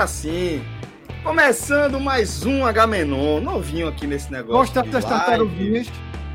[0.00, 0.62] Agora sim.
[1.22, 4.56] Começando mais um H-Menon, novinho aqui nesse negócio.
[4.56, 5.88] Gosta de das tartaruguinhas,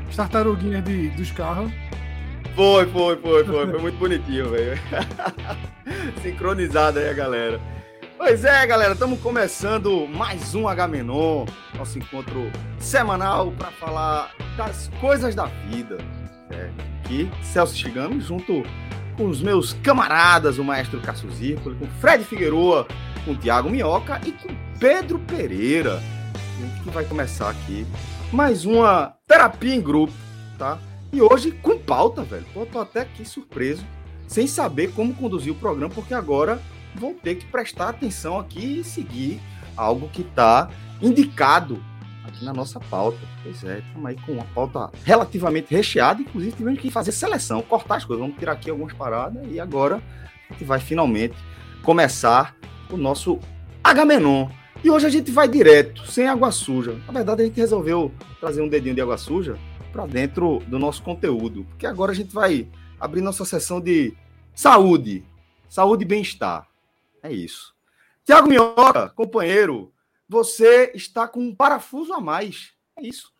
[0.08, 1.72] as tartaruguinhas de, dos carros.
[2.54, 3.66] Foi, foi, foi, foi.
[3.66, 4.78] Foi muito bonitinho, velho.
[6.22, 7.60] Sincronizado aí a galera.
[8.16, 15.34] Pois é, galera, estamos começando mais um H-Menon, nosso encontro semanal para falar das coisas
[15.34, 15.98] da vida.
[16.50, 18.62] É, aqui, Celso Chigami, junto
[19.16, 22.86] com os meus camaradas, o maestro Cássio Zirpoli, com Fred Figueroa,
[23.24, 26.02] com Tiago Minhoca e com Pedro Pereira.
[26.82, 27.86] Que vai começar aqui
[28.32, 30.12] mais uma terapia em grupo,
[30.58, 30.78] tá?
[31.12, 32.44] E hoje com pauta, velho.
[32.52, 33.84] Pô, tô até aqui surpreso,
[34.26, 36.60] sem saber como conduzir o programa, porque agora
[36.94, 39.40] vou ter que prestar atenção aqui e seguir
[39.76, 41.82] algo que tá indicado
[42.36, 43.18] aqui na nossa pauta.
[43.42, 47.96] Pois é, estamos aí com uma pauta relativamente recheada, inclusive tivemos que fazer seleção, cortar
[47.96, 48.22] as coisas.
[48.22, 50.02] Vamos tirar aqui algumas paradas e agora
[50.48, 51.34] a gente vai finalmente
[51.82, 52.54] começar
[52.90, 53.40] o nosso
[53.82, 54.48] Agamenon.
[54.84, 57.00] E hoje a gente vai direto, sem água suja.
[57.06, 59.58] Na verdade, a gente resolveu trazer um dedinho de água suja
[59.90, 62.68] para dentro do nosso conteúdo, porque agora a gente vai
[63.00, 64.14] abrir nossa sessão de
[64.54, 65.24] saúde,
[65.68, 66.68] saúde e bem-estar.
[67.22, 67.74] É isso.
[68.24, 69.90] Tiago Minhoca, companheiro,
[70.28, 72.72] você está com um parafuso a mais.
[72.96, 73.32] É isso.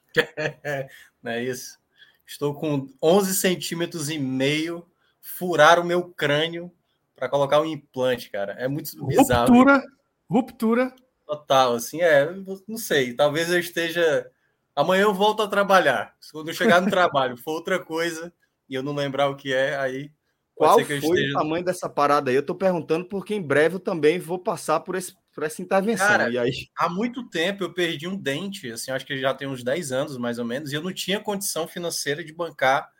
[1.23, 1.79] Não é isso?
[2.27, 4.87] Estou com 11 centímetros e meio,
[5.21, 6.73] furar o meu crânio
[7.15, 8.53] para colocar um implante, cara.
[8.53, 9.53] É muito bizarro.
[9.53, 9.83] Ruptura,
[10.29, 10.95] ruptura.
[11.27, 12.29] Total, assim, é,
[12.69, 14.31] não sei, talvez eu esteja...
[14.75, 16.15] Amanhã eu volto a trabalhar.
[16.31, 18.33] Quando eu chegar no trabalho for outra coisa
[18.69, 20.13] e eu não lembrar o que é, aí
[20.55, 21.31] Qual foi esteja...
[21.31, 22.37] o tamanho dessa parada aí?
[22.37, 26.07] Eu tô perguntando porque em breve eu também vou passar por, esse, essa intervenção.
[26.07, 26.69] Cara, e aí...
[26.77, 30.17] há muito tempo eu perdi um dente, assim, acho que já tem uns 10 anos
[30.17, 32.91] mais ou menos, e eu não tinha condição financeira de bancar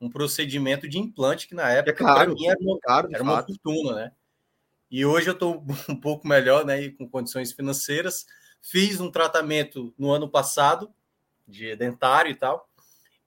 [0.00, 3.22] um procedimento de implante que na época é caro, para mim era, uma, caro, era
[3.22, 4.12] uma fortuna, né?
[4.90, 6.82] E hoje eu estou um pouco melhor, né?
[6.82, 8.26] E com condições financeiras.
[8.60, 10.92] Fiz um tratamento no ano passado
[11.46, 12.68] de dentário e tal.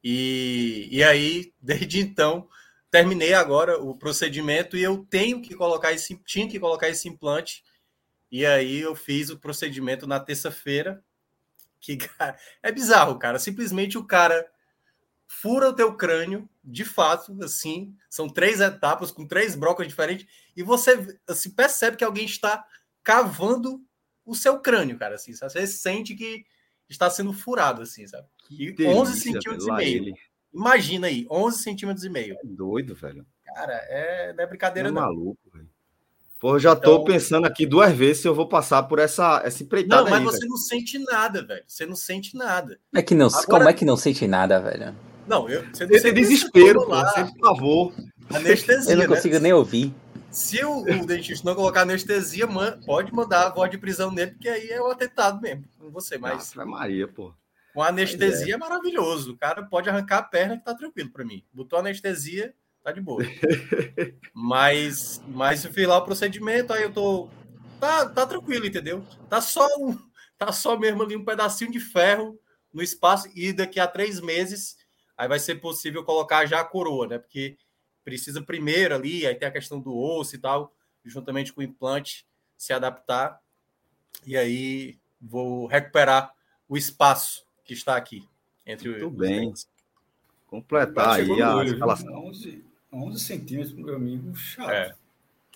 [0.03, 2.47] E, e aí, desde então,
[2.92, 7.64] terminei agora o procedimento e eu tenho que colocar esse, tinha que colocar esse implante.
[8.35, 11.01] E aí eu fiz o procedimento na terça-feira.
[11.79, 13.40] Que cara, é bizarro, cara.
[13.40, 14.46] Simplesmente o cara
[15.25, 20.62] fura o teu crânio, de fato, assim, são três etapas com três brocas diferentes, e
[20.62, 22.66] você assim, percebe que alguém está
[23.01, 23.81] cavando
[24.25, 25.53] o seu crânio, cara, assim, sabe?
[25.53, 26.46] você sente que
[26.90, 28.28] está sendo furado, assim, sabe?
[28.52, 30.02] E delícia, 11 centímetros e meio.
[30.03, 30.13] Ele.
[30.53, 32.35] Imagina aí, 11 centímetros e meio.
[32.35, 33.25] É doido, velho.
[33.46, 35.02] Cara, é, não é brincadeira, é não.
[35.02, 35.69] maluco, velho.
[36.40, 36.97] Pô, eu já então...
[36.97, 40.19] tô pensando aqui duas vezes se eu vou passar por essa, essa empreitada Não, mas
[40.19, 40.50] aí, você velho.
[40.50, 41.63] não sente nada, velho.
[41.66, 42.79] Você não sente nada.
[42.94, 43.46] É que não, Agora...
[43.46, 44.96] Como é que não sente nada, velho?
[45.28, 45.66] Não, eu.
[45.73, 47.94] Você, você desespero, pô, sempre pavor.
[48.29, 48.94] Anestesia.
[48.94, 49.41] Eu não consigo né?
[49.41, 49.94] nem ouvir.
[50.29, 54.31] Se o, o dentista não colocar anestesia, man, pode mandar a voz de prisão nele,
[54.31, 56.17] porque aí é o atentado mesmo com você.
[56.17, 56.53] Mas.
[56.57, 57.34] Ah, Maria, pô.
[57.73, 58.56] Com anestesia é.
[58.56, 58.57] é.
[58.57, 59.31] maravilhoso.
[59.31, 61.44] O cara pode arrancar a perna que tá tranquilo para mim.
[61.53, 62.53] Botou anestesia,
[62.85, 63.23] tá de boa.
[64.31, 67.28] mas, mas eu fiz lá o procedimento, aí eu tô.
[67.79, 69.03] Tá, tá tranquilo, entendeu?
[69.28, 69.97] Tá só um.
[70.38, 72.40] Tá só mesmo ali um pedacinho de ferro
[72.72, 74.78] no espaço, e daqui a três meses
[75.18, 77.17] aí vai ser possível colocar já a coroa, né?
[77.17, 77.58] Porque
[78.03, 80.72] precisa primeiro ali, aí tem a questão do osso e tal,
[81.03, 83.40] juntamente com o implante, se adaptar.
[84.28, 86.31] E aí vou recuperar
[86.67, 88.28] o espaço que está aqui
[88.64, 89.47] entre Muito bem.
[89.47, 89.67] Dentes.
[90.46, 92.28] Completar aí a escalação.
[92.28, 92.64] 11,
[92.96, 94.72] 11 centímetros, meu amigo, chato.
[94.72, 94.96] É.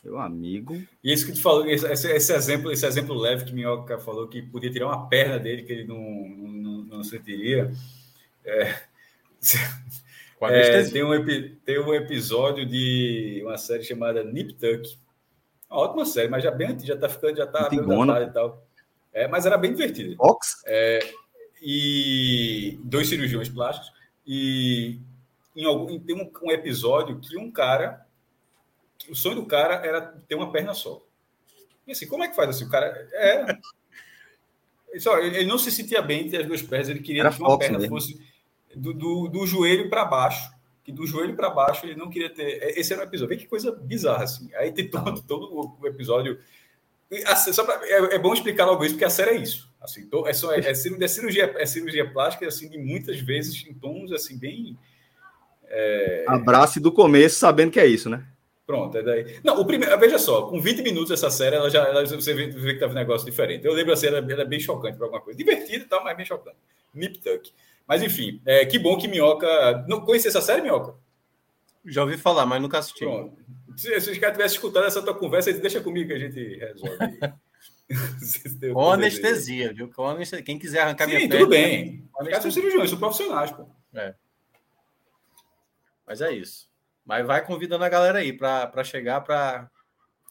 [0.03, 0.81] Meu amigo.
[1.03, 4.41] E isso que tu falou, esse, esse, exemplo, esse exemplo leve que Minhoca falou que
[4.41, 7.71] podia tirar uma perna dele que ele não, não, não sentiria.
[8.45, 8.75] É,
[10.41, 11.25] é, tem, um,
[11.65, 14.97] tem um episódio de uma série chamada Nip Tuck.
[15.69, 18.65] Uma ótima série, mas já bem já tá ficando, já tá e tal.
[19.12, 20.15] É, mas era bem divertido.
[20.15, 20.62] Fox?
[20.65, 21.00] É,
[21.62, 23.92] e dois cirurgiões plásticos.
[24.25, 25.00] E
[25.55, 28.05] em algum tem um, um episódio que um cara,
[29.09, 31.03] o sonho do cara era ter uma perna só.
[31.87, 32.65] E assim, como é que faz assim?
[32.65, 33.57] O cara é
[34.99, 37.57] só, ele não se sentia bem entre as duas pernas, ele queria Era que uma
[37.57, 37.95] perna mesmo.
[37.95, 38.19] fosse
[38.75, 40.51] do, do, do joelho para baixo.
[40.83, 42.63] Que do joelho para baixo ele não queria ter.
[42.63, 43.29] é, Esse era um episódio.
[43.35, 44.53] Vê que coisa bizarra, assim.
[44.55, 46.39] Aí tem todo, todo o episódio.
[47.25, 49.69] Assim, só pra- é, é bom explicar logo isso, porque a série é isso.
[49.81, 53.65] Assim, é, só, é, é cirurgia, é cirurgia, é cirurgia plástica, assim, de muitas vezes
[53.67, 54.77] em tons assim, bem.
[56.27, 58.25] Abraço do começo, sabendo que é isso, né?
[58.66, 59.39] Pronto, é daí.
[59.44, 62.48] Não, o primeiro, veja só, com 20 minutos essa série, ela já, ela- você vê,
[62.48, 63.66] vê que tava um negócio diferente.
[63.66, 65.36] Eu lembro assim, ela, ela é bem chocante para alguma coisa.
[65.38, 66.56] Divertida e tal, mas bem chocante.
[66.94, 67.51] Nip Tuck.
[67.88, 69.83] Mas enfim, é, que bom que Minhoca.
[69.88, 70.94] Não conhecia essa série, Minhoca?
[71.86, 73.00] Já ouvi falar, mas nunca assisti.
[73.00, 73.36] Pronto.
[73.75, 76.56] Se, se os caras tivessem escutado essa tua conversa, eles deixa comigo que a gente
[76.57, 76.98] resolve.
[78.74, 79.89] Com anestesia, viu?
[79.89, 80.44] Com anestesia.
[80.45, 81.06] Quem quiser arrancar.
[81.06, 82.07] Sim, minha tudo perna, bem.
[82.12, 83.66] com Os caras são cirurgiões, são profissionais, pô.
[86.09, 86.67] Mas é isso.
[87.06, 89.69] Mas vai convidando a galera aí para chegar para.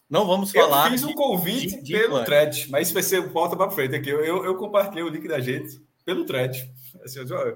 [0.09, 0.91] Não vamos Eu falar.
[0.91, 2.25] fiz um de- convite de- de pelo implante.
[2.25, 4.09] thread, mas isso vai ser volta para frente aqui.
[4.09, 6.69] Eu, eu, eu compartilhei o link da gente pelo thread.
[7.03, 7.53] Assim, ó,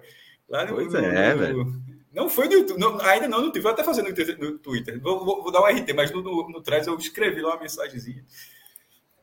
[0.49, 1.83] lá no, Pois no- é, no- velho.
[2.13, 4.39] Não foi no YouTube, não, ainda não no Twitter, vou até fazer no Twitter.
[4.39, 5.01] No Twitter.
[5.01, 7.61] Vou, vou- vou dar um RT, mas no, no, no thread eu escrevi lá uma
[7.61, 8.23] mensagenzinha.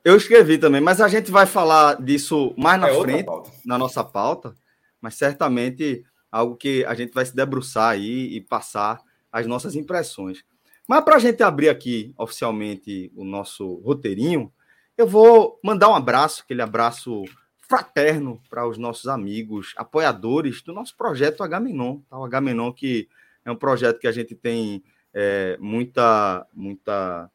[0.05, 3.29] Eu escrevi também, mas a gente vai falar disso mais na é frente,
[3.65, 4.55] na nossa pauta,
[5.01, 9.01] mas certamente algo que a gente vai se debruçar aí e passar
[9.33, 10.45] as nossas impressões.
[10.89, 14.53] Mas para a gente abrir aqui oficialmente o nosso roteirinho,
[14.97, 17.25] eu vou mandar um abraço, aquele abraço
[17.59, 22.01] fraterno para os nossos amigos, apoiadores do nosso projeto H-Menon.
[22.09, 22.19] Tá?
[22.19, 23.09] O H-Menon que
[23.45, 24.83] é um projeto que a gente tem
[25.15, 27.31] é, muita, muita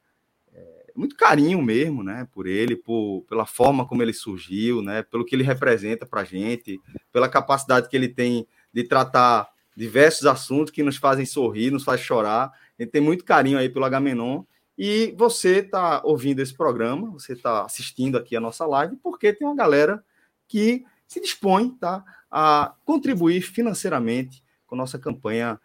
[0.95, 5.36] muito carinho mesmo, né, por ele, por, pela forma como ele surgiu, né, pelo que
[5.36, 6.80] ele representa para a gente,
[7.12, 12.01] pela capacidade que ele tem de tratar diversos assuntos que nos fazem sorrir, nos faz
[12.01, 12.51] chorar.
[12.77, 14.44] A gente tem muito carinho aí pelo Agamenon.
[14.77, 19.48] E você está ouvindo esse programa, você está assistindo aqui a nossa live, porque tem
[19.48, 20.04] uma galera
[20.45, 25.57] que se dispõe tá, a contribuir financeiramente com nossa campanha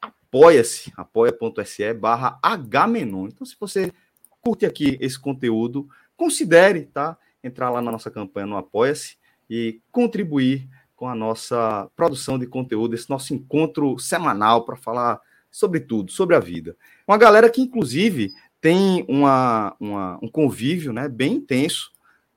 [0.00, 2.38] Apoia-se, apoia.se barra.
[2.42, 3.90] Então, se você
[4.42, 9.16] curte aqui esse conteúdo, considere tá, entrar lá na nossa campanha no Apoia-se
[9.48, 10.68] e contribuir
[11.02, 15.20] com a nossa produção de conteúdo, esse nosso encontro semanal para falar
[15.50, 16.76] sobre tudo, sobre a vida.
[17.08, 21.90] Uma galera que, inclusive, tem uma, uma- um convívio né, bem intenso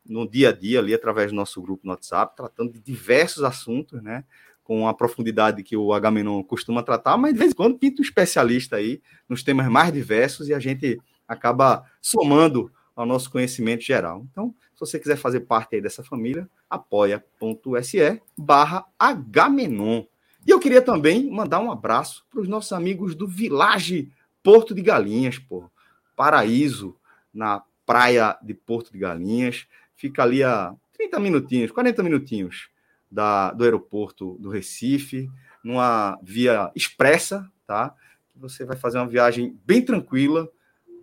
[0.04, 4.02] no dia a dia ali, através do nosso grupo no WhatsApp, tratando de diversos assuntos,
[4.02, 4.24] né?
[4.64, 8.04] Com a profundidade que o Agamenon costuma tratar, mas de vez em quando pinta um
[8.04, 14.26] especialista aí nos temas mais diversos e a gente acaba somando ao nosso conhecimento geral.
[14.32, 20.06] Então, se você quiser fazer parte aí dessa família, apoia.se barra Hmenon.
[20.48, 24.12] E eu queria também mandar um abraço para os nossos amigos do Village
[24.42, 25.70] Porto de Galinhas, pô.
[26.16, 26.96] Paraíso,
[27.34, 29.68] na praia de Porto de Galinhas.
[29.96, 32.70] Fica ali a 30 minutinhos, 40 minutinhos
[33.12, 35.30] da, do aeroporto do Recife,
[35.64, 37.94] numa via expressa, tá?
[38.36, 40.50] Você vai fazer uma viagem bem tranquila,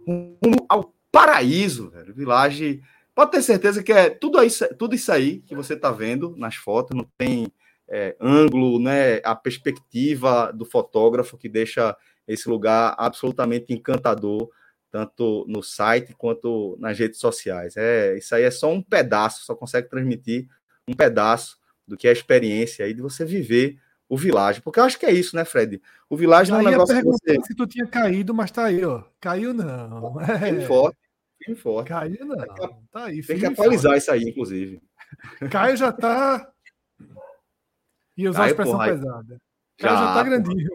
[0.07, 2.15] rumo ao paraíso, velho.
[2.15, 2.83] Village.
[3.15, 6.57] Pode ter certeza que é tudo isso, tudo isso aí que você está vendo nas
[6.57, 7.53] fotos, não tem
[7.87, 9.19] é, ângulo, né?
[9.23, 11.95] A perspectiva do fotógrafo que deixa
[12.27, 14.51] esse lugar absolutamente encantador,
[14.91, 17.77] tanto no site quanto nas redes sociais.
[17.77, 20.49] É, isso aí é só um pedaço, só consegue transmitir
[20.89, 23.79] um pedaço do que é a experiência aí de você viver
[24.13, 24.61] o Village.
[24.61, 25.81] Porque eu acho que é isso, né, Fred?
[26.07, 27.41] O Village não é um negócio que você.
[27.47, 29.05] se tu tinha caído, mas tá aí, ó.
[29.19, 30.21] Caiu não.
[30.21, 30.39] É.
[30.39, 30.99] Firme forte,
[31.43, 31.89] firme forte.
[31.89, 32.37] Caiu não.
[32.91, 33.23] Tá aí.
[33.23, 34.83] Tem que atualizar isso aí, inclusive.
[35.39, 35.51] forte.
[35.51, 36.47] Caio já tá.
[38.15, 39.41] E usar a Caio, expressão porra, pesada.
[39.79, 40.71] Caio já, Já, tá grandinho.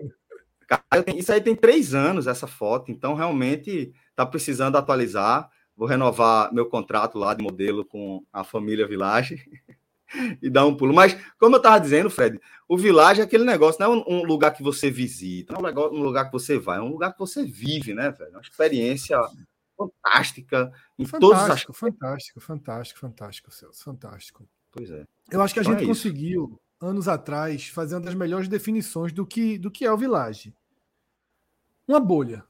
[1.06, 5.48] Tem- isso aí tem três anos, essa foto, então realmente está precisando atualizar.
[5.76, 9.46] Vou renovar meu contrato lá de modelo com a família Village
[10.42, 10.94] e dar um pulo.
[10.94, 14.24] Mas, como eu estava dizendo, Fred, o Village é aquele negócio, não é um, um
[14.24, 16.90] lugar que você visita, não é um lugar, um lugar que você vai, é um
[16.90, 18.32] lugar que você vive, né, velho?
[18.32, 19.18] Uma experiência
[19.78, 21.80] fantástica em todos os Fantástico, aspectos.
[21.80, 23.84] fantástico, fantástico, fantástico, Celso.
[23.84, 24.48] Fantástico.
[24.72, 25.06] Pois é.
[25.32, 29.12] Eu acho que a Então gente é conseguiu, anos atrás, fazer uma das melhores definições
[29.14, 30.54] do que, do que é o Village.
[31.88, 32.44] Uma bolha.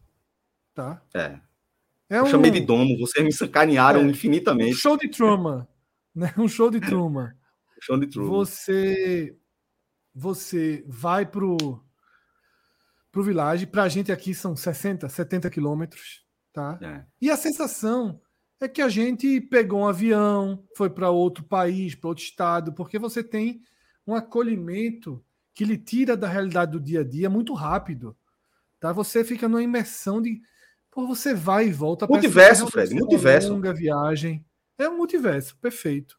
[0.73, 1.01] Tá?
[1.13, 1.39] É.
[2.09, 4.03] É Eu um, chamei de domo, vocês me sacanearam É.
[4.03, 4.75] um infinitamente.
[4.75, 5.67] show de Truman.
[6.15, 6.33] Né?
[6.37, 7.33] Um show de Truman.
[7.95, 8.19] De.
[8.19, 9.37] Você
[10.13, 11.57] você vai pro
[13.11, 16.77] pro Village, pra gente aqui são 60, 70 quilômetros, tá?
[16.81, 17.05] É.
[17.21, 18.21] E a sensação
[18.59, 22.99] é que a gente pegou um avião, foi para outro país, para outro estado, porque
[22.99, 23.61] você tem
[24.05, 28.15] um acolhimento que lhe tira da realidade do dia a dia muito rápido.
[28.79, 28.91] Tá?
[28.93, 30.39] Você fica numa imersão de.
[30.91, 32.07] Pô, você vai e volta.
[32.07, 33.51] Multiverso, Fred, multiverso.
[33.51, 34.45] Longa viagem.
[34.77, 36.17] É um multiverso, perfeito.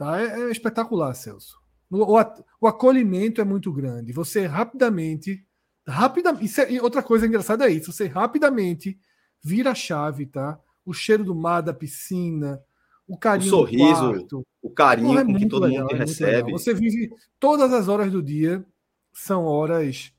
[0.00, 0.18] Tá?
[0.18, 1.60] É, é espetacular, Celso.
[1.90, 2.24] O, o,
[2.62, 4.14] o, acolhimento é muito grande.
[4.14, 5.44] Você rapidamente.
[5.86, 7.92] rapidamente é, outra coisa engraçada é isso.
[7.92, 8.98] Você rapidamente
[9.42, 10.58] vira a chave, tá?
[10.86, 12.62] O cheiro do mar, da piscina,
[13.06, 16.50] o carinho o sorriso, quarto, o carinho é que todo legal, mundo é recebe.
[16.50, 18.64] Você vive todas as horas do dia
[19.12, 20.14] são horas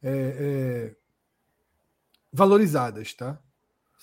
[0.00, 0.96] é, é,
[2.32, 3.36] valorizadas, tá?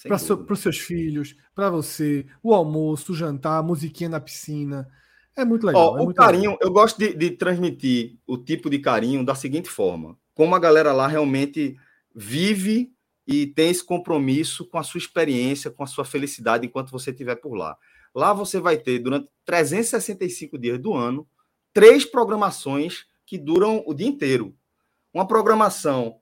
[0.03, 4.85] Para so, os seus filhos, para você, o almoço, o jantar, a musiquinha na piscina.
[5.35, 5.93] É muito legal.
[5.93, 6.59] Oh, é muito o carinho, legal.
[6.61, 10.93] eu gosto de, de, transmitir o tipo de carinho da seguinte forma: como a galera
[10.93, 11.75] lá realmente
[12.15, 12.93] vive
[13.27, 17.35] e tem esse compromisso com a sua experiência, com a sua felicidade enquanto você estiver
[17.35, 17.75] por lá.
[18.13, 21.27] Lá você vai ter, durante 365 dias do ano,
[21.73, 24.55] três programações que duram o dia inteiro.
[25.13, 26.19] Uma programação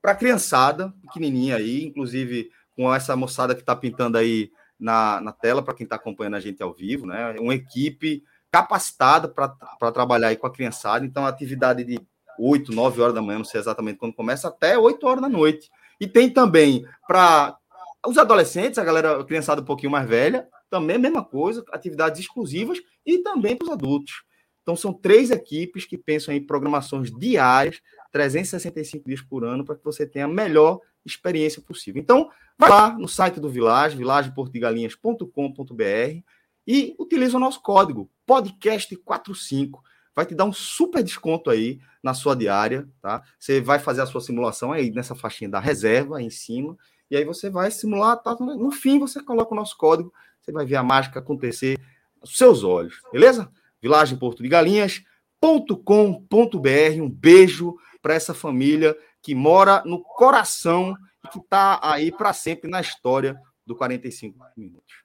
[0.00, 5.62] para criançada, pequenininha aí, inclusive com essa moçada que está pintando aí na, na tela,
[5.62, 7.34] para quem está acompanhando a gente ao vivo, né?
[7.38, 8.22] Uma equipe
[8.54, 11.04] capacitada para trabalhar aí com a criançada.
[11.04, 12.00] Então, a atividade de
[12.38, 15.68] 8, 9 horas da manhã, não sei exatamente quando começa, até 8 horas da noite.
[16.00, 17.58] E tem também para
[18.06, 22.20] os adolescentes, a galera, a criançada um pouquinho mais velha, também a mesma coisa, atividades
[22.20, 24.22] exclusivas e também para os adultos.
[24.62, 27.80] Então, são três equipes que pensam em programações diárias,
[28.12, 32.00] 365 dias por ano, para que você tenha a melhor experiência possível.
[32.00, 36.22] Então, vai lá no site do Village, vilageportigalinhas.com.br
[36.66, 39.80] e utiliza o nosso código podcast45.
[40.14, 43.22] Vai te dar um super desconto aí na sua diária, tá?
[43.38, 46.76] Você vai fazer a sua simulação aí nessa faixinha da reserva aí em cima,
[47.10, 48.36] e aí você vai simular, tá?
[48.38, 50.12] No fim você coloca o nosso código
[50.44, 51.80] você vai ver a mágica acontecer
[52.20, 53.50] aos seus olhos, beleza?
[53.80, 57.00] Vilagem Porto de Galinhas.com.br.
[57.00, 60.94] Um beijo para essa família que mora no coração
[61.24, 65.03] e que está aí para sempre na história do 45 minutos.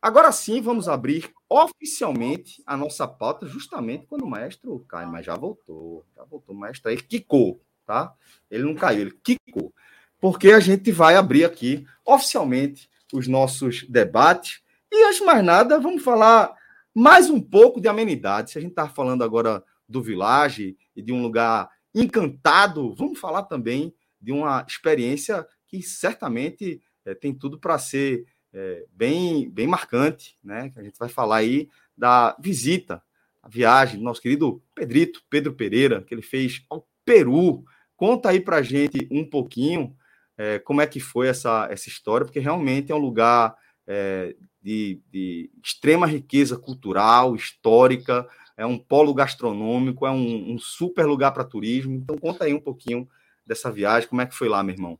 [0.00, 5.36] Agora sim, vamos abrir oficialmente a nossa pauta, justamente quando o maestro cai, mas já
[5.36, 8.14] voltou, já voltou o maestro aí, quicou, tá?
[8.50, 9.72] Ele não caiu, ele quicou.
[10.20, 14.62] Porque a gente vai abrir aqui oficialmente os nossos debates.
[14.90, 16.54] E antes de mais nada, vamos falar
[16.94, 18.50] mais um pouco de amenidade.
[18.50, 23.44] Se a gente está falando agora do Village e de um lugar encantado, vamos falar
[23.44, 28.26] também de uma experiência que certamente é, tem tudo para ser
[28.56, 30.72] é, bem, bem marcante, né?
[30.76, 33.02] A gente vai falar aí da visita,
[33.42, 37.64] a viagem do nosso querido Pedrito, Pedro Pereira, que ele fez ao Peru.
[37.94, 39.94] Conta aí para gente um pouquinho
[40.38, 43.54] é, como é que foi essa, essa história, porque realmente é um lugar
[43.86, 51.04] é, de, de, extrema riqueza cultural, histórica, é um polo gastronômico, é um, um super
[51.04, 51.94] lugar para turismo.
[51.94, 53.06] Então, conta aí um pouquinho
[53.46, 54.98] dessa viagem, como é que foi lá, meu irmão.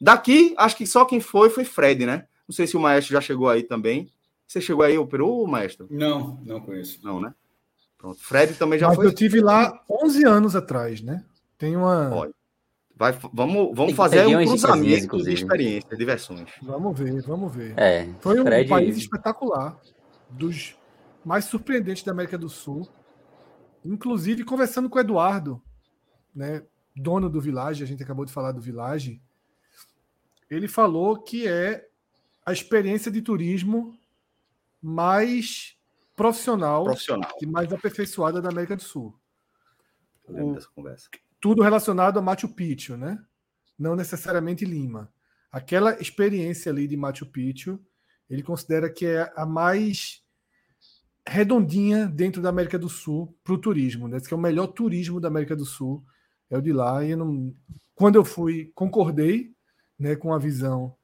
[0.00, 2.26] Daqui, acho que só quem foi foi Fred, né?
[2.48, 4.10] Não sei se o maestro já chegou aí também.
[4.46, 5.88] Você chegou aí ao Peru, maestro?
[5.90, 7.00] Não, não conheço.
[7.02, 7.34] Não, né?
[7.98, 8.20] Pronto.
[8.22, 9.06] Fred também já Mas foi.
[9.06, 11.24] Eu tive lá 11 anos atrás, né?
[11.58, 12.10] Tem uma.
[12.10, 12.34] Pode.
[12.98, 16.48] Vai, vamos vamos fazer um cruzamento de experiências, de versões.
[16.62, 17.74] Vamos ver, vamos ver.
[17.78, 18.70] É, Foi um Fred...
[18.70, 19.78] país espetacular,
[20.30, 20.74] dos
[21.22, 22.88] mais surpreendentes da América do Sul.
[23.84, 25.60] Inclusive, conversando com o Eduardo,
[26.34, 26.62] né,
[26.96, 29.20] dono do Village, a gente acabou de falar do Village,
[30.50, 31.86] ele falou que é
[32.46, 33.98] a experiência de turismo
[34.80, 35.76] mais
[36.14, 37.36] profissional, profissional.
[37.42, 39.18] e mais aperfeiçoada da América do Sul.
[40.26, 40.54] Eu lembro o...
[40.54, 41.10] dessa conversa
[41.46, 43.22] tudo relacionado a Machu Picchu, né?
[43.78, 45.12] Não necessariamente Lima.
[45.52, 47.78] Aquela experiência ali de Machu Picchu,
[48.28, 50.24] ele considera que é a mais
[51.24, 54.18] redondinha dentro da América do Sul para o turismo, né?
[54.18, 56.04] Diz que é o melhor turismo da América do Sul
[56.50, 57.04] é o de lá.
[57.04, 57.54] E eu não...
[57.94, 59.54] quando eu fui, concordei,
[59.96, 60.95] né, com a visão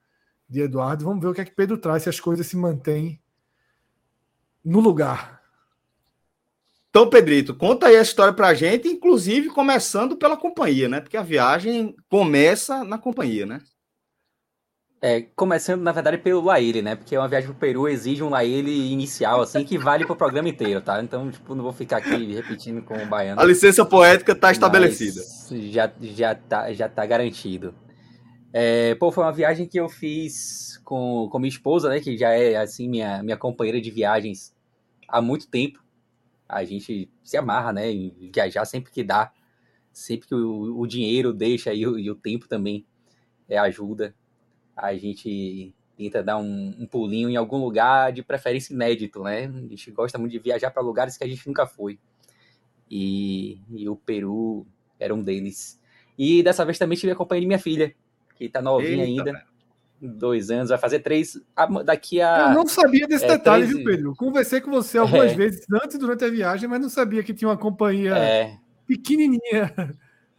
[0.52, 1.04] de Eduardo.
[1.04, 3.20] Vamos ver o que é que Pedro traz se as coisas se mantêm
[4.64, 5.42] no lugar,
[6.92, 11.00] então, Pedrito, conta aí a história pra gente, inclusive começando pela companhia, né?
[11.00, 13.62] Porque a viagem começa na companhia, né?
[15.00, 16.94] É, começando, na verdade, pelo Laíle, né?
[16.94, 20.82] Porque uma viagem pro Peru exige um Laíle inicial, assim, que vale pro programa inteiro,
[20.82, 21.02] tá?
[21.02, 23.40] Então, tipo, não vou ficar aqui repetindo com o baiano.
[23.40, 25.22] A licença poética tá estabelecida.
[25.50, 27.74] Já, já, tá, já tá garantido.
[28.52, 32.00] É, pô, foi uma viagem que eu fiz com, com minha esposa, né?
[32.00, 34.54] Que já é, assim, minha, minha companheira de viagens
[35.08, 35.82] há muito tempo
[36.52, 39.32] a gente se amarra, né, em viajar sempre que dá,
[39.90, 42.84] sempre que o, o dinheiro deixa e o, e o, tempo também
[43.48, 44.14] é, ajuda.
[44.76, 49.46] A gente tenta dar um, um, pulinho em algum lugar de preferência inédito, né?
[49.46, 51.98] A gente gosta muito de viajar para lugares que a gente nunca foi.
[52.90, 54.66] E, e o Peru
[55.00, 55.80] era um deles.
[56.18, 57.94] E dessa vez também tive a companhia de minha filha,
[58.46, 59.44] que tá novinha Eita, ainda.
[60.00, 61.40] Dois anos, vai fazer três.
[61.84, 62.48] Daqui a.
[62.48, 63.76] Eu não sabia desse é, detalhe, três...
[63.76, 64.16] viu, Pedro?
[64.16, 65.34] Conversei com você algumas é.
[65.34, 68.56] vezes antes durante a viagem, mas não sabia que tinha uma companhia é.
[68.86, 69.72] pequenininha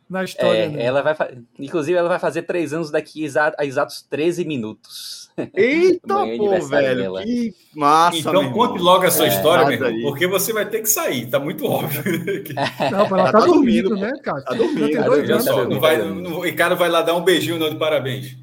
[0.09, 0.63] na história.
[0.63, 0.83] É, né?
[0.83, 1.15] ela vai,
[1.57, 3.25] inclusive, ela vai fazer três anos daqui
[3.57, 5.31] a exatos 13 minutos.
[5.55, 6.07] Eita,
[6.37, 7.23] pô, velho, dela.
[7.23, 8.17] que massa.
[8.17, 11.27] Então conte logo a sua é, história, meu irmão, porque você vai ter que sair,
[11.27, 12.03] tá muito óbvio.
[12.91, 14.41] Não, ela tá, tá dormindo, dormindo, né, cara?
[14.43, 14.97] Tá dormindo.
[14.97, 15.41] Tá dormindo.
[15.41, 18.37] Só, não vai, não, o Ricardo vai lá dar um beijinho não de parabéns.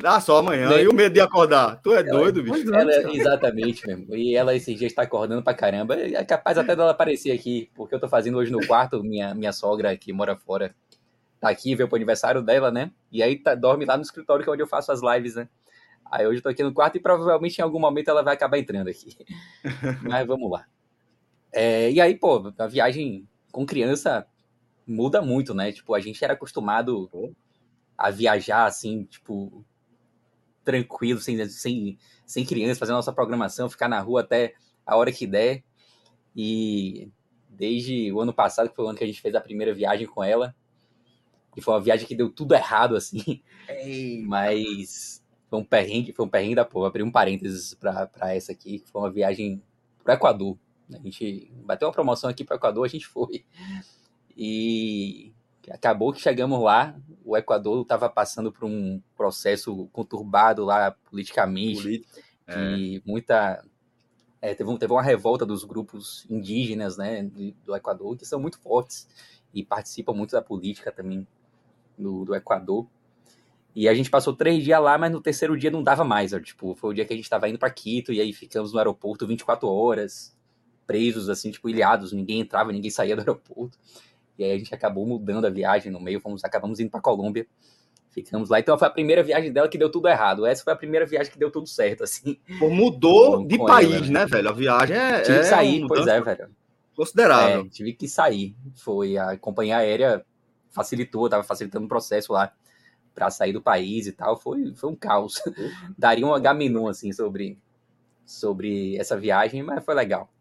[0.00, 0.70] Dá só amanhã.
[0.80, 1.80] E o medo de acordar?
[1.82, 2.72] Tu é ela, doido, bicho?
[2.72, 4.14] Ela, exatamente, mesmo.
[4.14, 5.96] E ela esses dias está acordando pra caramba.
[5.96, 9.52] É capaz até dela aparecer aqui, porque eu tô fazendo hoje no quarto, minha, minha
[9.52, 10.72] sogra que mora fora
[11.40, 12.90] tá aqui, veio pro aniversário dela, né?
[13.10, 15.48] E aí tá, dorme lá no escritório que é onde eu faço as lives, né?
[16.10, 18.58] Aí hoje eu tô aqui no quarto e provavelmente em algum momento ela vai acabar
[18.58, 19.16] entrando aqui.
[20.02, 20.66] Mas vamos lá.
[21.52, 24.26] É, e aí, pô, a viagem com criança
[24.86, 25.72] muda muito, né?
[25.72, 27.10] Tipo, a gente era acostumado
[27.96, 29.64] a viajar assim, tipo,
[30.64, 34.54] tranquilo, sem, sem, sem criança, fazer nossa programação, ficar na rua até
[34.86, 35.62] a hora que der.
[36.34, 37.10] E
[37.48, 40.06] desde o ano passado, que foi o ano que a gente fez a primeira viagem
[40.06, 40.54] com ela,
[41.58, 43.42] e foi uma viagem que deu tudo errado, assim.
[43.68, 44.22] Ei.
[44.22, 46.86] Mas foi um perrengue, foi um perrengue da porra.
[46.86, 49.60] Abri um parênteses para essa aqui, foi uma viagem
[50.04, 50.56] pro Equador.
[50.92, 53.44] A gente bateu uma promoção aqui pro Equador, a gente foi.
[54.36, 55.34] E
[55.68, 62.22] acabou que chegamos lá, o Equador estava passando por um processo conturbado lá politicamente, Política.
[62.46, 63.02] é.
[63.04, 63.64] muita
[64.40, 68.60] é, teve, teve uma revolta dos grupos indígenas, né, do, do Equador que são muito
[68.60, 69.08] fortes
[69.52, 71.26] e participam muito da política também
[71.98, 72.86] do, do Equador.
[73.74, 76.32] E a gente passou três dias lá, mas no terceiro dia não dava mais.
[76.32, 78.72] Ó, tipo, foi o dia que a gente estava indo para Quito e aí ficamos
[78.72, 80.36] no aeroporto 24 horas,
[80.86, 82.12] presos, assim, tipo, ilhados.
[82.12, 83.78] Ninguém entrava, ninguém saía do aeroporto.
[84.38, 87.46] E aí a gente acabou mudando a viagem no meio, fomos, acabamos indo para Colômbia.
[88.10, 88.58] Ficamos lá.
[88.58, 90.44] Então foi a primeira viagem dela que deu tudo errado.
[90.46, 92.36] Essa foi a primeira viagem que deu tudo certo, assim.
[92.58, 94.48] Pô, mudou de país, ela, né, velho?
[94.48, 95.20] A viagem é.
[95.20, 96.50] Tive é que sair, pois é, velho.
[96.96, 97.60] Considerável.
[97.60, 98.56] É, tive que sair.
[98.74, 100.24] Foi a companhia aérea
[100.70, 102.52] facilitou, tava facilitando o processo lá
[103.14, 105.42] para sair do país e tal, foi, foi um caos.
[105.98, 107.58] Daria um H-menu, assim, sobre,
[108.24, 110.32] sobre essa viagem, mas foi legal.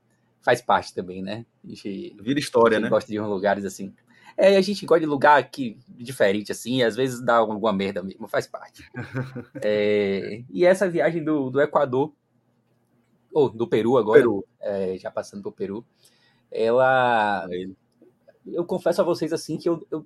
[0.42, 1.46] Faz parte também, né?
[1.64, 2.90] A gente, Vira história, a gente né?
[2.90, 3.94] gosta de uns lugares assim.
[4.38, 8.28] É, a gente gosta de lugar que, diferente, assim, às vezes dá alguma merda mesmo,
[8.28, 8.84] faz parte.
[9.64, 12.14] é, e essa viagem do, do Equador,
[13.34, 14.46] ou do Peru agora, Peru.
[14.60, 15.86] É, já passando pro Peru,
[16.52, 17.48] ela.
[18.46, 20.06] Eu confesso a vocês, assim, que eu, eu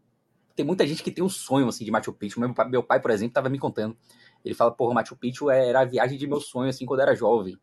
[0.55, 2.39] tem muita gente que tem um sonho assim de Machu Picchu.
[2.39, 3.95] Meu meu pai por exemplo, estava me contando.
[4.43, 7.57] Ele fala, porra, Machu Picchu era a viagem de meu sonho assim quando era jovem.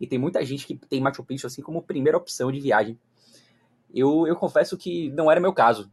[0.00, 2.98] E tem muita gente que tem Machu Picchu assim como primeira opção de viagem.
[3.94, 5.90] Eu, eu confesso que não era meu caso.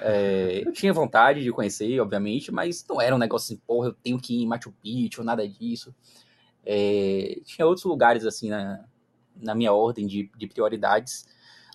[0.00, 3.92] É, eu tinha vontade de conhecer, obviamente, mas não era um negócio assim, porra, eu
[3.92, 5.94] tenho que ir em Machu Picchu, nada disso.
[6.64, 8.84] É, tinha outros lugares assim na,
[9.36, 11.26] na minha ordem de, de prioridades.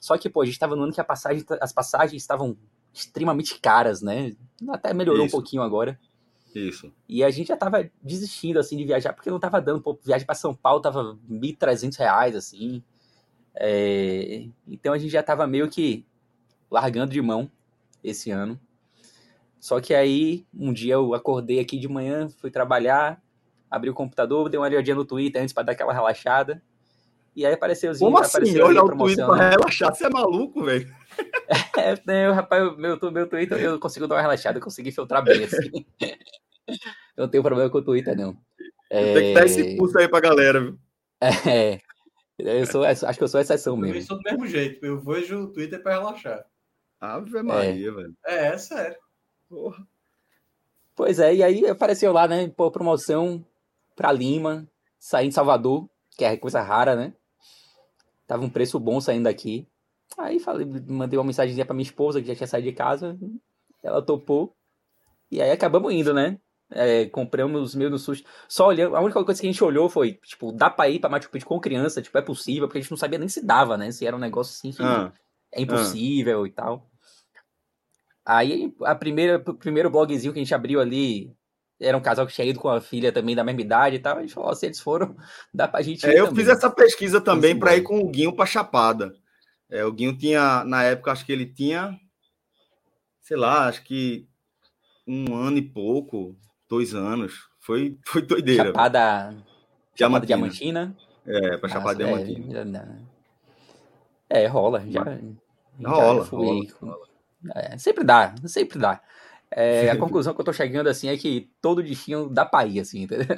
[0.01, 2.57] Só que, pô, a gente estava no ano que passagem, as passagens estavam
[2.99, 4.35] extremamente caras, né?
[4.69, 5.35] Até melhorou Isso.
[5.35, 5.99] um pouquinho agora.
[6.53, 6.91] Isso.
[7.07, 9.81] E a gente já tava desistindo, assim, de viajar, porque não tava dando.
[9.81, 12.83] Pô, viagem para São Paulo tava R$ 1.300, assim.
[13.55, 14.47] É...
[14.67, 16.05] Então a gente já tava meio que
[16.69, 17.49] largando de mão
[18.03, 18.59] esse ano.
[19.59, 23.21] Só que aí, um dia eu acordei aqui de manhã, fui trabalhar,
[23.69, 26.61] abri o computador, dei uma olhadinha no Twitter antes para dar aquela relaxada.
[27.37, 28.59] E aí apareceu os Como assim?
[28.59, 30.91] Olha o Twitter pra relaxar, você é maluco, velho?
[31.77, 35.43] É, né, rapaz, meu, meu Twitter eu consigo dar uma relaxada, eu consegui filtrar bem,
[35.43, 35.85] assim.
[36.67, 38.37] eu não tenho problema com o Twitter, não.
[38.89, 39.13] É...
[39.13, 40.79] Tem que dar esse pulso aí pra galera, viu?
[41.47, 41.79] É.
[42.39, 43.97] Eu sou, acho que eu sou exceção mesmo.
[43.97, 46.45] Eu sou do mesmo jeito, eu vejo o Twitter pra relaxar.
[46.99, 47.91] Ave Maria, é.
[47.91, 48.17] velho.
[48.25, 48.97] É, é sério.
[49.49, 49.87] Porra.
[50.95, 53.43] Pois é, e aí apareceu lá, né, pô, promoção
[53.95, 54.67] pra Lima,
[54.99, 57.13] sair em Salvador, que é coisa rara, né?
[58.27, 59.67] Tava um preço bom saindo daqui.
[60.17, 63.17] Aí falei, mandei uma mensagem para minha esposa, que já tinha saído de casa.
[63.83, 64.55] Ela topou.
[65.31, 66.39] E aí acabamos indo, né?
[66.69, 68.27] É, compramos meio no susto.
[68.47, 71.09] Só olhando, a única coisa que a gente olhou foi, tipo, dá pra ir pra
[71.09, 73.77] Machu Picchu com criança, tipo, é possível, porque a gente não sabia nem se dava,
[73.77, 73.91] né?
[73.91, 75.11] Se era um negócio assim que ah,
[75.51, 76.47] é impossível ah.
[76.47, 76.89] e tal.
[78.25, 81.33] Aí, a primeira, o primeiro blogzinho que a gente abriu ali,
[81.79, 84.17] era um casal que tinha ido com a filha também da mesma idade e tal.
[84.17, 85.15] A gente falou, se eles foram,
[85.53, 86.43] dá pra gente é, eu também.
[86.43, 89.15] fiz essa pesquisa também para ir com o Guinho pra Chapada.
[89.69, 91.97] É, o Guinho tinha, na época, acho que ele tinha,
[93.21, 94.27] sei lá, acho que
[95.05, 96.35] um ano e pouco,
[96.69, 97.47] dois anos.
[97.59, 98.65] Foi, foi doideira.
[98.65, 99.35] Chapada,
[99.95, 100.95] Chapada Diamantina.
[101.25, 103.07] É, para Chapada é, Diamantina.
[104.29, 104.83] É, rola.
[104.87, 105.03] Já,
[105.85, 106.67] Rola, fui...
[106.81, 107.07] rola.
[107.55, 109.01] É, sempre dá, sempre dá.
[109.51, 113.03] É, a conclusão que eu tô chegando assim é que todo destino dá ir, assim,
[113.03, 113.37] entendeu?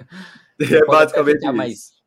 [0.59, 1.53] É basicamente isso.
[1.53, 1.99] Mais,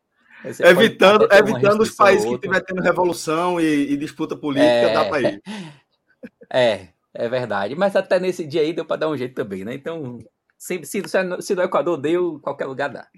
[0.61, 5.43] evitando evitando os países que estiver tendo revolução e, e disputa política, é, dá ir.
[6.53, 7.75] É, é verdade.
[7.75, 9.75] Mas até nesse dia aí deu pra dar um jeito também, né?
[9.75, 10.19] Então,
[10.59, 11.03] se, se,
[11.41, 13.09] se no Equador deu, qualquer lugar dá.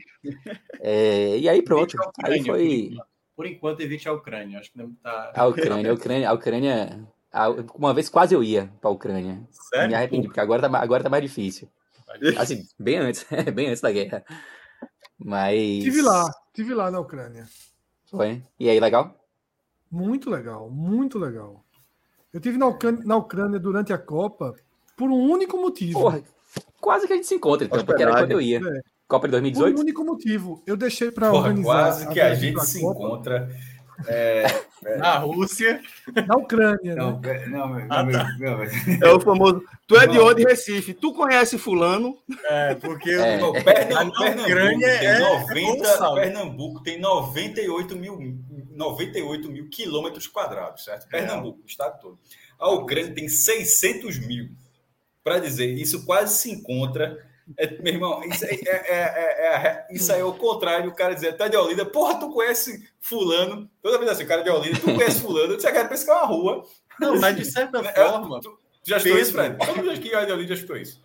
[0.81, 1.95] É, e aí pronto.
[1.95, 2.91] Ucrânia, aí foi.
[3.37, 4.59] Por enquanto, evite a Ucrânia.
[4.59, 5.33] Acho que não tá.
[5.35, 7.07] A Ucrânia, a Ucrânia, a Ucrânia.
[7.75, 9.41] Uma vez quase eu ia pra Ucrânia.
[9.51, 9.89] Sério?
[9.89, 11.69] Me arrependi, porque agora tá, agora tá mais difícil.
[12.39, 14.25] Assim, bem antes, bem antes da guerra.
[15.19, 15.83] Mas.
[15.83, 17.47] Tive lá, tive lá na Ucrânia.
[18.11, 18.43] Foi?
[18.59, 19.19] E aí, legal?
[19.91, 21.65] Muito legal, muito legal.
[22.33, 24.55] Eu tive na Ucrânia, na Ucrânia durante a Copa
[24.97, 26.01] por um único motivo.
[26.01, 26.23] Porra,
[26.81, 28.59] quase que a gente se encontra, então, porque era quando eu ia.
[28.59, 28.81] É.
[29.07, 29.75] Copa de 2018?
[29.75, 30.63] Por um único motivo.
[30.67, 31.63] Eu deixei para organizar.
[31.65, 33.03] Quase que a, a gente se Copa.
[33.05, 33.49] encontra
[34.07, 34.45] é,
[34.85, 35.81] é, na Rússia.
[36.27, 37.47] Na Ucrânia, não, né?
[37.47, 38.37] Não, não, ah, tá.
[38.39, 38.63] não,
[39.09, 39.63] É o famoso.
[39.87, 40.95] Tu é de onde, Recife?
[40.95, 42.17] Tu conhece Fulano?
[42.45, 43.43] É, porque é.
[43.43, 48.19] o Pernambuco, Pernambuco, é 90, Pernambuco tem 98 mil,
[48.71, 51.09] 98 mil quilômetros quadrados, certo?
[51.09, 52.19] Pernambuco, o estado todo.
[52.59, 54.51] A Ucrânia tem 600 mil.
[55.23, 57.19] Para dizer, isso quase se encontra
[57.59, 60.91] é, meu irmão, isso, é, é, é, isso aí é o contrário.
[60.91, 63.71] O cara dizer, tá de Olinda, porra, tu conhece Fulano.
[63.83, 65.55] Toda vez assim, o cara de Olinda, tu conhece Fulano.
[65.55, 66.65] Você quer é uma rua.
[66.99, 68.41] Não, mas de certa forma.
[68.41, 69.59] Tu, tu já estou isso, Fred?
[69.59, 71.03] Todo mundo é de Olinda já estou isso.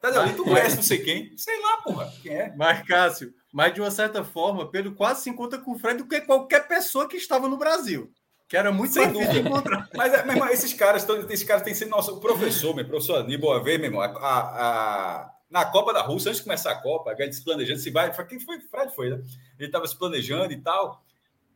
[0.00, 1.32] Tá de Olinda, tu conhece não sei quem?
[1.36, 2.12] Sei lá, porra.
[2.22, 2.54] Quem é?
[2.56, 6.08] Mas, Cássio, mas de uma certa forma, Pedro quase se encontra com o Fred do
[6.08, 8.10] que qualquer pessoa que estava no Brasil.
[8.48, 9.88] Que era muito Sem encontrar.
[9.94, 13.58] Mas, meu irmão, esses caras, esses caras têm sido nosso professor, meu professor Aníbal, a
[13.58, 17.14] ver, meu irmão, a, a na Copa da Rússia, antes de começar a Copa, a
[17.14, 18.12] gente se planejando se vai.
[18.26, 18.58] Quem foi?
[18.58, 19.22] Fred foi, né?
[19.56, 21.00] Ele estava se planejando e tal.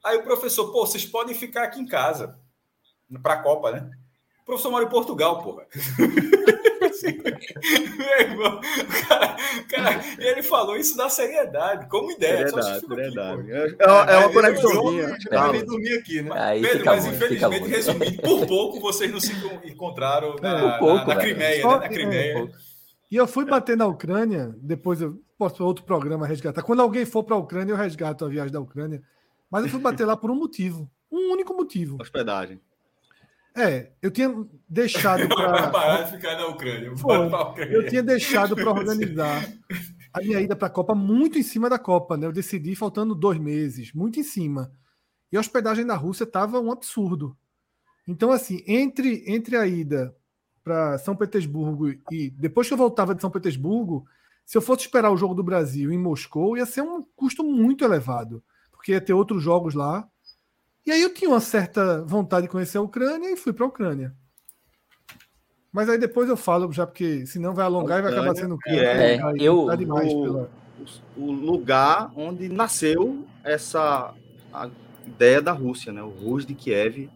[0.05, 2.39] Aí o professor, pô, vocês podem ficar aqui em casa
[3.21, 3.91] para a Copa, né?
[4.43, 5.67] O professor mora em Portugal, porra.
[8.21, 8.61] irmão,
[9.09, 9.37] cara,
[9.69, 12.45] cara, ele falou isso da seriedade, como ideia.
[12.45, 13.53] Verdade, verdade.
[13.53, 15.19] Aqui, é, é, uma conexãozinha.
[15.53, 16.31] Eu dormir aqui, né?
[16.35, 19.33] Aí Pedro, mas bom, infelizmente, resumindo, por pouco vocês não se
[19.65, 21.79] encontraram na, é, pouco, na, na Crimeia, né?
[21.79, 22.49] Na Crimeia.
[23.11, 26.63] E eu fui bater na Ucrânia, depois eu posso outro programa resgatar.
[26.63, 29.03] Quando alguém for para a Ucrânia, eu resgato a viagem da Ucrânia.
[29.51, 30.91] Mas eu fui bater lá por um motivo.
[31.11, 31.97] Um único motivo.
[32.01, 32.61] Hospedagem.
[33.57, 34.33] É, eu tinha
[34.69, 35.71] deixado para.
[35.71, 36.93] parar de ficar na Ucrânia.
[36.93, 37.75] Ucrânia.
[37.75, 39.43] Eu tinha deixado para organizar
[40.13, 42.27] a minha ida para a Copa muito em cima da Copa, né?
[42.27, 44.71] Eu decidi faltando dois meses, muito em cima.
[45.33, 47.37] E a hospedagem na Rússia estava um absurdo.
[48.07, 50.15] Então, assim, entre, entre a ida
[50.69, 54.07] para São Petersburgo e depois que eu voltava de São Petersburgo,
[54.45, 57.85] se eu fosse esperar o jogo do Brasil em Moscou, ia ser um custo muito
[57.85, 60.07] elevado, porque ia ter outros jogos lá.
[60.85, 63.69] E aí eu tinha uma certa vontade de conhecer a Ucrânia e fui para a
[63.69, 64.15] Ucrânia.
[65.73, 69.15] Mas aí depois eu falo, já porque senão vai alongar e vai acabar sendo é,
[69.15, 70.51] é, eu, tá demais o, pela...
[71.17, 74.15] o lugar onde nasceu essa
[75.07, 76.03] ideia da Rússia, né?
[76.03, 77.09] O Rus de Kiev,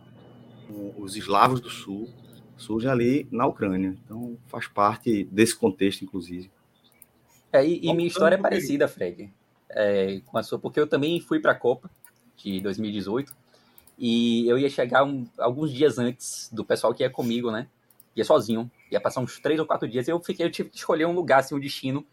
[0.97, 2.09] os eslavos do sul
[2.62, 3.96] surge ali na Ucrânia.
[4.05, 6.51] Então, faz parte desse contexto, inclusive.
[7.53, 9.31] É, e, e minha história é parecida, Fred,
[9.68, 11.90] é, com a sua, porque eu também fui para a Copa
[12.37, 13.35] de 2018
[13.98, 17.68] e eu ia chegar um, alguns dias antes do pessoal que ia comigo, né?
[18.16, 20.09] Ia sozinho, ia passar uns três ou quatro dias.
[20.09, 22.07] Eu fiquei, eu tive que escolher um lugar, assim, um destino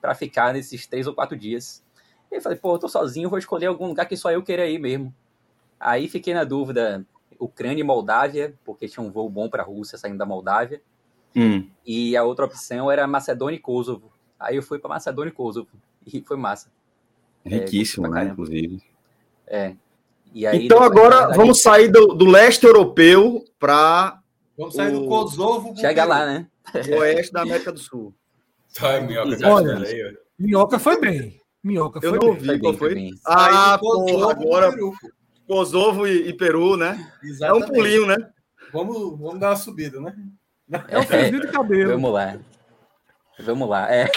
[0.00, 1.82] para ficar nesses três ou quatro dias.
[2.30, 4.66] E eu falei, pô, eu tô sozinho, vou escolher algum lugar que só eu queira
[4.66, 5.14] ir mesmo.
[5.80, 7.06] Aí fiquei na dúvida
[7.38, 10.80] Ucrânia e Moldávia, porque tinha um voo bom para a Rússia saindo da Moldávia.
[11.36, 11.68] Hum.
[11.86, 14.10] E a outra opção era Macedônia e Kosovo.
[14.38, 15.68] Aí eu fui para Macedônia e Kosovo.
[16.06, 16.70] E foi massa.
[17.44, 18.24] Riquíssimo, é, né?
[18.32, 18.82] Inclusive.
[19.46, 19.74] É.
[20.34, 24.20] Aí, então agora vamos sair do, do leste europeu para.
[24.56, 25.00] Vamos sair o...
[25.00, 25.74] do Kosovo.
[25.76, 26.46] Chega lá, né?
[26.98, 28.14] Oeste da América do Sul.
[28.74, 31.40] Tá, minhoca, Olha, minhoca foi bem.
[31.64, 32.58] Minhoca foi eu não bem.
[32.58, 33.10] qual foi.
[33.26, 34.74] Ah, porra, agora.
[35.48, 37.10] Kosovo e, e Peru, né?
[37.22, 37.64] Exatamente.
[37.64, 38.16] É um pulinho, né?
[38.70, 40.14] Vamos, vamos dar uma subida, né?
[40.88, 41.92] É um fio de cabelo.
[41.92, 42.38] Vamos lá.
[43.40, 43.90] Vamos lá.
[43.90, 44.06] É.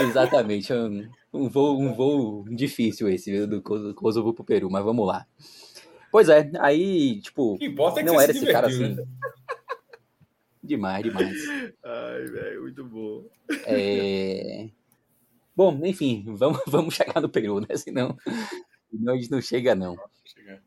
[0.00, 0.72] Exatamente.
[0.72, 5.24] Um, um, voo, um voo difícil esse, do Kosovo pro Peru, mas vamos lá.
[6.10, 7.68] Pois é, aí, tipo, é
[8.02, 8.96] não era esse cara assim.
[8.96, 9.04] Né?
[10.62, 11.36] Demais, demais.
[11.84, 13.24] Ai, velho, muito bom.
[13.66, 14.68] É...
[15.54, 17.76] Bom, enfim, vamos, vamos chegar no Peru, né?
[17.76, 18.16] Senão,
[18.90, 19.96] senão a gente não chega, não.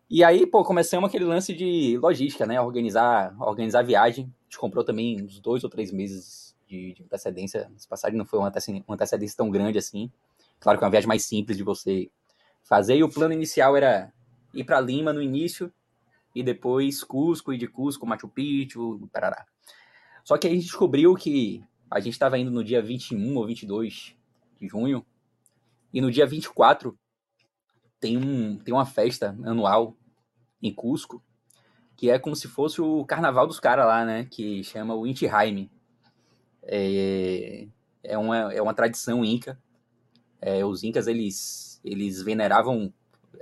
[0.09, 2.61] E aí, pô, começamos aquele lance de logística, né?
[2.61, 4.25] Organizar, organizar a viagem.
[4.25, 7.69] A gente comprou também uns dois ou três meses de, de antecedência.
[7.75, 8.51] Essa passagem não foi uma
[8.89, 10.11] antecedência tão grande assim.
[10.59, 12.09] Claro que é uma viagem mais simples de você
[12.63, 12.95] fazer.
[12.95, 14.11] E o plano inicial era
[14.53, 15.71] ir para Lima no início
[16.33, 19.45] e depois Cusco e de Cusco, Machu Picchu, Parará.
[20.23, 23.45] Só que aí a gente descobriu que a gente estava indo no dia 21 ou
[23.45, 24.14] 22
[24.59, 25.05] de junho
[25.93, 26.97] e no dia 24
[27.99, 29.95] tem, um, tem uma festa anual
[30.61, 31.23] em Cusco
[31.95, 34.27] que é como se fosse o carnaval dos caras lá, né?
[34.29, 35.71] Que chama o Inti Jaime.
[36.63, 37.67] É,
[38.03, 39.59] é, uma, é uma tradição inca.
[40.41, 42.93] É, os incas, eles, eles veneravam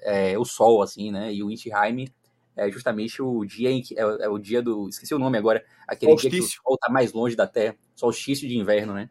[0.01, 1.33] é, o sol, assim, né?
[1.33, 2.13] E o Inti Jaime
[2.55, 3.97] é justamente o dia em que.
[3.97, 4.87] É, é, o dia do.
[4.87, 5.65] Esqueci o nome agora.
[5.87, 6.39] Aquele solstício.
[6.39, 7.75] dia que o sol tá mais longe da Terra.
[7.95, 9.09] Solstício de inverno, né?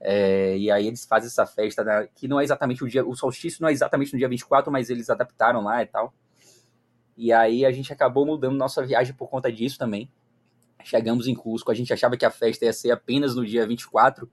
[0.00, 3.06] É, e aí eles fazem essa festa, né, que não é exatamente o dia.
[3.06, 6.12] O solstício não é exatamente no dia 24, mas eles adaptaram lá e tal.
[7.16, 10.10] E aí a gente acabou mudando nossa viagem por conta disso também.
[10.84, 14.30] Chegamos em Cusco, a gente achava que a festa ia ser apenas no dia 24,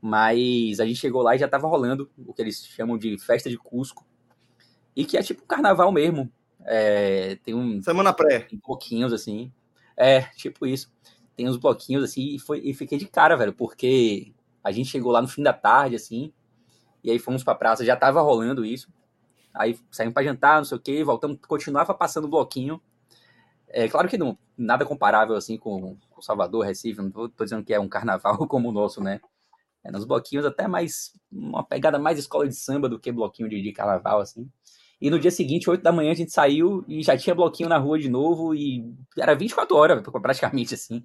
[0.00, 3.50] mas a gente chegou lá e já estava rolando o que eles chamam de festa
[3.50, 4.04] de Cusco.
[4.96, 6.32] E que é tipo um carnaval mesmo.
[6.64, 7.80] É, tem um.
[7.82, 8.40] Semana pré.
[8.40, 9.52] Tem bloquinhos assim.
[9.96, 10.90] É, tipo isso.
[11.36, 15.12] Tem uns bloquinhos assim, e, foi, e fiquei de cara, velho, porque a gente chegou
[15.12, 16.32] lá no fim da tarde, assim,
[17.02, 18.88] e aí fomos pra praça, já tava rolando isso.
[19.54, 22.80] Aí saímos para jantar, não sei o que, voltamos, continuava passando o bloquinho.
[23.68, 27.64] É claro que não, nada comparável assim com, com Salvador, Recife, não tô, tô, dizendo
[27.64, 29.20] que é um carnaval como o nosso, né?
[29.82, 33.62] É, nos bloquinhos até mais, uma pegada mais escola de samba do que bloquinho de,
[33.62, 34.50] de carnaval, assim.
[35.00, 37.78] E no dia seguinte, 8 da manhã, a gente saiu e já tinha bloquinho na
[37.78, 38.84] rua de novo e
[39.16, 41.02] era 24 horas, praticamente, assim.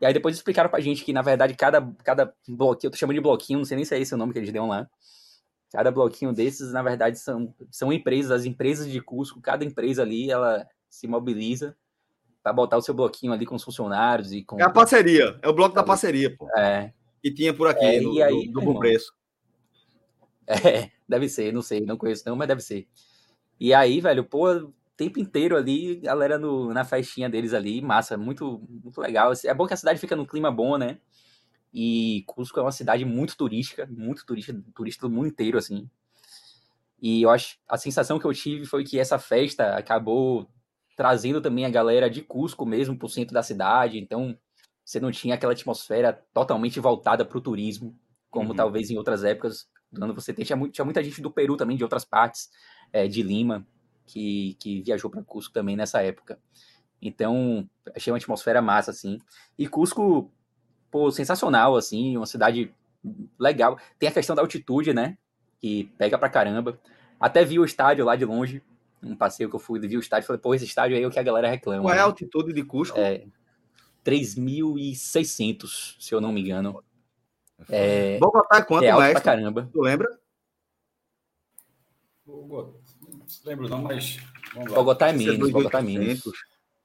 [0.00, 3.14] E aí depois explicaram pra gente que, na verdade, cada, cada bloquinho, eu tô chamando
[3.14, 4.88] de bloquinho, não sei nem se é esse o nome que eles dão lá,
[5.72, 10.30] Cada bloquinho desses, na verdade, são, são empresas, as empresas de Cusco, cada empresa ali,
[10.30, 11.76] ela se mobiliza
[12.42, 14.60] para botar o seu bloquinho ali com os funcionários e com...
[14.60, 16.48] É a parceria, é o bloco da parceria, pô.
[16.56, 16.92] É.
[17.20, 19.12] Que tinha por aqui, é, no, aí, do, do bom preço.
[20.48, 22.86] É, deve ser, não sei, não conheço não, mas deve ser.
[23.58, 28.62] E aí, velho, pô, tempo inteiro ali, galera no, na festinha deles ali, massa, muito,
[28.68, 29.32] muito legal.
[29.44, 30.98] É bom que a cidade fica num clima bom, né?
[31.72, 35.88] E Cusco é uma cidade muito turística, muito turista, turista do mundo inteiro, assim.
[37.00, 40.48] E eu acho, a sensação que eu tive foi que essa festa acabou
[40.96, 44.36] trazendo também a galera de Cusco mesmo pro centro da cidade, então
[44.82, 47.94] você não tinha aquela atmosfera totalmente voltada para o turismo,
[48.30, 48.56] como uhum.
[48.56, 51.82] talvez em outras épocas, quando você tem, tinha, tinha, muita gente do Peru também, de
[51.82, 52.48] outras partes,
[52.92, 53.66] é, de Lima,
[54.06, 56.38] que, que viajou para Cusco também nessa época.
[57.00, 59.18] Então, achei uma atmosfera massa, assim.
[59.58, 60.30] E Cusco
[60.90, 62.72] pô, sensacional, assim, uma cidade
[63.38, 63.78] legal.
[63.98, 65.18] Tem a questão da altitude, né?
[65.60, 66.78] Que pega pra caramba.
[67.20, 68.62] Até vi o estádio lá de longe.
[69.02, 71.10] Um passeio que eu fui, vi o estádio falei, pô, esse estádio aí é o
[71.10, 71.82] que a galera reclama.
[71.82, 72.06] Qual é a né?
[72.06, 72.98] altitude de Cusco?
[72.98, 73.26] É
[74.04, 76.82] 3.600, se eu não me engano.
[77.68, 79.68] É, Bogotá é quanto, é alto pra caramba.
[79.72, 80.08] Tu lembra?
[83.44, 84.18] Lembro não, mas...
[84.68, 86.22] Bogotá é menos, Bogotá é menos.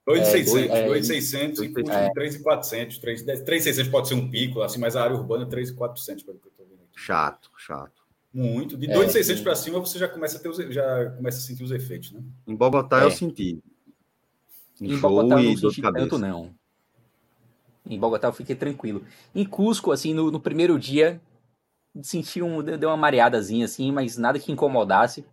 [0.06, 1.70] 2,600, é, 2,600 e
[2.14, 2.98] 3,400.
[2.98, 6.52] 3,600 pode ser um pico, assim, mas a área urbana é 3,400, pelo que eu
[6.52, 7.00] estou vendo aqui.
[7.00, 8.02] Chato, chato.
[8.34, 8.78] Muito.
[8.78, 11.64] De 2,600 é, para cima você já começa a ter os, já começa a sentir
[11.64, 12.22] os efeitos, né?
[12.48, 13.06] Em Bogotá é.
[13.06, 13.62] eu senti.
[14.80, 16.54] Em, em Bogotá eu não senti tanto, não.
[17.86, 19.04] Em Bogotá eu fiquei tranquilo.
[19.36, 21.22] Em Cusco, assim, no, no primeiro dia,
[22.02, 22.64] senti um.
[22.64, 25.26] Deu uma mareadazinha, assim, mas nada que incomodasse.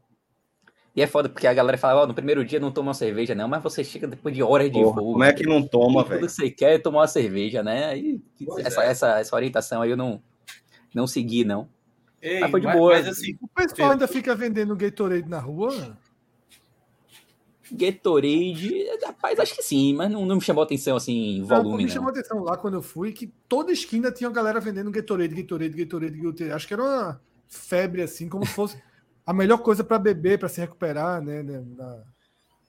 [0.99, 2.95] E é foda, porque a galera fala, ó, oh, no primeiro dia não toma uma
[2.95, 5.13] cerveja, não, mas você chega depois de horas de voo.
[5.13, 6.23] Como é que não toma, velho?
[6.23, 7.91] Tudo que você quer é tomar uma cerveja, né?
[7.91, 8.21] Aí,
[8.59, 8.89] essa, é.
[8.89, 10.21] essa, essa orientação aí eu não,
[10.93, 11.69] não segui, não.
[12.21, 12.95] Ei, mas foi de mas, boa.
[12.95, 15.97] Mas, assim, o pessoal ainda fica vendendo Gatorade na rua?
[17.71, 21.69] Gatorade, rapaz, acho que sim, mas não, não me chamou atenção assim, volume.
[21.69, 21.91] Não, me não.
[21.91, 25.77] chamou atenção lá quando eu fui que toda esquina tinha uma galera vendendo Gatorade, Gatorade,
[25.77, 26.51] Gatorade, Gatorade.
[26.51, 28.88] Acho que era uma febre assim, como se fosse
[29.29, 31.43] a melhor coisa para beber, para se recuperar, né?
[31.43, 32.03] né na...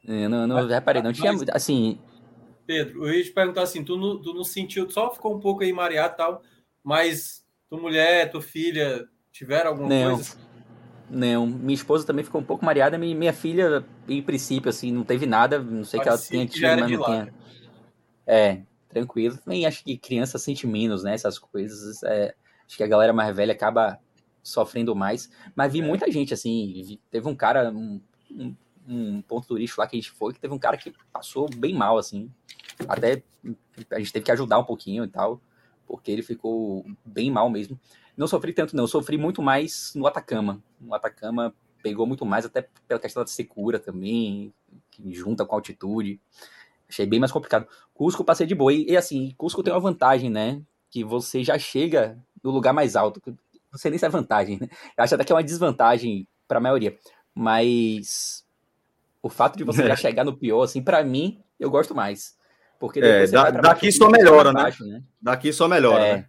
[0.03, 1.97] Eu não, não reparei, não tinha, assim...
[2.67, 5.63] Pedro, eu ia te perguntar assim, tu não, tu não sentiu, só ficou um pouco
[5.63, 6.41] aí mareado e tal,
[6.83, 10.37] mas tua mulher, tua filha, tiveram alguma não, coisa?
[11.09, 15.05] Não, minha esposa também ficou um pouco mareada, minha, minha filha, em princípio, assim, não
[15.05, 17.33] teve nada, não sei que ela tinha tido, mas não tinha...
[18.27, 19.37] É, tranquilo.
[19.37, 22.35] Também acho que criança sente menos, né, essas coisas, é,
[22.67, 23.97] acho que a galera mais velha acaba
[24.43, 25.29] sofrendo mais.
[25.55, 25.83] Mas vi é.
[25.83, 28.55] muita gente, assim, teve um cara, um, um,
[28.87, 31.73] um, ponto turístico lá que a gente foi, que teve um cara que passou bem
[31.73, 32.31] mal, assim.
[32.87, 33.23] Até
[33.91, 35.41] a gente teve que ajudar um pouquinho e tal,
[35.87, 37.79] porque ele ficou bem mal mesmo.
[38.15, 40.61] Não sofri tanto, não, sofri muito mais no Atacama.
[40.79, 44.53] No Atacama pegou muito mais, até pela questão da secura também,
[44.91, 46.19] que junta com a altitude.
[46.89, 47.67] Achei bem mais complicado.
[47.93, 48.73] Cusco passei de boa.
[48.73, 50.61] E, e assim, Cusco tem uma vantagem, né?
[50.89, 53.21] Que você já chega no lugar mais alto
[53.71, 54.67] não sei nem se é vantagem, né?
[54.97, 56.97] Eu acho até que é uma desvantagem para a maioria.
[57.33, 58.43] Mas
[59.21, 62.37] o fato de você já chegar no pior, assim, para mim, eu gosto mais.
[62.79, 64.61] Porque é, da, daqui só melhora, né?
[64.63, 65.03] Baixo, né?
[65.21, 66.25] Daqui só melhora, é, né?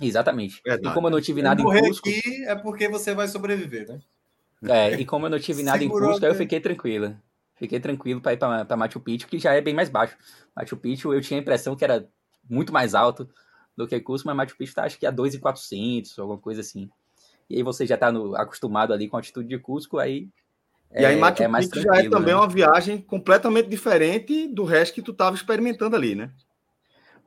[0.00, 0.60] Exatamente.
[0.64, 0.88] Verdade.
[0.88, 2.08] E como eu não tive nada em Cusco...
[2.08, 4.00] aqui é porque você vai sobreviver, né?
[4.66, 7.20] É, e como eu não tive nada em Cusco, aí eu fiquei tranquila.
[7.56, 10.16] Fiquei tranquilo para ir para Machu Picchu, que já é bem mais baixo.
[10.56, 12.08] Machu Picchu eu tinha a impressão que era
[12.48, 13.28] muito mais alto
[13.76, 16.88] do que Cusco, mas Machu Picchu tá acho que a 2,400, alguma coisa assim.
[17.48, 20.28] E aí você já tá no, acostumado ali com a altitude de Cusco, aí
[20.92, 22.40] e aí é, Machu é Picchu já é também né?
[22.40, 26.30] uma viagem completamente diferente do resto que tu estava experimentando ali, né?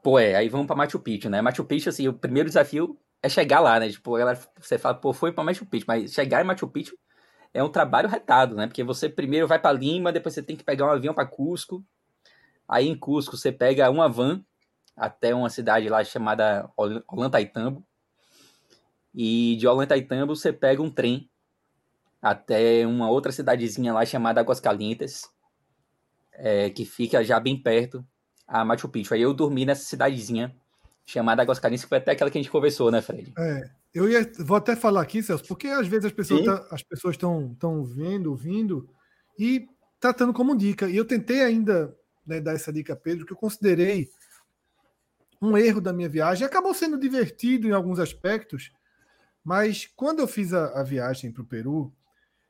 [0.02, 1.42] Pô, é, aí vamos para Machu Picchu, né?
[1.42, 3.90] Machu Picchu, assim, o primeiro desafio é chegar lá, né?
[3.90, 6.98] Tipo, ela, você fala, pô, foi para Machu Picchu, mas chegar em Machu Picchu
[7.54, 8.68] é um trabalho retado, né?
[8.68, 11.84] Porque você primeiro vai para Lima, depois você tem que pegar um avião para Cusco.
[12.68, 14.42] Aí em Cusco você pega uma van
[14.98, 16.70] até uma cidade lá chamada
[17.08, 17.86] Ollantaytambo.
[19.14, 21.30] E de Ollantaytambo você pega um trem
[22.22, 25.22] até uma outra cidadezinha lá chamada Águas Calientes,
[26.34, 28.04] é, que fica já bem perto
[28.48, 29.14] a Machu Picchu.
[29.14, 30.56] Aí eu dormi nessa cidadezinha
[31.06, 33.32] chamada Águas Calientes, que foi até aquela que a gente conversou, né, Fred?
[33.38, 36.82] É, eu ia, vou até falar aqui, Celso, porque às vezes as pessoas tá, as
[36.82, 38.90] pessoas estão estão vendo, ouvindo
[39.40, 39.68] e
[40.00, 40.90] tratando como dica.
[40.90, 44.10] E eu tentei ainda né, dar essa dica a Pedro, que eu considerei
[45.42, 46.46] um erro da minha viagem.
[46.46, 48.72] Acabou sendo divertido em alguns aspectos,
[49.44, 51.94] mas quando eu fiz a, a viagem para o Peru,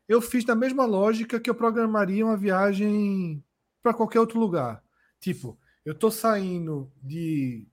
[0.08, 3.44] eu fiz da mesma lógica que eu programaria uma viagem
[3.84, 4.84] para qualquer outro lugar.
[5.20, 7.68] Tipo, eu estou saindo de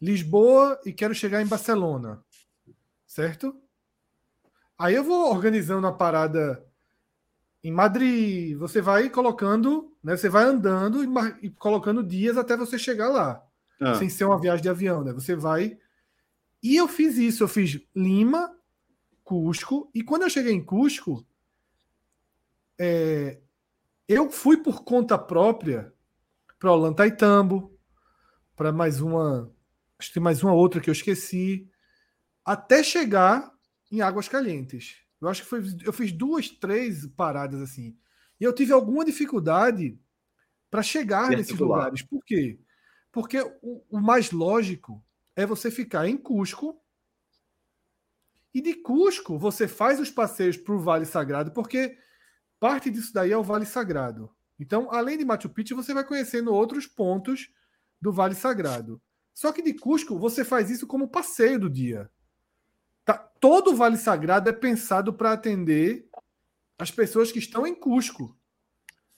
[0.00, 2.22] Lisboa e quero chegar em Barcelona,
[3.06, 3.54] certo?
[4.78, 6.64] Aí eu vou organizando a parada
[7.62, 8.56] em Madrid.
[8.58, 10.16] Você vai colocando, né?
[10.16, 13.43] Você vai andando e, e colocando dias até você chegar lá,
[13.80, 13.94] ah.
[13.94, 15.12] sem ser uma viagem de avião, né?
[15.12, 15.78] Você vai.
[16.62, 17.42] E eu fiz isso.
[17.42, 18.56] Eu fiz Lima,
[19.22, 19.90] Cusco.
[19.94, 21.26] E quando eu cheguei em Cusco,
[22.78, 23.40] é,
[24.08, 25.92] eu fui por conta própria
[26.58, 27.78] para Ollantaytambo,
[28.56, 29.52] para mais uma,
[29.98, 31.68] acho que tem mais uma outra que eu esqueci,
[32.44, 33.52] até chegar
[33.90, 34.96] em Águas Calientes.
[35.20, 37.96] Eu acho que foi, eu fiz duas, três paradas assim.
[38.40, 39.98] E eu tive alguma dificuldade
[40.70, 42.02] para chegar nesses lugares.
[42.02, 42.58] Por quê?
[43.14, 45.00] Porque o, o mais lógico
[45.36, 46.82] é você ficar em Cusco
[48.52, 51.96] e de Cusco, você faz os passeios para o Vale Sagrado, porque
[52.58, 54.34] parte disso daí é o Vale Sagrado.
[54.58, 57.48] Então, além de Machu Picchu, você vai conhecendo outros pontos
[58.00, 59.00] do Vale Sagrado.
[59.32, 62.10] Só que de Cusco, você faz isso como passeio do dia.
[63.04, 63.14] Tá?
[63.40, 66.08] Todo o Vale Sagrado é pensado para atender
[66.76, 68.36] as pessoas que estão em Cusco.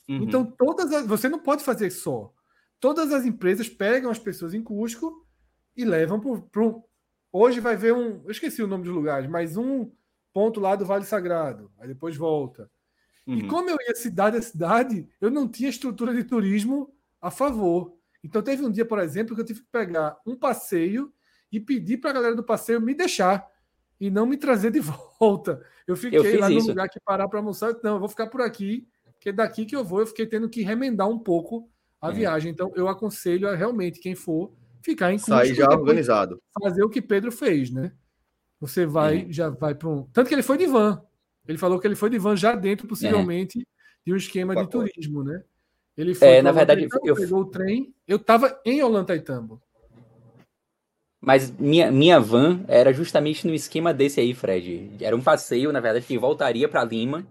[0.07, 0.23] Uhum.
[0.23, 2.36] Então, todas as, você não pode fazer só.
[2.81, 5.27] Todas as empresas pegam as pessoas em Cusco
[5.77, 6.62] e levam para
[7.33, 8.23] Hoje vai ver um.
[8.25, 9.91] Eu esqueci o nome dos lugares, mas um
[10.33, 11.71] ponto lá do Vale Sagrado.
[11.79, 12.71] Aí depois volta.
[13.27, 13.35] Uhum.
[13.35, 17.95] E como eu ia cidade a cidade, eu não tinha estrutura de turismo a favor.
[18.23, 21.12] Então teve um dia, por exemplo, que eu tive que pegar um passeio
[21.51, 23.47] e pedir para a galera do passeio me deixar
[24.01, 24.81] e não me trazer de
[25.21, 25.62] volta.
[25.87, 26.69] Eu fiquei eu lá no isso.
[26.69, 27.75] lugar que parar para almoçar.
[27.83, 28.89] Não, eu vou ficar por aqui,
[29.21, 30.01] que é daqui que eu vou.
[30.01, 32.13] Eu fiquei tendo que remendar um pouco a é.
[32.13, 32.53] viagem.
[32.53, 36.41] Então eu aconselho a realmente quem for ficar em Sair já organizado.
[36.63, 37.93] Fazer o que Pedro fez, né?
[38.61, 39.33] Você vai, uhum.
[39.33, 40.05] já vai para um.
[40.13, 41.03] Tanto que ele foi de van.
[41.47, 43.65] Ele falou que ele foi de van já dentro, possivelmente, é.
[44.05, 45.43] de um esquema de turismo, né?
[45.97, 46.29] Ele foi.
[46.29, 47.95] É, na verdade, eu pegou o trem.
[48.07, 49.61] Eu estava em Ollantaytambo.
[51.21, 54.93] Mas minha, minha van era justamente no esquema desse aí, Fred.
[55.01, 57.27] Era um passeio, na verdade, que voltaria para Lima.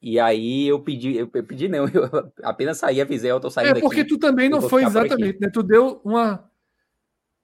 [0.00, 3.80] E aí eu pedi, eu pedi não, eu apenas saí, avisei, eu tô saindo É
[3.80, 5.50] porque tu também não foi exatamente, né?
[5.50, 6.48] Tu deu uma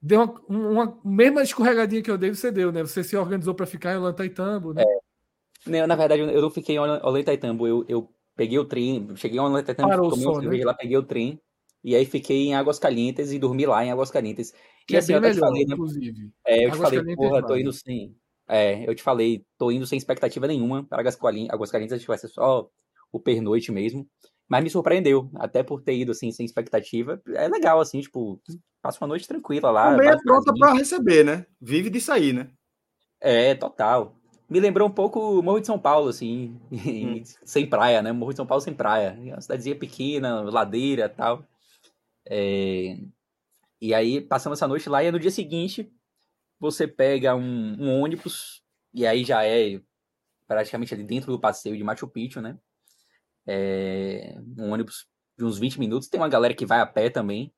[0.00, 2.82] deu uma, uma, mesma escorregadinha que eu dei, você deu, né?
[2.82, 4.82] Você se organizou para ficar em Olantaytambo, né?
[4.82, 5.70] É.
[5.70, 7.66] Não, na verdade, eu não fiquei em Olantaytambo.
[7.68, 10.64] Eu, eu peguei o trem, cheguei em Olantaytambo, tomei um né?
[10.64, 11.40] lá, peguei o trem.
[11.84, 14.52] E aí fiquei em Águas Calientes e dormi lá em Águas Calientes.
[14.86, 15.74] Que e é assim, eu melhor, falei, né?
[15.74, 16.30] inclusive.
[16.46, 18.16] É, eu Águas te falei, porra, é tô indo sem...
[18.52, 21.54] É, eu te falei, tô indo sem expectativa nenhuma para Águas Calientes.
[21.54, 22.68] Águas que vai ser só
[23.10, 24.06] o pernoite mesmo.
[24.46, 27.18] Mas me surpreendeu, até por ter ido assim, sem expectativa.
[27.28, 28.38] É legal, assim, tipo,
[28.82, 29.92] passa uma noite tranquila lá.
[29.92, 31.46] Também é pronta para receber, né?
[31.58, 32.50] Vive de sair, né?
[33.18, 34.16] É, total.
[34.50, 37.22] Me lembrou um pouco o Morro de São Paulo, assim, hum.
[37.46, 38.12] sem praia, né?
[38.12, 39.16] Morro de São Paulo sem praia.
[39.18, 41.42] Uma cidadezinha pequena, ladeira tal.
[42.26, 42.98] É...
[43.80, 45.90] E aí, passamos essa noite lá, e no dia seguinte,
[46.62, 48.62] você pega um, um ônibus,
[48.94, 49.80] e aí já é
[50.46, 52.56] praticamente ali dentro do passeio de Machu Picchu, né?
[53.46, 55.06] É, um ônibus
[55.36, 56.08] de uns 20 minutos.
[56.08, 57.52] Tem uma galera que vai a pé também,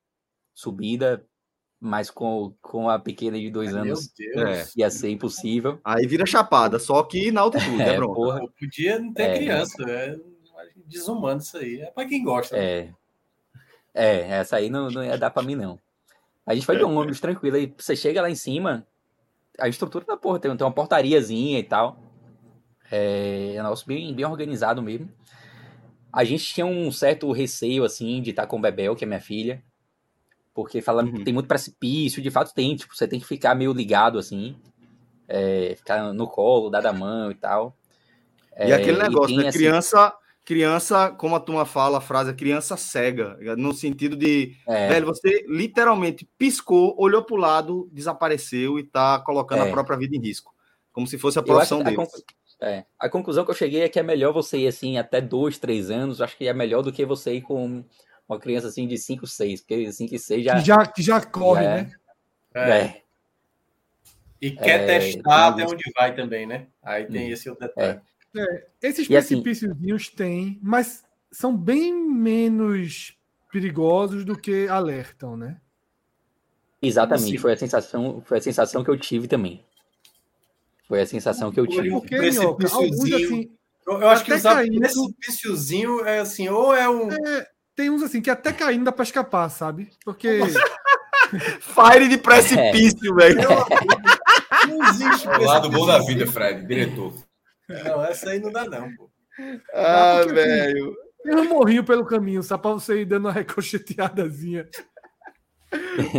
[0.53, 1.25] subida,
[1.79, 4.75] mas com, com a pequena de dois Ai, anos Meu Deus.
[4.75, 5.79] ia ser impossível.
[5.83, 8.15] Aí vira chapada, só que na altitude, É, é, pronto.
[8.15, 8.39] porra.
[8.39, 9.37] Pô, Podia não ter É.
[9.37, 10.15] criança, é
[10.87, 11.81] desumano isso aí.
[11.81, 12.55] É pra quem gosta.
[12.57, 12.63] né?
[12.65, 12.93] É.
[13.93, 15.79] É, essa aí não, não ia dar pra mim, não.
[16.45, 18.85] A gente foi de um ônibus tranquilo, aí você chega lá em cima,
[19.59, 21.99] a estrutura da porra, tem, tem uma portariazinha e tal.
[22.91, 25.09] É, é um negócio bem, bem organizado mesmo.
[26.11, 29.19] A gente tinha um certo receio, assim, de estar com o Bebel, que é minha
[29.21, 29.63] filha.
[30.53, 31.23] Porque fala Uhum.
[31.23, 34.55] tem muito precipício, de fato tem, tipo, você tem que ficar meio ligado, assim.
[35.27, 37.75] é, ficar no colo, dar da mão e tal.
[38.63, 39.49] E É, aquele negócio, tem, né?
[39.49, 40.13] assim, Criança,
[40.45, 45.07] criança, como a turma fala, a frase é criança cega, no sentido de, é, velho,
[45.07, 49.71] você literalmente piscou, olhou pro lado, desapareceu e tá colocando a É.
[49.71, 50.53] própria vida em risco.
[50.93, 52.23] Como se fosse a profissão a conclu-
[52.61, 55.57] É, a conclusão que eu cheguei é que é melhor você ir assim até dois,
[55.57, 56.21] três anos.
[56.21, 57.83] Acho que é melhor do que você ir com
[58.29, 60.53] uma criança assim de 5, 6, porque 5 e 6 já.
[60.55, 61.81] Que já, que já corre, já é.
[61.81, 61.91] né?
[62.53, 62.69] É.
[62.79, 63.01] é,
[64.41, 66.67] E quer É, testar tem até onde vai também, né?
[66.83, 67.33] Aí tem Hum.
[67.33, 67.99] esse outro detalhe.
[68.81, 73.15] Esses E assim- precipíciozinhos tem, mas são bem menos
[73.51, 75.57] perigosos do que alertam, né?
[76.81, 77.29] exatamente.
[77.29, 77.37] Assim.
[77.37, 79.63] Foi a sensação, foi a sensação que eu tive também.
[80.87, 81.89] Foi a sensação que eu tive.
[81.89, 83.15] Porque, precipíciozinho.
[83.15, 83.51] Assim,
[83.87, 87.09] Eu, eu acho que usar caindo- precipíciozinho é assim, ou é um.
[87.75, 89.89] tem uns assim que até caindo dá pra escapar, sabe?
[90.03, 90.39] Porque
[91.59, 93.39] Fire de precipício, velho.
[94.67, 97.13] Não existe É o lado bom da vida, Fred, diretor.
[97.69, 99.09] Não, essa aí não dá, não, pô.
[99.73, 100.95] Ah, assim, velho.
[101.23, 104.69] tem um morrinho pelo caminho, só pra você ir dando uma recocheteadazinha.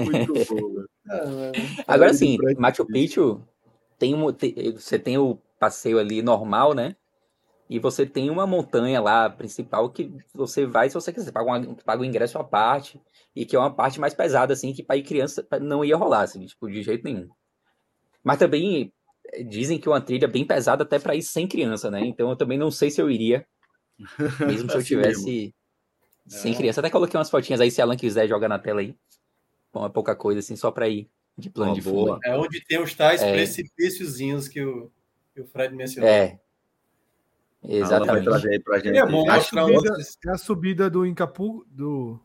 [0.05, 1.55] Muito bom, velho.
[1.86, 2.36] Agora sim.
[2.59, 3.42] Machu Picchu
[3.99, 6.97] tem, um- tem- você tem o passeio ali normal, né?
[7.68, 11.74] E você tem uma montanha lá principal que você vai se você quiser, paga, uma-
[11.84, 13.01] paga o ingresso à parte
[13.34, 16.22] e que é uma parte mais pesada assim que para ir criança não ia rolar
[16.22, 17.28] assim, tipo, de jeito nenhum.
[18.22, 18.92] Mas também
[19.49, 22.01] dizem que é uma trilha bem pesada até para ir sem criança, né?
[22.01, 23.47] Então eu também não sei se eu iria,
[24.41, 25.55] mesmo se eu Assim tivesse
[26.27, 26.57] sem É.
[26.57, 26.81] criança.
[26.81, 28.95] Até coloquei umas fotinhas aí se Alan quiser jogar na tela aí.
[29.72, 32.14] Bom, é pouca coisa assim, só para ir de plano Uma de boa.
[32.14, 32.20] fundo.
[32.24, 33.31] É onde tem os tais É.
[33.33, 34.91] precipíciozinhos que o,
[35.35, 36.09] que o Fred mencionou.
[36.11, 36.39] É.
[37.62, 38.24] Alan vai Exatamente.
[38.24, 38.97] trazer aí pra gente.
[38.97, 40.18] É bom É a subida, outros.
[40.27, 42.18] é a subida do Incapu, do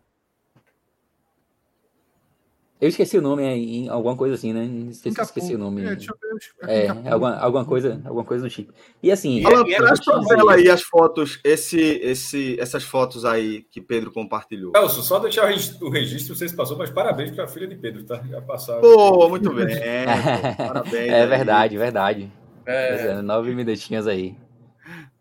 [2.82, 4.66] Eu esqueci o nome, é em alguma coisa assim, né?
[4.90, 5.84] Esqueci, esqueci o nome.
[5.84, 6.36] É, deixa eu ver.
[6.36, 7.10] acho que É, Incapu.
[7.14, 8.74] alguma, alguma coisa, alguma coisa do tipo.
[9.04, 12.84] E assim, E Alan, é- é traz pra tela aí as fotos, esse, esse, essas
[12.84, 14.72] fotos aí que Pedro compartilhou.
[14.76, 15.44] Elcio, só deixar
[15.80, 18.24] o registro, vocês passou, mas parabéns para a filha de Pedro, tá?
[18.28, 18.82] Já passaram.
[18.82, 19.68] Pô, muito bem.
[19.68, 19.84] pô,
[20.68, 21.12] Parabéns.
[21.14, 21.28] é aí.
[21.28, 22.32] verdade, verdade.
[22.66, 24.36] É, é, Nove minutinhos aí.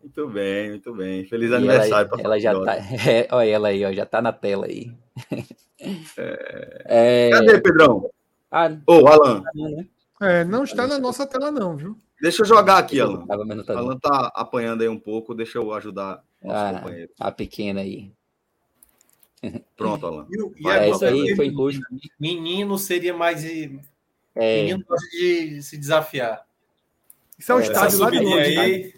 [0.01, 1.25] Muito bem, muito bem.
[1.25, 2.75] Feliz E aniversário ela, pra ela já tá.
[3.07, 4.91] É, olha ela aí, ó, já tá na tela aí.
[6.85, 8.09] É, Cadê, Pedrão?
[8.51, 9.85] ah, Ô, Alan, não?
[10.21, 11.97] É, não está na nossa tela, não, viu?
[12.21, 13.25] deixa eu jogar aqui, Alan.
[13.67, 16.73] Alan tá apanhando aí um pouco, deixa eu ajudar nosso Ah.
[16.79, 17.11] companheiro.
[17.19, 18.11] a pequena aí.
[19.75, 20.27] Pronto, Alan.
[20.29, 21.45] E, o- e É, isso aí foi menino.
[21.45, 21.81] incluso.
[22.19, 23.43] Menino seria mais.
[23.43, 23.81] É,
[24.61, 26.45] Menino gosta de se desafiar.
[27.39, 28.37] Isso é o É, estádio lá de longe.
[28.59, 28.93] aí,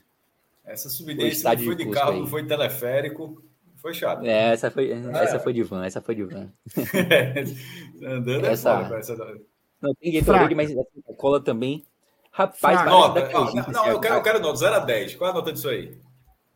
[0.66, 1.32] essa subidinha
[1.64, 2.20] foi de carro, aí.
[2.20, 3.42] não foi teleférico,
[3.84, 4.26] foi chato.
[4.26, 6.50] é, essa foi, essa foi de van, essa foi de van.
[8.04, 9.38] Andando Essa- é foda, essa-
[9.82, 10.14] Não tem.
[10.14, 10.80] Gatorade, mas assim,
[11.10, 11.84] a cola também.
[12.32, 15.16] Rapaz, Nota, Canjica, não, esse eu quero, eu quero nota, 0 a 10.
[15.16, 15.96] Qual é a nota disso aí?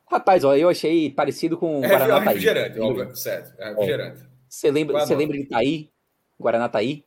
[0.09, 2.25] Rapaz, ó, eu achei parecido com o É Guaraná Taí.
[2.27, 3.53] refrigerante, óbvio, certo.
[3.61, 4.23] É refrigerante.
[4.49, 5.89] Você lembra, você lembra de Taí?
[6.39, 7.03] Guaraná Taí?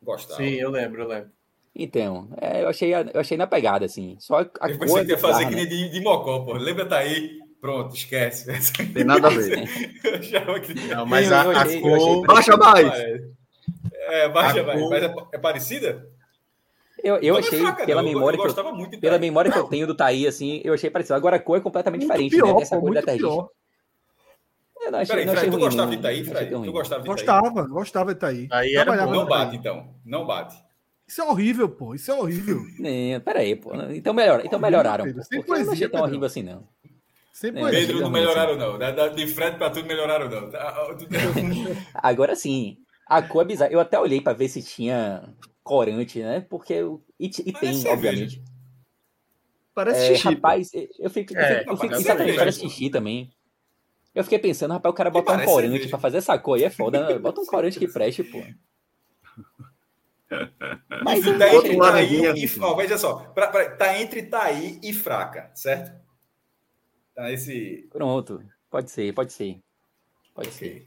[0.00, 0.40] Gostava.
[0.40, 1.30] Sim, eu lembro, eu lembro.
[1.74, 4.16] Então, é, eu, achei, eu achei na pegada, assim.
[4.20, 5.56] Só a Eu cor pensei que ia fazer que né?
[5.64, 6.54] nem de, de Mocó, pô.
[6.54, 7.38] Lembra tá aí?
[7.60, 8.46] Pronto, esquece.
[8.94, 9.68] Tem nada a ver.
[10.04, 12.26] Eu achava que- Não, mas Eu- a, a achei- cor.
[12.26, 12.92] Baixa mais!
[14.10, 14.78] É, baixa, A vai.
[14.78, 16.08] cor- Mas é, é parecida?
[17.02, 18.08] Eu, eu é achei, fraca, pela não.
[18.08, 20.88] Eu- memória, eu que eu, pela memória que eu tenho do Taí, assim, eu achei
[20.90, 21.14] parecido.
[21.14, 22.42] Agora a cor é completamente Muito diferente, né?
[22.42, 23.48] pior, Tem essa cor da pior.
[24.80, 26.50] Eu não achei, Peraí, não achei Fred, tu ruim, gostava de achei Fred?
[26.50, 27.16] Tu gostava de Itaí?
[27.16, 28.48] Gostava, gostava de Itaí.
[28.50, 29.12] Aí era bom.
[29.12, 29.94] Não bate, então.
[30.04, 30.56] Não bate.
[31.06, 31.94] Isso é horrível, pô.
[31.94, 32.60] Isso é horrível.
[32.84, 33.72] É, peraí, pô.
[33.90, 35.04] Então, melhor, então melhoraram.
[35.12, 36.66] Pô, sem Porque eu não achei tão horrível assim, não.
[37.38, 38.76] Sempre É, Pedro- não melhoraram, não.
[38.76, 40.50] Da- da- De Fred pra tudo melhoraram, não.
[40.56, 41.06] Ah, tu-
[41.94, 43.70] Agora sim, a cor é bizarra.
[43.70, 45.22] Eu até olhei pra ver se tinha
[45.62, 46.44] corante, né?
[46.50, 46.72] Porque.
[46.72, 47.92] eu- E, e Parece tem, cerveja.
[47.94, 48.42] obviamente.
[49.72, 50.22] Parece É, xixi.
[50.24, 50.28] pô.
[50.30, 51.32] rapaz, eu fico.
[51.32, 53.30] eu É, fico- eu fico- parece exatamente, xixi também.
[54.12, 55.88] Eu fiquei pensando, rapaz, o cara botar um corante cerveja.
[55.90, 57.18] pra fazer essa cor aí é foda, né?
[57.20, 58.42] Bota um corante que preste, pô.
[61.04, 62.60] Mas tá entre Taí e.
[62.60, 63.14] Ó, veja só.
[63.32, 66.07] pra- pra- tá entre Taí e Fraca, certo?
[67.18, 67.88] Tá esse.
[67.90, 68.40] Pronto.
[68.70, 69.58] Pode ser, pode ser.
[70.32, 70.86] Pode ser.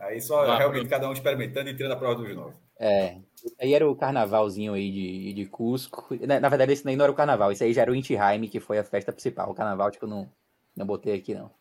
[0.00, 2.56] Aí só ah, realmente cada um experimentando e tirando a prova dos nove.
[2.76, 3.18] É.
[3.60, 6.08] Aí era o carnavalzinho aí de, de Cusco.
[6.26, 7.52] Na, na, verdade, esse daí não era o carnaval.
[7.52, 9.48] Esse aí já era o Intiheim, que foi a festa principal.
[9.48, 10.28] O carnaval, tipo, não,
[10.74, 11.52] não botei aqui, não.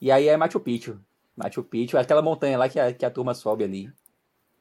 [0.00, 1.00] E aí é Machu Picchu.
[1.36, 3.92] Machu Picchu, aquela montanha lá que a, que a turma sobe ali.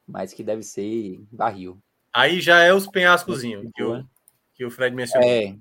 [0.07, 1.77] Mas que deve ser barril.
[2.11, 4.03] Aí já é os penhascozinhos que, o,
[4.55, 5.29] que o Fred mencionou.
[5.29, 5.55] É.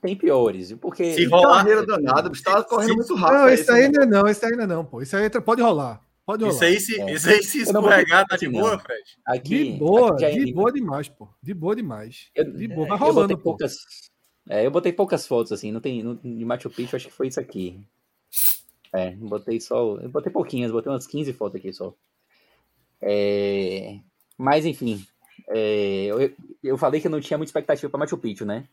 [0.00, 0.72] Tem piores.
[0.74, 1.14] Porque.
[1.14, 1.58] Se rolar.
[1.58, 3.38] Carreira danada, você tá correndo muito rápido.
[3.38, 5.02] Não, esse aí ainda não, esse ainda não, pô.
[5.02, 6.00] Isso aí pode rolar.
[6.24, 6.54] Pode rolar.
[6.54, 7.12] Isso aí se, é.
[7.14, 9.02] isso aí se escorregar, tá de assim, boa, Fred?
[9.26, 11.28] Aqui, de boa, aqui é de boa demais, pô.
[11.42, 12.28] De boa demais.
[12.34, 13.76] Eu, de boa, vai rolando, eu poucas,
[14.48, 16.02] é, eu botei poucas fotos, assim, não tem.
[16.02, 17.78] No, de Machu Picchu, acho que foi isso aqui.
[18.92, 19.96] É, botei só.
[19.96, 21.94] Eu botei pouquinhas, botei umas 15 fotos aqui só.
[23.00, 23.98] É,
[24.36, 25.04] mas, enfim.
[25.50, 28.66] É, eu, eu falei que eu não tinha muita expectativa pra Machu Picchu, né?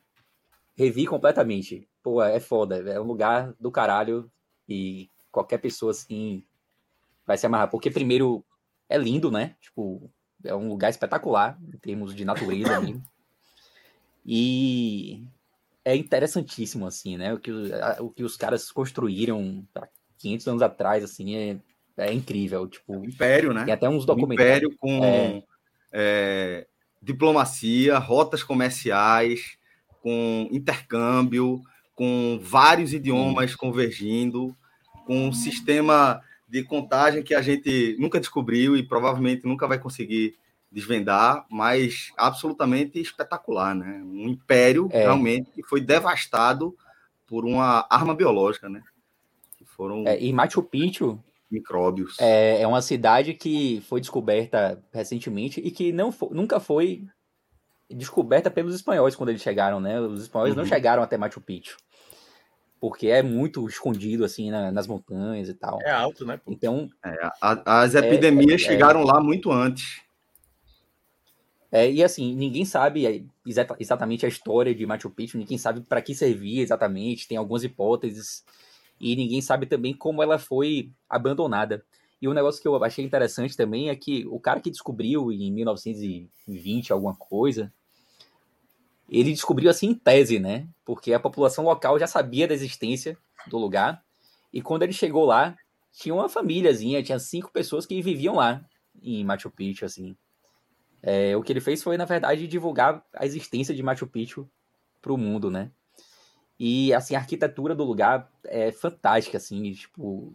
[0.75, 1.87] Revi completamente.
[2.03, 2.77] Pô, é foda.
[2.77, 4.29] É um lugar do caralho.
[4.67, 6.43] E qualquer pessoa, assim,
[7.25, 7.69] vai se amarrar.
[7.69, 8.43] Porque, primeiro,
[8.89, 9.55] é lindo, né?
[9.61, 10.09] Tipo,
[10.43, 13.03] é um lugar espetacular em termos de natureza mesmo.
[14.27, 15.23] E
[15.83, 17.35] é interessantíssimo, assim, né?
[17.35, 17.51] O que,
[17.99, 21.57] o que os caras construíram há 500 anos atrás, assim, é,
[21.95, 22.67] é incrível.
[22.67, 23.65] Tipo, Império, né?
[23.65, 24.73] Tem até uns documentários.
[24.73, 25.43] Império com é...
[25.91, 26.67] É,
[26.99, 29.59] diplomacia, rotas comerciais,
[30.05, 31.63] com intercâmbio,
[31.95, 34.55] com vários idiomas convergindo,
[35.03, 40.35] com um sistema de contagem que a gente nunca descobriu e provavelmente nunca vai conseguir
[40.71, 43.99] desvendar, mas absolutamente espetacular, né?
[44.05, 44.99] Um império é.
[44.99, 46.77] realmente que foi devastado
[47.25, 48.83] por uma arma biológica, né?
[49.57, 52.17] Que foram é, e Machu Picchu micróbios.
[52.19, 57.07] É, é uma cidade que foi descoberta recentemente e que não nunca foi
[57.89, 59.99] descoberta pelos espanhóis quando eles chegaram, né?
[59.99, 60.59] Os espanhóis uhum.
[60.59, 61.77] não chegaram até Machu Picchu
[62.79, 65.79] porque é muito escondido assim na, nas montanhas e tal.
[65.81, 66.39] É alto, né?
[66.47, 70.01] Então é, a, as epidemias é, é, chegaram lá muito antes.
[71.71, 73.23] É, e assim, ninguém sabe é,
[73.79, 78.45] exatamente a história de Machu Picchu, ninguém sabe para que servia exatamente, tem algumas hipóteses,
[78.99, 81.83] e ninguém sabe também como ela foi abandonada.
[82.21, 85.51] E um negócio que eu achei interessante também é que o cara que descobriu em
[85.51, 87.71] 1920 alguma coisa,
[89.09, 90.67] ele descobriu assim em tese, né?
[90.83, 94.03] Porque a população local já sabia da existência do lugar.
[94.51, 95.55] E quando ele chegou lá,
[95.91, 98.63] tinha uma famíliazinha, tinha cinco pessoas que viviam lá
[99.01, 100.15] em Machu Picchu, assim.
[101.01, 104.49] É, o que ele fez foi, na verdade, divulgar a existência de Machu Picchu
[105.01, 105.71] para o mundo, né?
[106.59, 110.33] E, assim, a arquitetura do lugar é fantástica, assim, tipo...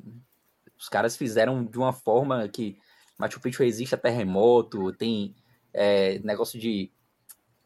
[0.81, 2.79] Os caras fizeram de uma forma que
[3.19, 5.35] Machu Picchu resiste a terremoto, tem
[5.75, 6.91] é, negócio de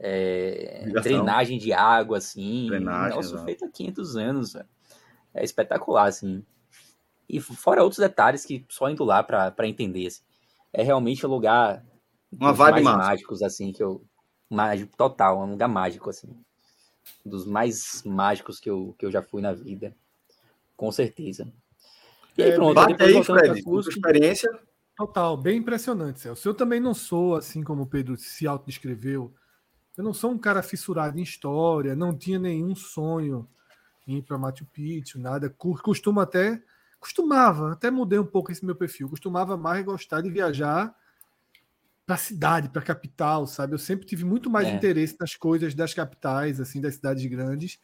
[0.00, 2.66] é, drenagem de água, assim.
[2.66, 4.52] Drenagem, Nossa, feito há 500 anos.
[4.54, 4.66] Véio.
[5.32, 6.44] É espetacular, assim.
[7.28, 10.08] E fora outros detalhes que só indo lá para entender.
[10.08, 10.22] Assim.
[10.72, 11.86] É realmente um lugar
[12.32, 14.04] Uma vibe mais mágicos, assim, que eu.
[14.50, 16.36] Mágico total, um lugar mágico, assim.
[17.24, 19.94] Dos mais mágicos que eu, que eu já fui na vida.
[20.76, 21.50] Com certeza.
[22.36, 24.50] E aí, pronto, depois aí, Fred, experiência.
[24.96, 26.48] Total, bem impressionante, Celso.
[26.48, 29.34] Eu também não sou, assim como o Pedro se autodescreveu,
[29.96, 33.48] eu não sou um cara fissurado em história, não tinha nenhum sonho
[34.06, 35.48] em ir para Machu Picchu, nada.
[35.50, 36.62] Costumo até.
[36.98, 39.08] Costumava, até mudei um pouco esse meu perfil.
[39.08, 40.94] Costumava mais gostar de viajar
[42.06, 43.74] para a cidade, para a capital, sabe?
[43.74, 44.74] Eu sempre tive muito mais é.
[44.74, 47.78] interesse nas coisas das capitais, assim, das cidades grandes,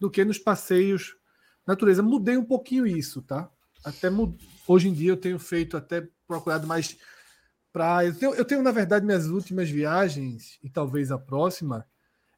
[0.00, 1.16] do que nos passeios
[1.66, 2.02] natureza.
[2.02, 3.50] Mudei um pouquinho isso, tá?
[3.84, 4.08] Até
[4.66, 6.96] hoje em dia eu tenho feito até procurado mais
[7.72, 8.08] praia.
[8.08, 11.86] Eu tenho, eu tenho, na verdade, minhas últimas viagens, e talvez a próxima,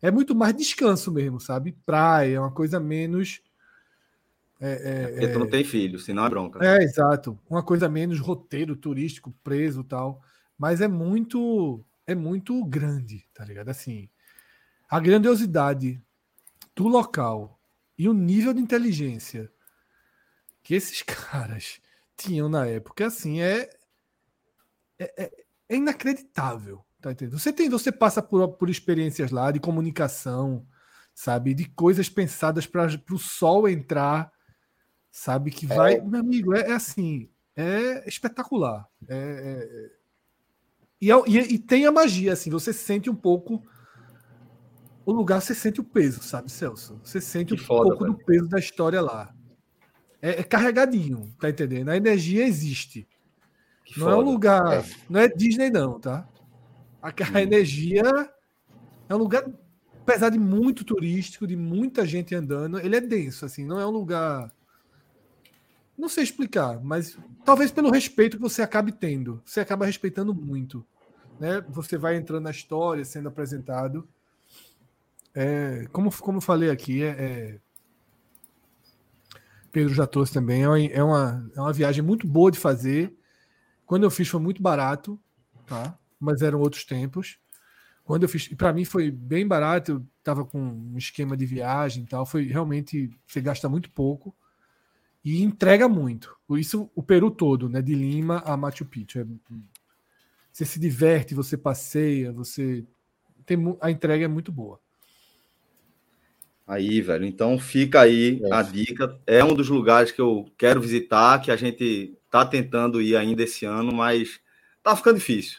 [0.01, 1.73] é muito mais descanso mesmo, sabe?
[1.85, 3.41] Praia, é uma coisa menos.
[4.61, 6.65] É, é, porque tu não é tem filho, senão é bronca.
[6.65, 7.39] É, exato.
[7.49, 10.23] Uma coisa menos roteiro turístico, preso tal.
[10.59, 11.85] Mas é muito.
[12.07, 13.71] É muito grande, tá ligado?
[13.71, 14.11] Assim,
[14.91, 16.03] a grandiosidade
[16.77, 17.59] do local
[17.97, 19.51] e o nível de inteligência
[20.65, 21.81] que esses caras
[22.17, 23.71] tinham na época, assim, é,
[24.99, 26.85] é, é, é, inacreditável.
[27.01, 27.39] Tá entendendo?
[27.39, 30.67] Você tem, você passa por, por experiências lá de comunicação,
[31.15, 34.33] sabe, de coisas pensadas para o sol entrar,
[35.11, 36.01] sabe, que vai, é.
[36.01, 38.89] meu amigo, é, é, assim, é espetacular.
[39.07, 39.91] É, é,
[40.99, 43.62] e, e, e, tem a magia, assim, você sente um pouco
[45.05, 46.99] o lugar, você sente o peso, sabe, Celso?
[47.05, 48.17] Você sente que um foda, pouco velho.
[48.17, 49.35] do peso da história lá.
[50.25, 51.91] É, é, carregadinho, tá entendendo?
[51.91, 53.07] A energia existe.
[53.85, 54.16] Que não foda.
[54.16, 54.72] é um lugar.
[54.72, 54.85] É.
[55.07, 56.27] Não é Disney, não, tá?
[57.03, 57.39] A, a hum.
[57.39, 58.03] energia
[59.07, 59.45] é um lugar,
[60.01, 63.91] apesar de muito turístico, de muita gente andando, ele é denso, assim, não é um
[63.91, 64.51] lugar.
[65.97, 69.43] Não sei explicar, mas talvez pelo respeito que você acabe tendo.
[69.45, 70.87] Você acaba respeitando muito.
[71.39, 71.62] Né?
[71.68, 74.09] Você vai entrando na história, sendo apresentado.
[75.35, 77.59] É, como, como eu falei aqui, é, é,
[79.75, 83.12] Pedro já trouxe também, é uma, é, uma, é uma viagem muito boa de fazer.
[83.85, 85.20] Quando eu fiz foi muito barato,
[85.66, 85.99] tá?
[86.20, 87.41] mas eram outros tempos.
[88.05, 92.05] Quando eu fiz, para mim foi bem barato, eu estava com um esquema de viagem
[92.05, 94.33] e tal, foi realmente, você gasta muito pouco
[95.25, 96.37] e entrega muito.
[96.51, 99.18] Isso o Peru todo, né, de Lima a Machu Picchu.
[99.18, 99.27] É,
[100.53, 102.87] você se diverte, você passeia, você
[103.45, 104.81] tem a entrega é muito boa.
[106.67, 107.25] Aí, velho.
[107.25, 108.55] Então fica aí é.
[108.55, 109.19] a dica.
[109.27, 113.43] É um dos lugares que eu quero visitar, que a gente tá tentando ir ainda
[113.43, 114.41] esse ano, mas
[114.83, 115.59] tá ficando difícil.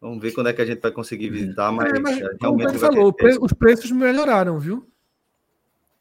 [0.00, 1.32] Vamos ver quando é que a gente vai conseguir uhum.
[1.32, 2.78] visitar, mas, é, mas realmente.
[2.78, 4.90] falou, os preços melhoraram, viu?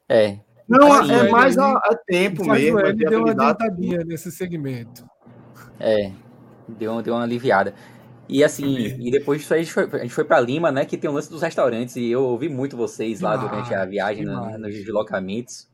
[0.08, 0.40] É.
[0.68, 2.80] Não, Aí, é mais a, a tempo mesmo.
[2.80, 5.04] Ele deu uma adiantadinha nesse segmento.
[5.80, 6.12] É,
[6.68, 7.74] deu, deu uma aliviada.
[8.30, 10.86] E assim, e depois disso aí a gente foi, a gente foi pra Lima, né?
[10.86, 11.96] Que tem o lance dos restaurantes.
[11.96, 15.68] E eu ouvi muito vocês lá durante a viagem no, nos deslocamentos.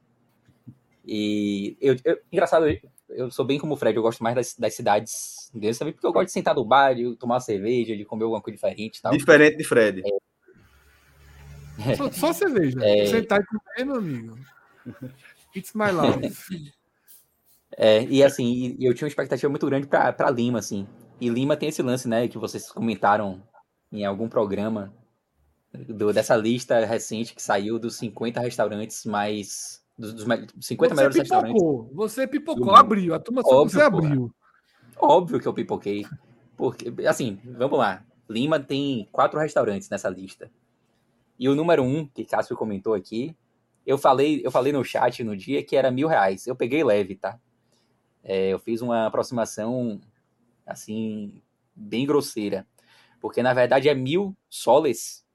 [1.06, 2.66] E eu, eu, engraçado,
[3.10, 6.08] eu sou bem como o Fred, eu gosto mais das, das cidades deles também, porque
[6.08, 9.02] eu gosto de sentar no bar, de tomar cerveja, de comer alguma coisa diferente.
[9.02, 9.12] Tal.
[9.12, 10.02] Diferente de Fred.
[11.86, 11.96] É.
[11.96, 12.80] Só, só, cerveja.
[12.82, 13.06] É...
[13.06, 14.40] Sentar e comer, meu amigo.
[15.54, 16.74] It's my life.
[17.78, 20.88] É, e assim, eu tinha uma expectativa muito grande para Lima, assim.
[21.20, 23.42] E Lima tem esse lance, né, que vocês comentaram
[23.92, 24.94] em algum programa
[25.74, 31.18] do, dessa lista recente que saiu dos 50 restaurantes mais dos, dos 50 você melhores
[31.18, 31.96] pipocou, restaurantes.
[31.96, 33.14] Você pipocou, abriu.
[33.14, 34.36] A turma óbvio, você abriu.
[34.98, 36.06] Óbvio que eu pipoquei.
[36.58, 38.04] Porque, assim, vamos lá.
[38.30, 40.50] Lima tem quatro restaurantes nessa lista.
[41.38, 43.36] E o número um, que Cássio comentou aqui,
[43.86, 46.48] eu falei, eu falei no chat no dia que era mil reais.
[46.48, 47.40] Eu peguei leve, tá?
[48.24, 50.00] É, eu fiz uma aproximação,
[50.66, 51.42] assim,
[51.76, 52.66] bem grosseira.
[53.20, 55.26] Porque, na verdade, é mil soles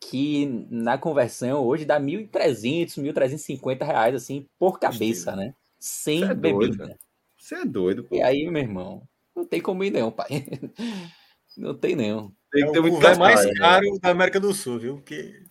[0.00, 5.54] que na conversão hoje dá 1.300, 1.350 reais, assim, por cabeça, né?
[5.78, 6.98] Sem é bebida.
[7.36, 8.16] Você é doido, pô.
[8.16, 9.02] E aí, meu irmão,
[9.34, 10.28] não tem como ir não, pai.
[11.56, 12.30] Não tem não.
[12.52, 13.54] Tem que ter é muito lugar mais né?
[13.54, 14.96] caro da América do Sul, viu?
[14.96, 15.42] Porque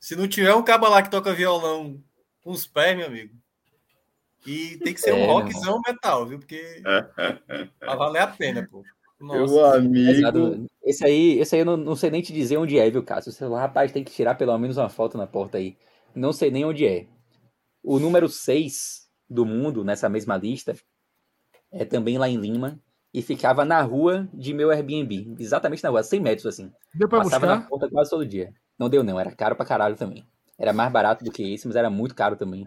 [0.00, 2.02] se não tiver um cabo lá que toca violão
[2.42, 3.39] com os pés, meu amigo,
[4.46, 6.38] e tem que ser é, um rockzão metal, viu?
[6.38, 6.82] Porque
[7.80, 8.82] vai valer a pena, pô.
[9.20, 9.52] Nossa.
[9.52, 10.66] Meu amigo.
[10.82, 13.30] Esse aí, esse aí eu não, não, sei nem te dizer onde é, viu, Cássio?
[13.30, 15.76] Você rapaz, tem que tirar pelo menos uma foto na porta aí.
[16.14, 17.06] Não sei nem onde é.
[17.82, 20.74] O número 6 do mundo, nessa mesma lista,
[21.70, 22.80] é também lá em Lima.
[23.12, 25.34] E ficava na rua de meu Airbnb.
[25.38, 26.72] Exatamente na rua, 100 metros assim.
[26.94, 27.60] Deu pra Passava buscar?
[27.60, 28.54] na porta quase todo dia.
[28.78, 29.18] Não deu, não.
[29.18, 30.24] Era caro pra caralho também.
[30.56, 32.64] Era mais barato do que esse, mas era muito caro também.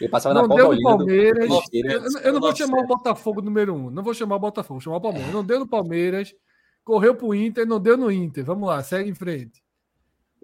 [0.00, 0.82] Eu passava não na porta olhando.
[0.82, 1.48] Palmeiras.
[1.48, 1.62] Do...
[1.72, 3.90] Eu, eu, não vou chamar o Botafogo número um.
[3.90, 5.32] Não vou chamar o Botafogo, vou chamar o Palmeiras.
[5.32, 6.34] Não deu no Palmeiras.
[6.82, 8.44] Correu pro Inter, não deu no Inter.
[8.44, 9.62] Vamos lá, segue em frente.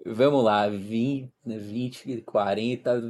[0.05, 3.01] Vamos lá, 20, 20 40.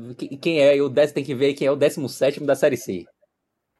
[0.42, 0.82] Quem é?
[0.82, 3.06] O 10 tem que ver quem é o 17 da Série C.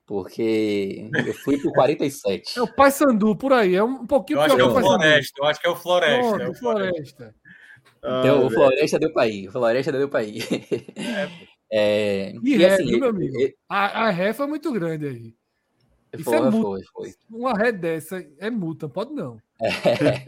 [0.06, 2.60] Porque eu fui pro 47.
[2.60, 3.76] É o Pai Sandu, por aí.
[3.76, 5.42] É um pouquinho eu acho que é o Floresta.
[5.42, 6.30] Eu acho que é o Floresta.
[6.30, 7.36] Pronto, é o Floresta.
[7.98, 9.48] Então, ah, o Floresta deu pra ir.
[9.50, 10.44] O Floresta deu pra ir.
[10.96, 11.30] É,
[11.72, 13.38] é, e, e assim, viu, meu amigo?
[13.68, 15.36] a, a ré foi muito grande aí.
[16.14, 16.86] Isso foi, é multa.
[16.94, 17.16] Foi, foi.
[17.30, 19.38] Uma ré dessa é multa, pode não.
[19.60, 20.24] É,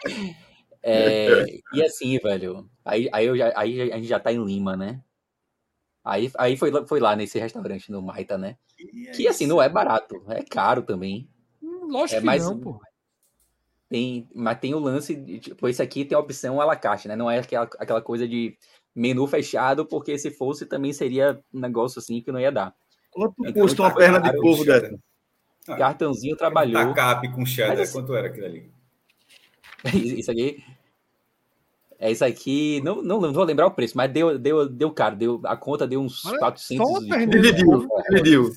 [0.82, 5.02] é, e assim, velho, aí, aí, já, aí a gente já tá em Lima, né?
[6.04, 8.56] Aí, aí foi, foi lá nesse restaurante no Maita, né?
[9.08, 11.28] É que assim, não é barato, é caro também.
[11.62, 12.80] Hum, lógico é, mas, que não, pô.
[13.88, 17.08] Tem, mas tem o lance, de, tipo, esse aqui tem a opção à la carte,
[17.08, 17.16] né?
[17.16, 18.56] Não é aquela, aquela coisa de
[18.98, 22.74] menu fechado, porque se fosse também seria um negócio assim que não ia dar.
[23.10, 24.98] Quanto então, custa uma perna de porco dessa?
[25.66, 26.94] Cartãozinho trabalhou.
[26.94, 28.70] Tacape com cheddar, assim, quanto era aquilo ali?
[29.94, 30.62] Isso aqui.
[32.00, 35.16] É isso aqui, não, não, não vou lembrar o preço, mas deu, deu, deu caro,
[35.16, 37.00] deu, a conta deu uns Olha, 400.
[37.28, 38.52] Dividiu, dividiu.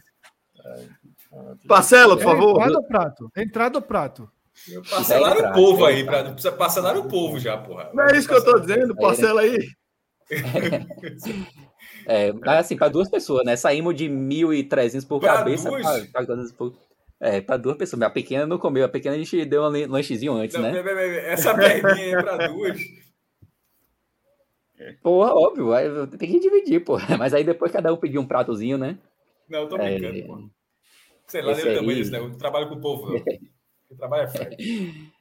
[1.67, 2.51] Parcela, por é, favor.
[2.51, 3.31] Entrada ou prato?
[3.35, 4.31] Entrada ou prato?
[4.87, 7.89] Parcelaram o povo aí, pra, precisa parcelar o povo já, porra.
[7.95, 9.57] Não é isso que eu tô dizendo, parcela aí.
[12.05, 13.55] É, mas assim, para duas pessoas, né?
[13.55, 16.25] Saímos de 1.300 por pra cabeça para
[17.19, 18.01] é, para duas pessoas.
[18.01, 20.81] A pequena não comeu, a pequena a gente deu um lanchezinho antes, não, né?
[21.31, 22.79] Essa perninha é para duas.
[25.03, 26.97] Porra, óbvio, tem que dividir, pô.
[27.19, 28.97] Mas aí depois cada um pediu um pratozinho, né?
[29.47, 30.21] Não, tô brincando, é...
[30.23, 30.49] pô.
[31.27, 32.19] Sei lá, nem também isso, né?
[32.19, 33.15] Eu trabalho com o povo.
[33.89, 35.11] O trabalho é frio.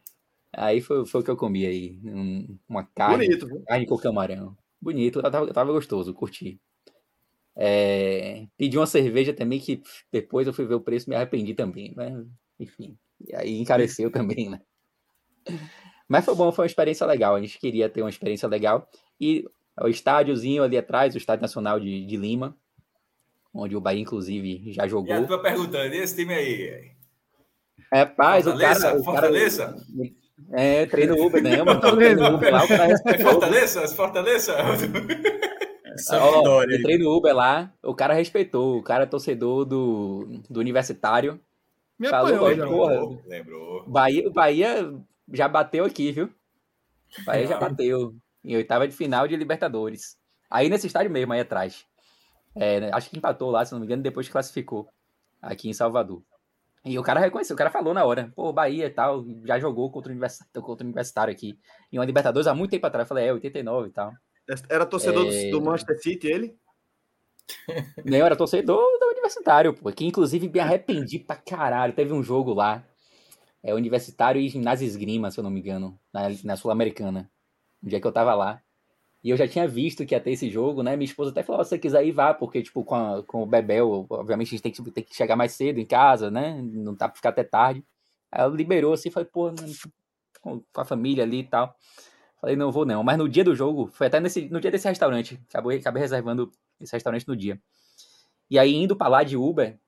[0.52, 2.00] Aí foi, foi o que eu comi aí.
[2.04, 3.28] Um, uma carne.
[3.28, 3.62] Bonito?
[3.64, 4.56] Carne com camarão.
[4.80, 6.60] Bonito, tava, tava gostoso, curti.
[7.56, 11.54] É, pedi uma cerveja também, que depois eu fui ver o preço e me arrependi
[11.54, 12.24] também, né?
[12.58, 14.60] Enfim, e aí encareceu também, né?
[16.08, 17.34] Mas foi bom, foi uma experiência legal.
[17.34, 18.88] A gente queria ter uma experiência legal.
[19.20, 19.44] E
[19.80, 22.56] o estádiozinho ali atrás, o Estádio Nacional de, de Lima,
[23.54, 25.14] onde o Bahia, inclusive, já jogou.
[25.14, 26.90] E a tua perguntando, e esse time aí?
[27.92, 28.78] É, paz, Fortaleza?
[28.78, 29.04] o cara.
[29.04, 29.64] Fortaleza?
[29.64, 30.19] O cara,
[30.52, 31.62] é, treino Uber, né?
[31.62, 33.88] Mano, treino Uber lá, o cara É Fortaleza?
[33.88, 34.56] Fortaleza?
[36.12, 41.40] Ó, eu treino Uber lá, o cara respeitou, o cara é torcedor do, do universitário.
[41.98, 43.84] Me falou, apanhou, lembrou, lembrou.
[43.86, 44.94] Bahia, Bahia
[45.32, 46.30] já bateu aqui, viu?
[47.26, 50.16] Bahia já bateu em oitava de final de Libertadores.
[50.50, 51.84] Aí nesse estádio mesmo, aí atrás.
[52.56, 54.88] É, acho que empatou lá, se não me engano, depois classificou
[55.40, 56.22] aqui em Salvador.
[56.84, 59.90] E o cara reconheceu, o cara falou na hora, pô, Bahia e tal, já jogou
[59.90, 61.58] contra o Universitário, contra o universitário aqui,
[61.92, 63.04] em uma Libertadores há muito tempo atrás.
[63.04, 64.12] Eu falei, é, 89 e tal.
[64.68, 65.50] Era torcedor é...
[65.50, 66.56] do Manchester City, ele?
[68.04, 71.92] Não, era torcedor do Universitário, pô, que inclusive me arrependi pra caralho.
[71.92, 72.82] Teve um jogo lá,
[73.62, 77.30] é Universitário e Ginásio Esgrima, se eu não me engano, na, na Sul-Americana.
[77.82, 78.62] Um dia que eu tava lá.
[79.22, 80.96] E eu já tinha visto que ia ter esse jogo, né?
[80.96, 83.46] Minha esposa até falou: se você quiser ir, vá, porque, tipo, com, a, com o
[83.46, 86.60] Bebel, obviamente a gente tem que, tem que chegar mais cedo em casa, né?
[86.62, 87.84] Não dá pra ficar até tarde.
[88.32, 89.52] Aí ela liberou assim, falei, pô,
[90.40, 91.76] com a família ali e tal.
[92.40, 93.02] Falei, não vou não.
[93.04, 95.38] Mas no dia do jogo, foi até nesse, no dia desse restaurante.
[95.50, 96.50] Acabei, acabei reservando
[96.80, 97.60] esse restaurante no dia.
[98.50, 99.78] E aí, indo pra lá de Uber,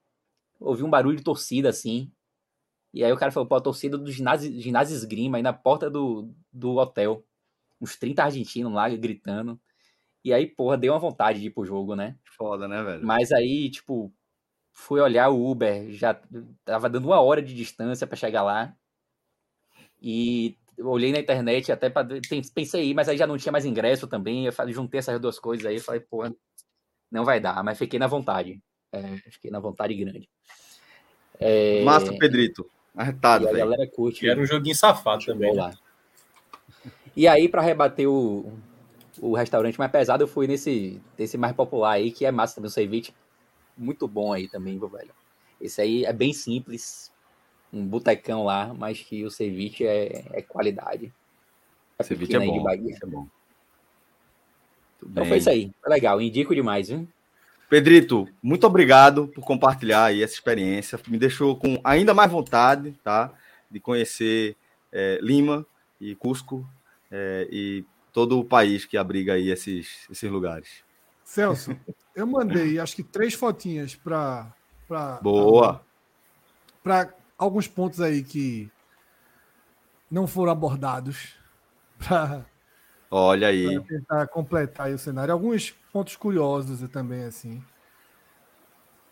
[0.61, 2.13] ouvi um barulho de torcida, assim.
[2.93, 5.89] E aí o cara falou, pô, a torcida do ginásio, ginásio esgrima aí na porta
[5.89, 7.25] do, do hotel
[7.83, 9.61] uns 30 argentinos lá gritando.
[10.25, 12.17] E aí, porra, deu uma vontade de ir pro jogo, né?
[12.25, 13.05] Foda, né, velho?
[13.05, 14.13] Mas aí, tipo,
[14.71, 16.19] fui olhar o Uber, já
[16.65, 18.73] tava dando uma hora de distância para chegar lá.
[20.01, 22.07] E olhei na internet até para
[22.55, 24.47] pensei aí, mas aí já não tinha mais ingresso também.
[24.47, 26.33] Eu falei, juntei essas duas coisas aí, falei, porra,
[27.11, 28.63] não vai dar, mas fiquei na vontade.
[28.93, 30.29] É, fiquei na vontade grande.
[31.41, 31.83] É...
[31.83, 32.65] Massa, Pedrito.
[32.95, 33.57] Arretado, velho.
[33.57, 34.25] A galera curte.
[34.25, 35.53] E era um joguinho safado também.
[35.53, 35.63] Né?
[35.63, 35.73] Lá.
[37.17, 38.53] E aí, para rebater o,
[39.21, 42.69] o restaurante mais pesado, eu fui nesse, nesse mais popular aí, que é massa também,
[42.69, 43.15] o ceviche.
[43.77, 45.11] Muito bom aí também, velho.
[45.61, 47.13] Esse aí é bem simples,
[47.73, 51.13] um botecão lá, mas que o ceviche é, é qualidade.
[51.99, 53.27] É ceviche é bom, é bom.
[55.05, 57.09] Então foi isso aí, legal, indico demais, viu?
[57.69, 61.01] Pedrito, muito obrigado por compartilhar aí essa experiência.
[61.09, 63.33] Me deixou com ainda mais vontade, tá?
[63.71, 64.57] De conhecer
[64.93, 65.67] é, Lima
[66.01, 66.69] e Cusco
[67.13, 70.83] é, e todo o país que abriga aí esses, esses lugares.
[71.23, 71.77] Celso,
[72.17, 74.53] eu mandei acho que três fotinhas para.
[75.23, 75.85] Boa!
[76.83, 78.71] Para alguns pontos aí que
[80.11, 81.37] não foram abordados.
[82.03, 82.45] Pra,
[83.09, 83.79] Olha aí.
[83.79, 85.33] Pra tentar completar aí o cenário.
[85.33, 87.63] Alguns pontos curiosos também, assim.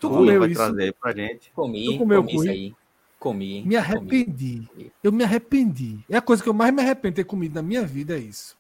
[0.00, 0.58] Tu comeu vai isso?
[0.58, 1.52] trazer pra gente.
[1.52, 2.74] Comi, tu comeu comi isso aí.
[3.20, 3.62] Comi.
[3.66, 4.66] Me arrependi.
[4.66, 4.92] Comi.
[5.04, 6.02] Eu me arrependi.
[6.08, 8.18] É a coisa que eu mais me arrependo de ter comido na minha vida, é
[8.18, 8.56] isso.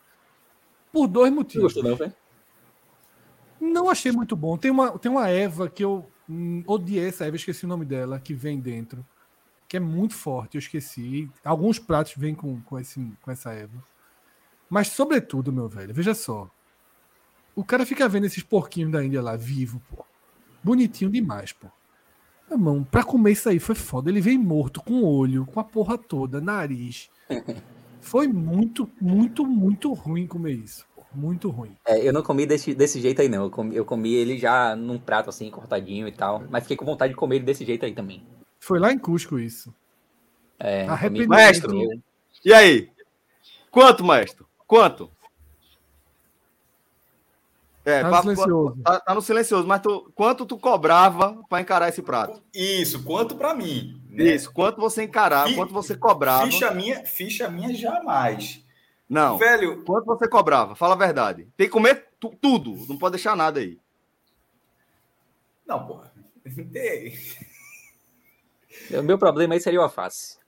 [0.92, 1.72] Por dois motivos.
[1.72, 2.12] Gostou,
[3.58, 4.58] não, Não achei muito bom.
[4.58, 8.20] Tem uma, tem uma Eva que eu hum, odiei essa Eva, esqueci o nome dela,
[8.20, 9.04] que vem dentro.
[9.66, 11.30] Que é muito forte, eu esqueci.
[11.42, 13.82] Alguns pratos vêm com, com, esse, com essa Eva.
[14.68, 16.50] Mas, sobretudo, meu velho, veja só.
[17.54, 20.04] O cara fica vendo esses porquinhos da Índia lá, vivo, pô.
[20.62, 21.68] Bonitinho demais, pô.
[22.50, 24.10] Irmão, pra comer isso aí foi foda.
[24.10, 27.08] Ele veio morto, com olho, com a porra toda, nariz.
[28.00, 30.86] Foi muito, muito, muito ruim comer isso.
[31.14, 31.76] Muito ruim.
[31.86, 33.44] É, eu não comi desse, desse jeito aí, não.
[33.44, 36.42] Eu comi, eu comi ele já num prato assim, cortadinho e tal.
[36.48, 38.22] Mas fiquei com vontade de comer ele desse jeito aí também.
[38.58, 39.74] Foi lá em Cusco isso.
[40.58, 40.86] É,
[41.26, 41.74] Maestro,
[42.44, 42.90] e aí?
[43.70, 44.46] Quanto, maestro?
[44.66, 45.10] Quanto?
[47.84, 48.82] É, tá, no silencioso.
[48.82, 52.42] Tá, tá, no silencioso, mas tu, quanto tu cobrava para encarar esse prato?
[52.52, 54.02] Isso, quanto para mim.
[54.10, 54.24] Né?
[54.24, 56.44] Isso, quanto você encarava, Fi, quanto você cobrava.
[56.46, 58.62] Ficha minha, ficha minha jamais.
[59.08, 59.38] Não.
[59.38, 60.76] Velho, quanto você cobrava?
[60.76, 61.48] Fala a verdade.
[61.56, 63.78] Tem que comer tu, tudo, não pode deixar nada aí.
[65.66, 66.12] Não, porra.
[68.90, 70.38] o meu problema aí seria o alface.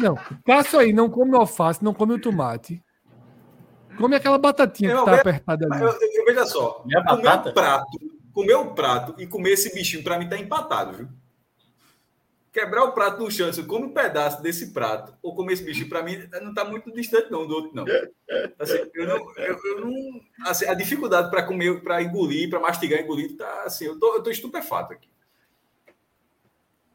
[0.00, 2.82] Não, passo aí, não come o alface, não come o tomate.
[3.96, 5.82] Come aquela batatinha eu, que tá apertada ali.
[5.82, 7.50] Eu, eu, veja só, Minha comer batata?
[7.50, 7.98] um prato,
[8.32, 11.08] comer um prato e comer esse bichinho, para mim, tá empatado, viu?
[12.52, 15.88] Quebrar o prato no chão, você come um pedaço desse prato, ou comer esse bichinho,
[15.88, 17.84] para mim, não tá muito distante, não, do outro, não.
[18.58, 23.00] Assim, eu não, eu, eu não assim, a dificuldade para comer, para engolir, para mastigar,
[23.00, 25.08] engolir, tá assim, eu tô, eu tô estupefato aqui.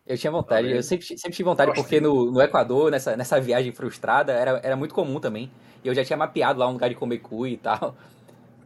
[0.10, 3.72] Eu tinha vontade, eu sempre, sempre tive vontade, porque no, no Equador, nessa, nessa viagem
[3.72, 5.51] frustrada, era, era muito comum também.
[5.84, 7.95] E eu já tinha mapeado lá um lugar de comer cu e tal.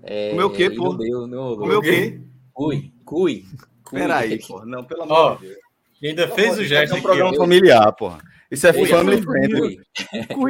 [0.02, 0.84] É, Comeu o quê, pô?
[0.86, 1.58] Não deu, não rolou.
[1.58, 2.22] Comeu o quê?
[2.54, 3.46] Cui, cui.
[3.84, 4.00] cui.
[4.00, 4.66] Peraí, pô.
[4.66, 5.58] Não, pelo amor Ó, de Deus.
[6.02, 8.20] Ainda Pelo fez o gesto é um programa familiar, porra.
[8.50, 9.80] Isso é family friendly.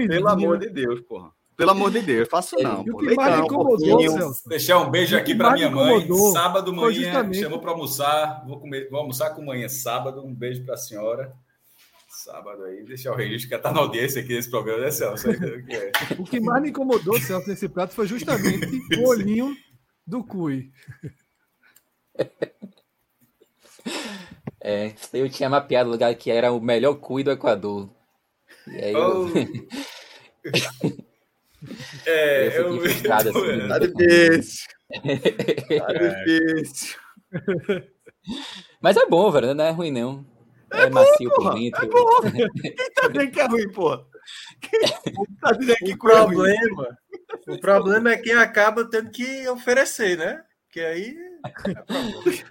[0.08, 1.32] Pelo amor de Deus, porra.
[1.56, 2.84] Pelo amor de Deus, faço É, não.
[2.86, 4.02] E o que mais me incomodou.
[4.02, 6.08] Celso, Deixar um beijo aqui para minha mãe.
[6.32, 8.44] Sábado manhã, justamente- chamou para almoçar.
[8.48, 10.26] Vou, comer, vou almoçar com manhã sábado.
[10.26, 11.34] Um beijo para a senhora.
[12.10, 15.30] Sábado aí, deixar o registro que está na audiência aqui desse programa, né, Celso?
[15.30, 15.92] O que é?
[16.20, 18.66] o que mais me incomodou, Celso, nesse prato foi justamente
[19.00, 19.56] o olhinho
[20.08, 20.72] do Cui.
[24.62, 27.90] É, eu tinha mapeado o lugar que era o melhor cui do Equador.
[28.68, 29.28] E aí eu, Oh.
[32.06, 33.40] É, eu eu, fiquei frustrado assim.
[33.40, 34.68] eu- Tá difícil.
[35.80, 36.96] Tá difícil.
[38.82, 40.26] Mas é bom, velho, não é ruim não.
[40.72, 41.86] É, macio por porra, dentro.
[41.86, 42.22] é bom.
[42.62, 44.06] Quem tá dizendo que é ruim, porra?
[44.62, 44.80] Quem
[45.42, 46.98] tá dizendo que O problema,
[47.48, 50.42] o problema é quem acaba tendo que oferecer, né?
[50.72, 52.44] Que aí é problema.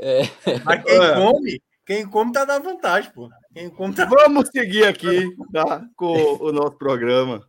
[0.00, 0.22] É.
[0.64, 1.14] Mas quem É.
[1.14, 3.28] come, quem come tá dando vantagem, pô.
[3.54, 5.84] Quem come tá Vamos seguir aqui, tá?
[5.94, 7.46] Com o nosso programa.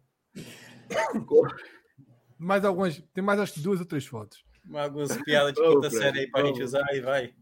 [2.38, 4.44] Mais algumas, tem mais acho que duas ou três fotos.
[4.74, 7.34] algumas piadas de quinta série aí pra gente usar e vai.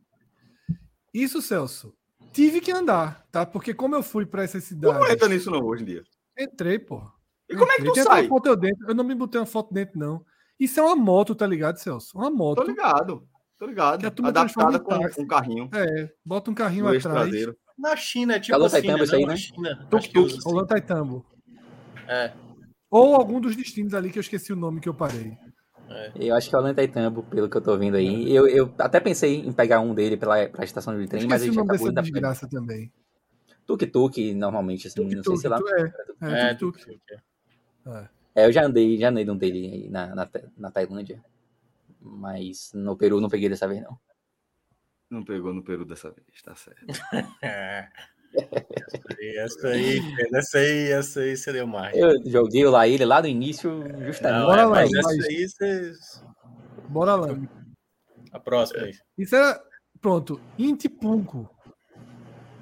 [1.13, 1.93] Isso, Celso,
[2.31, 3.45] tive que andar, tá?
[3.45, 6.03] Porque como eu fui para essas Tu não entra nisso não hoje em dia.
[6.37, 7.01] entrei, pô.
[7.49, 8.27] E como é que tu sai?
[8.27, 8.87] foto eu dentro.
[8.87, 10.23] Eu não me botei uma foto dentro, não.
[10.59, 12.15] Isso é uma moto, tá ligado, Celso?
[12.17, 12.57] Uma moto.
[12.61, 13.27] Tô ligado.
[13.57, 14.05] Tô ligado.
[14.05, 15.69] Adaptada com um carrinho.
[15.73, 17.03] É, bota um carrinho atrás.
[17.03, 17.57] traseiro.
[17.77, 19.03] Na China é tipo Alô, assim, né?
[19.03, 19.33] isso aí, Não, né?
[19.33, 19.69] na China.
[19.71, 20.37] Acho Tuk-tuk.
[20.37, 20.65] assim.
[20.67, 21.25] Taitambo.
[22.07, 22.33] É,
[22.89, 25.37] Ou algum dos destinos ali que eu esqueci o nome que eu parei.
[26.15, 28.33] Eu acho que é o Lentaitambo, pelo que eu tô vendo aí.
[28.33, 31.51] Eu, eu até pensei em pegar um dele pela, pra estação de trem, mas já
[31.51, 32.91] nome acabou dessa desgraça também.
[33.65, 35.59] Tuk-tuk, normalmente, assim, não sei se lá.
[36.21, 36.27] É.
[36.27, 36.99] É, é, tuk-tuk.
[37.87, 38.09] É.
[38.35, 41.23] É, eu já andei, já andei num dele aí na, na, na Tailândia.
[42.01, 43.99] Mas no Peru não peguei dessa vez, não.
[45.09, 46.85] Não pegou no Peru dessa vez, tá certo.
[48.35, 49.43] É.
[49.43, 50.01] Essa aí,
[50.33, 51.95] essa aí, essa aí seria mais.
[51.95, 54.39] Eu joguei lá ele lá no início, justamente.
[54.39, 56.23] Não, Bora é, lá, mas mas- essa aí, vocês...
[56.87, 57.27] Bora lá.
[58.31, 58.93] a próxima aí.
[59.17, 59.61] Isso era.
[60.01, 60.39] Pronto.
[60.57, 61.49] Intipunco.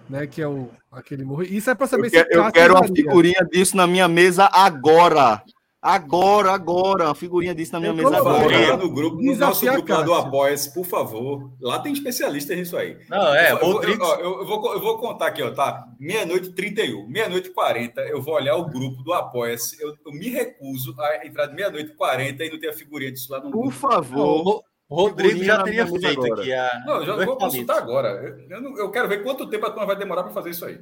[0.10, 1.44] Né, que é o, aquele morro.
[1.44, 5.44] Isso é pra saber Eu, quero, eu quero uma figurinha disso na minha mesa agora.
[5.90, 7.06] Agora, agora.
[7.06, 8.76] Uma figurinha disso na minha Eu mesa agora.
[8.78, 10.14] No grupo, no nosso grupo lá do.
[10.14, 11.50] Apoia-se, por favor.
[11.62, 12.98] Lá tem especialista nisso aí.
[13.10, 15.88] Não, é, eu, eu, eu- eu vou, eu vou contar aqui, ó, tá?
[16.00, 19.82] Meia-noite 31, meia-noite 40, eu vou olhar o grupo do Apoia-se.
[19.82, 23.32] Eu, eu me recuso a entrar de meia-noite 40 e não ter a figurinha disso
[23.32, 23.72] lá no Por grupo.
[23.76, 24.64] favor.
[24.90, 26.42] O Rodrigo já teria feito agora.
[26.42, 26.84] aqui a.
[26.86, 28.10] Não, eu já vou consultar agora.
[28.10, 30.66] Eu, eu não- eu quero ver quanto tempo a turma vai demorar para fazer isso
[30.66, 30.80] aí.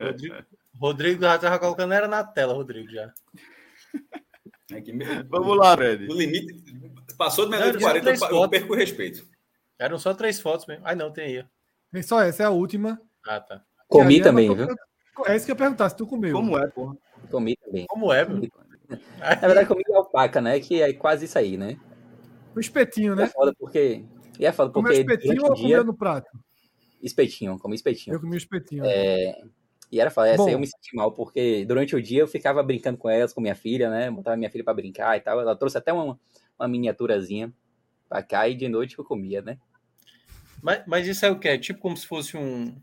[0.00, 0.34] Rodrigo,
[0.78, 3.12] Rodrigo já tava colocando era na tela, Rodrigo já.
[4.72, 4.92] É que
[5.28, 6.06] Vamos lá, Fred.
[6.10, 6.54] O limite
[7.16, 8.48] passou de meia-noite tinha 40, três eu, fotos.
[8.58, 9.26] perco o respeito.
[9.78, 10.82] Eram só três fotos mesmo.
[10.86, 11.44] Ai, não, tem aí.
[11.92, 13.00] Tem só essa, é a última.
[13.26, 13.62] Ah, tá.
[13.88, 14.68] Comi também, viu?
[15.26, 16.34] É isso que eu ia perguntar, se tu comeu.
[16.34, 16.96] Como é, porra?
[17.30, 17.86] Comi também.
[17.86, 18.48] Como é, meu?
[19.18, 20.58] Na verdade, comi alpaca, né?
[20.60, 21.78] Que é quase isso aí, né?
[22.54, 23.26] O espetinho, E é né?
[23.28, 24.04] foda porque.
[24.38, 25.00] E é foda Comeu porque.
[25.00, 26.30] espetinho durante ou o dia, comeu no prato?
[27.02, 28.14] espetinho, comi espetinho.
[28.16, 28.82] Eu comi o espetinho.
[28.84, 29.42] É,
[29.92, 30.28] E era foda.
[30.28, 30.46] Essa Bom.
[30.48, 33.40] aí eu me senti mal, porque durante o dia eu ficava brincando com elas, com
[33.40, 34.10] minha filha, né?
[34.10, 35.40] Botava minha filha pra brincar e tal.
[35.40, 36.18] Ela trouxe até uma,
[36.58, 37.52] uma miniaturazinha
[38.08, 39.58] pra cá e de noite eu comia, né?
[40.62, 41.48] Mas, mas isso é o quê?
[41.48, 42.74] É tipo como se fosse um.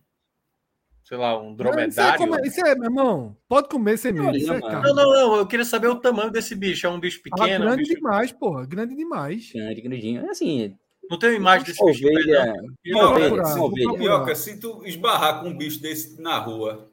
[1.04, 2.18] Sei lá, um Não, Isso é, dromedário?
[2.20, 4.38] como- isso é, meu irmão, pode comer sem medo.
[4.38, 4.84] É Não, carne.
[4.88, 5.36] Não, não, não.
[5.38, 6.86] Eu queria saber o tamanho desse bicho.
[6.88, 7.54] É um bicho Ah, pequeno?
[7.54, 8.66] é um grande bicho- demais, porra.
[8.66, 9.52] Grande demais.
[9.52, 10.30] Grande, grandinho.
[10.30, 10.78] Assim,
[11.10, 12.08] Não tem imagem desse bicho.
[12.08, 12.54] em pé, ovelha.
[12.86, 13.12] não?
[13.12, 13.98] Ovelha, ovelha.
[14.00, 16.90] Minhoca, se tu esbarrar com um bicho desse na rua,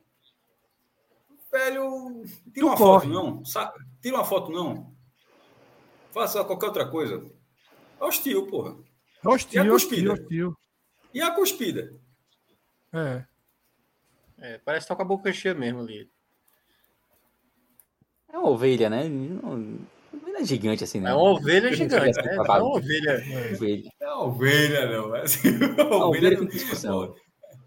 [1.51, 3.07] velho, tira Tu uma corre.
[3.07, 3.45] foto, não.
[3.45, 4.95] Sa- Tira uma foto, não.
[6.13, 7.25] Faça qualquer outra coisa.
[8.01, 8.73] Hostil, porra.
[8.75, 10.13] E a Hostil, hostil, cuspida?
[10.13, 10.55] hostil.
[11.15, 11.93] E a cuspida?
[12.93, 13.25] É.
[14.41, 16.09] É, parece que tá com a boca cheia mesmo ali.
[18.33, 19.09] É uma ovelha, né?
[19.09, 21.11] Não, não é gigante assim, né?
[21.11, 22.23] É uma ovelha gigante, né?
[22.23, 22.67] ser É uma babado.
[22.67, 23.15] ovelha.
[23.53, 23.91] Ovelha.
[24.01, 25.17] É uma ovelha, não.
[25.17, 27.15] É assim, uma Uma ovelha ovelha não- com discussão.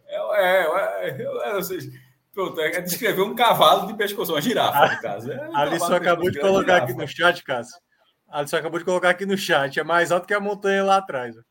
[0.07, 1.91] É, é, é, é, ou seja,
[2.34, 5.32] pronto, é descrever um cavalo de pescoço, uma girafa, no caso.
[5.32, 7.79] É um A Alisson acabou de colocar aqui no chat, Cássio.
[8.27, 9.79] A Alisson acabou de colocar aqui no chat.
[9.79, 11.38] É mais alto que a montanha lá atrás.
[11.38, 11.41] ó.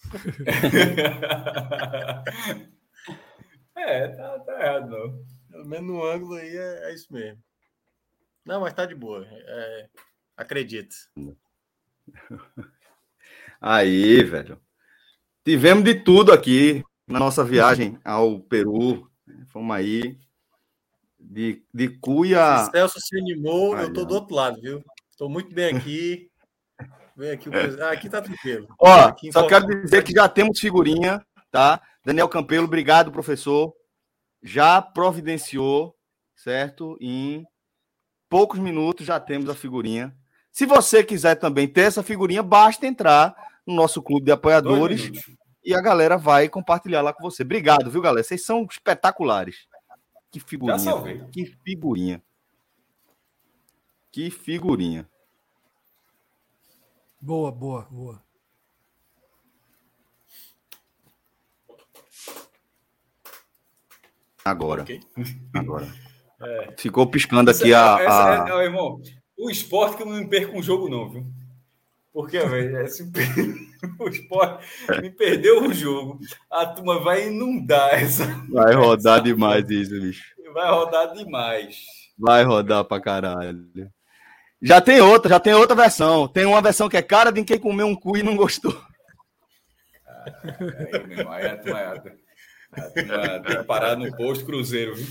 [3.76, 5.24] é, tá, tá errado, não.
[5.50, 7.40] Pelo menos no ângulo aí é, é isso mesmo.
[8.44, 9.26] Não, mas tá de boa.
[9.30, 9.88] É,
[10.36, 10.94] acredito.
[13.60, 14.58] Aí, velho.
[15.44, 19.09] Tivemos de tudo aqui na nossa viagem ao Peru.
[19.46, 20.18] Fomos aí.
[21.18, 22.64] De, de Cuia.
[22.64, 24.04] Se Celso se animou, Aí, eu tô ó.
[24.04, 24.82] do outro lado, viu?
[25.16, 26.30] Tô muito bem aqui.
[27.16, 27.52] Vem aqui, o...
[27.82, 28.66] ah, aqui tá tranquilo.
[28.78, 31.82] Ó, aqui só quero dizer que já temos figurinha, tá?
[32.02, 33.74] Daniel Campelo, obrigado, professor.
[34.42, 35.94] Já providenciou,
[36.34, 36.96] certo?
[36.98, 37.44] Em
[38.26, 40.16] poucos minutos já temos a figurinha.
[40.50, 43.34] Se você quiser também ter essa figurinha, basta entrar
[43.66, 45.10] no nosso clube de apoiadores
[45.70, 47.44] e a galera vai compartilhar lá com você.
[47.44, 48.24] Obrigado, viu, galera?
[48.24, 49.68] Vocês são espetaculares.
[50.28, 51.28] Que figurinha.
[51.30, 52.22] Que figurinha.
[54.10, 55.08] Que figurinha.
[57.20, 58.22] Boa, boa, boa.
[64.44, 64.82] Agora.
[64.82, 65.00] Okay.
[65.54, 65.86] Agora.
[66.42, 66.74] É.
[66.78, 68.02] Ficou piscando aqui essa, a.
[68.02, 68.62] Essa, a...
[68.62, 68.98] É, irmão,
[69.36, 71.26] o esporte que eu não me perco um jogo, não, viu?
[72.14, 72.86] Porque, velho, é
[73.98, 74.64] o esporte
[75.00, 76.18] me perdeu o jogo.
[76.50, 78.24] A turma vai inundar essa.
[78.50, 80.34] Vai rodar demais isso, bicho.
[80.52, 81.76] Vai rodar demais.
[82.18, 83.66] Vai rodar pra caralho.
[84.60, 86.28] Já tem outra, já tem outra versão.
[86.28, 88.78] Tem uma versão que é cara de quem comeu um cu e não gostou.
[90.26, 92.00] aí, meu irmão, aí a turma, a
[92.90, 95.06] turma tem que parar no posto cruzeiro, viu?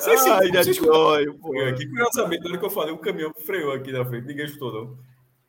[0.00, 1.60] Sei se Ai, já dói, pô.
[1.62, 4.26] Aqui, curiosamente, na hora que eu falei, o caminhão freou aqui na frente.
[4.26, 4.98] Ninguém escutou, não.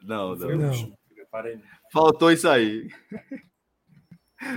[0.04, 0.58] Não, não.
[0.58, 1.00] não.
[1.92, 2.90] Faltou isso aí.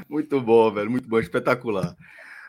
[0.09, 0.90] Muito bom, velho.
[0.90, 1.97] Muito bom, espetacular.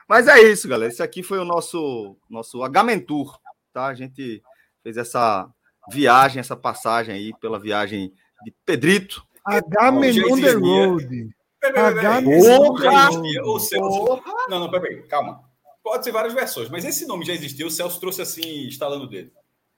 [0.07, 0.91] Mas é isso, galera.
[0.91, 3.39] Esse aqui foi o nosso nosso Agamentur,
[3.71, 3.87] tá?
[3.87, 4.43] A gente
[4.83, 5.49] fez essa
[5.89, 8.13] viagem, essa passagem aí pela viagem
[8.43, 9.25] de Pedrito.
[9.45, 11.29] Agamenon on the road.
[14.49, 15.41] Não, não, peraí, calma.
[15.81, 17.67] Pode ser várias versões, mas esse nome já existiu.
[17.67, 19.31] O Celso trouxe assim, instalando o dedo.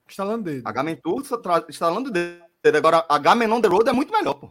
[0.08, 0.68] Instalando o dedo.
[0.68, 1.22] Agamentur,
[1.68, 2.45] instalando o dedo.
[2.74, 4.50] Agora, Agamenon the Road é muito melhor, pô.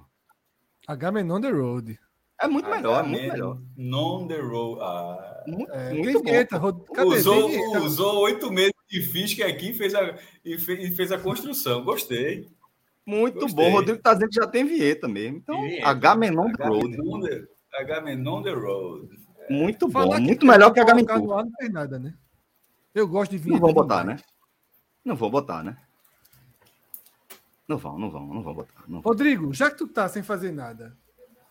[0.88, 2.00] Agamenon the Road.
[2.42, 3.62] É muito melhor, é muito melhor.
[3.78, 4.82] Non the Road.
[4.82, 6.86] Ah, muito, é, muito vinheta, bom.
[7.06, 7.50] usou,
[7.84, 11.84] usou oito meses de física aqui fez a, e fez, e fez a construção.
[11.84, 12.50] Gostei.
[13.06, 13.66] Muito Gostei.
[13.66, 13.72] bom.
[13.72, 15.38] Rodrigo tá dizendo que já tem vinheta mesmo.
[15.38, 17.48] Então, Agamenon the Road.
[17.74, 19.10] Agamenon the Road.
[19.50, 20.20] Muito bom.
[20.20, 21.26] Muito melhor que Agamenon.
[21.26, 22.14] Não tem nada, né?
[22.94, 23.62] Eu gosto de vinheta.
[23.62, 24.18] Não vão botar, né?
[25.04, 25.78] Não vou botar, né?
[27.68, 28.84] Não vão, não vão, não vão botar.
[28.88, 29.12] Não vão.
[29.12, 30.96] Rodrigo, já que tu tá sem fazer nada,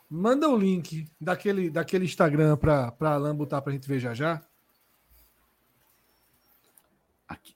[0.09, 4.41] manda o link daquele, daquele Instagram para Alan botar pra gente ver já já.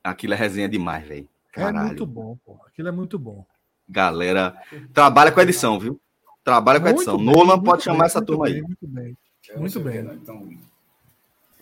[0.02, 1.28] Aquilo é resenha demais, velho.
[1.52, 2.59] É muito bom, pô.
[2.66, 3.44] Aquilo é muito bom.
[3.88, 4.61] Galera,
[4.92, 6.00] trabalha com edição, viu?
[6.44, 7.16] Trabalha com edição.
[7.16, 8.62] Bem, Nolan pode chamar bem, essa turma bem, aí.
[8.62, 9.16] Muito bem.
[9.56, 10.02] Muito bem.
[10.02, 10.18] Né?
[10.20, 10.48] Então...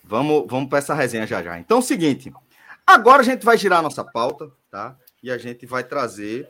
[0.02, 1.58] Vamos, vamos para essa resenha já já.
[1.58, 2.32] Então, é o seguinte.
[2.86, 4.96] Agora a gente vai girar a nossa pauta, tá?
[5.22, 6.48] E a gente vai trazer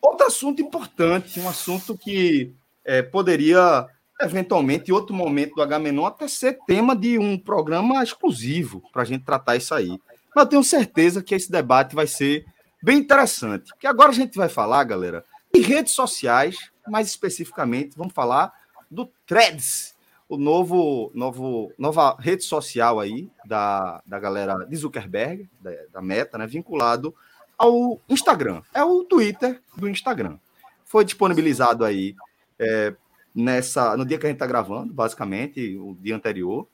[0.00, 2.52] outro assunto importante, um assunto que
[2.84, 3.86] é, poderia,
[4.20, 9.04] eventualmente, em outro momento do H-Menon, até ser tema de um programa exclusivo para a
[9.04, 9.98] gente tratar isso aí.
[10.34, 12.44] Mas eu tenho certeza que esse debate vai ser
[12.82, 13.72] bem interessante.
[13.78, 18.52] Que agora a gente vai falar, galera, de redes sociais, mais especificamente, vamos falar
[18.90, 19.94] do Threads,
[20.28, 26.36] o novo, novo nova rede social aí da, da galera de Zuckerberg, da, da Meta,
[26.36, 27.14] né, vinculado
[27.58, 28.62] ao Instagram.
[28.72, 30.38] É o Twitter do Instagram.
[30.84, 32.14] Foi disponibilizado aí
[32.58, 32.94] é,
[33.34, 36.66] nessa no dia que a gente está gravando, basicamente, o dia anterior,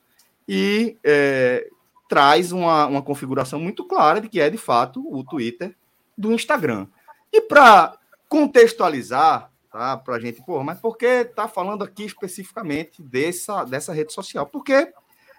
[0.47, 1.69] e é,
[2.09, 5.75] traz uma, uma configuração muito clara de que é, de fato, o Twitter
[6.17, 6.87] do Instagram.
[7.33, 9.97] E para contextualizar, tá?
[9.97, 14.47] Para a gente, pô, mas por que tá falando aqui especificamente dessa, dessa rede social?
[14.47, 14.93] Porque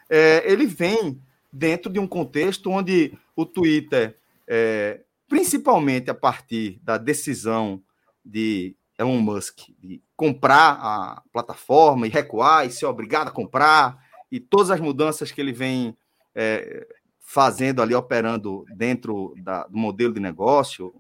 [0.10, 1.22] é, ele vem
[1.52, 4.18] dentro de um contexto onde o Twitter,
[4.48, 7.82] é, principalmente a partir da decisão
[8.24, 14.40] de Elon Musk de comprar a plataforma e recuar e ser obrigado a comprar, e
[14.40, 15.96] todas as mudanças que ele vem
[16.34, 16.88] é,
[17.20, 20.94] fazendo ali, operando dentro da, do modelo de negócio,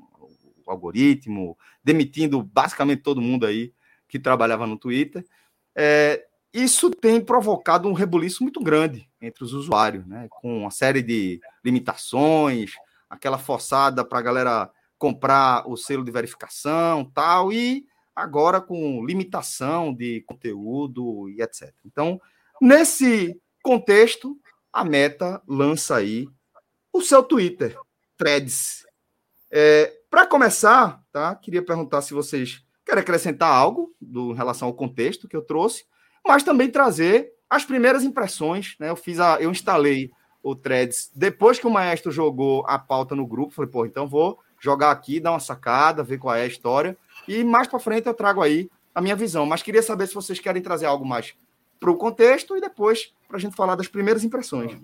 [0.65, 3.71] o algoritmo, demitindo basicamente todo mundo aí
[4.07, 5.25] que trabalhava no Twitter.
[5.75, 10.27] É, isso tem provocado um rebuliço muito grande entre os usuários, né?
[10.29, 12.71] com uma série de limitações,
[13.15, 17.85] aquela forçada para a galera comprar o selo de verificação tal, e
[18.15, 21.73] agora com limitação de conteúdo e etc.
[21.85, 22.19] Então,
[22.61, 24.37] nesse contexto,
[24.71, 26.27] a Meta lança aí
[26.93, 27.77] o seu Twitter,
[28.17, 28.85] Threads.
[29.51, 31.35] É, Para começar, tá?
[31.35, 35.83] Queria perguntar se vocês querem acrescentar algo do, em relação ao contexto que eu trouxe,
[36.25, 38.75] mas também trazer as primeiras impressões.
[38.79, 38.89] Né?
[38.89, 40.11] Eu fiz a, eu instalei
[40.45, 43.51] o Threads depois que o Maestro jogou a pauta no grupo.
[43.51, 46.95] Falei, pô, então vou jogar aqui, dar uma sacada, ver qual é a história.
[47.27, 49.47] E mais para frente eu trago aí a minha visão.
[49.47, 51.33] Mas queria saber se vocês querem trazer algo mais
[51.79, 54.77] para o contexto e depois para a gente falar das primeiras impressões.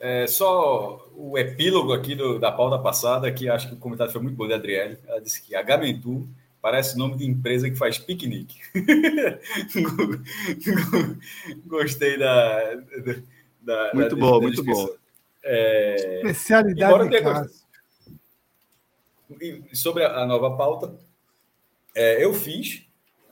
[0.00, 4.22] É, só o epílogo aqui do, da pauta passada, que acho que o comentário foi
[4.22, 4.96] muito bom de Adriele.
[5.06, 6.26] Ela disse que a Gamentu
[6.62, 8.58] parece nome de empresa que faz piquenique.
[11.66, 12.82] Gostei da.
[13.66, 14.88] Da muito da, bom, da muito bom.
[15.42, 17.66] É, Especialidade de casa.
[19.72, 20.94] Sobre a nova pauta,
[21.94, 22.86] é, eu fiz,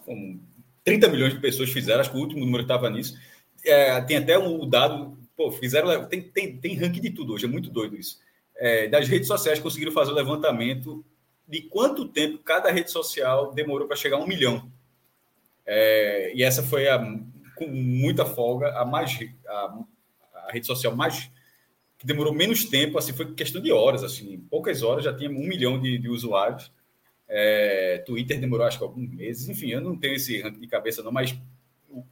[0.04, 0.40] como
[0.84, 3.16] 30 milhões de pessoas fizeram, acho que o último número estava nisso.
[3.64, 6.06] É, tem até um dado Pô, fizeram.
[6.06, 8.20] Tem, tem, tem ranking de tudo hoje, é muito doido isso.
[8.56, 11.04] É, das redes sociais conseguiram fazer o levantamento
[11.46, 14.70] de quanto tempo cada rede social demorou para chegar a um milhão.
[15.66, 16.98] É, e essa foi a,
[17.56, 19.78] com muita folga a mais a,
[20.54, 21.30] rede social mais
[21.98, 25.46] que demorou menos tempo, assim foi questão de horas, assim, poucas horas já tinha um
[25.46, 26.72] milhão de, de usuários.
[27.28, 31.02] É, Twitter demorou acho que alguns meses, enfim, eu não tenho esse ranking de cabeça
[31.02, 31.34] não, mas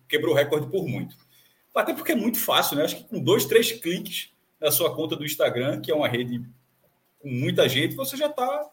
[0.09, 1.17] quebrou o recorde por muito.
[1.75, 2.85] Até porque é muito fácil, né?
[2.85, 4.31] Acho que com dois, três cliques
[4.61, 6.43] na sua conta do Instagram, que é uma rede
[7.19, 8.71] com muita gente, você já está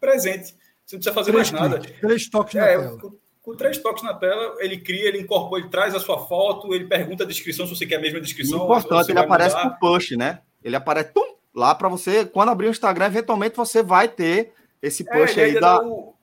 [0.00, 0.54] presente.
[0.84, 1.80] Você não precisa fazer três mais nada.
[2.00, 2.98] Três toques na é, tela.
[3.44, 6.86] Com, três toques na tela, ele cria, ele incorpora, ele traz a sua foto, ele
[6.86, 8.64] pergunta a descrição se você quer a mesma descrição.
[8.64, 9.70] Importante, ele aparece mudar.
[9.70, 10.40] com push, né?
[10.62, 12.24] Ele aparece tum, lá para você.
[12.24, 15.82] Quando abrir o Instagram, eventualmente você vai ter esse é, push é, aí da.
[15.82, 16.14] O,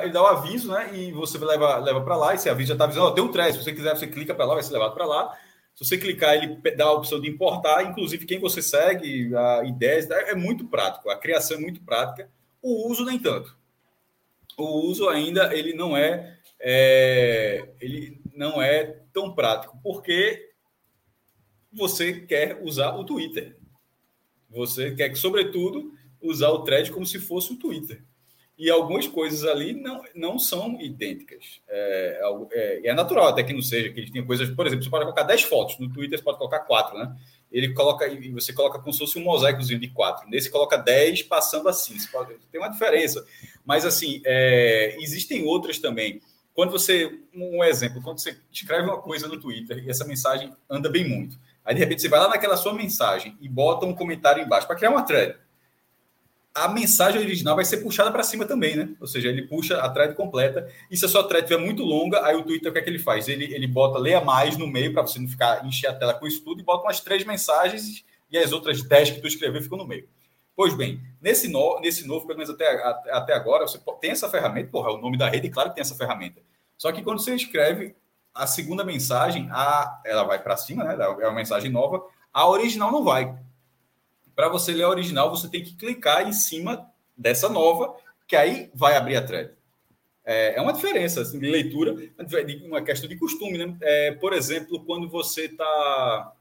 [0.00, 0.90] ele dá o aviso, né?
[0.94, 3.52] E você leva, leva para lá, esse aviso já está avisando, ó, tem um thread,
[3.52, 5.36] se você quiser, você clica para lá, vai ser levado para lá.
[5.74, 10.08] Se você clicar, ele dá a opção de importar, inclusive quem você segue, a ideias,
[10.08, 12.30] é muito prático, a criação é muito prática,
[12.62, 13.56] o uso nem tanto.
[14.56, 20.50] O uso ainda ele não é, é ele não é tão prático, porque
[21.72, 23.56] você quer usar o Twitter.
[24.50, 28.04] Você quer, sobretudo, usar o thread como se fosse o Twitter
[28.56, 31.60] e algumas coisas ali não, não são idênticas.
[31.68, 32.20] É,
[32.52, 35.04] é, é, natural até que não seja, que ele tenha coisas, por exemplo, você pode
[35.04, 37.16] colocar 10 fotos, no Twitter você pode colocar 4, né?
[37.50, 40.28] Ele coloca, e você coloca como se fosse um mosaicozinho de 4.
[40.28, 41.96] Nesse coloca 10 passando assim.
[42.10, 43.24] Pode, tem uma diferença.
[43.64, 46.20] Mas assim, é, existem outras também.
[46.52, 50.88] Quando você, um exemplo, quando você escreve uma coisa no Twitter e essa mensagem anda
[50.88, 54.42] bem muito, aí de repente você vai lá naquela sua mensagem e bota um comentário
[54.42, 55.36] embaixo para criar uma thread
[56.54, 58.88] a mensagem original vai ser puxada para cima também, né?
[59.00, 60.70] Ou seja, ele puxa a thread completa.
[60.88, 62.88] E se a sua thread estiver muito longa, aí o Twitter o que é que
[62.88, 63.26] ele faz?
[63.26, 66.28] Ele, ele bota leia mais no meio para você não ficar encher a tela com
[66.28, 69.76] isso tudo e bota umas três mensagens e as outras dez que tu escreveu ficam
[69.76, 70.08] no meio.
[70.56, 72.66] Pois bem, nesse, no, nesse novo, pelo menos até,
[73.10, 75.82] até agora, você tem essa ferramenta, porra, é o nome da rede, claro que tem
[75.82, 76.40] essa ferramenta.
[76.78, 77.94] Só que quando você escreve
[78.32, 80.96] a segunda mensagem, a, ela vai para cima, né?
[81.02, 83.36] É uma mensagem nova, a original não vai
[84.34, 87.96] para você ler a original, você tem que clicar em cima dessa nova,
[88.26, 89.52] que aí vai abrir a thread.
[90.24, 91.94] É, é uma diferença assim, de leitura,
[92.64, 93.58] uma questão de costume.
[93.58, 93.76] Né?
[93.82, 96.32] É, por exemplo, quando você está.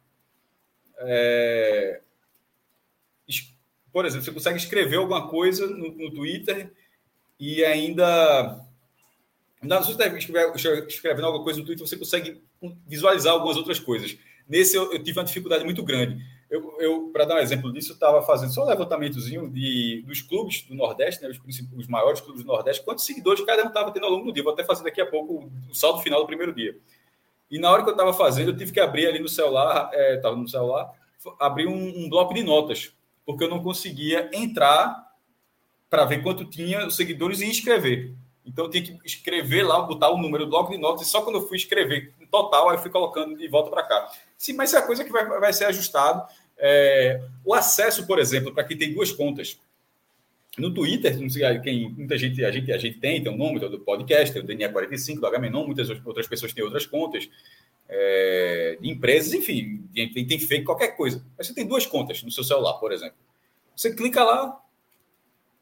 [0.99, 2.01] É,
[3.93, 6.73] por exemplo, você consegue escrever alguma coisa no, no Twitter
[7.39, 8.59] e ainda.
[9.61, 10.07] Você está
[10.87, 12.41] escrevendo alguma coisa no Twitter, você consegue
[12.85, 14.17] visualizar algumas outras coisas.
[14.49, 16.21] Nesse eu, eu tive uma dificuldade muito grande
[16.53, 20.21] eu, eu para dar um exemplo disso, eu estava fazendo só um levantamentozinho de, dos
[20.21, 21.39] clubes do Nordeste, né, os,
[21.75, 24.43] os maiores clubes do Nordeste, quantos seguidores cada um estava tendo ao longo do dia.
[24.43, 26.77] Vou até fazer daqui a pouco o saldo final do primeiro dia.
[27.49, 30.35] E na hora que eu estava fazendo, eu tive que abrir ali no celular, estava
[30.35, 30.91] é, no celular,
[31.39, 32.93] abrir um, um, bloco de notas,
[33.26, 35.11] porque eu não conseguia entrar
[35.89, 38.13] para ver quanto tinha os seguidores e escrever.
[38.45, 41.21] Então eu tinha que escrever lá, botar o número do bloco de notas, e só
[41.21, 44.11] quando eu fui escrever total, aí eu fui colocando de volta para cá.
[44.38, 46.28] Sim, mas é a coisa que vai, vai ser ajustado.
[46.57, 49.59] É, o acesso, por exemplo, para quem tem duas contas.
[50.58, 53.59] No Twitter, não sei, quem, muita gente a, gente a gente tem, tem um nome
[53.59, 57.28] do podcast, tem o DNA45, do Agamenon, muitas outras pessoas têm outras contas,
[57.88, 61.26] é, de empresas, enfim, tem, tem feito qualquer coisa.
[61.38, 63.18] Mas você tem duas contas no seu celular, por exemplo.
[63.76, 64.62] Você clica lá,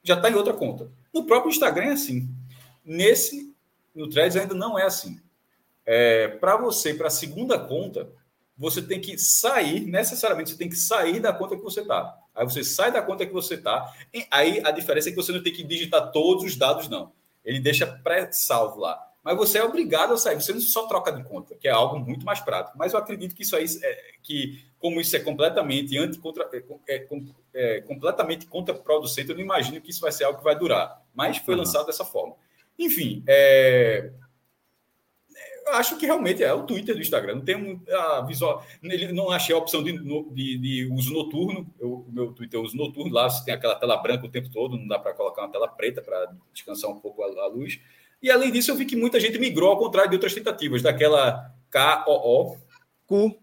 [0.03, 0.91] já está em outra conta.
[1.14, 2.30] No próprio Instagram é assim.
[2.84, 3.53] Nesse,
[3.93, 5.19] no Threads ainda não é assim.
[5.85, 8.10] É, para você, para a segunda conta,
[8.57, 12.18] você tem que sair, necessariamente você tem que sair da conta que você está.
[12.34, 13.93] Aí você sai da conta que você está,
[14.30, 17.11] aí a diferença é que você não tem que digitar todos os dados, não.
[17.43, 19.10] Ele deixa pré-salvo lá.
[19.23, 21.99] Mas você é obrigado a sair, você não só troca de conta, que é algo
[21.99, 22.77] muito mais prático.
[22.77, 26.64] Mas eu acredito que isso aí, é, que como isso é completamente anti -contra, é,
[26.95, 27.07] é,
[27.53, 31.03] é, completamente contraproducente, eu não imagino que isso vai ser algo que vai durar.
[31.14, 31.60] Mas foi uhum.
[31.60, 32.35] lançado dessa forma.
[32.80, 34.11] Enfim, é,
[35.65, 37.35] eu acho que realmente é o Twitter do Instagram.
[37.35, 38.65] Não tem a visual.
[38.84, 39.93] Ele não achei a opção de,
[40.34, 41.65] de, de uso noturno.
[41.80, 43.14] Eu, o meu Twitter eu uso noturno.
[43.14, 45.68] Lá você tem aquela tela branca o tempo todo, não dá para colocar uma tela
[45.68, 47.80] preta para descansar um pouco a, a, luz.
[48.22, 51.52] E além disso, eu vi que muita gente migrou ao contrário de outras tentativas, daquela
[51.72, 52.57] KOO.
[53.07, 53.41] Cu.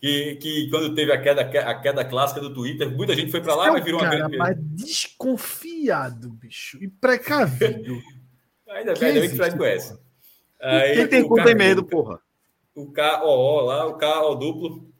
[0.00, 3.54] que, que quando teve a queda, a queda clássica do Twitter, muita gente foi para
[3.54, 4.36] lá, é mas virou cara, uma grande.
[4.36, 8.00] Mas desconfiado, bicho, e precavido.
[8.68, 9.98] Ainda bem, que o Fred conhece.
[10.60, 12.20] Aí, Quem tem cu tem medo, porra.
[12.74, 14.92] O KO lá, o KO duplo,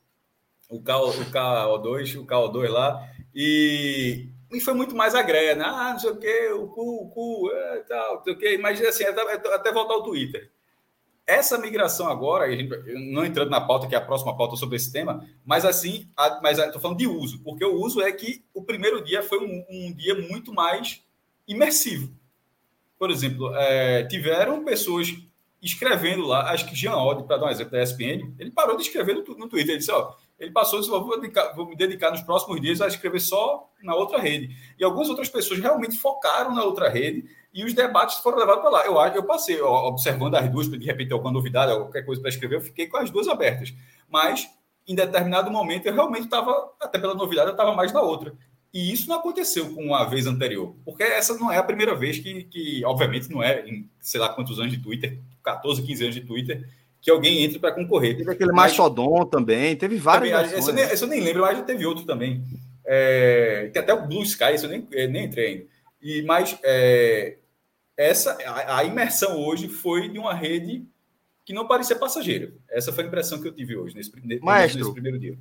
[0.68, 5.64] o, KO, o KO2, o KO2 lá, e, e foi muito mais a greia, né?
[5.64, 8.58] Ah, não sei o que, o cu, o cu, é, tal, não sei o que,
[8.58, 9.22] mas assim, até,
[9.54, 10.50] até voltar ao Twitter.
[11.26, 12.68] Essa migração agora, a gente,
[13.12, 16.40] não entrando na pauta, que é a próxima pauta sobre esse tema, mas assim, a,
[16.42, 19.64] mas estou falando de uso, porque o uso é que o primeiro dia foi um,
[19.70, 21.02] um dia muito mais
[21.46, 22.12] imersivo.
[22.98, 25.14] Por exemplo, é, tiveram pessoas
[25.62, 29.14] escrevendo lá, acho que Jean para dar um exemplo da ESPN, ele parou de escrever
[29.14, 32.20] no, no Twitter, ele disse, ó, ele passou e vou, dedicar, vou me dedicar nos
[32.22, 34.56] próximos dias a escrever só na outra rede.
[34.78, 38.70] E algumas outras pessoas realmente focaram na outra rede e os debates foram levados para
[38.70, 38.86] lá.
[38.86, 42.56] Eu, eu passei ó, observando as duas, de repente alguma novidade, qualquer coisa para escrever,
[42.56, 43.72] eu fiquei com as duas abertas.
[44.08, 44.48] Mas,
[44.86, 48.34] em determinado momento, eu realmente estava, até pela novidade, eu estava mais na outra.
[48.72, 52.18] E isso não aconteceu com a vez anterior, porque essa não é a primeira vez
[52.18, 56.14] que, que obviamente, não é em sei lá quantos anos de Twitter, 14, 15 anos
[56.14, 56.66] de Twitter,
[57.02, 58.16] que alguém entre para concorrer.
[58.16, 60.52] Teve aquele mas, Mastodon também, teve vários.
[60.52, 62.44] Esse, esse, eu nem lembro, mas já teve outro também.
[62.86, 65.66] É, tem até o Blue Sky, esse eu nem, nem entrei ainda.
[66.00, 67.38] E, mas é,
[67.96, 70.86] essa a, a, imersão hoje foi de uma rede
[71.44, 72.52] que não parecia passageira.
[72.70, 75.36] Essa foi a impressão que eu tive hoje, nesse, Maestro, nesse primeiro dia.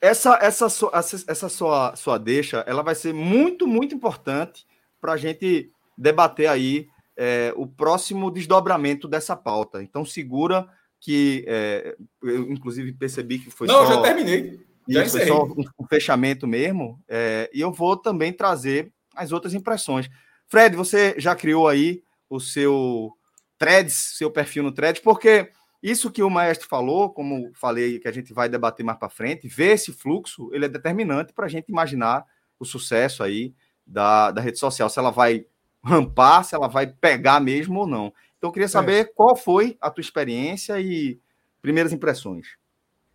[0.00, 4.66] Essa, essa, essa, essa sua, sua deixa, ela vai ser muito, muito importante
[5.00, 6.86] para a gente debater aí
[7.16, 9.82] é, o próximo desdobramento dessa pauta.
[9.82, 10.68] Então, segura
[11.00, 13.94] que é, eu, inclusive, percebi que foi Não, só...
[13.94, 14.60] já terminei.
[14.88, 16.98] Já foi só um, fechamento mesmo.
[17.06, 20.08] É, e eu vou também trazer as outras impressões.
[20.46, 23.12] Fred, você já criou aí o seu
[23.58, 25.50] threads, seu perfil no threads, porque
[25.82, 29.46] isso que o maestro falou, como falei, que a gente vai debater mais para frente,
[29.46, 32.24] ver esse fluxo, ele é determinante para a gente imaginar
[32.58, 33.54] o sucesso aí
[33.86, 35.46] da, da rede social, se ela vai
[35.84, 38.12] rampar, se ela vai pegar mesmo ou não.
[38.38, 39.04] Então, eu queria saber é.
[39.04, 41.20] qual foi a tua experiência e
[41.60, 42.56] primeiras impressões.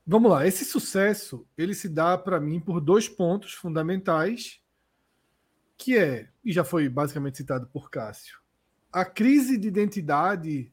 [0.06, 4.62] Vamos lá, esse sucesso, ele se dá para mim por dois pontos fundamentais,
[5.78, 8.38] que é, e já foi basicamente citado por Cássio,
[8.92, 10.72] a crise de identidade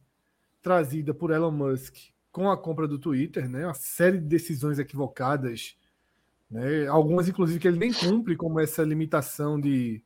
[0.61, 1.97] trazida por Elon Musk
[2.31, 3.67] com a compra do Twitter, né?
[3.67, 5.77] Uma série de decisões equivocadas,
[6.51, 6.87] né?
[6.87, 10.03] Algumas inclusive que ele nem cumpre, como essa limitação de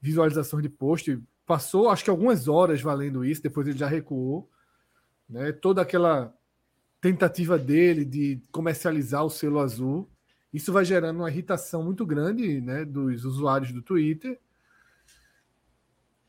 [0.00, 1.20] visualizações de post.
[1.46, 4.50] Passou, acho que algumas horas valendo isso, depois ele já recuou,
[5.28, 5.52] né?
[5.52, 6.34] Toda aquela
[7.00, 10.08] tentativa dele de comercializar o selo azul,
[10.52, 14.40] isso vai gerando uma irritação muito grande, né, dos usuários do Twitter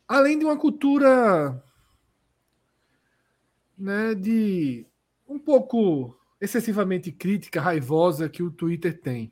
[0.07, 1.63] além de uma cultura
[3.77, 4.85] né, de
[5.27, 9.31] um pouco excessivamente crítica, raivosa que o Twitter tem.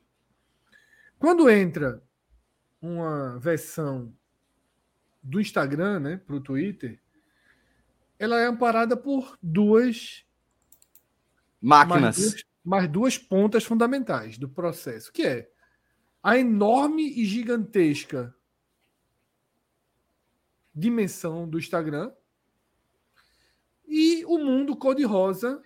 [1.18, 2.02] Quando entra
[2.82, 4.12] uma versão
[5.24, 7.00] do Instagram né, para o Twitter,
[8.18, 10.24] ela é amparada por duas
[11.60, 12.18] máquinas.
[12.18, 15.50] Mais duas, mais duas pontas fundamentais do processo, que é
[16.22, 18.34] a enorme e gigantesca
[20.74, 22.12] dimensão do Instagram
[23.86, 25.62] e o mundo cor-de-rosa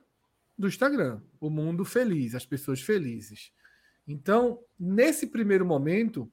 [0.56, 3.52] do Instagram, o mundo feliz, as pessoas felizes.
[4.06, 6.30] Então, nesse primeiro momento,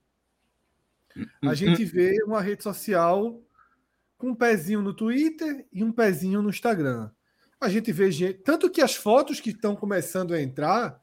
[1.42, 1.56] a uhum.
[1.56, 3.42] gente vê uma rede social
[4.18, 7.10] com um pezinho no Twitter e um pezinho no Instagram.
[7.60, 11.02] A gente vê gente, tanto que as fotos que estão começando a entrar,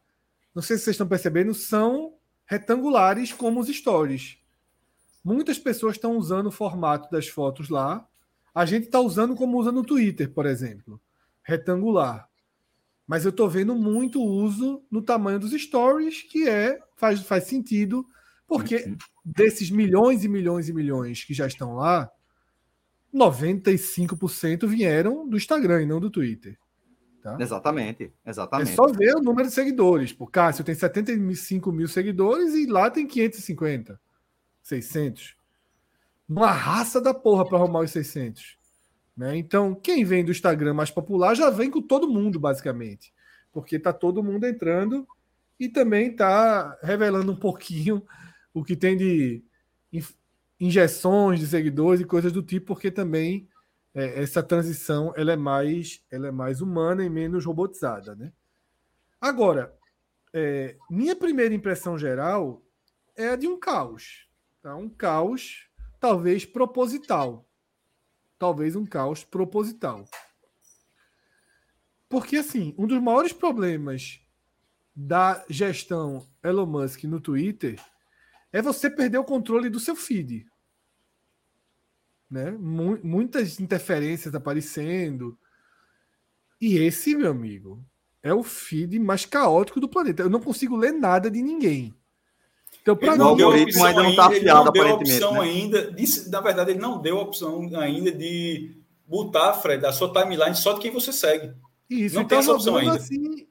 [0.55, 2.15] não sei se vocês estão percebendo, são
[2.45, 4.39] retangulares como os stories.
[5.25, 8.07] Muitas pessoas estão usando o formato das fotos lá.
[8.55, 11.01] A gente está usando como usa no Twitter, por exemplo,
[11.43, 12.29] retangular.
[13.07, 18.07] Mas eu estou vendo muito uso no tamanho dos stories, que é faz, faz sentido,
[18.47, 22.11] porque desses milhões e milhões e milhões que já estão lá,
[23.15, 26.59] 95% vieram do Instagram e não do Twitter.
[27.23, 27.37] Tá?
[27.39, 28.73] Exatamente, exatamente.
[28.73, 30.13] É só ver o número de seguidores.
[30.13, 34.01] Por Cássio tem 75 mil seguidores e lá tem 550.
[34.63, 35.37] 600.
[36.29, 38.59] Uma raça da porra para arrumar os 600.
[39.17, 39.37] Né?
[39.37, 43.13] Então, quem vem do Instagram mais popular já vem com todo mundo, basicamente.
[43.53, 45.07] Porque tá todo mundo entrando
[45.61, 48.03] e também tá revelando um pouquinho
[48.55, 49.45] o que tem de
[50.59, 53.49] injeções de seguidores e coisas do tipo, porque também
[53.95, 58.33] é, essa transição ela é mais ela é mais humana e menos robotizada, né?
[59.21, 59.77] Agora,
[60.33, 62.63] é, minha primeira impressão geral
[63.17, 64.29] é a de um caos.
[64.63, 64.75] Tá?
[64.75, 65.69] Um caos,
[66.01, 67.47] talvez proposital.
[68.39, 70.05] Talvez um caos proposital.
[72.09, 74.21] Porque, assim, um dos maiores problemas
[74.95, 77.81] da gestão Elon Musk no Twitter
[78.53, 80.47] é você perder o controle do seu feed.
[82.31, 82.51] Né?
[82.51, 85.39] Muitas interferências aparecendo.
[86.61, 87.85] E esse, meu amigo,
[88.23, 90.23] é o feed mais caótico do planeta.
[90.23, 91.95] Eu não consigo ler nada de ninguém.
[92.81, 95.13] Então, para mim, o algoritmo ainda não está afiado, aparentemente.
[95.13, 95.41] Opção né?
[95.41, 98.77] ainda, disse, na verdade, ele não deu a opção ainda de
[99.07, 101.55] botar, Fred, a sua timeline só de quem você segue.
[101.89, 102.97] Isso, não tem tá essa opção ainda.
[102.97, 103.47] Assim,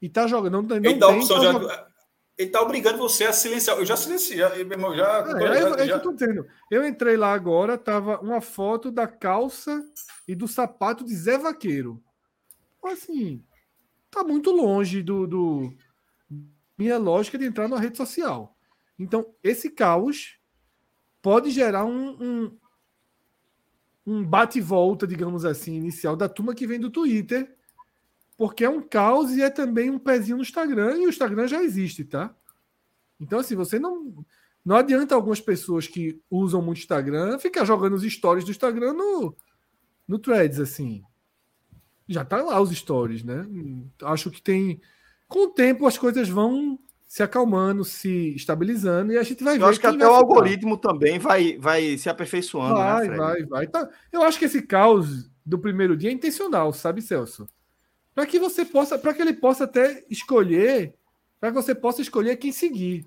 [0.00, 0.54] e tá jogando.
[0.54, 1.52] Não, não ele dá tem, opção tá já.
[1.52, 1.93] Jogando...
[2.36, 3.78] Ele tá obrigando você a silenciar.
[3.78, 6.00] Eu já silenciei, já, irmão, já, é, já, é, já...
[6.00, 6.46] que eu.
[6.70, 9.84] Eu entrei lá agora, tava uma foto da calça
[10.26, 12.02] e do sapato de Zé Vaqueiro.
[12.84, 13.42] Assim,
[14.10, 15.74] tá muito longe do, do
[16.76, 18.56] minha lógica de entrar numa rede social.
[18.98, 20.38] Então, esse caos
[21.22, 22.58] pode gerar um, um,
[24.06, 27.56] um bate-volta, digamos assim, inicial da turma que vem do Twitter,
[28.36, 31.62] porque é um caos e é também um pezinho no Instagram, e o Instagram já
[31.62, 32.34] existe, tá?
[33.20, 34.24] Então, assim, você não.
[34.64, 39.36] Não adianta algumas pessoas que usam muito Instagram ficar jogando os stories do Instagram no,
[40.08, 41.02] no Threads, assim.
[42.08, 43.46] Já tá lá os stories, né?
[44.02, 44.80] Acho que tem.
[45.28, 49.58] Com o tempo as coisas vão se acalmando, se estabilizando e a gente vai eu
[49.58, 49.64] ver.
[49.64, 52.74] Eu acho que até o algoritmo também vai, vai se aperfeiçoando.
[52.74, 53.66] Né, vai, né, vai, vai.
[53.66, 53.88] Tá.
[54.10, 57.46] Eu acho que esse caos do primeiro dia é intencional, sabe, Celso?
[58.14, 60.94] Para que você possa, para que ele possa até escolher,
[61.40, 63.06] para que você possa escolher quem seguir.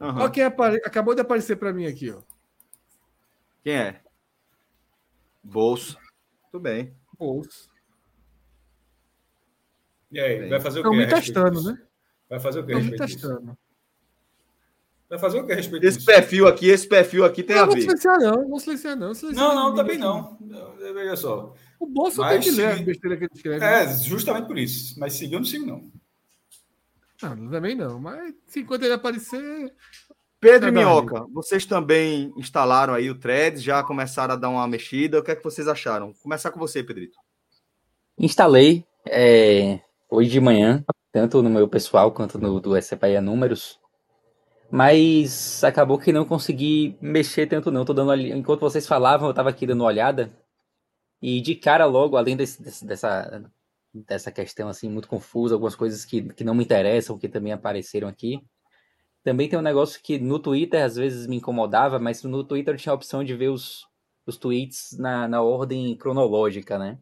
[0.00, 0.16] Uhum.
[0.16, 0.80] Olha quem apare...
[0.84, 2.22] acabou de aparecer para mim aqui, ó.
[3.62, 4.00] Quem é?
[5.42, 5.98] Bolso.
[6.50, 6.94] Tudo bem.
[7.18, 7.68] Bolso.
[10.10, 10.88] E aí, vai fazer o quê?
[10.88, 11.82] Estão me testando, né?
[12.28, 12.72] Vai fazer o que?
[12.72, 13.58] Estou testando.
[15.08, 16.06] Vai fazer o que a respeito Esse disso?
[16.06, 17.74] perfil aqui, esse perfil aqui tem não, a ver.
[17.74, 18.48] Não silenciar, não.
[18.48, 19.14] Não silenciar, não.
[19.14, 20.36] Silenciar não, não, também não.
[20.78, 21.54] Veja só.
[21.78, 23.64] O bolso Mas, tem que ler a besteira que ele escreve.
[23.64, 23.94] É, né?
[23.98, 24.98] justamente por isso.
[24.98, 25.90] Mas seguir eu não sigo, não.
[27.22, 27.98] Não, também não.
[27.98, 29.72] Mas enquanto ele aparecer.
[30.38, 35.18] Pedro e Minhoca, vocês também instalaram aí o Threads, já começaram a dar uma mexida.
[35.18, 36.12] O que é que vocês acharam?
[36.12, 37.18] Vou começar com você, Pedrito.
[38.18, 39.80] Instalei é,
[40.10, 40.84] hoje de manhã
[41.16, 43.80] tanto no meu pessoal quanto no do SPA Números.
[44.70, 47.86] Mas acabou que não consegui mexer tanto não.
[47.86, 50.30] Tô dando enquanto vocês falavam, eu estava aqui dando uma olhada.
[51.20, 53.50] E de cara logo, além desse, dessa
[54.06, 58.08] dessa questão assim muito confusa, algumas coisas que, que não me interessam, que também apareceram
[58.08, 58.42] aqui.
[59.24, 62.78] Também tem um negócio que no Twitter às vezes me incomodava, mas no Twitter eu
[62.78, 63.86] tinha a opção de ver os,
[64.26, 66.98] os tweets na, na ordem cronológica, né?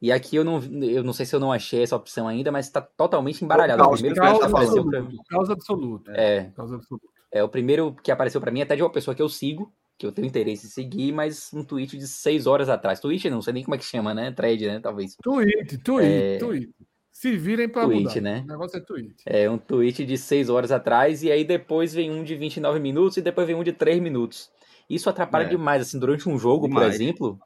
[0.00, 2.66] E aqui eu não, eu não sei se eu não achei essa opção ainda, mas
[2.66, 3.82] está totalmente embaralhado.
[3.82, 5.16] Causa, o primeiro que apareceu para mim.
[5.28, 6.12] Causa absoluta.
[6.12, 6.50] É.
[6.52, 7.06] Causa absoluta.
[7.32, 10.06] É o primeiro que apareceu para mim até de uma pessoa que eu sigo, que
[10.06, 13.00] eu tenho interesse em seguir, mas um tweet de seis horas atrás.
[13.00, 14.30] Tweet não sei nem como é que chama, né?
[14.30, 14.80] Thread, né?
[14.80, 15.16] Talvez.
[15.16, 16.38] Tweet, tweet, é...
[16.38, 16.70] tweet.
[17.10, 18.20] Se virem para tweet, mudar.
[18.20, 18.42] né?
[18.44, 19.16] O negócio é tweet.
[19.26, 23.16] É um tweet de seis horas atrás e aí depois vem um de 29 minutos
[23.16, 24.48] e depois vem um de 3 minutos.
[24.88, 25.48] Isso atrapalha é.
[25.48, 26.86] demais, assim, durante um jogo, demais.
[26.86, 27.40] por exemplo,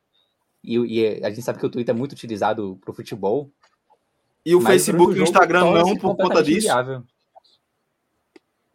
[0.63, 3.51] e, e, a gente sabe que o Twitter é muito utilizado para o futebol.
[4.45, 6.69] E o Facebook e o Instagram não por conta disso.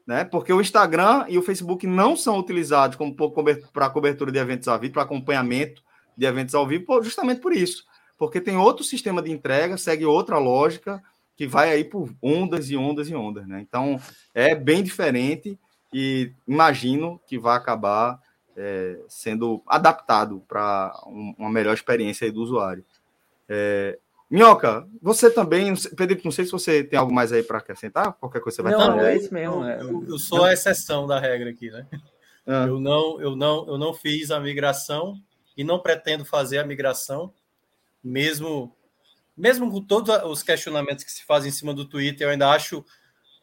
[0.07, 0.23] Né?
[0.23, 3.13] Porque o Instagram e o Facebook não são utilizados como
[3.73, 5.83] para cobertura de eventos ao vivo, para acompanhamento
[6.15, 7.83] de eventos ao vivo, justamente por isso.
[8.17, 11.03] Porque tem outro sistema de entrega, segue outra lógica,
[11.35, 13.45] que vai aí por ondas e ondas e ondas.
[13.45, 13.59] Né?
[13.59, 13.99] Então,
[14.33, 15.59] é bem diferente
[15.93, 18.19] e imagino que vai acabar
[18.55, 22.83] é, sendo adaptado para um, uma melhor experiência do usuário.
[23.47, 23.99] É,
[24.29, 28.41] Minhoca, você também, Pedro, não sei se você tem algo mais aí para acrescentar, qualquer
[28.41, 28.95] coisa você vai não, falar.
[28.97, 29.63] Não, é isso mesmo.
[29.63, 29.81] É.
[29.81, 31.87] Eu, eu, sou a exceção da regra aqui, né?
[32.45, 32.65] Ah.
[32.67, 35.15] Eu, não, eu, não, eu não fiz a migração
[35.55, 37.33] e não pretendo fazer a migração,
[38.03, 38.75] mesmo,
[39.35, 42.85] mesmo com todos os questionamentos que se fazem em cima do Twitter, eu ainda acho,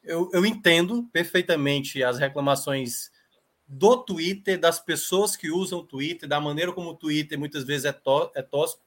[0.03, 3.11] eu, eu entendo perfeitamente as reclamações
[3.67, 7.87] do Twitter, das pessoas que usam o Twitter, da maneira como o Twitter muitas vezes
[7.87, 8.84] é, tó é tosco,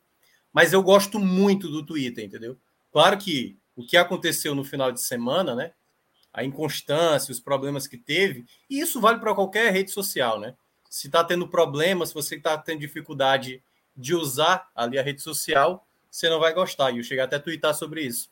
[0.57, 2.57] mas eu gosto muito do Twitter, entendeu?
[2.91, 5.71] Claro que o que aconteceu no final de semana, né?
[6.33, 10.55] A inconstância, os problemas que teve, e isso vale para qualquer rede social, né?
[10.89, 13.61] Se está tendo problemas, se você está tendo dificuldade
[13.95, 16.89] de usar ali a rede social, você não vai gostar.
[16.89, 18.31] E eu cheguei até a twittar sobre isso.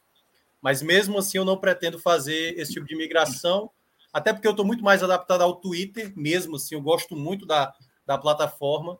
[0.60, 3.70] Mas mesmo assim, eu não pretendo fazer esse tipo de migração
[4.12, 7.72] até porque eu estou muito mais adaptado ao Twitter, mesmo assim, eu gosto muito da,
[8.04, 8.98] da plataforma.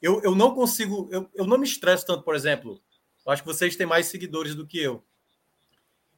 [0.00, 2.80] Eu, eu não consigo, eu, eu não me estresso tanto, por exemplo.
[3.26, 5.04] Eu acho que vocês têm mais seguidores do que eu.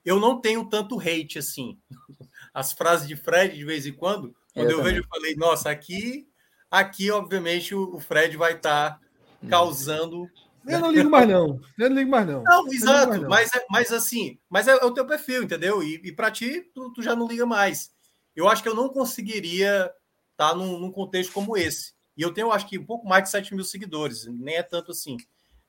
[0.04, 1.78] Eu não tenho tanto hate assim.
[2.54, 5.70] As frases de Fred, de vez em quando, quando eu, eu vejo, eu falei, nossa,
[5.70, 6.28] aqui,
[6.70, 9.00] aqui, obviamente, o, Fred vai estar tá
[9.48, 10.28] causando
[10.66, 11.60] Eu não ligo mais, não.
[11.78, 12.42] Eu não ligo mais, não.
[12.42, 13.08] Não, exato.
[13.08, 13.28] Mais, não.
[13.28, 15.82] Mas, é, mas assim, mas é, é, o teu perfil, entendeu?
[15.82, 17.90] E, e para ti, tu, tu, já não liga mais.
[18.34, 19.92] Eu acho que eu não conseguiria
[20.32, 21.92] estar tá num, num, contexto como esse.
[22.20, 24.90] E eu tenho, acho que, um pouco mais de 7 mil seguidores, nem é tanto
[24.90, 25.16] assim.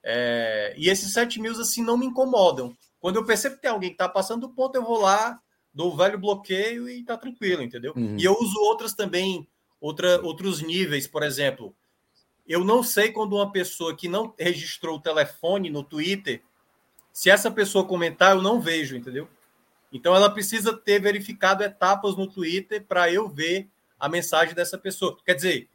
[0.03, 2.75] É, e esses 7 mil, assim, não me incomodam.
[2.99, 5.39] Quando eu percebo que tem alguém que está passando do ponto, eu vou lá,
[5.73, 7.93] dou o velho bloqueio e tá tranquilo, entendeu?
[7.95, 8.17] Uhum.
[8.19, 9.47] E eu uso outras também,
[9.79, 11.73] outra, outros níveis, por exemplo.
[12.45, 16.43] Eu não sei quando uma pessoa que não registrou o telefone no Twitter,
[17.13, 19.25] se essa pessoa comentar, eu não vejo, entendeu?
[19.89, 25.17] Então ela precisa ter verificado etapas no Twitter para eu ver a mensagem dessa pessoa.
[25.25, 25.70] Quer dizer,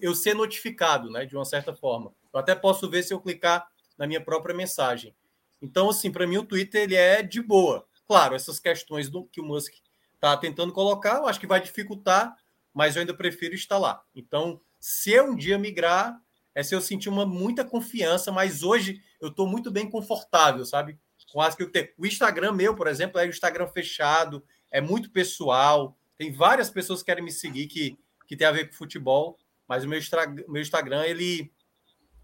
[0.00, 2.12] eu ser notificado, né, de uma certa forma.
[2.32, 3.66] Eu até posso ver se eu clicar
[3.96, 5.14] na minha própria mensagem.
[5.60, 7.86] Então, assim, para mim o Twitter ele é de boa.
[8.06, 9.74] Claro, essas questões do que o Musk
[10.14, 12.34] está tentando colocar, eu acho que vai dificultar,
[12.72, 14.02] mas eu ainda prefiro estar lá.
[14.14, 16.20] Então, se eu um dia migrar,
[16.54, 20.98] é se eu sentir uma muita confiança, mas hoje eu estou muito bem confortável, sabe?
[21.32, 21.88] Com as que eu tenho.
[21.96, 25.96] O Instagram meu, por exemplo, é o Instagram fechado, é muito pessoal.
[26.16, 29.38] Tem várias pessoas que querem me seguir que, que tem a ver com futebol,
[29.70, 30.00] mas o meu,
[30.48, 31.48] meu Instagram, ele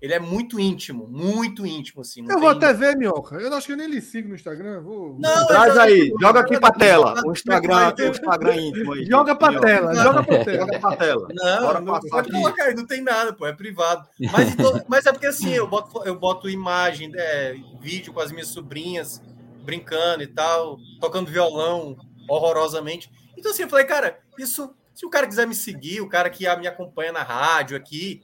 [0.03, 2.21] ele é muito íntimo, muito íntimo, assim.
[2.21, 2.39] eu tem...
[2.39, 3.37] vou até ver, Minhoca.
[3.37, 4.83] Eu acho que eu nem lhe sigo no Instagram.
[4.83, 5.17] Vou...
[5.19, 7.15] Não, Traz aí, joga aqui pra tela.
[7.25, 9.07] O Instagram, o Instagram íntimo aí.
[9.07, 10.59] Joga pra tela, joga pra tela.
[10.59, 11.29] Joga pra tela.
[11.33, 14.07] Não, não pode colocar aí, não tem nada, pô, é privado.
[14.33, 18.33] Mas, então, mas é porque assim, eu boto, eu boto imagem, é, vídeo com as
[18.33, 19.23] minhas sobrinhas
[19.65, 21.97] brincando e tal, tocando violão
[22.29, 23.09] horrorosamente.
[23.37, 26.45] Então, assim, eu falei, cara, isso, se o cara quiser me seguir, o cara que
[26.57, 28.23] me acompanha na rádio aqui,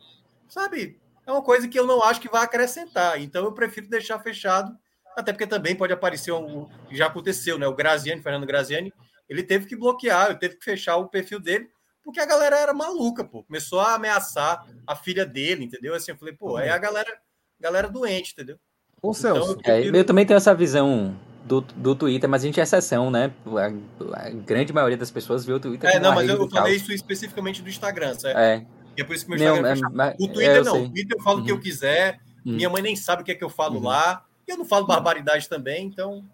[0.48, 3.20] sabe, é uma coisa que eu não acho que vai acrescentar.
[3.20, 4.74] Então eu prefiro deixar fechado,
[5.14, 6.66] até porque também pode aparecer um.
[6.90, 7.66] Já aconteceu, né?
[7.66, 8.90] O Graziani, Fernando Graziani,
[9.28, 11.68] ele teve que bloquear, ele teve que fechar o perfil dele,
[12.02, 13.44] porque a galera era maluca, pô.
[13.44, 15.94] Começou a ameaçar a filha dele, entendeu?
[15.94, 17.18] Assim, eu falei, pô, é a galera,
[17.60, 18.56] galera doente, entendeu?
[19.02, 19.50] Ô, então, Celso.
[19.50, 19.94] Eu, prefiro...
[19.94, 23.32] é, eu também tenho essa visão do, do Twitter, mas a gente é exceção, né?
[23.46, 25.90] A, a grande maioria das pessoas vê o Twitter.
[25.90, 28.38] É, não, mas eu, eu falei isso especificamente do Instagram, certo?
[28.38, 28.64] É.
[28.96, 30.14] E é por isso que meu Instagram é, fechado.
[30.20, 30.72] O Twitter é, não.
[30.72, 30.84] Sei.
[30.84, 31.42] O Twitter eu falo uhum.
[31.42, 31.62] o que eu uhum.
[31.62, 32.20] quiser.
[32.44, 32.52] Uhum.
[32.54, 33.84] Minha mãe nem sabe o que é que eu falo uhum.
[33.84, 34.24] lá.
[34.46, 36.24] E eu não falo barbaridade também, então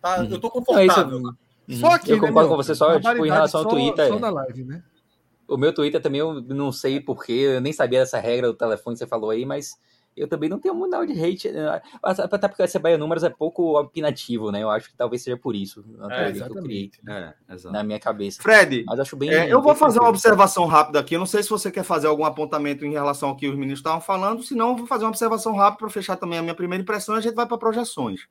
[0.00, 0.28] tá, uhum.
[0.30, 1.20] eu tô confortável.
[1.20, 4.08] Não, isso, só aqui, eu né, concordo com você só tipo, em relação ao Twitter.
[4.08, 4.82] Só na live, né?
[5.48, 8.94] O meu Twitter também eu não sei porquê, eu nem sabia dessa regra do telefone
[8.94, 9.78] que você falou aí, mas
[10.16, 11.50] eu também não tenho muito nada de hate.
[11.50, 11.82] Né?
[12.02, 14.62] Até porque esse Bahia Números é pouco opinativo, né?
[14.62, 15.84] Eu acho que talvez seja por isso.
[16.10, 17.34] É, que eu criei é,
[17.70, 18.42] na minha cabeça.
[18.42, 21.14] Fred, Mas acho bem, é, eu vou fazer uma observação rápida aqui.
[21.14, 23.80] Eu não sei se você quer fazer algum apontamento em relação ao que os meninos
[23.80, 26.82] estavam falando, senão eu vou fazer uma observação rápida para fechar também a minha primeira
[26.82, 28.26] impressão e a gente vai para projeções.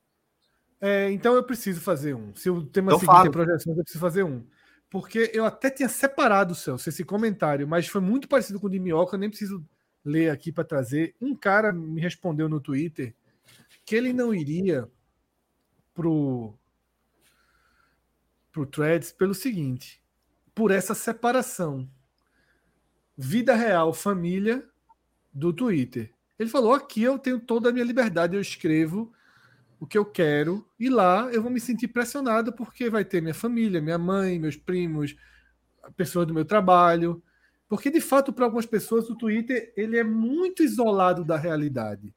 [0.82, 2.34] É, então eu preciso fazer um.
[2.36, 3.28] Se o tema então, seguinte fala.
[3.28, 4.44] é projeções, eu preciso fazer um.
[4.90, 8.80] Porque eu até tinha separado, Celso, esse comentário, mas foi muito parecido com o de
[8.80, 9.64] Minhoca, eu nem preciso
[10.06, 11.15] ler aqui para trazer.
[11.19, 13.14] Um cara me respondeu no Twitter
[13.84, 14.90] que ele não iria
[15.94, 16.53] pro
[18.52, 20.02] pro Threads pelo seguinte,
[20.53, 21.90] por essa separação
[23.18, 24.64] vida real, família
[25.34, 26.11] do Twitter.
[26.38, 29.11] Ele falou: aqui eu tenho toda a minha liberdade, eu escrevo
[29.80, 33.34] o que eu quero, e lá eu vou me sentir pressionado porque vai ter minha
[33.34, 35.15] família, minha mãe, meus primos,
[35.95, 37.22] pessoas do meu trabalho.
[37.67, 42.13] Porque, de fato, para algumas pessoas, o Twitter ele é muito isolado da realidade.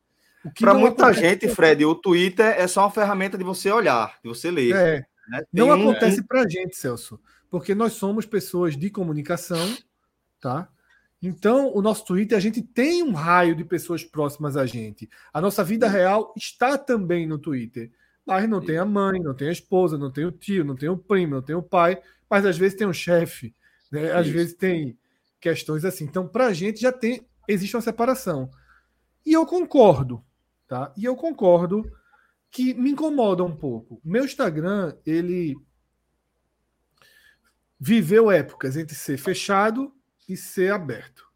[0.59, 4.51] Para muita gente, Fred, o Twitter é só uma ferramenta de você olhar, de você
[4.51, 4.75] ler.
[4.75, 5.07] É.
[5.29, 5.43] Né?
[5.53, 5.73] Não um...
[5.73, 7.21] acontece para a gente, Celso,
[7.51, 9.77] porque nós somos pessoas de comunicação,
[10.41, 10.69] tá?
[11.21, 15.11] Então, o nosso Twitter, a gente tem um raio de pessoas próximas a gente.
[15.33, 17.91] A nossa vida real está também no Twitter.
[18.25, 20.89] Mas não tem a mãe, não tem a esposa, não tem o tio, não tem
[20.89, 21.99] o primo, não tem o pai,
[22.29, 23.55] mas às vezes tem um chefe,
[23.91, 24.13] né?
[24.13, 24.99] às vezes tem
[25.41, 26.05] questões assim.
[26.05, 28.51] Então, para a gente já tem existe uma separação.
[29.25, 30.23] E eu concordo,
[30.67, 30.93] tá?
[30.97, 31.91] E eu concordo
[32.51, 34.01] que me incomoda um pouco.
[34.05, 35.57] Meu Instagram, ele
[37.81, 39.93] viveu épocas entre ser fechado
[40.29, 41.27] e ser aberto.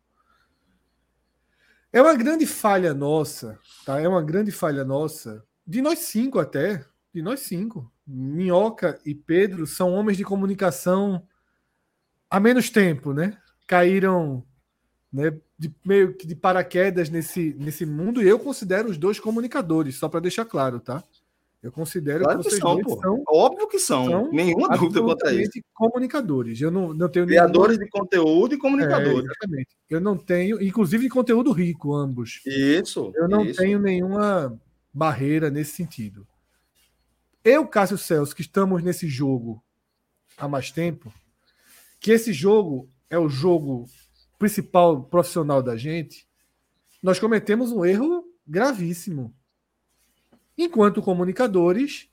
[1.92, 4.00] É uma grande falha nossa, tá?
[4.00, 7.90] É uma grande falha nossa, de nós cinco até, de nós cinco.
[8.06, 11.26] Minhoca e Pedro são homens de comunicação
[12.28, 13.38] há menos tempo, né?
[13.66, 14.44] Caíram
[15.12, 19.96] né, de, meio que de paraquedas nesse, nesse mundo, e eu considero os dois comunicadores,
[19.96, 21.02] só para deixar claro, tá?
[21.62, 25.32] Eu considero claro que, vocês são, são, Óbvio que são, são nenhuma dúvida quanto a
[25.32, 25.52] isso.
[25.72, 26.60] comunicadores.
[26.60, 27.84] Eu não, não tenho Criadores nenhum...
[27.84, 29.20] de conteúdo e comunicadores.
[29.20, 29.68] É, exatamente.
[29.88, 32.40] Eu não tenho, inclusive de conteúdo rico, ambos.
[32.44, 33.12] Isso.
[33.14, 33.60] Eu não isso.
[33.60, 34.60] tenho nenhuma
[34.92, 36.26] barreira nesse sentido.
[37.44, 39.62] Eu, Cássio Celso, que estamos nesse jogo
[40.36, 41.12] há mais tempo,
[42.02, 43.88] que esse jogo é o jogo
[44.36, 46.28] principal profissional da gente,
[47.00, 49.32] nós cometemos um erro gravíssimo.
[50.58, 52.08] enquanto comunicadores,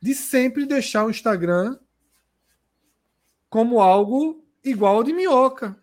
[0.00, 1.78] de sempre deixar o Instagram
[3.50, 5.76] como algo igual ao de minhoca,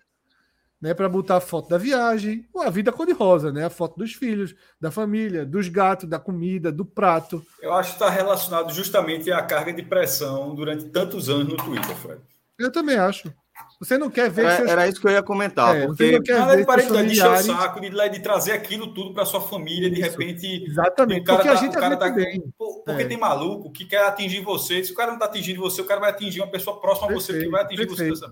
[0.82, 4.56] né, para botar a foto da viagem, a vida cor-de-rosa, né, a foto dos filhos,
[4.80, 7.46] da família, dos gatos, da comida, do prato.
[7.62, 11.96] Eu acho que está relacionado justamente à carga de pressão durante tantos anos no Twitter,
[11.98, 12.22] Fred.
[12.60, 13.34] Eu também acho.
[13.80, 14.46] Você não quer ver.
[14.46, 14.70] É, seus...
[14.70, 15.76] Era isso que eu ia comentar.
[15.76, 16.04] É, porque...
[16.06, 17.12] Você não quer ver familiares...
[17.12, 20.12] de encher o saco, de, de trazer aquilo tudo para sua família, de isso.
[20.12, 20.66] repente.
[20.66, 21.22] Exatamente.
[21.22, 22.44] O cara porque tá, a gente o cara tá, bem.
[22.58, 23.06] Porque é.
[23.06, 24.84] tem maluco que quer atingir você.
[24.84, 27.32] Se o cara não está atingindo você, o cara vai atingir uma pessoa próxima perfeito,
[27.32, 28.20] a você que vai atingir perfeito.
[28.20, 28.32] você.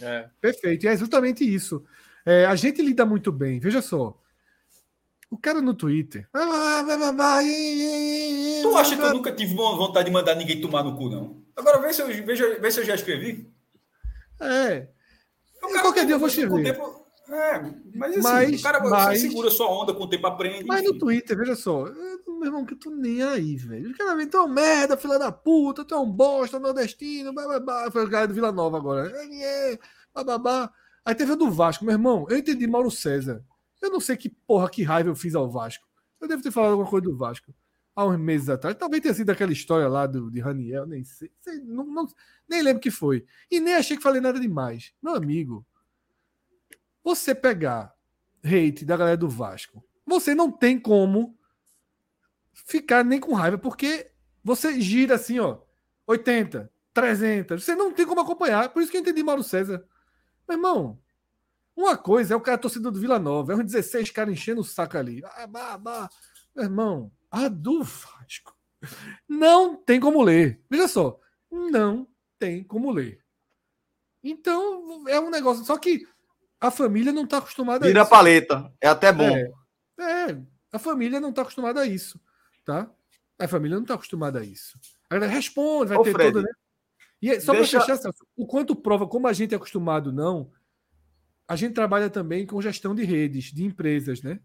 [0.00, 0.28] É.
[0.40, 0.84] Perfeito.
[0.84, 1.84] E é exatamente isso.
[2.24, 3.58] É, a gente lida muito bem.
[3.58, 4.16] Veja só.
[5.30, 6.28] O cara no Twitter.
[8.62, 11.42] Tu acha que eu nunca tive vontade de mandar ninguém tomar no cu, não?
[11.56, 13.52] Agora vê se eu, veja, vê se eu já escrevi.
[14.40, 14.88] É.
[15.80, 16.62] qualquer dia eu vou escrever.
[16.62, 17.04] Tempo...
[17.28, 17.58] É,
[17.94, 20.64] mas assim, mas, o cara mas, segura sua onda com o tempo aprende.
[20.66, 20.92] Mas enfim.
[20.92, 23.90] no Twitter, veja só, meu irmão, que tu nem aí, velho.
[23.90, 27.32] Os caras vêm, tu é um merda, filha da puta, tu é um bosta, nordestino,
[27.32, 27.90] bababá.
[27.90, 29.10] Foi o cara do Vila Nova agora.
[29.10, 29.78] É,
[30.12, 30.70] bababá.
[31.04, 32.26] Aí teve a do Vasco, meu irmão.
[32.28, 33.42] Eu entendi Mauro César.
[33.80, 35.84] Eu não sei que porra, que raiva eu fiz ao Vasco.
[36.20, 37.54] Eu devo ter falado alguma coisa do Vasco
[37.94, 38.76] há uns meses atrás.
[38.76, 41.30] Talvez tenha sido aquela história lá do, de Raniel, nem sei.
[41.64, 42.06] Não, não,
[42.48, 43.24] nem lembro que foi.
[43.50, 44.92] E nem achei que falei nada demais.
[45.02, 45.66] Meu amigo,
[47.02, 47.94] você pegar
[48.44, 51.38] hate da galera do Vasco, você não tem como
[52.52, 54.10] ficar nem com raiva, porque
[54.42, 55.60] você gira assim, ó,
[56.06, 57.64] 80, 300.
[57.64, 58.68] Você não tem como acompanhar.
[58.70, 59.84] Por isso que eu entendi Mauro César.
[60.48, 61.00] Meu irmão,
[61.76, 64.64] uma coisa é o cara torcedor do Vila Nova, é uns 16 caras enchendo o
[64.64, 65.22] saco ali.
[65.24, 66.08] Ah, bah, bah.
[66.54, 68.54] Meu irmão, a do Vasco.
[69.28, 70.62] Não tem como ler.
[70.70, 71.18] Veja só,
[71.50, 72.06] não
[72.38, 73.24] tem como ler.
[74.22, 75.64] Então, é um negócio.
[75.64, 76.06] Só que
[76.60, 78.10] a família não está acostumada Vira a isso.
[78.10, 78.72] Vira paleta.
[78.80, 79.36] É até bom.
[79.36, 80.42] É, é
[80.72, 82.20] a família não está acostumada a isso.
[82.64, 82.88] Tá?
[83.38, 84.78] A família não está acostumada a isso.
[85.10, 86.42] Agora responde, vai Ô, ter Fred, toda.
[86.42, 86.52] Né?
[87.20, 87.78] E é, só deixa...
[87.78, 90.50] para fechar, o quanto prova como a gente é acostumado, não.
[91.48, 94.40] A gente trabalha também com gestão de redes, de empresas, né?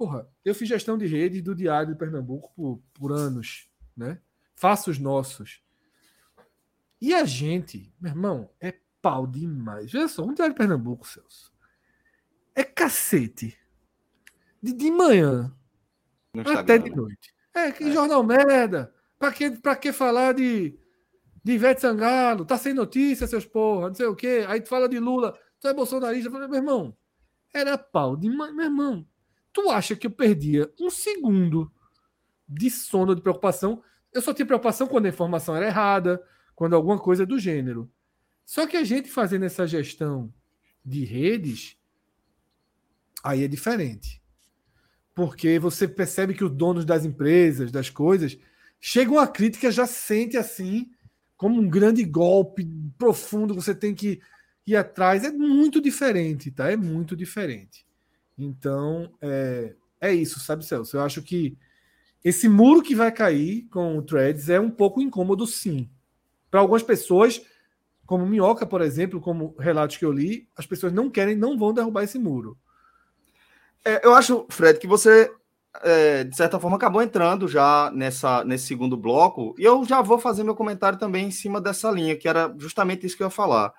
[0.00, 4.18] Porra, eu fiz gestão de rede do Diário de Pernambuco por, por anos, né?
[4.54, 5.62] Faço os nossos.
[6.98, 9.92] E a gente, meu irmão, é pau demais.
[9.92, 11.52] Veja só, um Diário de Pernambuco, Celso.
[12.54, 13.54] É cacete.
[14.62, 15.54] De, de manhã
[16.56, 17.34] até de noite.
[17.52, 17.92] É, que é.
[17.92, 18.94] jornal merda.
[19.18, 20.78] Pra que, pra que falar de,
[21.44, 22.46] de Ivete Sangalo?
[22.46, 24.46] Tá sem notícia, seus porra, não sei o quê.
[24.48, 26.28] Aí tu fala de Lula, tu é bolsonarista.
[26.28, 26.96] Eu falei, meu irmão,
[27.52, 28.54] era pau de manhã.
[28.54, 29.06] Meu irmão,
[29.52, 31.72] Tu acha que eu perdia um segundo
[32.48, 33.82] de sono, de preocupação?
[34.12, 36.22] Eu só tinha preocupação quando a informação era errada,
[36.54, 37.90] quando alguma coisa do gênero.
[38.44, 40.32] Só que a gente fazendo essa gestão
[40.84, 41.76] de redes,
[43.22, 44.20] aí é diferente.
[45.14, 48.38] Porque você percebe que os donos das empresas, das coisas,
[48.80, 50.90] chegam a crítica, já sente assim,
[51.36, 52.66] como um grande golpe
[52.98, 54.20] profundo, você tem que
[54.66, 55.24] ir atrás.
[55.24, 56.70] É muito diferente, tá?
[56.70, 57.86] É muito diferente.
[58.44, 60.96] Então, é, é isso, sabe, Celso?
[60.96, 61.56] Eu acho que
[62.24, 65.88] esse muro que vai cair com o Threads é um pouco incômodo, sim.
[66.50, 67.40] Para algumas pessoas,
[68.06, 71.72] como Minhoca, por exemplo, como relatos que eu li, as pessoas não querem, não vão
[71.72, 72.58] derrubar esse muro.
[73.84, 75.32] É, eu acho, Fred, que você,
[75.82, 80.18] é, de certa forma, acabou entrando já nessa, nesse segundo bloco, e eu já vou
[80.18, 83.30] fazer meu comentário também em cima dessa linha, que era justamente isso que eu ia
[83.30, 83.72] falar.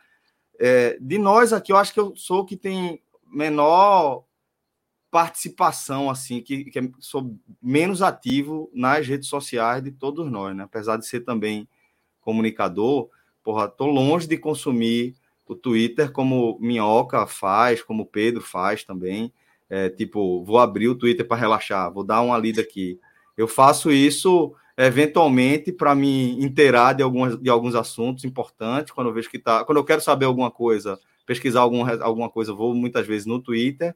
[0.60, 4.24] É, de nós aqui, eu acho que eu sou que tem menor
[5.12, 10.64] participação, assim, que, que sou menos ativo nas redes sociais de todos nós, né?
[10.64, 11.68] Apesar de ser também
[12.22, 13.10] comunicador,
[13.44, 15.16] porra, tô longe de consumir
[15.46, 19.34] o Twitter como Minhoca faz, como Pedro faz também.
[19.70, 22.98] É, tipo, vou abrir o Twitter para relaxar, vou dar uma lida aqui.
[23.38, 29.14] Eu faço isso eventualmente para me inteirar de, algumas, de alguns assuntos importantes, quando eu
[29.14, 29.66] vejo que tá.
[29.66, 33.94] Quando eu quero saber alguma coisa, pesquisar alguma coisa, vou muitas vezes no Twitter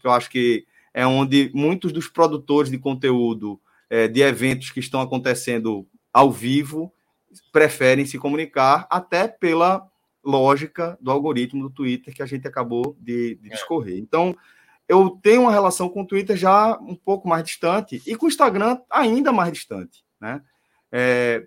[0.00, 3.60] porque eu acho que é onde muitos dos produtores de conteúdo
[3.90, 6.90] é, de eventos que estão acontecendo ao vivo
[7.52, 9.86] preferem se comunicar, até pela
[10.24, 13.50] lógica do algoritmo do Twitter que a gente acabou de, de é.
[13.50, 13.98] discorrer.
[13.98, 14.34] Então,
[14.88, 18.28] eu tenho uma relação com o Twitter já um pouco mais distante e com o
[18.28, 20.42] Instagram ainda mais distante, né?
[20.90, 21.46] É,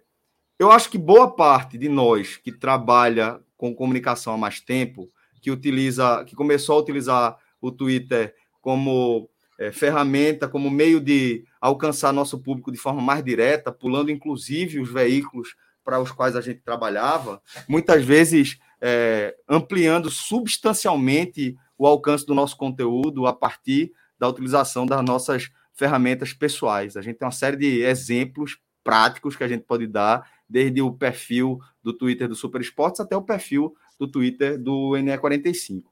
[0.58, 5.10] eu acho que boa parte de nós que trabalha com comunicação há mais tempo,
[5.42, 8.34] que utiliza, que começou a utilizar o Twitter
[8.64, 9.30] como
[9.60, 14.90] é, ferramenta, como meio de alcançar nosso público de forma mais direta, pulando inclusive os
[14.90, 22.34] veículos para os quais a gente trabalhava, muitas vezes é, ampliando substancialmente o alcance do
[22.34, 26.96] nosso conteúdo a partir da utilização das nossas ferramentas pessoais.
[26.96, 30.94] A gente tem uma série de exemplos práticos que a gente pode dar, desde o
[30.94, 35.84] perfil do Twitter do Super Esportes até o perfil do Twitter do NE45.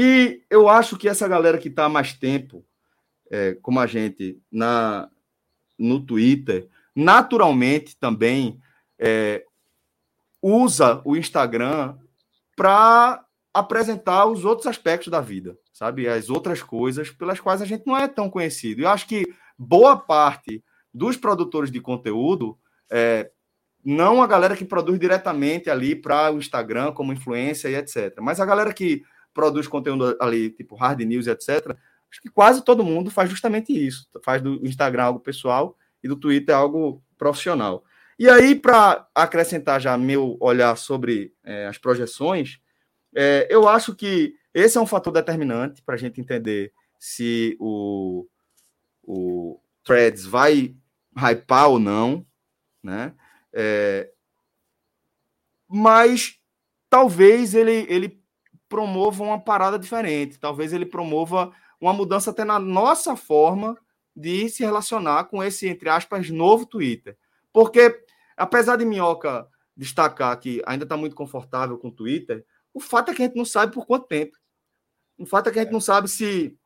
[0.00, 2.64] E eu acho que essa galera que está há mais tempo,
[3.28, 5.10] é, como a gente, na,
[5.76, 8.60] no Twitter, naturalmente também
[8.96, 9.44] é,
[10.40, 11.98] usa o Instagram
[12.56, 16.06] para apresentar os outros aspectos da vida, sabe?
[16.06, 18.82] As outras coisas pelas quais a gente não é tão conhecido.
[18.82, 19.26] Eu acho que
[19.58, 20.62] boa parte
[20.94, 22.56] dos produtores de conteúdo,
[22.88, 23.32] é,
[23.84, 28.16] não a galera que produz diretamente ali para o Instagram como influência e etc.
[28.20, 29.02] Mas a galera que
[29.34, 31.76] produz conteúdo ali, tipo hard news etc.
[32.10, 34.08] Acho que quase todo mundo faz justamente isso.
[34.24, 37.84] Faz do Instagram algo pessoal e do Twitter algo profissional.
[38.18, 42.58] E aí, para acrescentar já meu olhar sobre é, as projeções,
[43.14, 48.26] é, eu acho que esse é um fator determinante para a gente entender se o,
[49.04, 50.74] o Threads vai
[51.16, 52.26] hypar ou não,
[52.82, 53.14] né?
[53.52, 54.10] É,
[55.68, 56.38] mas
[56.90, 58.17] talvez ele, ele
[58.68, 63.76] promova uma parada diferente, talvez ele promova uma mudança até na nossa forma
[64.14, 67.16] de se relacionar com esse, entre aspas, novo Twitter.
[67.52, 68.04] Porque,
[68.36, 69.46] apesar de Minhoca
[69.76, 73.36] destacar que ainda está muito confortável com o Twitter, o fato é que a gente
[73.36, 74.36] não sabe por quanto tempo.
[75.16, 76.56] O fato é que a gente não sabe se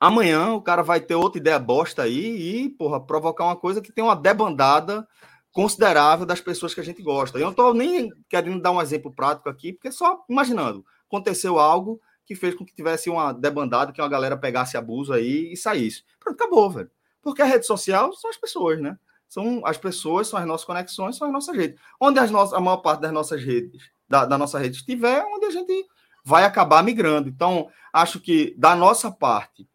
[0.00, 3.92] amanhã o cara vai ter outra ideia bosta aí e, porra, provocar uma coisa que
[3.92, 5.06] tem uma debandada
[5.52, 7.38] considerável das pessoas que a gente gosta.
[7.38, 12.00] Eu não estou nem querendo dar um exemplo prático aqui, porque só imaginando, aconteceu algo
[12.24, 16.04] que fez com que tivesse uma debandada, que uma galera pegasse abuso aí e saísse.
[16.20, 16.90] Pronto, acabou, velho.
[17.22, 18.98] Porque a rede social são as pessoas, né?
[19.28, 21.80] São as pessoas, são as nossas conexões, são as nossas redes.
[22.00, 25.46] Onde as nossas, a maior parte das nossas redes, da, da nossa rede estiver, onde
[25.46, 25.86] a gente
[26.24, 27.28] vai acabar migrando.
[27.28, 29.68] Então, acho que da nossa parte,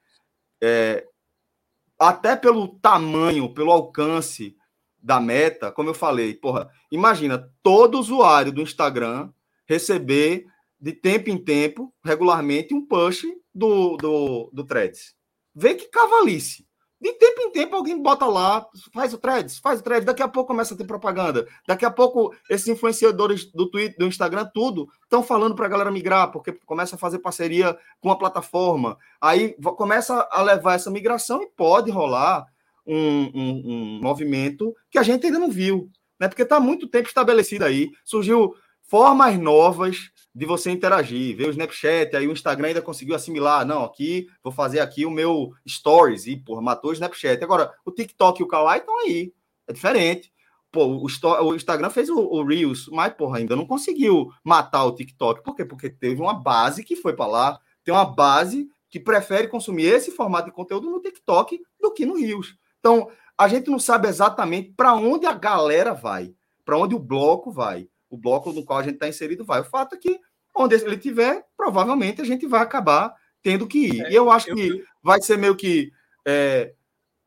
[0.61, 1.07] é,
[1.99, 4.55] até pelo tamanho, pelo alcance
[5.01, 9.31] da meta, como eu falei, porra, imagina todo usuário do Instagram
[9.65, 10.45] receber
[10.83, 13.23] de tempo em tempo, regularmente, um push
[13.55, 15.15] do, do, do Threads.
[15.55, 16.67] Vê que cavalice.
[16.99, 20.27] De tempo em tempo alguém bota lá, faz o threads, faz o threads, daqui a
[20.27, 21.45] pouco começa a ter propaganda.
[21.67, 25.91] Daqui a pouco esses influenciadores do Twitter, do Instagram, tudo, estão falando para a galera
[25.91, 28.97] migrar, porque começa a fazer parceria com a plataforma.
[29.21, 32.45] Aí começa a levar essa migração e pode rolar
[32.85, 35.89] um, um, um movimento que a gente ainda não viu,
[36.19, 36.29] né?
[36.29, 37.89] Porque está muito tempo estabelecido aí.
[38.05, 43.65] Surgiu formas novas de você interagir, ver o Snapchat, aí o Instagram ainda conseguiu assimilar,
[43.65, 47.43] não, aqui, vou fazer aqui o meu Stories, e, porra, matou o Snapchat.
[47.43, 49.33] Agora, o TikTok e o Kawaii estão aí,
[49.67, 50.33] é diferente.
[50.71, 54.95] Pô, o, o Instagram fez o, o, Reels, mas, porra, ainda não conseguiu matar o
[54.95, 55.43] TikTok.
[55.43, 55.63] Por quê?
[55.63, 60.09] Porque teve uma base que foi para lá, tem uma base que prefere consumir esse
[60.09, 62.55] formato de conteúdo no TikTok do que no Reels.
[62.79, 63.07] Então,
[63.37, 66.33] a gente não sabe exatamente para onde a galera vai,
[66.65, 69.61] para onde o bloco vai o bloco no qual a gente está inserido vai.
[69.61, 70.19] O fato é que
[70.55, 73.11] onde ele tiver, provavelmente a gente vai acabar
[73.41, 74.05] tendo que ir.
[74.05, 75.91] É, e eu acho eu, que vai ser meio que
[76.25, 76.73] é,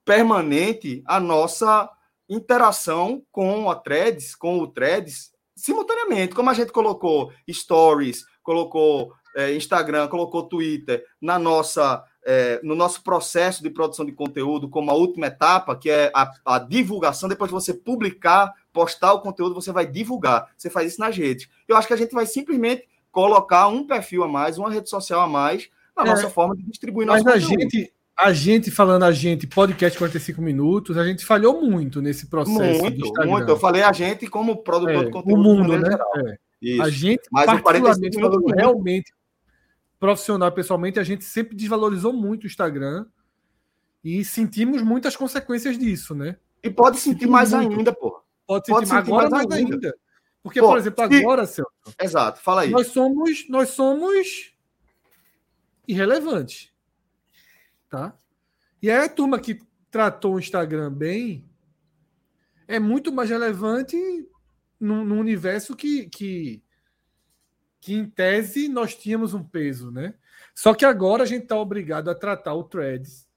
[0.04, 1.90] permanente a nossa
[2.28, 6.36] interação com a Threads, com o Threads, simultaneamente.
[6.36, 13.04] Como a gente colocou stories, colocou é, Instagram, colocou Twitter na nossa é, no nosso
[13.04, 17.48] processo de produção de conteúdo como a última etapa, que é a, a, divulgação, depois
[17.48, 20.50] de você publicar, postar o conteúdo, você vai divulgar.
[20.54, 21.48] Você faz isso nas redes.
[21.66, 25.22] Eu acho que a gente vai simplesmente colocar um perfil a mais, uma rede social
[25.22, 27.58] a mais, na é, nossa forma de distribuir nosso mas conteúdo.
[27.58, 32.26] A gente, a gente, falando a gente, podcast 45 minutos, a gente falhou muito nesse
[32.26, 32.82] processo.
[32.82, 33.48] Muito, muito.
[33.48, 35.40] Eu falei a gente como produtor é, de conteúdo.
[35.40, 35.96] O mundo, né?
[36.62, 36.82] É.
[36.82, 39.10] A gente, mas particularmente, falando realmente
[39.98, 43.06] profissional, pessoalmente, a gente sempre desvalorizou muito o Instagram
[44.04, 46.36] e sentimos muitas consequências disso, né?
[46.62, 48.15] E pode sentir mais ainda, pô.
[48.46, 49.74] Pode, pode sentir, agora mais, ainda.
[49.74, 49.98] ainda.
[50.42, 51.46] Porque, pô, por exemplo, agora, e...
[51.46, 51.70] Celso.
[52.00, 52.70] Exato, fala aí.
[52.70, 54.54] Nós somos, nós somos
[55.86, 56.72] irrelevantes.
[57.88, 58.16] Tá?
[58.80, 59.60] E aí a turma que
[59.90, 61.48] tratou o Instagram bem
[62.68, 63.96] é muito mais relevante
[64.78, 66.62] no, no universo que, que
[67.86, 70.14] que em tese nós tínhamos um peso, né?
[70.52, 73.28] Só que agora a gente está obrigado a tratar o Threads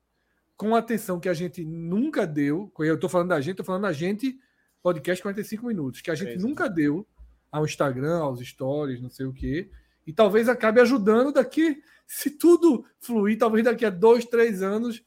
[0.58, 2.74] com a atenção que a gente nunca deu.
[2.80, 4.40] Eu estou falando da gente, estou falando da gente,
[4.82, 7.08] podcast 45 minutos, que a gente é nunca deu
[7.52, 9.70] ao Instagram, aos stories, não sei o quê.
[10.06, 15.04] E talvez acabe ajudando daqui, se tudo fluir, talvez daqui a dois, três anos,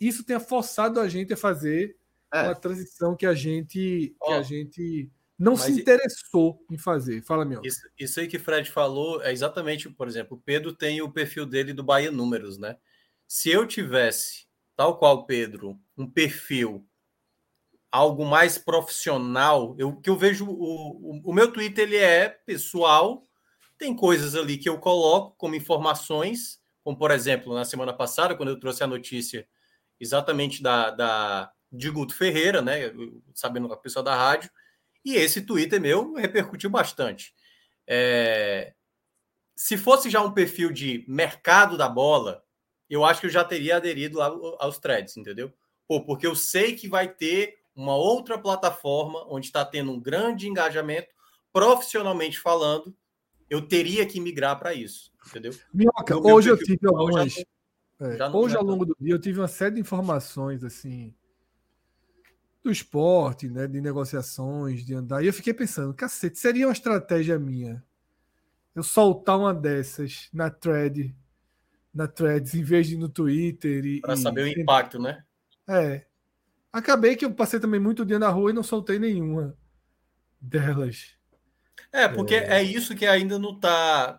[0.00, 1.96] isso tenha forçado a gente a fazer
[2.32, 2.42] é.
[2.42, 7.22] uma transição que a gente, que a gente não se interessou em fazer.
[7.22, 7.60] Fala, meu.
[7.64, 11.46] Isso, isso aí que Fred falou é exatamente, por exemplo, o Pedro tem o perfil
[11.46, 12.76] dele do Bahia Números, né?
[13.26, 16.84] Se eu tivesse tal qual Pedro, um perfil
[17.90, 23.26] algo mais profissional, eu que eu vejo o, o, meu Twitter ele é pessoal,
[23.78, 28.50] tem coisas ali que eu coloco como informações, como por exemplo, na semana passada, quando
[28.50, 29.48] eu trouxe a notícia
[29.98, 32.92] exatamente da, da de Guto Ferreira, né,
[33.34, 34.50] sabendo a pessoa da rádio,
[35.04, 37.34] e esse Twitter meu repercutiu bastante.
[37.86, 38.74] É,
[39.56, 42.42] se fosse já um perfil de mercado da bola,
[42.88, 44.26] eu acho que eu já teria aderido lá
[44.58, 45.52] aos threads, entendeu?
[45.86, 50.48] Pô, porque eu sei que vai ter uma outra plataforma onde está tendo um grande
[50.48, 51.08] engajamento,
[51.52, 52.92] profissionalmente falando,
[53.48, 55.52] eu teria que migrar para isso, entendeu?
[55.72, 57.32] Minhoca, hoje eu tive algumas.
[57.34, 61.14] Já, é, hoje, ao longo do dia, eu tive uma série de informações assim
[62.62, 65.22] do esporte, né, de negociações, de andar.
[65.22, 67.82] E eu fiquei pensando, cacete, seria uma estratégia minha
[68.74, 71.14] eu soltar uma dessas na thread,
[71.94, 74.00] na threads, em vez de no Twitter.
[74.00, 75.24] Para saber o impacto, né?
[75.68, 76.07] É.
[76.72, 79.56] Acabei que eu passei também muito dia na rua e não soltei nenhuma
[80.40, 81.16] delas.
[81.92, 84.16] É, porque é, é isso que ainda não tá.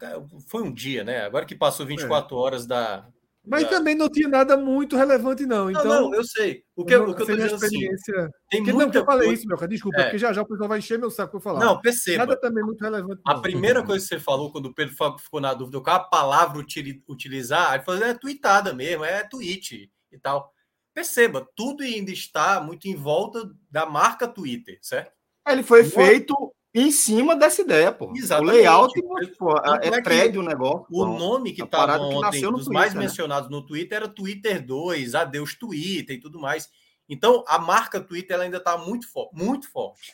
[0.47, 1.21] Foi um dia, né?
[1.21, 2.39] Agora que passou 24 é.
[2.39, 3.07] horas da.
[3.45, 3.69] Mas da...
[3.69, 5.69] também não tinha nada muito relevante, não.
[5.69, 6.63] Então, não, não eu sei.
[6.75, 8.19] O que, o que eu tô dizendo assim, experiência...
[8.19, 8.31] assim.
[8.49, 9.39] Tem porque, muita não, que eu falei coisa...
[9.39, 9.69] isso, meu cara.
[9.69, 10.03] Desculpa, é.
[10.03, 11.59] porque já já o pessoal vai encher meu saco pra falar.
[11.59, 12.17] Não, perceba.
[12.19, 13.21] Nada também muito relevante.
[13.25, 13.33] Não.
[13.33, 16.63] A primeira coisa que você falou, quando o Pedro ficou na dúvida qual a palavra
[17.07, 20.51] utilizar, ele falou: é tweetada mesmo, é tweet e tal.
[20.99, 25.13] Perceba, tudo ainda está muito em volta da marca Twitter, certo?
[25.47, 26.35] Ele foi feito
[26.73, 28.11] em cima dessa ideia, pô.
[28.13, 28.51] Exatamente.
[28.51, 29.01] O layout
[29.37, 30.85] pô, é, é prédio o negócio.
[30.91, 31.05] O pô.
[31.05, 32.99] nome que estava ontem, dos Twitter, mais né?
[32.99, 36.69] mencionados no Twitter, era Twitter 2, Adeus Twitter e tudo mais.
[37.07, 40.13] Então, a marca Twitter ela ainda está muito, fo muito forte.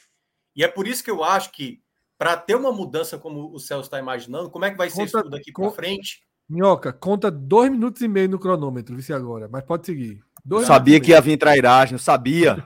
[0.55, 1.81] E é por isso que eu acho que,
[2.15, 5.17] para ter uma mudança como o Celso está imaginando, como é que vai ser conta,
[5.17, 6.21] isso daqui para frente?
[6.47, 10.23] Minhoca, conta dois minutos e meio no cronômetro, vice agora, mas pode seguir.
[10.43, 12.65] Dois sabia que ia vir trairagem, sabia.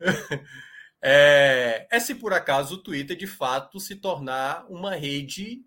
[1.00, 5.62] é, é se por acaso o Twitter de fato se tornar uma rede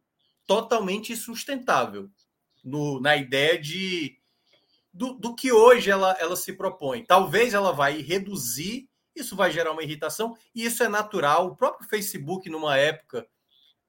[0.45, 2.10] totalmente sustentável
[2.64, 4.18] no, na ideia de
[4.94, 7.06] do, do, que hoje ela, ela se propõe.
[7.06, 11.48] Talvez ela vai reduzir, isso vai gerar uma irritação, e isso é natural.
[11.48, 13.28] O próprio Facebook, numa época,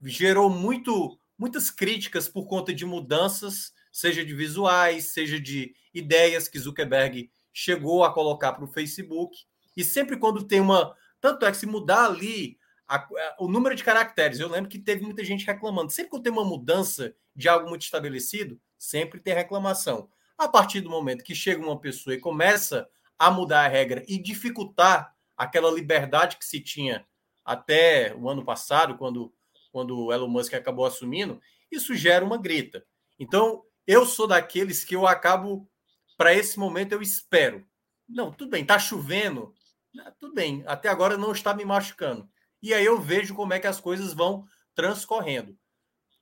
[0.02, 6.58] gerou muito, muitas críticas por conta de mudanças seja de visuais, seja de ideias que
[6.58, 9.44] Zuckerberg chegou a colocar para o Facebook.
[9.76, 10.94] E sempre quando tem uma.
[11.20, 14.78] Tanto é que se mudar ali a, a, o número de caracteres, eu lembro que
[14.78, 15.90] teve muita gente reclamando.
[15.90, 20.08] Sempre que tem uma mudança de algo muito estabelecido, sempre tem reclamação.
[20.36, 22.88] A partir do momento que chega uma pessoa e começa
[23.18, 27.04] a mudar a regra e dificultar aquela liberdade que se tinha
[27.44, 29.32] até o ano passado, quando,
[29.70, 31.40] quando o Elon Musk acabou assumindo,
[31.70, 32.84] isso gera uma grita.
[33.18, 35.68] Então, eu sou daqueles que eu acabo,
[36.16, 37.66] para esse momento, eu espero.
[38.08, 39.52] Não, tudo bem, tá chovendo.
[40.00, 42.28] Ah, tudo bem, até agora não está me machucando.
[42.62, 45.56] E aí eu vejo como é que as coisas vão transcorrendo.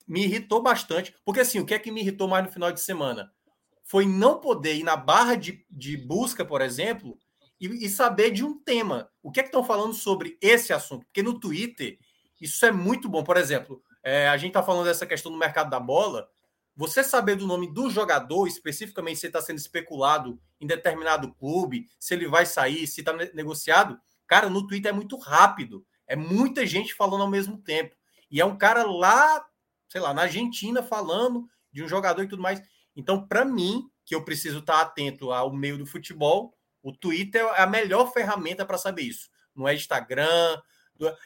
[0.06, 2.80] Me irritou bastante, porque assim, o que é que me irritou mais no final de
[2.80, 3.32] semana?
[3.84, 7.18] Foi não poder ir na barra de, de busca, por exemplo,
[7.60, 9.10] e, e saber de um tema.
[9.22, 11.04] O que é que estão falando sobre esse assunto?
[11.06, 11.98] Porque no Twitter,
[12.40, 13.22] isso é muito bom.
[13.24, 16.28] Por exemplo, é, a gente está falando dessa questão do mercado da bola
[16.76, 22.12] você saber do nome do jogador, especificamente se está sendo especulado em determinado clube, se
[22.12, 25.86] ele vai sair, se está negociado, cara, no Twitter é muito rápido.
[26.06, 27.96] É muita gente falando ao mesmo tempo.
[28.30, 29.44] E é um cara lá,
[29.88, 32.62] sei lá, na Argentina falando de um jogador e tudo mais.
[32.94, 37.42] Então, para mim, que eu preciso estar tá atento ao meio do futebol, o Twitter
[37.42, 39.30] é a melhor ferramenta para saber isso.
[39.54, 40.60] Não é Instagram.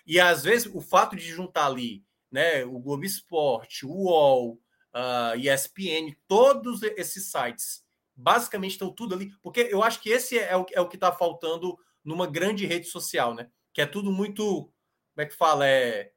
[0.06, 4.60] E às vezes o fato de juntar ali, né, o Globo Esporte, o UOL,
[4.94, 7.84] uh, ESPN, todos esses sites
[8.14, 11.10] basicamente estão tudo ali, porque eu acho que esse é o, é o que está
[11.10, 13.48] faltando numa grande rede social, né?
[13.72, 14.72] Que é tudo muito, como
[15.16, 15.66] é que fala?
[15.66, 16.12] É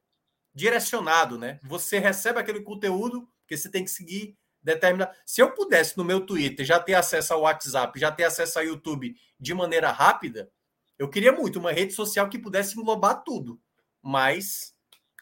[0.54, 1.58] direcionado, né?
[1.64, 5.14] Você recebe aquele conteúdo que você tem que seguir determinado.
[5.26, 8.64] Se eu pudesse no meu Twitter já ter acesso ao WhatsApp, já ter acesso ao
[8.64, 10.50] YouTube de maneira rápida,
[10.98, 13.60] eu queria muito uma rede social que pudesse englobar tudo.
[14.02, 14.74] Mas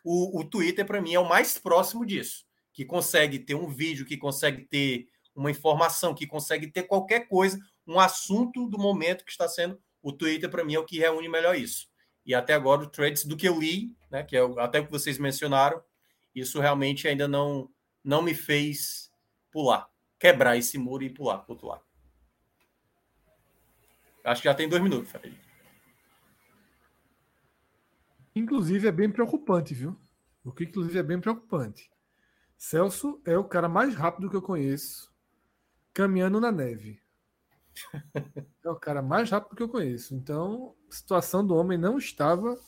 [0.04, 4.06] o, o Twitter, para mim, é o mais próximo disso que consegue ter um vídeo,
[4.06, 9.30] que consegue ter uma informação, que consegue ter qualquer coisa, um assunto do momento que
[9.30, 9.78] está sendo.
[10.02, 11.88] O Twitter, para mim, é o que reúne melhor isso.
[12.24, 14.90] E até agora, o Threads, do que eu li, né, que é até o que
[14.90, 15.82] vocês mencionaram,
[16.34, 17.68] isso realmente ainda não,
[18.02, 19.10] não me fez
[19.50, 19.88] pular,
[20.18, 21.82] quebrar esse muro e pular para outro lado.
[24.24, 25.36] Acho que já tem dois minutos, Fred.
[28.52, 29.98] Inclusive, é bem preocupante, viu?
[30.44, 31.90] O que, inclusive, é bem preocupante.
[32.58, 35.10] Celso é o cara mais rápido que eu conheço
[35.94, 37.00] caminhando na neve.
[38.62, 40.14] É o cara mais rápido que eu conheço.
[40.14, 42.60] Então, a situação do homem não estava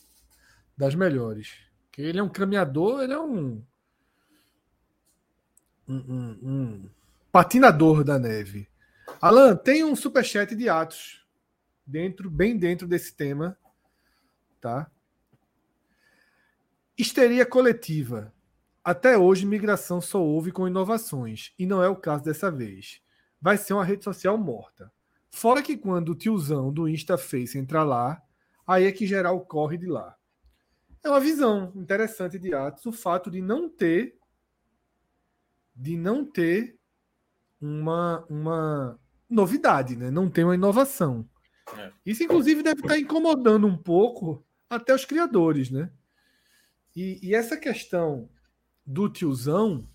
[0.75, 1.59] das melhores.
[1.95, 3.63] Ele é um caminhador, ele é um.
[5.87, 6.89] Um, um, um
[7.31, 8.67] patinador da neve.
[9.21, 11.23] Alan, tem um superchat de Atos
[11.85, 13.55] dentro, bem dentro desse tema,
[14.59, 14.91] tá?
[16.97, 18.33] Histeria coletiva.
[18.83, 23.01] Até hoje, migração só houve com inovações, e não é o caso dessa vez.
[23.41, 24.91] Vai ser uma rede social morta.
[25.29, 28.21] Fora que quando o tiozão do Insta Face entra lá,
[28.65, 30.15] aí é que geral corre de lá.
[31.03, 34.17] É uma visão interessante de Atos, o fato de não ter
[35.75, 36.79] de não ter
[37.59, 38.97] uma, uma
[39.29, 40.09] novidade, né?
[40.09, 41.27] Não tem uma inovação.
[41.77, 41.91] É.
[42.05, 45.91] Isso, inclusive, deve estar incomodando um pouco até os criadores, né?
[46.95, 48.29] E, e essa questão
[48.85, 49.87] do tiozão,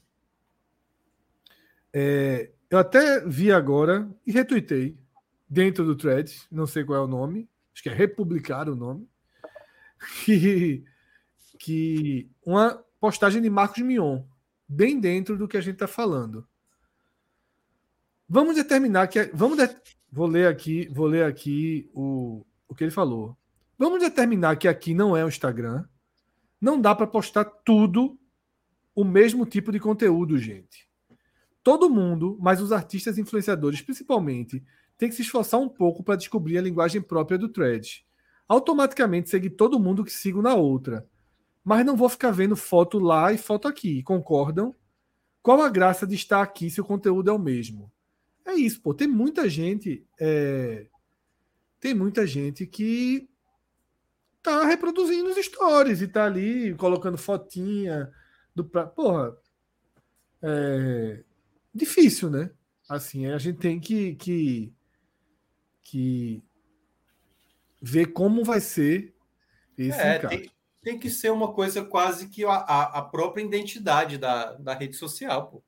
[1.93, 4.99] é, eu até vi agora e retuitei
[5.49, 9.09] dentro do thread, não sei qual é o nome, acho que é Republicar o nome,
[10.25, 10.85] que,
[11.59, 14.23] que uma postagem de Marcos Mion,
[14.69, 16.47] bem dentro do que a gente está falando.
[18.29, 19.25] Vamos determinar que.
[19.35, 19.69] Vamos de,
[20.13, 23.37] vou ler aqui, vou ler aqui o, o que ele falou.
[23.77, 25.85] Vamos determinar que aqui não é o Instagram.
[26.61, 28.19] Não dá para postar tudo
[28.95, 30.89] o mesmo tipo de conteúdo, gente.
[31.62, 34.62] Todo mundo, mas os artistas influenciadores principalmente,
[34.99, 38.05] tem que se esforçar um pouco para descobrir a linguagem própria do thread.
[38.47, 41.09] Automaticamente seguir todo mundo que sigo na outra.
[41.65, 44.74] Mas não vou ficar vendo foto lá e foto aqui, concordam?
[45.43, 47.91] Qual a graça de estar aqui se o conteúdo é o mesmo?
[48.45, 48.93] É isso, pô.
[48.93, 50.05] Tem muita gente.
[50.20, 50.87] É...
[51.78, 53.30] Tem muita gente que
[54.43, 58.11] tá reproduzindo os stories e tá ali colocando fotinha
[58.55, 58.87] do pra...
[58.87, 59.37] porra
[60.43, 61.23] é
[61.75, 62.51] difícil né
[62.89, 64.73] assim a gente tem que, que
[65.83, 66.43] que
[67.81, 69.15] ver como vai ser
[69.77, 70.51] esse é, tem,
[70.83, 75.49] tem, que ser uma coisa quase que a, a própria identidade da, da rede social
[75.49, 75.62] pô.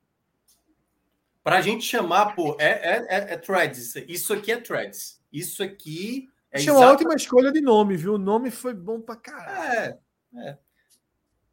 [1.42, 3.96] Para a gente chamar, pô, é, é, é, é, threads.
[4.06, 5.20] Isso aqui é threads.
[5.32, 6.58] Isso aqui é.
[6.58, 8.14] Achei uma ótima escolha de nome, viu?
[8.14, 9.98] O nome foi bom pra caralho.
[10.36, 10.58] É, é.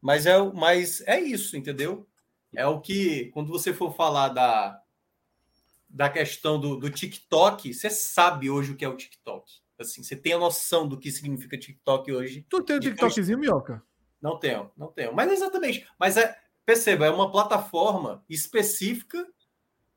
[0.01, 2.07] Mas é, mas é isso, entendeu?
[2.55, 4.81] É o que, quando você for falar da,
[5.89, 9.51] da questão do, do TikTok, você sabe hoje o que é o TikTok.
[9.77, 12.45] Assim, você tem a noção do que significa TikTok hoje.
[12.49, 13.81] Tu tem o TikTokzinho, Minhoca?
[14.21, 15.13] Não tenho, não tenho.
[15.13, 15.87] Mas exatamente.
[15.97, 19.25] Mas é, perceba, é uma plataforma específica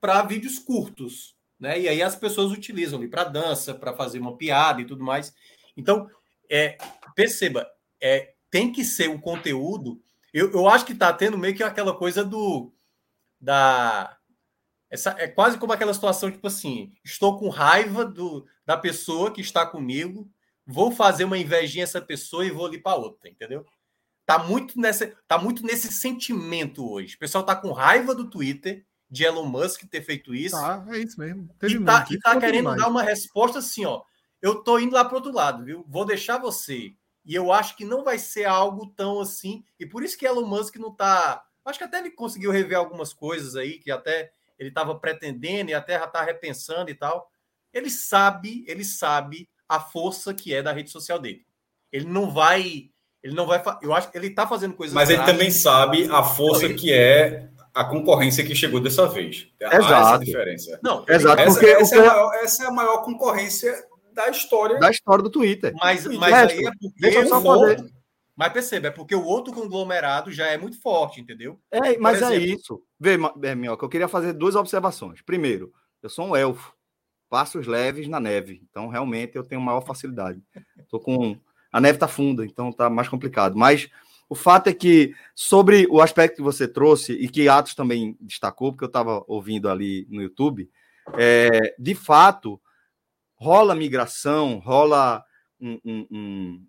[0.00, 1.80] para vídeos curtos, né?
[1.80, 5.32] E aí as pessoas utilizam ali para dança, para fazer uma piada e tudo mais.
[5.76, 6.10] Então,
[6.50, 6.76] é,
[7.14, 7.64] perceba,
[8.02, 10.02] é, tem que ser um conteúdo.
[10.34, 12.72] Eu, eu acho que está tendo meio que aquela coisa do.
[13.40, 14.18] da
[14.90, 19.40] essa, é quase como aquela situação, tipo assim, estou com raiva do, da pessoa que
[19.40, 20.28] está comigo,
[20.66, 23.64] vou fazer uma invejinha essa pessoa e vou ali para outra, entendeu?
[24.26, 27.14] Tá muito, nessa, tá muito nesse sentimento hoje.
[27.14, 30.56] O pessoal tá com raiva do Twitter, de Elon Musk ter feito isso.
[30.56, 31.46] Ah, é isso mesmo.
[31.58, 32.80] Teve e tá, e tá querendo demais.
[32.80, 34.00] dar uma resposta assim, ó.
[34.40, 35.84] Eu tô indo lá pro outro lado, viu?
[35.86, 39.62] Vou deixar você e eu acho que não vai ser algo tão assim.
[39.78, 41.44] E por isso que Elon Musk não está.
[41.62, 45.74] Acho que até ele conseguiu rever algumas coisas aí que até ele estava pretendendo e
[45.74, 47.30] até já está repensando e tal.
[47.70, 51.44] Ele sabe, ele sabe a força que é da rede social dele.
[51.92, 52.90] Ele não vai.
[53.22, 53.62] Ele não vai.
[53.82, 54.94] Eu acho que ele está fazendo coisas.
[54.94, 59.48] Mas ele também sabe a força que é a concorrência que chegou dessa vez.
[59.60, 59.92] Exato.
[59.92, 60.80] Essa diferença.
[60.82, 61.40] Não, exato.
[61.40, 64.78] Essa, porque essa, é a maior, essa é a maior concorrência da história.
[64.78, 65.72] Da história do Twitter.
[65.76, 67.00] Mas, mas aí é porque.
[67.00, 67.84] Deixa eu só fazer.
[68.34, 71.60] Mas perceba, é porque o outro conglomerado já é muito forte, entendeu?
[71.70, 72.34] É, mas é exemplo...
[72.34, 72.82] é isso.
[72.98, 75.20] Vê, é, Minhoca, eu queria fazer duas observações.
[75.20, 75.72] Primeiro,
[76.02, 76.74] eu sou um elfo,
[77.28, 80.42] passos leves na neve, então realmente eu tenho maior facilidade.
[80.88, 81.36] Tô com
[81.70, 83.56] a neve tá funda, então tá mais complicado.
[83.56, 83.88] Mas
[84.32, 88.72] o fato é que sobre o aspecto que você trouxe e que Atos também destacou,
[88.72, 90.70] porque eu estava ouvindo ali no YouTube,
[91.18, 92.58] é, de fato
[93.34, 95.22] rola migração, rola
[95.60, 96.66] um, um,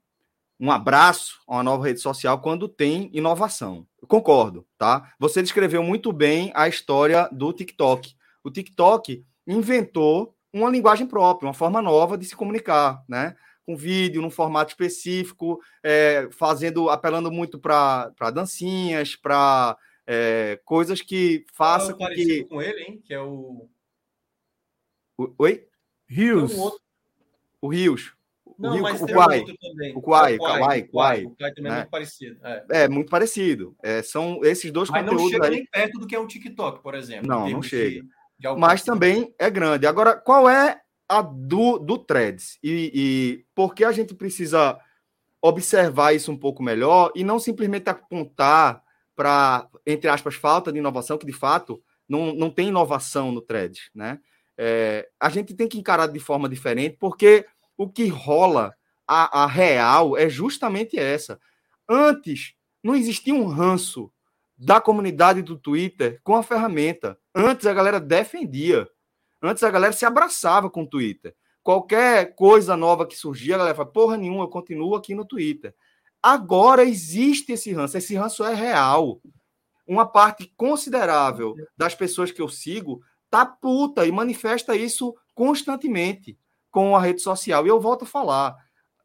[0.59, 3.87] um, abraço a uma nova rede social quando tem inovação.
[4.01, 5.13] Eu concordo, tá?
[5.17, 8.13] Você descreveu muito bem a história do TikTok.
[8.43, 13.37] O TikTok inventou uma linguagem própria, uma forma nova de se comunicar, né?
[13.65, 21.45] Com vídeo, num formato específico, é, fazendo, apelando muito para dancinhas, para é, coisas que
[21.53, 22.43] façam com que...
[22.45, 23.01] com ele, hein?
[23.05, 23.69] Que é o...
[25.37, 25.65] Oi?
[26.07, 26.53] Rios.
[27.61, 28.13] O Rios.
[28.57, 29.45] Não, o Rio, mas o Quai,
[29.95, 31.25] o Quai, Quai, Quai.
[31.25, 31.77] O Quai também é né?
[31.77, 32.39] muito parecido.
[32.43, 33.75] É, é muito parecido.
[33.81, 35.51] É, são esses dois mas conteúdos não chega aí.
[35.51, 37.27] nem perto do que é um TikTok, por exemplo.
[37.27, 38.01] Não, não chega.
[38.01, 38.09] De,
[38.39, 39.87] de mas também é grande.
[39.87, 40.82] Agora, qual é
[41.19, 42.57] a do, do Threads.
[42.63, 44.79] E, e porque a gente precisa
[45.41, 48.81] observar isso um pouco melhor e não simplesmente apontar
[49.15, 53.79] para, entre aspas, falta de inovação, que de fato não, não tem inovação no thread,
[53.93, 54.19] né?
[54.57, 57.45] É, a gente tem que encarar de forma diferente, porque
[57.77, 58.73] o que rola,
[59.07, 61.39] a, a real, é justamente essa.
[61.89, 62.53] Antes,
[62.83, 64.11] não existia um ranço
[64.57, 67.17] da comunidade do Twitter com a ferramenta.
[67.33, 68.87] Antes a galera defendia.
[69.43, 71.35] Antes a galera se abraçava com o Twitter.
[71.61, 75.75] Qualquer coisa nova que surgia, a galera fala, porra nenhuma, eu continuo aqui no Twitter.
[76.21, 79.21] Agora existe esse ranço, esse ranço é real.
[79.85, 86.37] Uma parte considerável das pessoas que eu sigo tá puta e manifesta isso constantemente
[86.71, 87.65] com a rede social.
[87.65, 88.55] E eu volto a falar,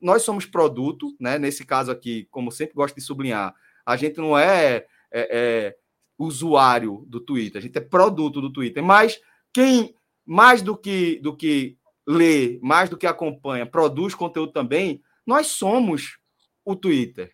[0.00, 1.38] nós somos produto, né?
[1.38, 3.52] Nesse caso aqui, como sempre gosto de sublinhar,
[3.84, 5.76] a gente não é, é, é
[6.16, 8.82] usuário do Twitter, a gente é produto do Twitter.
[8.82, 9.20] Mas
[9.52, 9.97] quem
[10.28, 16.18] mais do que do que lê, mais do que acompanha, produz conteúdo também, nós somos
[16.62, 17.32] o Twitter.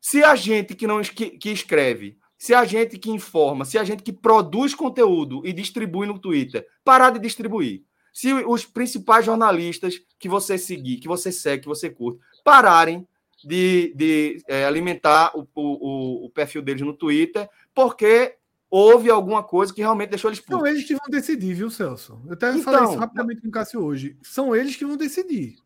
[0.00, 3.84] Se a gente que não que, que escreve, se a gente que informa, se a
[3.84, 7.84] gente que produz conteúdo e distribui no Twitter, parar de distribuir.
[8.14, 13.06] Se os principais jornalistas que você seguir, que você segue, que você curte, pararem
[13.44, 18.36] de, de é, alimentar o, o, o perfil deles no Twitter, porque
[18.72, 20.56] houve alguma coisa que realmente deixou eles putos.
[20.56, 22.18] São eles que vão decidir, viu, Celso?
[22.26, 24.16] Eu até então, falei isso rapidamente com o Cássio hoje.
[24.22, 25.56] São eles que vão decidir.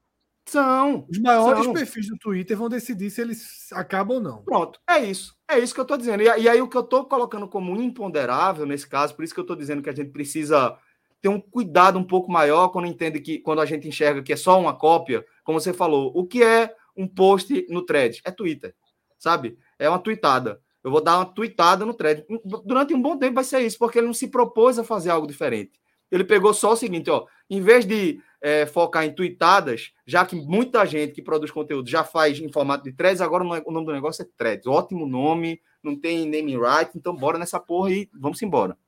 [0.48, 1.06] São.
[1.08, 1.72] Os maiores são.
[1.72, 4.42] perfis do Twitter vão decidir se eles acabam ou não.
[4.42, 5.36] Pronto, é isso.
[5.48, 6.20] É isso que eu estou dizendo.
[6.20, 9.38] E, e, aí o que eu estou colocando como imponderável nesse caso, por isso que
[9.38, 10.76] eu estou dizendo que a gente precisa
[11.22, 14.36] ter um cuidado um pouco maior quando entende que quando a gente enxerga que é
[14.36, 18.20] só uma cópia, como você falou, o que é um post no thread?
[18.24, 18.74] É Twitter,
[19.16, 19.56] sabe?
[19.78, 20.60] É uma tweetada.
[20.86, 22.24] Eu vou dar uma tweetada no thread.
[22.64, 25.26] Durante um bom tempo vai ser isso, porque ele não se propôs a fazer algo
[25.26, 25.80] diferente.
[26.12, 30.36] Ele pegou só o seguinte, ó, em vez de é, focar em tweetadas, já que
[30.36, 33.92] muita gente que produz conteúdo já faz em formato de threads, agora o nome do
[33.92, 34.68] negócio é threads.
[34.68, 38.78] Ótimo nome, não tem name right, então bora nessa porra e vamos embora.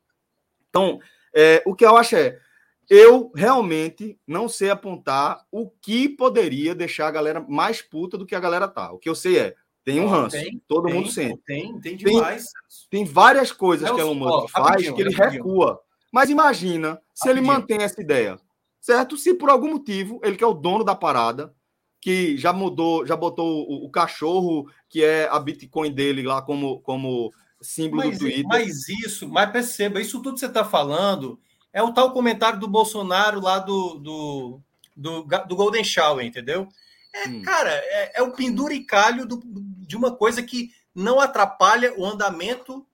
[0.71, 1.01] Então,
[1.35, 2.39] é, o que eu acho é,
[2.89, 8.37] eu realmente não sei apontar o que poderia deixar a galera mais puta do que
[8.37, 8.93] a galera tá.
[8.93, 9.57] O que eu sei é,
[9.89, 10.37] tem um ranço.
[10.37, 11.43] Tem, todo tem, mundo sente.
[11.47, 12.45] Tem, tem demais.
[12.91, 15.81] Tem, tem várias coisas que Elon Musk faz que ele recua.
[16.13, 17.51] Mas imagina se rapidinho.
[17.51, 18.39] ele mantém essa ideia,
[18.79, 19.17] certo?
[19.17, 21.55] Se por algum motivo ele que é o dono da parada,
[22.03, 26.81] que já mudou, já botou o, o cachorro que é a Bitcoin dele lá como,
[26.81, 27.33] como
[27.63, 28.45] símbolo mas, do Twitter.
[28.47, 31.41] Mas isso, mas perceba, isso tudo que você está falando
[31.73, 34.61] é o tal comentário do Bolsonaro lá do, do,
[34.95, 36.69] do, do Golden Shower, entendeu?
[37.15, 37.43] É, hum.
[37.43, 39.41] Cara, é, é, o penduricalho do,
[39.89, 42.87] de uma coisa que não atrapalha o andamento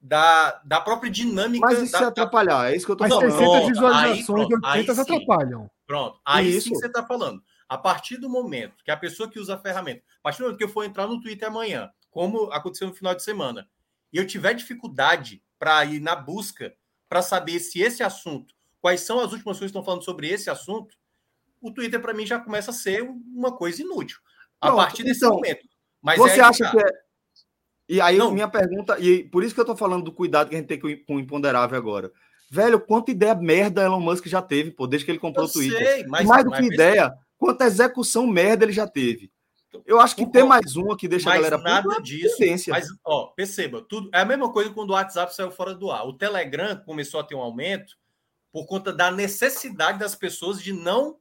[0.00, 1.64] da, da própria dinâmica.
[1.64, 3.30] Mas isso da, se atrapalhar, é isso que eu estou falando.
[3.30, 5.70] 600 visualizações e 800 atrapalham.
[5.86, 6.68] Pronto, aí isso.
[6.68, 7.40] sim você está falando.
[7.68, 10.58] A partir do momento que a pessoa que usa a ferramenta, a partir do momento
[10.58, 13.68] que eu for entrar no Twitter amanhã, como aconteceu no final de semana,
[14.12, 16.74] e eu tiver dificuldade para ir na busca
[17.08, 20.50] para saber se esse assunto, quais são as últimas coisas que estão falando sobre esse
[20.50, 20.96] assunto,
[21.60, 24.18] o Twitter para mim já começa a ser uma coisa inútil.
[24.60, 25.66] A Pronto, partir desse então, momento.
[26.02, 26.90] Mas você é acha que é.
[27.88, 28.30] E aí, não.
[28.30, 30.78] minha pergunta, e por isso que eu tô falando do cuidado que a gente tem
[30.78, 32.12] com o imponderável agora.
[32.48, 35.52] Velho, quanta ideia merda Elon Musk já teve, pô, desde que ele comprou eu o
[35.52, 35.86] Twitter.
[35.86, 39.30] Sei, mas, mais do que ideia, quanta execução merda ele já teve.
[39.86, 42.36] Eu acho que tem mais uma que deixa a galera nada é disso.
[42.68, 46.06] Mas, ó, perceba, tudo é a mesma coisa quando o WhatsApp saiu fora do ar.
[46.06, 47.96] O Telegram começou a ter um aumento
[48.52, 51.19] por conta da necessidade das pessoas de não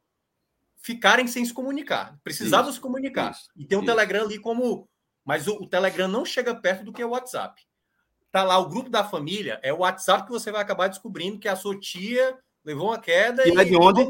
[0.79, 2.17] ficarem sem se comunicar.
[2.23, 3.31] Precisavam se comunicar.
[3.31, 3.91] Isso, e tem um isso.
[3.91, 4.89] Telegram ali como.
[5.23, 7.61] Mas o, o, Telegram não chega perto do que é o WhatsApp.
[8.31, 11.47] Tá lá o grupo da família, é o WhatsApp que você vai acabar descobrindo que
[11.47, 13.47] a sua tia levou uma queda.
[13.47, 14.07] E, e é de onde?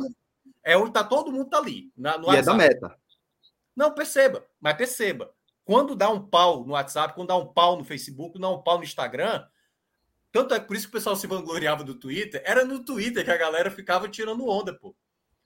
[0.63, 1.91] É onde tá, todo mundo tá ali.
[1.97, 2.39] Na, no e WhatsApp.
[2.39, 2.97] é da meta.
[3.75, 5.33] Não, perceba, mas perceba.
[5.63, 8.77] Quando dá um pau no WhatsApp, quando dá um pau no Facebook, dá um pau
[8.77, 9.45] no Instagram,
[10.31, 13.31] tanto é por isso que o pessoal se vangloriava do Twitter, era no Twitter que
[13.31, 14.95] a galera ficava tirando onda, pô.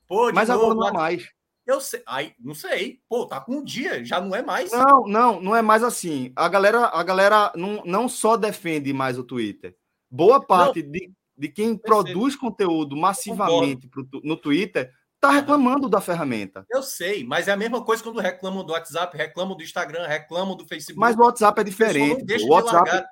[0.06, 1.28] Pô, Mas novo, agora não é mais.
[1.66, 3.00] Eu sei, aí, não sei.
[3.08, 4.70] Pô, tá com um dia, já não é mais.
[4.70, 6.30] Não, não, não é mais assim.
[6.36, 9.74] A galera, a galera não, não só defende mais o Twitter.
[10.10, 16.66] Boa parte de, de quem produz conteúdo massivamente pro, no Twitter tá reclamando da ferramenta.
[16.70, 20.54] Eu sei, mas é a mesma coisa quando reclamam do WhatsApp, reclamam do Instagram, reclamam
[20.54, 21.00] do Facebook.
[21.00, 22.44] Mas o WhatsApp é diferente.
[22.44, 23.06] O WhatsApp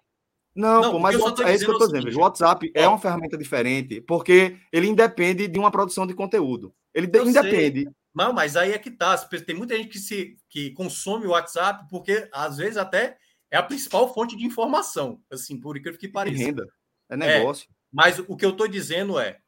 [0.54, 2.14] não, não pô, mas o, é isso que eu estou dizendo.
[2.14, 6.74] O WhatsApp é uma ferramenta diferente, porque ele independe de uma produção de conteúdo.
[6.94, 7.82] Ele eu independe.
[7.82, 7.92] Sei.
[8.14, 9.16] Não, mas aí é que tá.
[9.18, 13.16] Tem muita gente que, se, que consome o WhatsApp porque, às vezes, até
[13.50, 15.20] é a principal fonte de informação.
[15.30, 16.44] Assim, por incrível que pareça.
[16.44, 16.66] Renda.
[17.08, 17.68] É negócio.
[17.70, 19.38] É, mas o que eu estou dizendo é: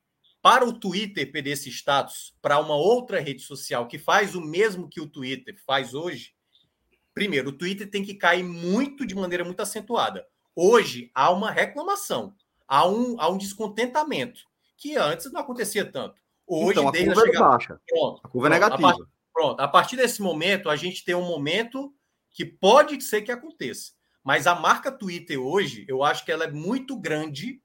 [0.42, 4.88] para o Twitter perder esse status para uma outra rede social que faz o mesmo
[4.88, 6.34] que o Twitter faz hoje,
[7.14, 10.26] primeiro, o Twitter tem que cair muito de maneira muito acentuada.
[10.54, 12.34] Hoje há uma reclamação,
[12.68, 14.42] há um, há um descontentamento,
[14.76, 16.20] que antes não acontecia tanto.
[16.46, 17.48] Hoje, então, a curva a é chegada...
[17.48, 17.80] baixa.
[17.88, 18.90] Pronto, a curva é negativa.
[18.90, 18.96] A
[19.32, 21.92] pronto, a partir desse momento, a gente tem um momento
[22.30, 23.92] que pode ser que aconteça.
[24.22, 27.60] Mas a marca Twitter hoje, eu acho que ela é muito grande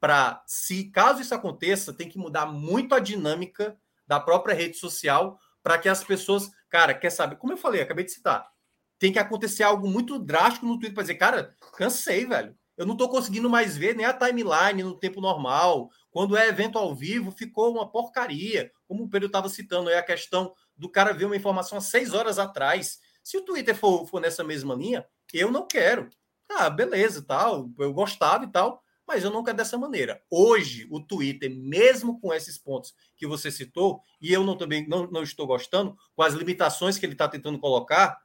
[0.00, 3.76] para, se caso isso aconteça, tem que mudar muito a dinâmica
[4.06, 7.36] da própria rede social para que as pessoas, cara, quer saber?
[7.36, 8.50] Como eu falei, acabei de citar,
[8.98, 12.56] tem que acontecer algo muito drástico no Twitter para dizer, cara, cansei, velho.
[12.80, 15.90] Eu não estou conseguindo mais ver nem a timeline no tempo normal.
[16.10, 18.72] Quando é evento ao vivo, ficou uma porcaria.
[18.86, 22.14] Como o Pedro estava citando, é a questão do cara ver uma informação há seis
[22.14, 22.98] horas atrás.
[23.22, 26.08] Se o Twitter for, for nessa mesma linha, eu não quero.
[26.48, 27.70] Ah, beleza, tal.
[27.78, 30.22] Eu gostava e tal mas eu não quero dessa maneira.
[30.30, 35.10] Hoje, o Twitter, mesmo com esses pontos que você citou, e eu não, também não,
[35.10, 38.16] não estou gostando, com as limitações que ele está tentando colocar,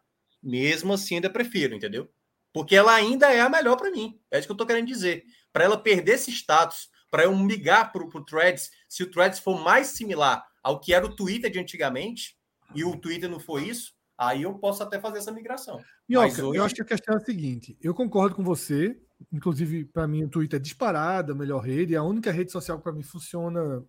[0.44, 2.08] mesmo assim ainda prefiro, entendeu?
[2.56, 4.18] Porque ela ainda é a melhor para mim.
[4.32, 5.26] É isso que eu estou querendo dizer.
[5.52, 9.62] Para ela perder esse status, para eu migrar para o Threads, se o Threads for
[9.62, 12.38] mais similar ao que era o Twitter de antigamente,
[12.74, 15.84] e o Twitter não foi isso, aí eu posso até fazer essa migração.
[16.08, 16.58] Minhoca, hoje...
[16.58, 18.98] eu acho que a questão é a seguinte: eu concordo com você,
[19.32, 21.96] Inclusive, para mim, o Twitter é disparada, a melhor rede.
[21.96, 23.84] É a única rede social que para mim funciona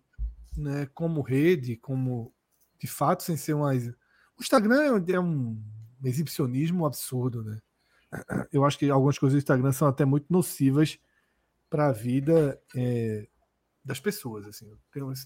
[0.55, 2.33] né, como rede, como
[2.79, 3.87] de fato, sem ser mais.
[3.87, 5.61] O Instagram é um
[6.03, 7.59] exibicionismo absurdo, né?
[8.51, 10.99] Eu acho que algumas coisas do Instagram são até muito nocivas
[11.69, 13.27] para a vida é,
[13.83, 14.45] das pessoas.
[14.45, 14.71] Assim.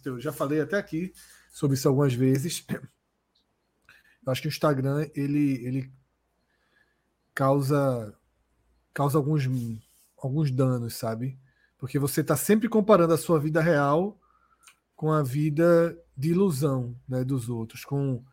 [0.06, 1.14] Eu, já falei até aqui
[1.52, 2.66] sobre isso algumas vezes.
[2.70, 5.92] Eu acho que o Instagram ele, ele
[7.34, 8.16] causa
[8.94, 9.48] causa alguns
[10.18, 11.40] alguns danos, sabe?
[11.78, 14.20] Porque você está sempre comparando a sua vida real
[14.96, 18.24] com a vida de ilusão né, dos outros, com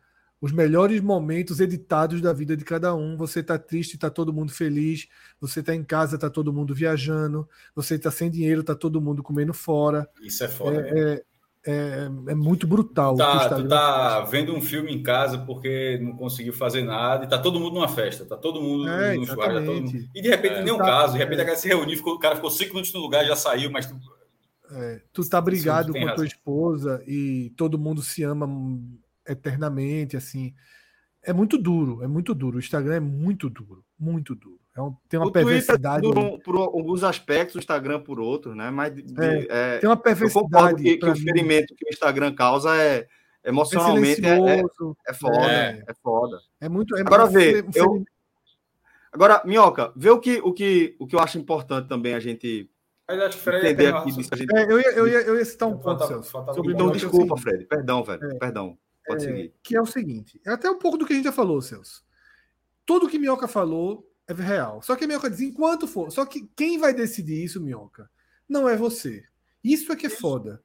[0.41, 3.17] os melhores momentos editados da vida de cada um.
[3.17, 5.07] Você está triste, está todo mundo feliz.
[5.41, 7.47] Você está em casa, está todo mundo viajando.
[7.75, 10.09] Você está sem dinheiro, está todo mundo comendo fora.
[10.21, 10.87] Isso é foda.
[10.87, 11.23] É, é,
[11.67, 13.17] é, é muito brutal.
[13.17, 17.37] Tá, tu tá vendo um filme em casa porque não conseguiu fazer nada e tá
[17.37, 19.53] todo mundo numa festa, tá todo mundo é, no churrasco.
[19.53, 19.91] Tá mundo...
[20.15, 21.41] E de repente, é, nenhum tá, caso, de repente é.
[21.41, 23.87] a galera se reuniu, ficou, o cara ficou cinco minutos no lugar, já saiu, mas.
[23.87, 23.95] Tu,
[24.71, 28.47] é, tu tá brigado com a tua esposa e todo mundo se ama
[29.29, 30.53] eternamente, assim.
[31.23, 32.57] É muito duro, é muito duro.
[32.57, 34.59] O Instagram é muito duro, muito duro.
[34.75, 36.01] É um, tem uma o perversidade.
[36.01, 38.69] Por, por, alguns aspectos, o Instagram por outros, né?
[38.71, 40.81] Mas de, é, é, tem uma perversidade.
[40.81, 43.05] Que, que o ferimento que o Instagram causa é
[43.43, 44.63] emocionalmente é, é,
[45.07, 45.83] é, foda, é.
[45.87, 46.39] é, foda.
[46.61, 46.95] É muito.
[46.95, 48.03] É agora vê, eu,
[49.11, 52.69] agora Minhoca, vê o que o que o que eu acho importante também a gente
[53.09, 54.29] entender aqui disso.
[54.33, 54.55] Gente...
[54.55, 56.45] É, eu, ia, eu, ia, eu ia citar um ponto, Celso.
[56.65, 57.65] Então, desculpa, Fred.
[57.65, 58.39] Perdão, velho.
[58.39, 58.77] Perdão.
[59.05, 59.53] Pode seguir.
[59.63, 60.39] Que é o seguinte.
[60.45, 62.03] É até um pouco do que a gente já falou, Celso.
[62.85, 64.81] Tudo que Minhoca falou é real.
[64.81, 66.11] Só que a Minhoca diz, enquanto for.
[66.11, 68.09] Só que quem vai decidir isso, Minhoca,
[68.47, 69.23] não é você.
[69.63, 70.61] Isso é que é foda.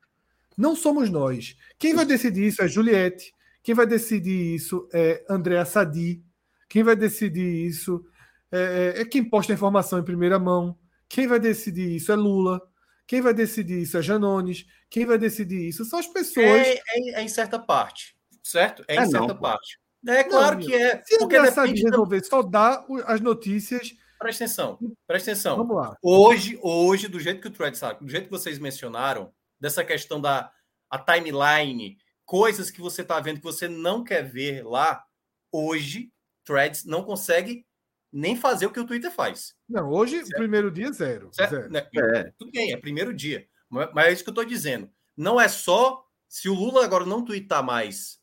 [0.56, 1.56] Não somos nós.
[1.78, 3.32] Quem vai decidir isso é Juliette.
[3.62, 6.23] Quem vai decidir isso é Andréa Sadi.
[6.69, 8.05] Quem vai decidir isso
[8.52, 10.78] é, é, é quem posta a informação em primeira mão.
[11.09, 12.61] Quem vai decidir isso é Lula.
[13.06, 14.66] Quem vai decidir isso é Janones.
[14.89, 16.47] Quem vai decidir isso são as pessoas.
[16.47, 18.14] É, é, é em certa parte,
[18.45, 18.85] certo?
[18.87, 19.79] É em é certa não, parte.
[20.07, 21.03] É claro não, que é.
[21.05, 23.95] Se porque depende resolver só dar as notícias.
[24.19, 25.57] Presta atenção, presta atenção.
[25.57, 25.97] Vamos lá.
[26.03, 30.21] Hoje, hoje, do jeito que o Thread sabe, do jeito que vocês mencionaram, dessa questão
[30.21, 30.51] da
[30.91, 35.05] a timeline, coisas que você está vendo que você não quer ver lá,
[35.51, 36.12] hoje,
[36.45, 37.66] Threads não consegue
[38.12, 39.55] nem fazer o que o Twitter faz.
[39.69, 40.39] Não, hoje, certo?
[40.39, 41.31] primeiro dia, zero.
[41.35, 41.69] zero.
[41.77, 42.33] É.
[42.39, 43.47] Tudo bem, é primeiro dia.
[43.69, 44.89] Mas é isso que eu estou dizendo.
[45.16, 48.21] Não é só se o Lula agora não twittar mais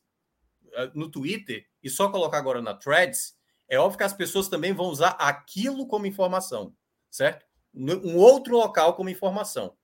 [0.94, 3.36] no Twitter, e só colocar agora na Threads,
[3.68, 6.74] é óbvio que as pessoas também vão usar aquilo como informação,
[7.10, 7.46] certo?
[7.74, 9.76] Um outro local como informação.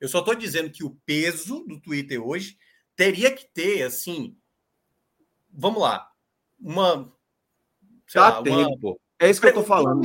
[0.00, 2.58] Eu só estou dizendo que o peso do Twitter hoje
[2.94, 4.36] teria que ter, assim,
[5.50, 6.10] vamos lá,
[6.60, 7.12] uma.
[8.12, 8.88] Dá lá, tempo.
[8.90, 8.96] Uma...
[9.18, 10.02] É isso que eu estou falando.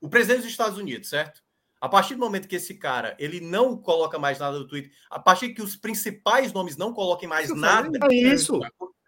[0.00, 1.42] O presidente dos Estados Unidos, certo?
[1.80, 5.18] A partir do momento que esse cara ele não coloca mais nada no Twitter, a
[5.18, 7.98] partir que os principais nomes não coloquem mais isso nada.
[8.10, 8.60] É isso.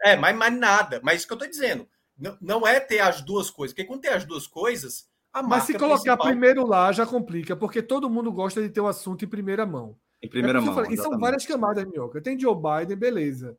[0.02, 1.00] É, mais, mais nada.
[1.02, 1.86] Mas isso que eu estou dizendo.
[2.18, 3.74] Não, não é ter as duas coisas.
[3.74, 6.26] Porque quando tem as duas coisas, a Mas se colocar principal...
[6.26, 9.96] primeiro lá já complica, porque todo mundo gosta de ter o assunto em primeira mão.
[10.22, 10.84] Em primeira é mão.
[10.90, 12.20] e são várias camadas, Minhoca.
[12.20, 13.58] Tem Joe Biden, beleza.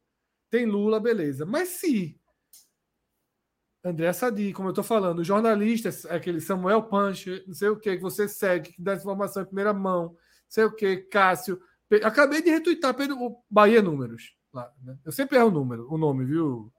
[0.49, 1.45] Tem Lula, beleza.
[1.45, 2.17] Mas se
[3.83, 8.01] André Sadi, como eu estou falando, jornalistas, aquele Samuel Punch, não sei o que, que
[8.01, 10.15] você segue, que dá informação em primeira mão,
[10.47, 11.61] sei o que, Cássio,
[12.01, 14.35] Acabei de retweetar pelo Bahia Números.
[14.51, 14.97] Lá, né?
[15.03, 16.71] Eu sempre erro o número, o nome, viu,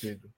[0.00, 0.32] Pedro?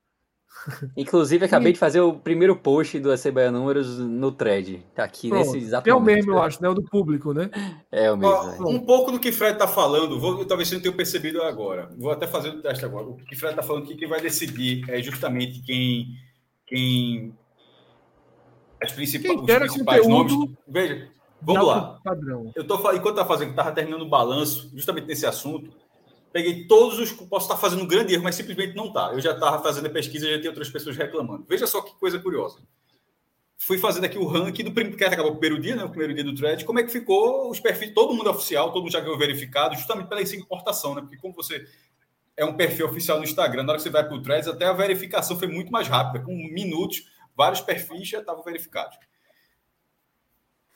[0.97, 4.85] Inclusive, acabei de fazer o primeiro post do AC Bahia Números no thread.
[4.95, 5.45] Tá aqui Pronto.
[5.45, 6.69] nesse exato É o mesmo, eu acho, né?
[6.69, 7.51] O do público, né?
[7.91, 8.35] É o mesmo.
[8.35, 11.91] Ó, um pouco do que Fred tá falando, vou, talvez você não tenha percebido agora.
[11.99, 13.07] Vou até fazer o teste agora.
[13.07, 16.07] O que Fred tá falando que quem vai decidir é justamente quem.
[16.66, 17.35] quem
[18.81, 20.51] as principais, os principais nomes.
[20.66, 21.09] Veja,
[21.41, 22.01] vamos lá.
[22.03, 22.51] Padrão.
[22.55, 25.70] Eu tô enquanto tá fazendo, tava terminando o balanço, justamente nesse assunto
[26.33, 27.13] peguei todos os.
[27.13, 29.13] Posso estar fazendo um grande erro, mas simplesmente não está.
[29.13, 31.45] Eu já estava fazendo a pesquisa e já tinha outras pessoas reclamando.
[31.49, 32.59] Veja só que coisa curiosa.
[33.59, 35.85] Fui fazendo aqui o ranking do primeiro, que acabou o primeiro dia, né?
[35.85, 38.83] O primeiro dia do thread, como é que ficou os perfis, todo mundo oficial, todo
[38.83, 41.01] mundo já ganhou verificado, justamente pela importação, né?
[41.01, 41.65] Porque como você
[42.37, 44.67] é um perfil oficial no Instagram, na hora que você vai para o threads, até
[44.67, 47.05] a verificação foi muito mais rápida, com minutos,
[47.37, 48.99] vários perfis já estavam verificados.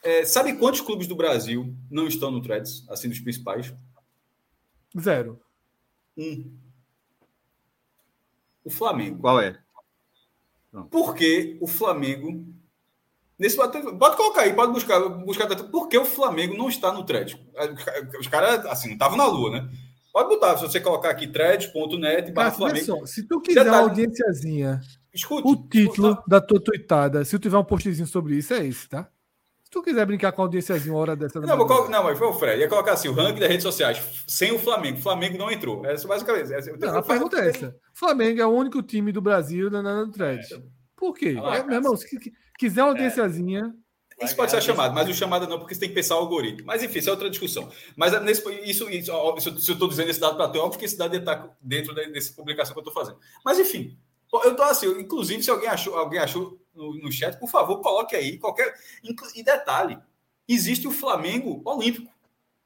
[0.05, 3.75] É, sabe quantos clubes do Brasil não estão no threads, assim, dos principais?
[4.97, 5.41] Zero.
[6.17, 6.57] Um.
[8.65, 9.21] O Flamengo.
[9.21, 9.59] Qual é?
[10.91, 12.45] Porque o Flamengo.
[13.39, 17.39] Nesse pode colocar aí, pode buscar, buscar por que o Flamengo não está no thread.
[18.19, 19.71] Os caras, assim, não estavam na lua, né?
[20.11, 22.87] Pode botar, se você colocar aqui thread.net barra Flamengo.
[22.87, 24.81] Só, se tu quiser uma audiênciazinha,
[25.13, 26.25] escute, o título escuta.
[26.27, 29.11] da tua tweetada, se tu tiver um postzinho sobre isso, é esse, tá?
[29.77, 31.39] Se tu quiser brincar com a audiênciazinha uma hora dessa.
[31.39, 32.61] Não, vou, não, mas foi o Fred.
[32.61, 34.99] Ia colocar assim: o ranking das redes sociais sem o Flamengo.
[34.99, 35.85] O Flamengo não entrou.
[35.85, 36.51] Essa é basicamente.
[36.51, 40.11] Essa, não, a pergunta é essa: Flamengo é o único time do Brasil na, na
[40.11, 40.41] thread.
[40.55, 40.63] É.
[40.97, 41.37] Por quê?
[41.45, 42.07] Ah, é, meu irmão, se
[42.59, 43.75] quiser uma audiênciazinha.
[44.19, 44.25] É.
[44.25, 46.67] Isso pode ser chamado, mas o chamado não, porque você tem que pensar o algoritmo.
[46.67, 47.71] Mas enfim, isso é outra discussão.
[47.95, 49.13] Mas nesse, isso, isso,
[49.59, 51.95] se eu estou dizendo esse dado para tu, é óbvio que esse dado está dentro
[51.95, 53.19] dessa publicação que eu estou fazendo.
[53.45, 53.95] Mas enfim,
[54.33, 58.15] eu estou assim, inclusive, se alguém achou, alguém achou no, no chat, por favor, coloque
[58.15, 58.75] aí qualquer.
[59.35, 59.99] E detalhe:
[60.47, 62.13] existe o Flamengo Olímpico.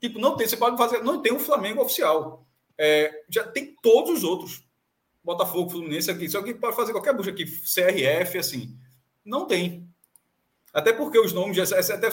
[0.01, 2.47] Tipo, não tem, você pode fazer, não tem o Flamengo oficial.
[2.77, 4.65] É, já tem todos os outros.
[5.23, 6.29] Botafogo, Fluminense aqui.
[6.29, 8.77] Só que pode fazer qualquer busca aqui, CRF, assim.
[9.25, 9.87] Não tem.
[10.73, 12.07] Até porque os nomes, ser, até,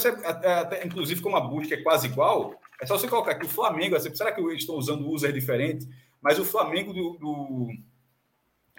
[0.49, 3.95] até, inclusive, como a busca é quase igual, é só você colocar aqui o Flamengo.
[3.95, 5.87] Assim, será que eles estão usando user diferente?
[6.21, 7.67] Mas o Flamengo do, do,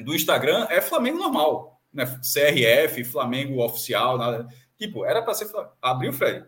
[0.05, 4.47] do Instagram é Flamengo normal né, CRF, Flamengo oficial, nada.
[4.77, 5.51] Tipo, era para ser.
[5.83, 6.45] Abriu, Fred.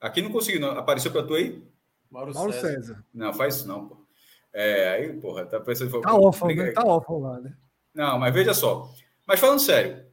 [0.00, 0.70] Aqui não consegui, não.
[0.70, 1.62] Apareceu para tu aí?
[2.10, 2.68] Mauro, Mauro César.
[2.68, 3.04] César.
[3.12, 3.96] Não, faz isso não, pô.
[4.52, 6.00] É, aí, porra, tá pensando.
[6.00, 6.72] Tá órfão, né?
[6.72, 7.54] Tá órfão lá, né?
[7.94, 8.90] Não, mas veja só.
[9.26, 10.04] Mas falando sério,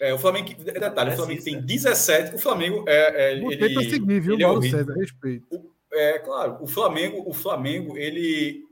[0.00, 3.30] é, o Flamengo, detalhe, o Flamengo tem 17, o Flamengo é.
[3.30, 5.46] é ele, seguir, viu, ele é Mauro é César, respeito.
[5.50, 8.64] O, é, claro, o Flamengo, o Flamengo, ele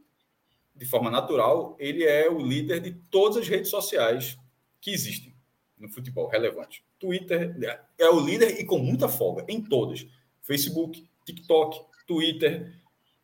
[0.80, 4.38] de forma natural, ele é o líder de todas as redes sociais
[4.80, 5.34] que existem
[5.78, 6.82] no futebol relevante.
[6.98, 7.54] Twitter
[7.98, 10.06] é o líder e com muita folga em todas:
[10.40, 12.72] Facebook, TikTok, Twitter,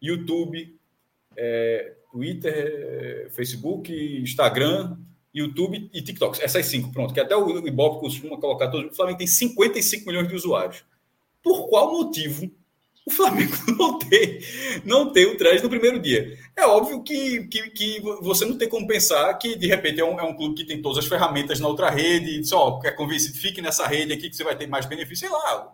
[0.01, 0.79] YouTube,
[1.35, 4.99] é, Twitter, Facebook, Instagram,
[5.33, 6.43] YouTube e TikTok.
[6.43, 7.15] Essas cinco, pronto.
[7.15, 8.93] Que até o Ibope costuma colocar todos.
[8.93, 10.85] O Flamengo tem 55 milhões de usuários.
[11.43, 12.51] Por qual motivo
[13.07, 14.41] o Flamengo não tem,
[14.85, 16.37] não tem o traje no primeiro dia.
[16.57, 20.19] É óbvio que, que, que, você não tem como pensar que, de repente, é um,
[20.19, 23.63] é um clube que tem todas as ferramentas na outra rede, só quer convencido, fique
[23.63, 25.73] nessa rede aqui que você vai ter mais benefício, sei lá.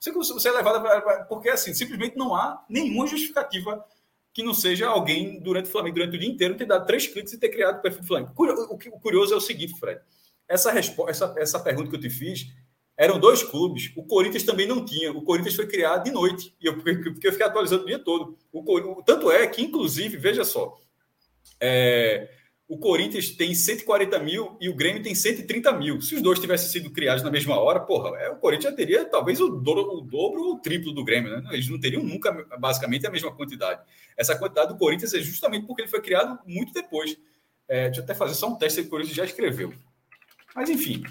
[0.00, 3.84] Você, é levado porque, assim, simplesmente não há nenhuma justificativa
[4.32, 7.32] que não seja alguém durante o Flamengo, durante o dia inteiro, ter dado três cliques
[7.32, 8.32] e ter criado o perfil do Flamengo.
[8.36, 10.00] O curioso é o seguinte, Fred.
[10.48, 10.72] Essa,
[11.08, 12.46] essa, essa pergunta que eu te fiz
[12.96, 13.92] eram dois clubes.
[13.94, 15.12] O Corinthians também não tinha.
[15.12, 16.54] O Corinthians foi criado de noite.
[16.60, 18.36] E eu, porque eu fiquei atualizando o dia todo.
[18.52, 20.78] O, tanto é que, inclusive, veja só.
[21.60, 22.30] É,
[22.68, 26.00] o Corinthians tem 140 mil e o Grêmio tem 130 mil.
[26.00, 29.04] Se os dois tivessem sido criados na mesma hora, porra, é, o Corinthians já teria
[29.04, 31.48] talvez o dobro, ou o triplo do Grêmio, né?
[31.52, 33.80] Eles não teriam nunca, basicamente, a mesma quantidade.
[34.16, 37.16] Essa quantidade do Corinthians é justamente porque ele foi criado muito depois.
[37.68, 39.72] É, deixa eu até fazer só um teste que o Corinthians já escreveu.
[40.54, 41.02] Mas, enfim,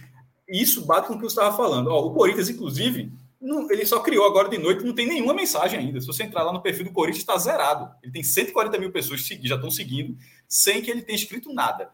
[0.47, 1.87] isso bate com o que você estava falando.
[1.87, 3.11] Ó, o Corinthians, inclusive,
[3.41, 5.99] não, ele só criou agora de noite, não tem nenhuma mensagem ainda.
[6.01, 7.89] Se você entrar lá no perfil do Corinthians, está zerado.
[8.01, 10.17] Ele tem 140 mil pessoas que já estão seguindo,
[10.47, 11.91] sem que ele tenha escrito nada.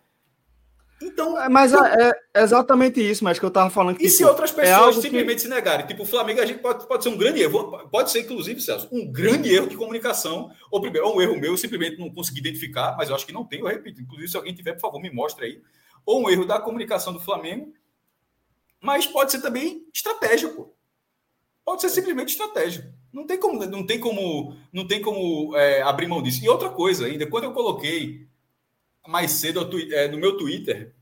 [1.01, 4.03] Então, é, mas é, é, exatamente isso, mas que eu estava falando que.
[4.03, 5.41] E tipo, se outras pessoas é simplesmente que...
[5.41, 5.87] se negarem?
[5.87, 8.87] Tipo, o Flamengo a gente pode, pode ser um grande erro, pode ser, inclusive, Celso,
[8.91, 12.95] um grande erro de comunicação, ou primeiro, ou um erro meu, simplesmente não consegui identificar,
[12.97, 13.99] mas eu acho que não tem, eu repito.
[13.99, 15.61] Inclusive, se alguém tiver, por favor, me mostre aí.
[16.05, 17.73] Ou um erro da comunicação do Flamengo,
[18.81, 20.73] mas pode ser também estratégia, pô.
[21.63, 22.93] Pode ser simplesmente estratégia.
[23.13, 26.43] Não tem como, não tem como, não tem como é, abrir mão disso.
[26.43, 28.27] E outra coisa ainda, quando eu coloquei
[29.07, 30.93] mais cedo é, no meu Twitter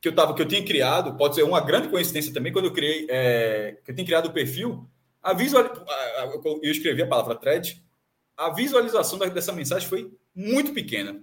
[0.00, 2.72] que eu tava, que eu tinha criado, pode ser uma grande coincidência também, quando eu
[2.72, 4.86] criei, é, que eu tinha criado o perfil,
[5.22, 5.64] A visual...
[6.62, 7.82] Eu escrevi a palavra thread.
[8.36, 11.22] A visualização dessa mensagem foi muito pequena.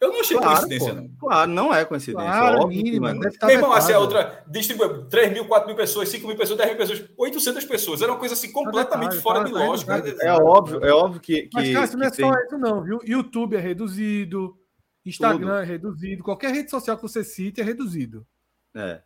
[0.00, 1.00] Eu não achei claro, coincidência, pô.
[1.00, 1.08] não.
[1.18, 2.26] Claro, não é coincidência.
[2.26, 3.12] Claro, óbvio, mínima.
[3.12, 6.36] Deve estar Meu irmão, assim, a outra distribui 3 mil, 4 mil pessoas, 5 mil
[6.36, 8.00] pessoas, 10 mil pessoas, 800 pessoas.
[8.00, 10.02] Era uma coisa assim completamente tá fora de lógica.
[10.22, 11.42] É óbvio, é óbvio que.
[11.42, 12.98] que Mas, Cássio, não é só isso, não, viu?
[13.04, 14.56] YouTube é reduzido,
[15.04, 15.62] Instagram Tudo.
[15.62, 18.26] é reduzido, qualquer rede social que você cite é reduzido.
[18.74, 19.02] É.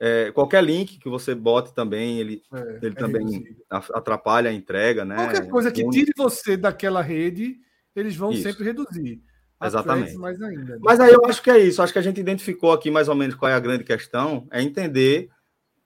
[0.00, 3.62] É, qualquer link que você bote também, ele, é, ele é também reduzido.
[3.70, 5.16] atrapalha a entrega, né?
[5.16, 7.56] Qualquer coisa que tire você daquela rede,
[7.96, 8.42] eles vão Isso.
[8.42, 9.22] sempre reduzir.
[9.62, 10.16] Exatamente.
[10.16, 10.78] Mais ainda, né?
[10.80, 11.82] Mas aí eu acho que é isso.
[11.82, 14.62] Acho que a gente identificou aqui mais ou menos qual é a grande questão, é
[14.62, 15.30] entender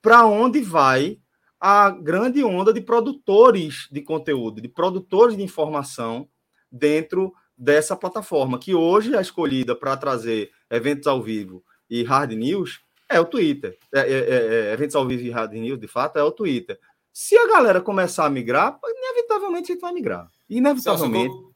[0.01, 1.19] para onde vai
[1.61, 6.29] a grande onda de produtores de conteúdo, de produtores de informação
[6.71, 12.81] dentro dessa plataforma, que hoje é escolhida para trazer eventos ao vivo e hard news,
[13.09, 13.77] é o Twitter.
[13.93, 16.79] É, é, é, é, eventos ao vivo e hard news, de fato, é o Twitter.
[17.13, 20.31] Se a galera começar a migrar, inevitavelmente a gente vai migrar.
[20.49, 21.55] Inevitavelmente Celso,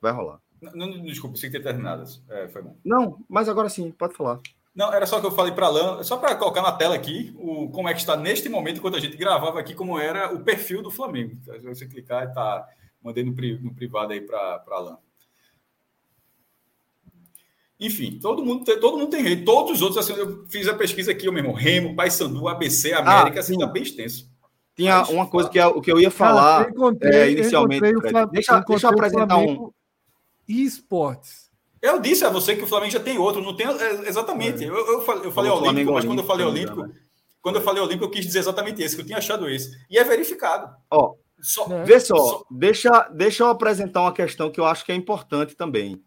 [0.00, 0.43] vai rolar.
[0.72, 2.04] Não, não, desculpa, sei que ter terminado.
[2.28, 2.76] É, foi bom.
[2.84, 4.40] Não, mas agora sim, pode falar.
[4.74, 7.68] Não, era só que eu falei para Alan, só para colocar na tela aqui o,
[7.70, 10.82] como é que está neste momento, enquanto a gente gravava aqui, como era o perfil
[10.82, 11.38] do Flamengo.
[11.44, 12.66] Se você clicar, está
[13.04, 14.98] mandei no, no privado aí para Alan.
[17.78, 19.44] Enfim, todo mundo, tem, todo mundo tem rede.
[19.44, 23.38] Todos os outros, assim, eu fiz a pesquisa aqui, o mesmo Remo, Paysandu, ABC, América,
[23.38, 24.32] ah, assim, está bem extenso.
[24.74, 27.84] Tinha Mas, uma coisa que é o que eu ia falar Cara, eu é, inicialmente.
[27.84, 29.70] Eu deixa, deixa eu apresentar um
[30.48, 31.50] esportes.
[31.80, 34.64] Eu disse a você que o Flamengo já tem outro, não tem é, exatamente.
[34.64, 34.68] É.
[34.68, 36.94] Eu, eu, falei, eu falei Olímpico, mas quando eu falei Olímpico, né?
[37.42, 39.70] quando eu falei Olímpico, eu quis dizer exatamente esse, que eu tinha achado esse.
[39.90, 40.74] E é verificado.
[40.90, 41.84] Ó, só, é.
[41.84, 45.54] Vê só, só, Deixa, deixa eu apresentar uma questão que eu acho que é importante
[45.54, 46.02] também.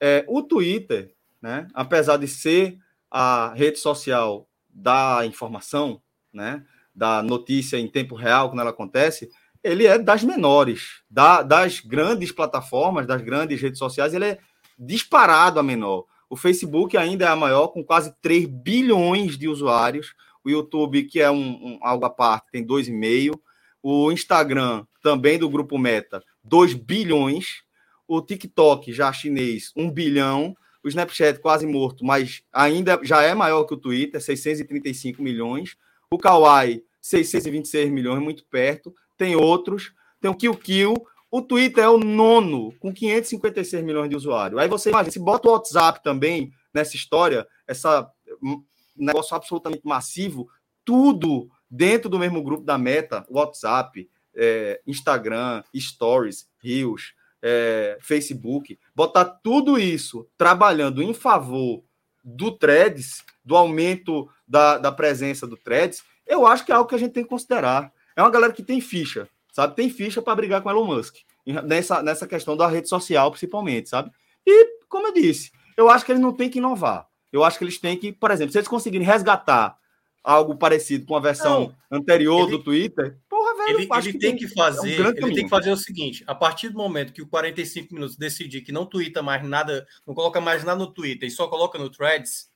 [0.00, 2.76] É, o Twitter, né, apesar de ser
[3.08, 6.02] a rede social da informação,
[6.32, 9.30] né, da notícia em tempo real, quando ela acontece,
[9.62, 11.02] ele é das menores.
[11.08, 14.38] Da, das grandes plataformas, das grandes redes sociais, ele é
[14.78, 16.06] disparado a menor.
[16.28, 20.14] O Facebook ainda é a maior, com quase 3 bilhões de usuários.
[20.44, 23.38] O YouTube, que é um, um algo à parte, tem 2,5.
[23.82, 27.62] O Instagram, também do grupo Meta, 2 bilhões.
[28.06, 30.56] O TikTok, já chinês, 1 bilhão.
[30.82, 35.76] O Snapchat, quase morto, mas ainda já é maior que o Twitter, 635 milhões.
[36.10, 40.94] O Kawaii, 626 milhões, muito perto tem outros, tem o Kill,
[41.30, 44.58] o Twitter é o nono, com 556 milhões de usuários.
[44.58, 48.10] Aí você imagina, se bota o WhatsApp também nessa história, essa
[48.42, 48.64] um
[48.96, 50.48] negócio absolutamente massivo,
[50.86, 59.26] tudo dentro do mesmo grupo da Meta, WhatsApp, é, Instagram, Stories, Reels, é, Facebook, botar
[59.26, 61.84] tudo isso trabalhando em favor
[62.24, 66.94] do Threads, do aumento da, da presença do Threads, eu acho que é algo que
[66.94, 69.74] a gente tem que considerar é uma galera que tem ficha, sabe?
[69.74, 71.16] Tem ficha para brigar com Elon Musk
[71.64, 74.10] nessa, nessa questão da rede social, principalmente, sabe?
[74.46, 77.08] E, como eu disse, eu acho que eles não têm que inovar.
[77.32, 79.78] Eu acho que eles têm que, por exemplo, se eles conseguirem resgatar
[80.22, 84.36] algo parecido com a versão não, anterior ele, do Twitter, porra, velho, ele, ele tem
[84.36, 87.22] que, fazer, é um ele tem que fazer o seguinte, a partir do momento que
[87.22, 91.26] o 45 minutos decidir que não twitta mais nada, não coloca mais nada no Twitter
[91.26, 92.50] e só coloca no Threads,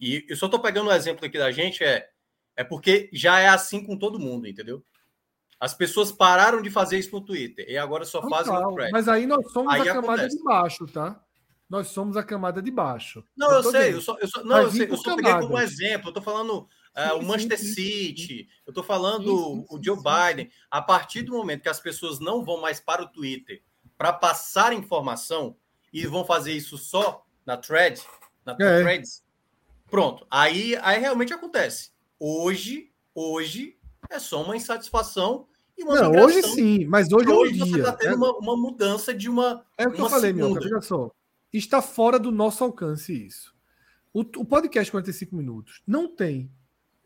[0.00, 2.08] e eu só tô pegando um exemplo aqui da gente é
[2.56, 4.84] é porque já é assim com todo mundo, entendeu?
[5.64, 8.92] As pessoas pararam de fazer isso no Twitter e agora só fazem no Threads.
[8.92, 10.36] Mas aí nós somos aí a camada acontece.
[10.36, 11.24] de baixo, tá?
[11.70, 13.24] Nós somos a camada de baixo.
[13.34, 15.58] Não, eu, eu sei, eu só, eu só, não, eu, sei, eu só peguei como
[15.58, 16.10] exemplo.
[16.10, 20.50] Eu tô falando uh, o Manchester sim, City, eu tô falando o Joe Biden.
[20.70, 23.62] A partir do momento que as pessoas não vão mais para o Twitter
[23.96, 25.56] para passar informação
[25.90, 28.02] e vão fazer isso só na thread,
[28.44, 28.82] na é.
[28.82, 29.24] threads,
[29.90, 30.26] pronto.
[30.30, 31.90] Aí, aí realmente acontece.
[32.20, 33.78] Hoje, hoje
[34.10, 37.66] é só uma insatisfação e uma Não, hoje sim, mas hoje, é hoje dia.
[37.66, 38.16] Você está tendo é...
[38.16, 39.64] uma, uma, mudança de uma.
[39.76, 40.52] É o que eu falei, meu.
[40.52, 41.10] Olha só.
[41.52, 43.54] Está fora do nosso alcance isso.
[44.12, 46.50] O, o podcast 45 minutos não tem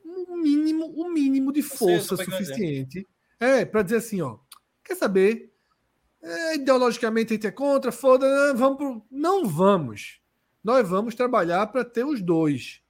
[0.05, 3.07] o um mínimo, o um mínimo de força suficiente.
[3.41, 4.39] É, para dizer assim, ó.
[4.85, 5.53] Quer saber?
[6.21, 9.07] É, ideologicamente a gente é contra, foda, vamos pro...
[9.11, 10.21] Não vamos.
[10.63, 12.83] Nós vamos trabalhar para ter os dois.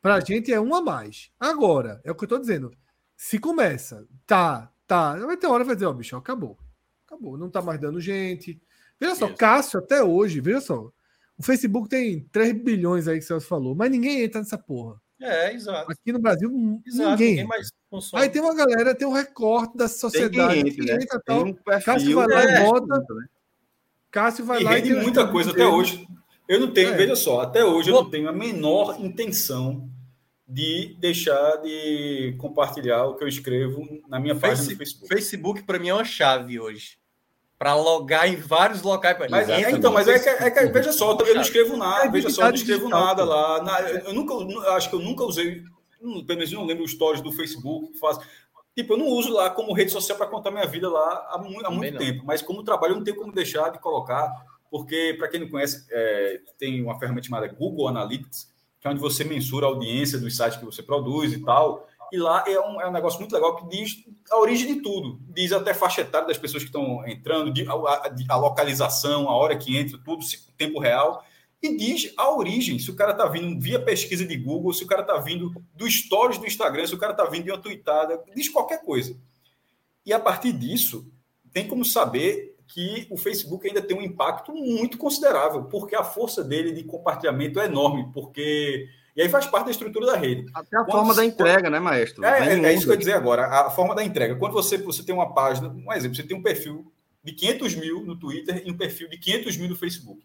[0.00, 1.30] Para a gente é um a mais.
[1.38, 2.72] Agora, é o que eu estou dizendo.
[3.16, 6.58] Se começa, tá, tá, vai ter hora que vai dizer, ó, bicho, acabou.
[7.06, 8.60] Acabou, não tá mais dando gente.
[8.98, 9.36] Veja só, Isso.
[9.36, 10.90] Cássio, até hoje, veja só.
[11.38, 15.00] O Facebook tem 3 bilhões aí que você falou, mas ninguém entra nessa porra.
[15.20, 15.90] É, exato.
[15.92, 16.50] Aqui no Brasil,
[16.86, 17.30] exato, ninguém.
[17.30, 18.22] ninguém mais consome.
[18.22, 20.62] Aí tem uma galera, tem um recorte da sociedade.
[20.62, 20.94] Tem, que né?
[20.94, 23.14] entra, tem um perfil, Cássio vai lá é, e bota.
[23.14, 23.26] Né?
[24.10, 24.94] Cássio vai e lá e.
[24.94, 26.08] muita coisa até hoje.
[26.48, 26.96] Eu não tenho, é.
[26.96, 29.88] veja só, até hoje eu não tenho a menor intenção
[30.48, 35.08] de deixar de compartilhar o que eu escrevo na minha página Face, do Facebook.
[35.08, 36.96] Facebook, para mim, é uma chave hoje.
[37.58, 39.18] Para logar em vários locais.
[39.28, 42.08] Mas, é, então, mas é que, é que, veja só, eu não escrevo nada, é
[42.08, 43.62] veja só, eu não escrevo nada lá.
[43.62, 45.62] Na, eu nunca, eu acho que eu nunca usei,
[46.00, 48.20] pelo menos eu não lembro os stories do Facebook faço.
[48.74, 51.66] Tipo, eu não uso lá como rede social para contar minha vida lá há, muito,
[51.66, 54.32] há muito tempo, mas como trabalho, eu não tenho como deixar de colocar,
[54.70, 59.00] porque, para quem não conhece, é, tem uma ferramenta chamada Google Analytics, que é onde
[59.00, 61.86] você mensura a audiência dos sites que você produz e tal.
[62.12, 65.20] E lá é um, é um negócio muito legal que diz a origem de tudo.
[65.28, 69.56] Diz até faixa etária das pessoas que estão entrando, a, a, a localização, a hora
[69.56, 70.24] que entra, tudo,
[70.56, 71.22] tempo real
[71.62, 74.86] e diz a origem, se o cara está vindo via pesquisa de Google, se o
[74.86, 78.22] cara está vindo do stories do Instagram, se o cara está vindo de uma tweetada,
[78.34, 79.18] diz qualquer coisa.
[80.06, 81.10] E a partir disso,
[81.52, 86.44] tem como saber que o Facebook ainda tem um impacto muito considerável, porque a força
[86.44, 90.46] dele de compartilhamento é enorme, porque e aí faz parte da estrutura da rede.
[90.54, 92.24] Até a Quando forma da entrega, né, maestro?
[92.24, 94.36] É, é, é, isso que eu ia dizer agora, a forma da entrega.
[94.36, 96.92] Quando você, você tem uma página, um exemplo, você tem um perfil
[97.24, 100.22] de 500 mil no Twitter e um perfil de 500 mil no Facebook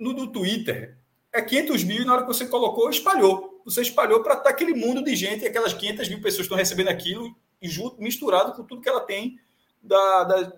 [0.00, 0.96] no do Twitter
[1.32, 3.60] é 500 mil e na hora que você colocou, espalhou.
[3.64, 6.88] Você espalhou para estar tá aquele mundo de gente, aquelas 500 mil pessoas estão recebendo
[6.88, 9.38] aquilo e junto, misturado com tudo que ela tem
[9.82, 10.52] da, da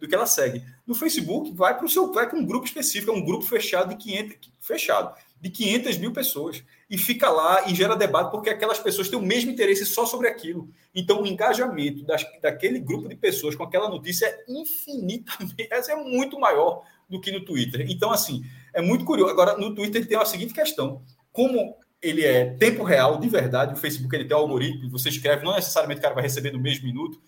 [0.00, 0.64] do que ela segue.
[0.86, 3.90] No Facebook, vai para o seu vai para um grupo específico, é um grupo fechado
[3.90, 6.62] de 500, fechado, de 500 mil pessoas.
[6.90, 10.28] E fica lá e gera debate, porque aquelas pessoas têm o mesmo interesse só sobre
[10.28, 10.70] aquilo.
[10.94, 16.38] Então, o engajamento das, daquele grupo de pessoas com aquela notícia é infinitamente, é muito
[16.40, 17.84] maior do que no Twitter.
[17.90, 18.42] Então, assim,
[18.72, 19.30] é muito curioso.
[19.30, 21.02] Agora, no Twitter tem a seguinte questão:
[21.32, 25.44] como ele é tempo real, de verdade, o Facebook ele tem um algoritmo, você escreve,
[25.44, 27.20] não necessariamente o cara vai receber no mesmo minuto.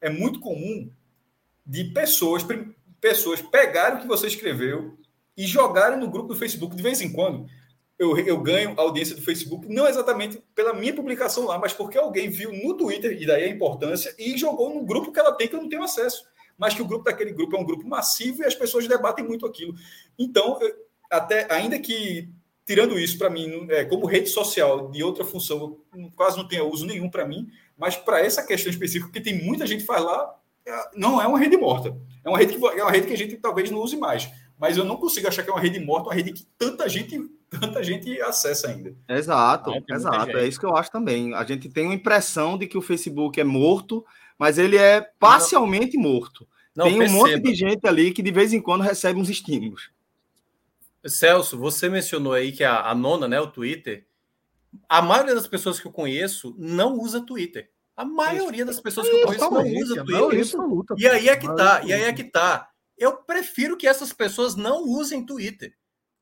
[0.00, 0.90] É muito comum
[1.66, 2.44] de pessoas,
[3.00, 4.96] pessoas pegarem o que você escreveu
[5.36, 7.46] e jogarem no grupo do Facebook de vez em quando.
[7.98, 12.28] Eu, eu ganho audiência do Facebook, não exatamente pela minha publicação lá, mas porque alguém
[12.28, 15.56] viu no Twitter, e daí a importância, e jogou no grupo que ela tem que
[15.56, 16.24] eu não tenho acesso
[16.58, 19.46] mas que o grupo daquele grupo é um grupo massivo e as pessoas debatem muito
[19.46, 19.74] aquilo.
[20.18, 20.58] Então,
[21.10, 22.28] até ainda que
[22.66, 25.78] tirando isso para mim, é, como rede social de outra função,
[26.16, 27.48] quase não tenha uso nenhum para mim,
[27.78, 30.34] mas para essa questão específica, que tem muita gente que faz lá,
[30.94, 31.96] não é uma rede morta.
[32.24, 34.28] É uma rede que é uma rede que a gente talvez não use mais.
[34.58, 37.18] Mas eu não consigo achar que é uma rede morta, uma rede que tanta gente
[37.48, 38.94] tanta gente acessa ainda.
[39.08, 40.36] Exato, exato.
[40.36, 41.34] É isso que eu acho também.
[41.34, 44.04] A gente tem uma impressão de que o Facebook é morto,
[44.38, 46.46] mas ele é parcialmente morto.
[46.74, 47.18] Não, Tem um perceba.
[47.18, 49.90] monte de gente ali que de vez em quando recebe uns estímulos.
[51.06, 54.06] Celso, você mencionou aí que a, a nona, né, o Twitter,
[54.88, 57.70] a maioria das pessoas que eu conheço não usa Twitter.
[57.96, 60.96] A maioria das pessoas que eu conheço não usa Twitter.
[60.98, 62.68] E aí é que tá, e aí é que tá.
[62.96, 65.74] Eu prefiro que essas pessoas não usem Twitter.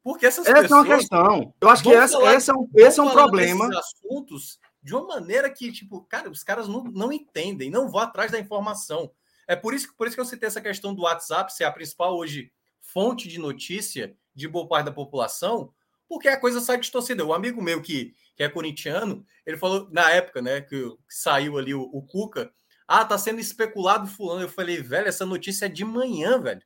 [0.02, 0.64] Porque essas essa pessoas.
[0.64, 1.55] Essa é uma questão.
[1.60, 3.70] Eu acho que essa, essa é um, esse é um problema.
[3.78, 8.30] assuntos de uma maneira que, tipo, cara, os caras não, não entendem, não vão atrás
[8.30, 9.10] da informação.
[9.48, 12.16] É por isso, por isso que eu citei essa questão do WhatsApp ser a principal
[12.16, 15.72] hoje fonte de notícia de boa parte da população,
[16.06, 17.24] porque a coisa sai distorcida.
[17.24, 21.56] O amigo meu que, que é corintiano, ele falou, na época, né, que, que saiu
[21.56, 22.52] ali o, o, Cuca,
[22.86, 24.43] ah, tá sendo especulado fulano.
[24.43, 26.62] Eu falei, velho, essa notícia é de manhã, velho.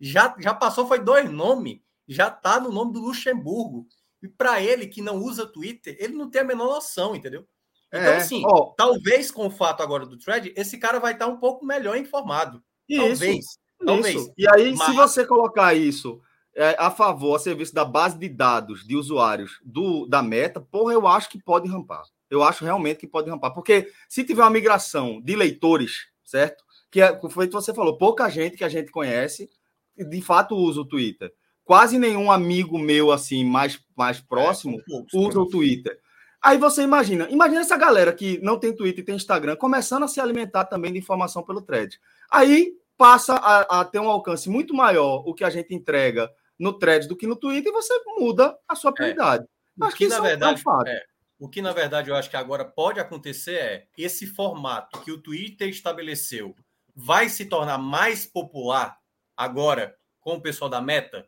[0.00, 3.86] Já, já passou, foi dois nomes, já tá no nome do Luxemburgo.
[4.22, 7.46] E para ele que não usa Twitter, ele não tem a menor noção, entendeu?
[7.88, 8.16] Então, é.
[8.16, 8.72] assim, oh.
[8.76, 12.62] talvez com o fato agora do thread, esse cara vai estar um pouco melhor informado.
[12.88, 13.44] Isso, talvez.
[13.44, 13.58] Isso.
[13.84, 14.32] Talvez.
[14.38, 14.86] E aí, Mas...
[14.86, 16.31] se você colocar isso é,
[16.78, 21.06] a favor, a serviço da base de dados de usuários do, da meta, porra, eu
[21.06, 22.02] acho que pode rampar.
[22.28, 23.52] Eu acho realmente que pode rampar.
[23.52, 26.64] Porque se tiver uma migração de leitores, certo?
[26.90, 29.50] Que é, foi o que você falou, pouca gente que a gente conhece,
[29.96, 31.32] de fato, usa o Twitter.
[31.64, 35.98] Quase nenhum amigo meu, assim, mais, mais é, próximo, é, poucos, usa o Twitter.
[36.42, 40.08] Aí você imagina, imagina essa galera que não tem Twitter e tem Instagram começando a
[40.08, 42.00] se alimentar também de informação pelo thread.
[42.30, 46.30] Aí passa a, a ter um alcance muito maior o que a gente entrega
[46.62, 48.94] no thread do que no Twitter e você muda a sua é.
[48.94, 49.44] prioridade.
[49.44, 49.84] É.
[49.84, 51.02] Acho que, que na verdade, é, é
[51.38, 55.18] o que na verdade eu acho que agora pode acontecer é esse formato que o
[55.18, 56.54] Twitter estabeleceu
[56.94, 58.96] vai se tornar mais popular
[59.36, 61.26] agora com o pessoal da Meta.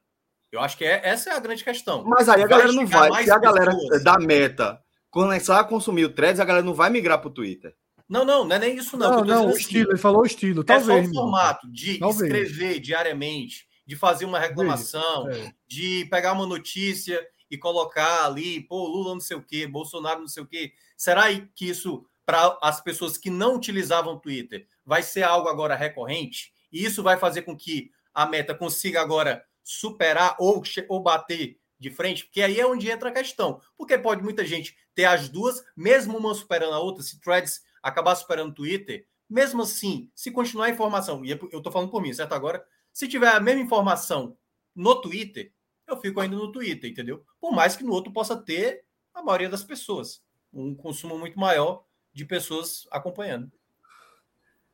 [0.52, 2.04] Eu acho que é, essa é a grande questão.
[2.04, 3.24] Mas aí a vai galera não vai.
[3.24, 3.72] Se a galera
[4.04, 4.80] da Meta
[5.10, 7.74] começar a consumir o Threads, a galera não vai migrar para o Twitter.
[8.08, 9.10] Não, não, não é nem isso, não.
[9.10, 10.62] Não, não, o assim, estilo, ele falou o estilo.
[10.62, 12.22] Talvez, é só o formato de talvez.
[12.22, 15.54] escrever diariamente, de fazer uma reclamação, é.
[15.66, 20.28] de pegar uma notícia e colocar ali, pô, Lula não sei o quê, Bolsonaro não
[20.28, 20.72] sei o quê.
[20.96, 21.24] Será
[21.54, 26.52] que isso, para as pessoas que não utilizavam o Twitter, vai ser algo agora recorrente?
[26.72, 31.90] E isso vai fazer com que a meta consiga agora superar ou, ou bater de
[31.90, 33.60] frente, porque aí é onde entra a questão.
[33.76, 38.14] Porque pode muita gente ter as duas, mesmo uma superando a outra, se Threads acabar
[38.14, 42.00] superando o Twitter, mesmo assim, se continuar a informação, e é eu estou falando por
[42.00, 42.32] mim, certo?
[42.32, 42.64] Agora,
[42.94, 44.36] se tiver a mesma informação
[44.74, 45.52] no Twitter,
[45.86, 47.24] eu fico ainda no Twitter, entendeu?
[47.40, 50.22] Por mais que no outro possa ter a maioria das pessoas,
[50.52, 53.50] um consumo muito maior de pessoas acompanhando.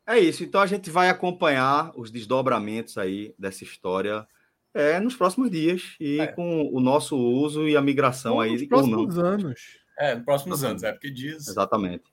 [0.06, 0.44] É isso.
[0.44, 4.26] Então a gente vai acompanhar os desdobramentos aí dessa história
[4.74, 6.26] é, nos próximos dias e é.
[6.26, 8.52] com o nosso uso e a migração Ou aí.
[8.52, 9.60] Nos próximos anos.
[9.98, 11.48] É, nos próximos anos, é porque diz.
[11.48, 12.04] Exatamente.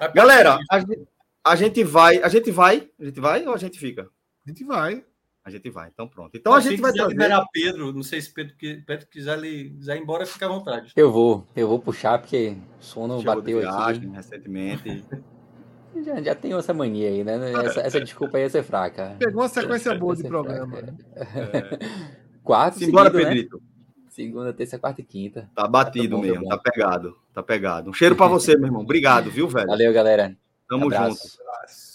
[0.00, 0.12] É.
[0.12, 1.08] Galera, a gente,
[1.44, 4.08] a gente vai, a gente vai, a gente vai ou a gente fica?
[4.46, 5.04] A gente vai.
[5.48, 6.36] A gente vai, então pronto.
[6.36, 7.10] Então a gente vai trazer...
[7.10, 10.92] liberar Pedro, não sei se Pedro, Pedro quiser, quiser ir embora, fica à vontade.
[10.94, 14.16] Eu vou, eu vou puxar, porque o sono Chegou bateu viagem, aqui.
[14.16, 15.04] recentemente.
[16.04, 17.50] Já, já tem essa mania aí, né?
[17.64, 19.16] Essa, essa desculpa aí ia ser fraca.
[19.18, 20.78] Pegou uma sequência boa de programa.
[21.16, 21.78] É.
[22.44, 23.34] Quarto, Simbora, seguido, né?
[23.34, 23.56] Pedrito.
[23.56, 23.62] Né?
[24.10, 25.50] Segunda, terça, quarta e quinta.
[25.54, 27.90] Tá batido tá bom, mesmo, tá pegado, tá pegado.
[27.90, 28.82] Um cheiro para você, meu irmão.
[28.82, 29.66] Obrigado, viu, velho?
[29.66, 30.36] Valeu, galera.
[30.68, 31.38] Tamo Abraço.
[31.38, 31.87] junto.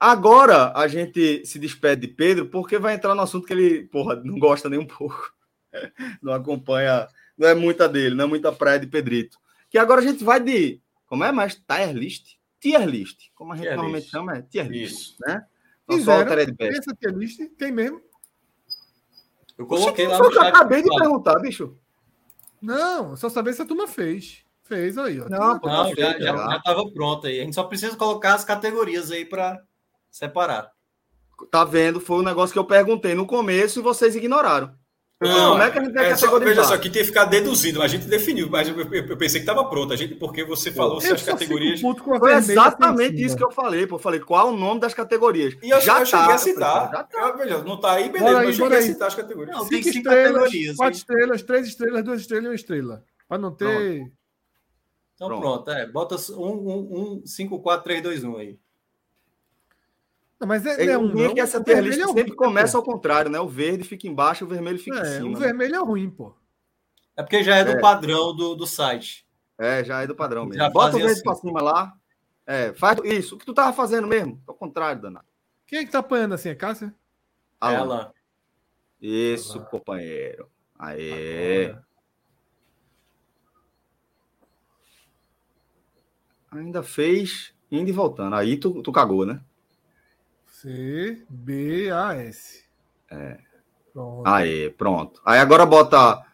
[0.00, 4.16] Agora a gente se despede de Pedro, porque vai entrar no assunto que ele, porra,
[4.16, 5.34] não gosta nem um pouco.
[6.20, 7.06] Não acompanha,
[7.38, 9.38] não é muita dele, não é muita praia de Pedrito.
[9.68, 10.80] Que agora a gente vai de.
[11.06, 11.54] Como é mais?
[11.54, 12.34] Tier list?
[12.58, 13.28] Tier list.
[13.36, 14.10] Como a gente tier normalmente list.
[14.10, 14.92] chama, é tier list.
[14.92, 15.16] Isso.
[15.20, 15.46] Né?
[15.84, 18.02] Então, Fizeram, essa tier list tem mesmo.
[19.56, 20.48] Eu coloquei lá no chat.
[20.48, 21.78] acabei de perguntar, bicho.
[22.60, 24.44] Não, só saber se a turma fez.
[24.64, 25.28] Fez aí, ó.
[25.28, 27.40] Não, não, não já, já, já tava pronto aí.
[27.40, 29.62] A gente só precisa colocar as categorias aí para
[30.10, 30.70] separar.
[31.50, 32.00] Tá vendo?
[32.00, 34.74] Foi um negócio que eu perguntei no começo e vocês ignoraram.
[35.22, 37.26] Não, Como é que a gente vai é só, Veja só, que tem que ficar
[37.26, 40.42] deduzido, a gente definiu, mas eu, eu, eu pensei que estava pronto, a gente, porque
[40.42, 41.78] você falou se as categorias.
[41.82, 43.96] Foi exatamente isso que eu falei, pô.
[43.96, 45.58] Eu falei qual é o nome das categorias.
[45.62, 46.90] E eu, já eu tá, cheguei a citar.
[46.90, 47.32] Já tá.
[47.32, 49.54] veja, não está aí, beleza, aí, mas eu cheguei a citar as categorias.
[49.54, 50.76] Não, cinco, cinco estrelas, categorias.
[50.76, 50.98] Quatro hein?
[50.98, 53.04] estrelas, três estrelas, duas estrelas e uma estrela.
[53.28, 53.66] Para não ter.
[53.66, 54.12] Pronto.
[55.14, 55.86] Então pronto, pronto é.
[55.86, 58.58] Bota um, um, um, 5, 4, 3, 2, 1 aí.
[60.40, 62.78] Não, mas é, é um não, que essa tier list é sempre ruim, começa pô.
[62.78, 63.38] ao contrário, né?
[63.38, 65.26] O verde fica embaixo, o vermelho fica é, em cima.
[65.26, 65.38] O né?
[65.38, 66.34] vermelho é ruim, pô.
[67.14, 67.80] É porque já é do é.
[67.80, 69.26] padrão do, do site.
[69.58, 70.62] É, já é do padrão mesmo.
[70.62, 71.22] Já Bota o verde assim.
[71.22, 71.94] pra cima lá.
[72.46, 73.34] É, faz isso.
[73.34, 74.42] O que tu tava fazendo mesmo?
[74.46, 75.26] Ao contrário, danado.
[75.66, 76.48] Quem é que tá apanhando assim?
[76.48, 76.94] É Cássia?
[77.60, 78.14] Ela.
[78.98, 79.66] Isso, Ela.
[79.66, 80.48] companheiro.
[80.78, 81.76] Aê.
[86.50, 88.34] Ainda fez indo e voltando.
[88.34, 89.42] Aí tu, tu cagou, né?
[90.60, 92.64] C-B-A-S.
[93.10, 93.38] É.
[93.92, 94.22] Pronto.
[94.26, 95.20] Aí, pronto.
[95.24, 96.24] Aí agora bota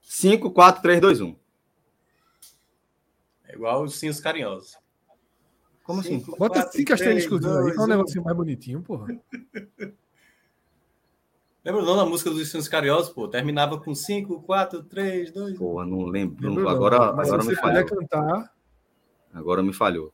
[0.00, 1.36] 5, 4, 3, 2, 1.
[3.44, 4.76] É igual os cinhos carinhosos.
[5.82, 6.20] Como assim?
[6.20, 9.08] Cinco, bota 5 asteriscos aí, que é um negocinho mais bonitinho, porra.
[11.62, 13.28] Lembra o nome da música dos Cinhos Carinhosos, pô?
[13.28, 15.58] Terminava com 5, 4, 3, 2.
[15.58, 16.48] Porra, não lembro.
[16.48, 17.84] Lembro agora Mas agora se me você falhou.
[17.84, 18.54] cantar.
[19.34, 20.10] Agora me falhou.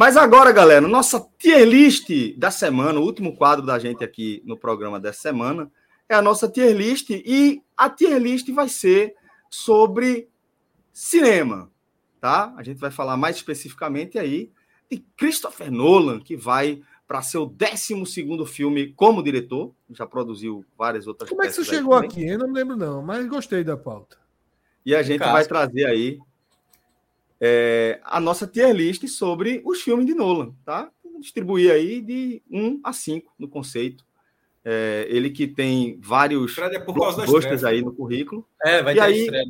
[0.00, 2.08] Mas agora, galera, nossa tier list
[2.38, 5.70] da semana, o último quadro da gente aqui no programa dessa semana,
[6.08, 7.10] é a nossa tier list.
[7.10, 9.14] E a tier list vai ser
[9.50, 10.26] sobre
[10.90, 11.70] cinema,
[12.18, 12.50] tá?
[12.56, 14.50] A gente vai falar mais especificamente aí
[14.90, 18.06] de Christopher Nolan, que vai para seu 12
[18.46, 22.08] filme como diretor, já produziu várias outras Como é que você chegou também.
[22.08, 22.26] aqui?
[22.26, 24.16] Eu não lembro, não, mas gostei da pauta.
[24.82, 26.18] E a gente vai trazer aí
[27.40, 30.90] é, a nossa tier list sobre os filmes de Nolan, tá?
[31.18, 34.04] Distribuir aí de 1 a 5 no conceito.
[34.64, 38.46] É, ele que tem vários é aí no currículo.
[38.62, 39.44] É, vai e ter aí, estreia.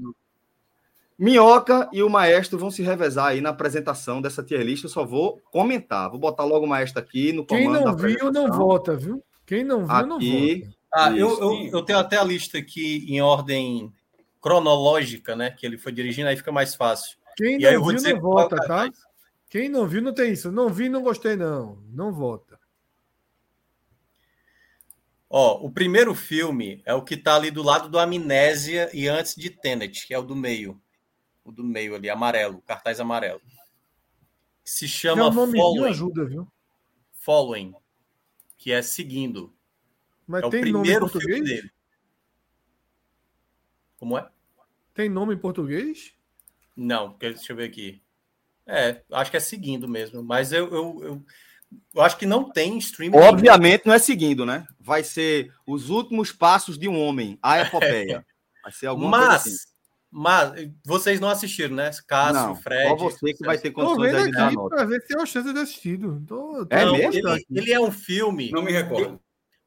[1.18, 4.84] Minhoca e o Maestro vão se revezar aí na apresentação dessa tier list.
[4.84, 6.08] Eu só vou comentar.
[6.08, 9.22] Vou botar logo o Maestro aqui no comando Quem não viu, não vota, viu?
[9.44, 10.76] Quem não viu, aqui, não vota.
[10.92, 13.92] Ah, eu, eu, eu, tenho até a lista aqui em ordem
[14.40, 15.50] cronológica, né?
[15.50, 17.19] Que ele foi dirigindo, aí fica mais fácil.
[17.40, 18.90] Quem e não viu, não vota, tá?
[19.48, 20.52] Quem não viu, não tem isso.
[20.52, 21.82] Não vi, não gostei, não.
[21.90, 22.60] Não vota.
[25.28, 29.34] Ó, o primeiro filme é o que tá ali do lado do Amnésia e antes
[29.34, 30.80] de Tenet, que é o do meio.
[31.42, 33.40] O do meio ali, amarelo, cartaz amarelo.
[34.62, 35.90] Se chama o nome Following.
[35.90, 36.46] ajuda, viu?
[37.12, 37.74] Following,
[38.58, 39.54] que é seguindo.
[40.26, 41.44] Mas é tem o primeiro nome em português?
[41.44, 41.70] dele.
[43.96, 44.30] Como é?
[44.94, 46.14] Tem nome em português?
[46.76, 48.02] Não, deixa eu ver aqui.
[48.66, 51.24] É, acho que é seguindo mesmo, mas eu, eu, eu,
[51.94, 53.16] eu acho que não tem streaming.
[53.16, 54.66] Obviamente não é seguindo, né?
[54.78, 58.24] Vai ser os últimos passos de um homem, a epopeia.
[58.62, 59.70] Vai ser alguma mas, coisa assim.
[60.10, 61.90] Mas vocês não assistiram, né?
[62.06, 62.88] Cássio, não, Fred.
[62.88, 65.58] Só você que vai ter condições de dar Para ver se tem uma chance de
[65.58, 66.22] assistido.
[66.26, 67.28] Tô, tô é mesmo?
[67.28, 68.50] Ele, ele, é um filme.
[68.50, 69.18] Não me recordo.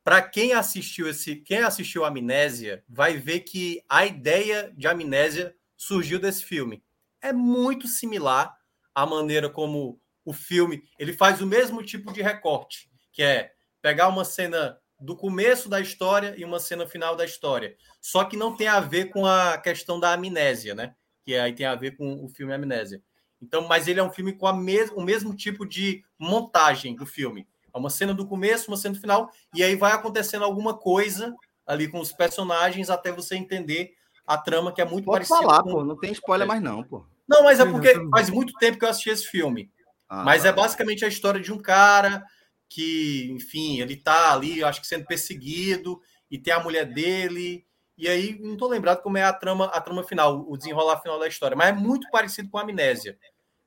[0.04, 6.20] para quem assistiu esse, quem assistiu Amnésia, vai ver que a ideia de Amnésia surgiu
[6.20, 6.84] desse filme.
[7.24, 8.56] É muito similar
[8.94, 13.52] à maneira como o filme, ele faz o mesmo tipo de recorte, que é
[13.82, 17.76] pegar uma cena do começo da história e uma cena final da história.
[18.02, 20.96] Só que não tem a ver com a questão da amnésia, né?
[21.26, 23.02] Que aí tem a ver com o filme Amnésia.
[23.42, 27.06] Então, mas ele é um filme com a mes o mesmo tipo de montagem do
[27.06, 27.46] filme.
[27.74, 31.36] É uma cena do começo, uma cena do final, e aí vai acontecendo alguma coisa
[31.66, 33.94] ali com os personagens até você entender
[34.26, 35.42] a trama que é muito Pode parecida.
[35.42, 35.72] falar, com...
[35.72, 37.06] pô, não tem spoiler mais não, pô.
[37.28, 39.72] Não, mas é porque faz muito tempo que eu assisti esse filme.
[40.10, 42.24] Ah, mas é basicamente a história de um cara
[42.70, 47.66] que, enfim, ele tá ali, acho que sendo perseguido, e tem a mulher dele.
[47.98, 51.20] E aí, não tô lembrado como é a trama, a trama final, o desenrolar final
[51.20, 53.18] da história, mas é muito parecido com a Amnésia.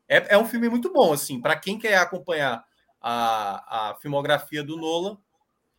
[0.08, 2.64] É, é um filme muito bom, assim, para quem quer acompanhar
[3.00, 5.18] a, a filmografia do Nolan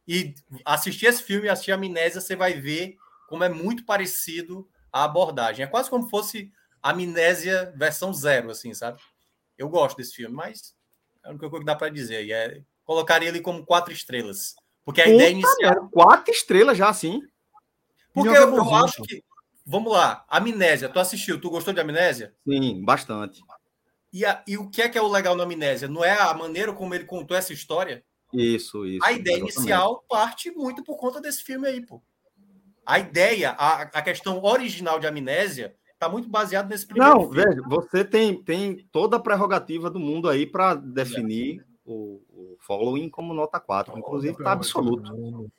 [0.07, 0.33] e
[0.65, 2.95] assistir esse filme e assistir a Amnésia, você vai ver
[3.27, 5.63] como é muito parecido a abordagem.
[5.63, 6.51] É quase como fosse
[6.89, 8.99] Amnésia versão zero, assim, sabe?
[9.57, 10.75] Eu gosto desse filme, mas
[11.23, 12.25] é a única coisa que dá para dizer.
[12.25, 14.55] E é, colocaria ele como quatro estrelas.
[14.85, 15.71] Porque a Puta ideia inicial.
[15.73, 17.21] merda, Quatro estrelas já, assim.
[18.13, 19.23] Porque eu, eu acho que.
[19.65, 20.87] Vamos lá, Amnésia.
[20.87, 21.41] Tu assistiu?
[21.41, 22.33] Tu gostou de Amnésia?
[22.47, 23.41] Sim, bastante.
[24.13, 25.87] E, a- e o que é que é o legal na Amnésia?
[25.89, 28.03] Não é a maneira como ele contou essa história?
[28.33, 29.03] Isso, isso.
[29.05, 29.57] A ideia exatamente.
[29.57, 32.01] inicial parte muito por conta desse filme aí, pô.
[32.85, 37.35] A ideia, a, a questão original de Amnésia, tá muito baseada nesse primeiro Não, filme.
[37.35, 43.09] velho, você tem, tem toda a prerrogativa do mundo aí para definir o, o following
[43.09, 43.97] como nota 4.
[43.97, 45.49] Inclusive, tá absoluto.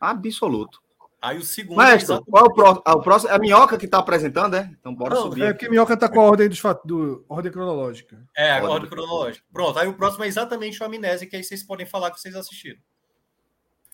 [0.00, 0.80] Absoluto.
[1.20, 1.76] Aí o segundo.
[1.76, 2.82] Maestro, exatamente- qual é o próximo?
[2.84, 4.68] Ah, o próximo é a minhoca que tá apresentando, é?
[4.80, 5.44] Então bora Não, subir.
[5.44, 8.26] É porque Minhoca tá com a ordem dos fatos, do, ordem cronológica.
[8.36, 9.46] É, a Ordem ordem cronológica.
[9.52, 12.34] Pronto, aí o próximo é exatamente o Amnésia, que aí vocês podem falar que vocês
[12.34, 12.80] assistiram.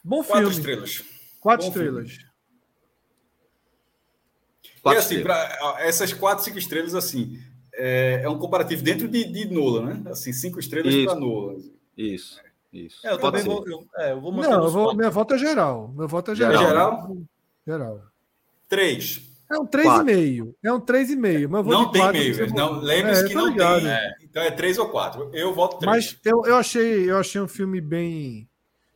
[0.02, 0.54] Bom Quatro filme.
[0.56, 1.04] estrelas.
[1.38, 2.27] Quatro Bom filme.
[4.94, 7.38] Quatro e assim, essas quatro, cinco estrelas, assim,
[7.74, 10.10] é, é um comparativo dentro de, de Nolan, né?
[10.10, 11.56] Assim, cinco estrelas para Nolan.
[11.96, 12.40] Isso,
[12.72, 13.06] isso.
[13.06, 13.48] É, eu Pode também ser.
[13.48, 13.68] vou.
[13.68, 15.92] Eu, é, eu vou Não, eu vou, minha volta é geral.
[15.96, 16.52] Meu voto é Geral.
[16.58, 16.68] geral.
[16.70, 17.16] Geral?
[17.66, 18.02] Geral.
[18.68, 19.22] Três.
[19.50, 20.04] É um Quatro.
[20.12, 20.54] 3,5.
[20.62, 21.48] É um 3,5.
[21.48, 22.54] Mas Não de tem quatro, meio.
[22.54, 23.80] Não, Lembre-se É, que não ligado.
[23.80, 23.88] tem.
[23.90, 24.10] é.
[24.22, 25.30] Então é três ou quatro.
[25.32, 25.96] Eu voto três.
[26.12, 28.46] Mas eu, eu, achei, eu achei um filme bem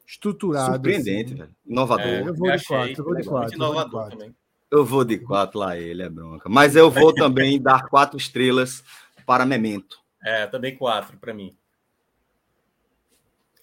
[0.06, 0.72] estruturado.
[0.74, 1.40] Surpreendente, assim.
[1.42, 1.50] velho.
[1.66, 2.06] Inovador.
[2.06, 3.90] É, Eu vou de achei quatro, eu vou de muito quatro, eu vou de inovador
[3.92, 4.18] quatro.
[4.18, 4.36] também.
[4.72, 6.48] Eu vou de quatro lá, ele é bronca.
[6.48, 8.82] Mas eu vou também dar quatro estrelas
[9.26, 9.98] para Memento.
[10.24, 11.54] É, também quatro para mim.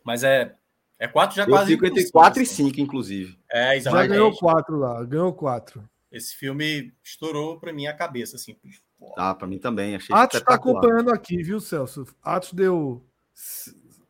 [0.03, 0.55] Mas é.
[0.99, 1.71] É quatro já Eu quase.
[1.71, 2.65] fico entre quatro e assim.
[2.65, 3.39] cinco, inclusive.
[3.49, 4.09] É, Já exatamente.
[4.09, 5.03] ganhou quatro lá.
[5.03, 5.89] Ganhou quatro.
[6.11, 8.55] Esse filme estourou para mim a cabeça, assim.
[8.99, 9.95] Pô, Tá, para mim também.
[9.95, 12.05] Achei Atos está acompanhando aqui, viu, Celso?
[12.21, 13.03] Atos deu.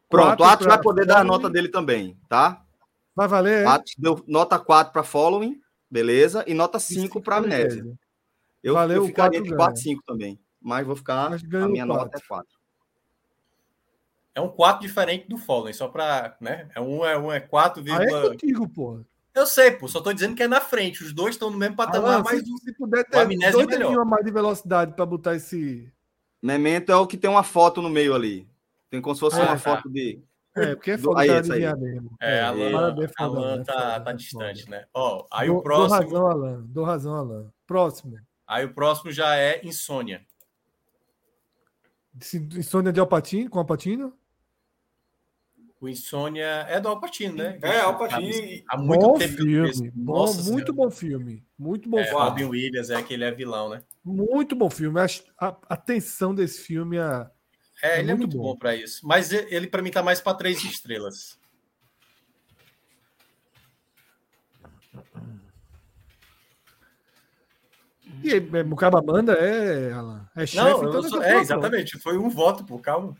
[0.10, 2.62] Pronto, Atos pra vai poder dar a nota dele também, tá?
[3.16, 3.64] Vai valer?
[3.64, 3.66] é?
[3.68, 6.44] Atos deu nota 4 para Following, beleza?
[6.48, 7.86] E nota 5 para Amnésia.
[8.64, 9.58] Eu, Valeu, eu ficaria entre ganha.
[9.58, 10.40] 4 e 5 também.
[10.62, 11.30] Mas vou ficar.
[11.30, 12.20] Mas A minha nota quatro.
[12.20, 12.60] é 4.
[14.36, 16.36] É um 4 diferente do Fallen, só para.
[16.40, 16.70] Né?
[16.76, 19.02] É um é, um é 4, Ah, é contigo, pô.
[19.34, 21.04] Eu sei, pô, só tô dizendo que é na frente.
[21.04, 23.70] Os dois estão no mesmo patamar, Alan, mas se, se puder ter Amnésia dois é
[23.70, 23.80] melhor.
[23.90, 25.92] dedinhos a mais de velocidade para botar esse.
[26.42, 28.48] Memento é o que tem uma foto no meio ali.
[28.90, 29.58] Tem como se fosse Ah, uma tá.
[29.60, 30.22] foto de.
[30.56, 32.12] É, porque é Do- foda aí, adivinhar mesmo.
[32.20, 33.64] É, Alan, parabéns, foda, Alan né?
[33.64, 34.18] tá, tá né?
[34.18, 34.86] distante, né?
[34.94, 36.66] Ó, aí Dou- o próximo, Dou razão, Alan.
[36.68, 37.54] Dou razão, Alan.
[37.68, 38.18] Próximo.
[38.48, 40.26] aí o próximo já é Insônia.
[42.58, 44.14] Insônia de Alpatino, com Alpatino.
[45.80, 47.58] O Insônia é do Alpatino, né?
[47.62, 48.64] É, Alpatino.
[48.68, 49.92] Há muito Bom tempo filme.
[49.96, 50.74] Bom, Nossa muito Senhora.
[50.74, 51.46] bom filme.
[51.58, 52.22] Muito bom É, filme.
[52.22, 53.82] Robin Williams é que ele é vilão, né?
[54.04, 55.00] Muito bom filme.
[55.00, 55.06] A,
[55.40, 57.30] a, a tensão desse filme é.
[57.82, 58.44] É, É ele é muito muito bom.
[58.54, 59.06] bom para isso.
[59.08, 61.38] Mas ele, para mim, tá mais para três estrelas.
[68.24, 70.28] E aí, é, Mucaba Manda é, Alan.
[70.36, 70.58] É chefe.
[70.64, 71.98] Não, então sou- é, pouco, exatamente.
[72.00, 73.16] Foi um voto, pô, calma.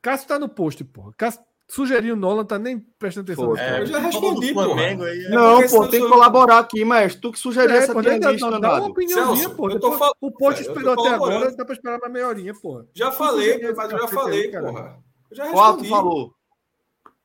[0.00, 1.12] Cássio tá no post, porra.
[1.16, 1.42] Cássio
[1.72, 3.56] sugeriu o Nolan, tá nem prestando atenção.
[3.56, 5.10] É, Eu já do respondi, Flamengo porra.
[5.10, 5.24] aí.
[5.24, 8.02] é- Não, porque pô, tem que colaborar aqui, mas tu que sugeriu É, essa pô,
[8.02, 8.48] tier list, dá,
[8.80, 9.70] uma opiniãozinha, Celso, pô.
[9.70, 12.86] eu tô fal- O tô esperou até agora, dá pra esperar uma meia horinha, porra.
[12.94, 14.66] Já falei, mas eu já falei, cara?
[14.66, 14.98] porra.
[15.30, 15.88] Eu já Qual tu respondi.
[15.88, 16.34] falou?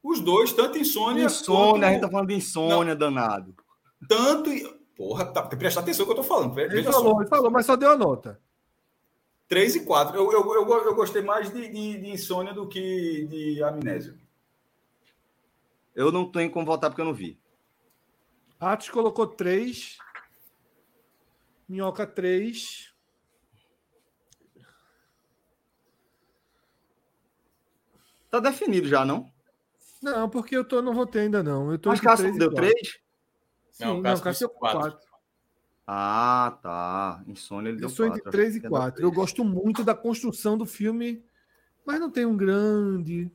[0.03, 1.25] Os dois, tanto insônia.
[1.25, 3.56] Insônia, a gente tá quanto- falando de insônia, danado.
[4.07, 4.51] Tanto.
[4.95, 6.57] Porra, tá, tem que prestar atenção no que eu tô falando.
[6.59, 7.19] Ele Veja falou, só.
[7.22, 8.40] ele falou, mas só deu a nota.
[9.48, 10.15] 3 e 4.
[10.15, 14.15] Eu, eu, eu, eu gostei mais de, de, de insônia do que de amnésia.
[15.95, 17.40] Eu não tenho como votar porque eu não vi.
[18.59, 19.98] Atos colocou 3.
[21.67, 22.93] Minhoca 3.
[28.30, 29.32] Tá definido já, não?
[30.01, 31.72] Não, porque eu tô, não votei ainda não.
[31.72, 32.69] Eu tô Mas Cássio três e deu quatro.
[32.69, 32.99] 3?
[33.72, 34.80] Sim, Não, não, o Cássio, deu quatro.
[34.80, 35.07] 4.
[35.88, 37.24] Ah, tá.
[37.27, 38.19] Insônia ele Eu deu sou 4.
[38.19, 39.01] entre 3 e 4.
[39.01, 41.24] Eu gosto muito da construção do filme,
[41.85, 43.32] mas não tem um grande.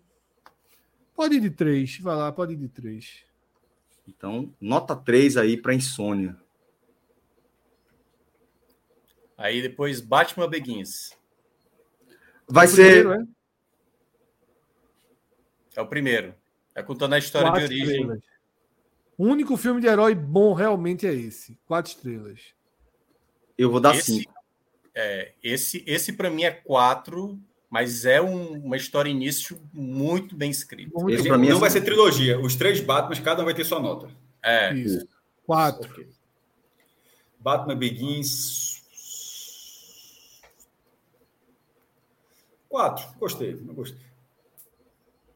[1.21, 3.27] Pode ir de 3, vai lá, pode ir de 3.
[4.09, 6.35] Então, nota 3 aí pra Insônia.
[9.37, 11.15] Aí depois Batman Begins.
[12.49, 13.05] Vai ser.
[13.05, 13.27] Primeiro, é?
[15.77, 16.35] É o primeiro.
[16.75, 17.97] É contando a história Quatro de origem.
[18.01, 18.23] estrelas.
[19.19, 21.55] O único filme de herói bom realmente é esse.
[21.67, 22.55] Quatro estrelas.
[23.59, 24.33] Eu vou dar Esse- 5.
[24.95, 27.39] É, esse, esse para mim é quatro,
[27.71, 30.91] mas é um- uma história início muito bem escrita.
[30.99, 31.29] Muito Esse bom.
[31.31, 31.79] pra mim é não vai assim.
[31.79, 32.39] ser trilogia.
[32.41, 34.11] Os três Batmans, cada um vai ter sua nota.
[34.43, 35.07] É, Isso.
[35.47, 35.89] Quatro.
[35.91, 36.09] Ok.
[37.39, 38.83] Batman Begins.
[42.69, 43.05] Quatro.
[43.19, 43.55] Gostei.
[43.57, 44.01] Não gostei.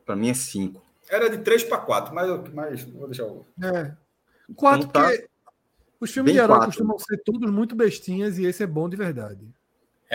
[0.04, 0.82] Pra mim é 5.
[1.08, 3.46] Era de três para quatro, mas, mas vou deixar o.
[3.62, 3.92] É.
[4.54, 5.28] Quatro, Então tá porque
[6.00, 6.66] os filmes bem de herói quatro.
[6.72, 9.40] costumam ser todos muito bestinhas e esse é bom de verdade.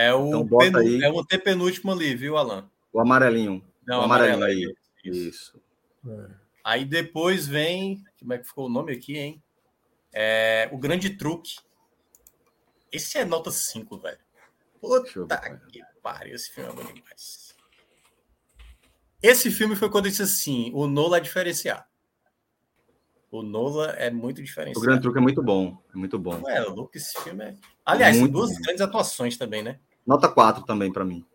[0.05, 1.01] É o Então bota aí.
[1.03, 2.69] é o antepenúltimo ali, viu, Alan?
[2.93, 3.63] O amarelinho.
[3.85, 4.75] Não, o amarelo amarelinho aí.
[5.05, 5.11] aí.
[5.11, 5.29] Isso.
[5.29, 5.61] Isso.
[6.07, 6.27] É.
[6.63, 8.03] Aí depois vem.
[8.19, 9.43] Como é que ficou o nome aqui, hein?
[10.13, 11.57] É, o Grande Truque.
[12.91, 14.17] Esse é nota 5, velho.
[14.81, 15.37] Puta
[15.71, 17.55] que pariu, esse filme é bom demais.
[19.21, 21.83] Esse filme foi quando eu disse assim: o Nola é diferenciado.
[23.31, 24.79] O Nola é muito O diferenciado.
[24.85, 25.77] Grande Truque é muito bom.
[25.93, 26.39] É muito bom.
[26.39, 27.55] Não é louco esse filme é.
[27.85, 28.61] Aliás, Muito duas bom.
[28.61, 29.79] grandes atuações também, né?
[30.05, 31.25] Nota 4 também pra mim.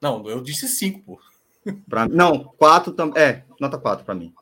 [0.00, 1.20] Não, eu disse cinco, pô.
[1.88, 2.08] Pra...
[2.08, 3.22] Não, 4 também.
[3.22, 4.34] É, nota 4 pra mim.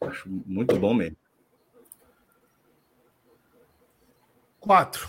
[0.00, 1.16] Acho muito bom mesmo.
[4.58, 5.08] Quatro.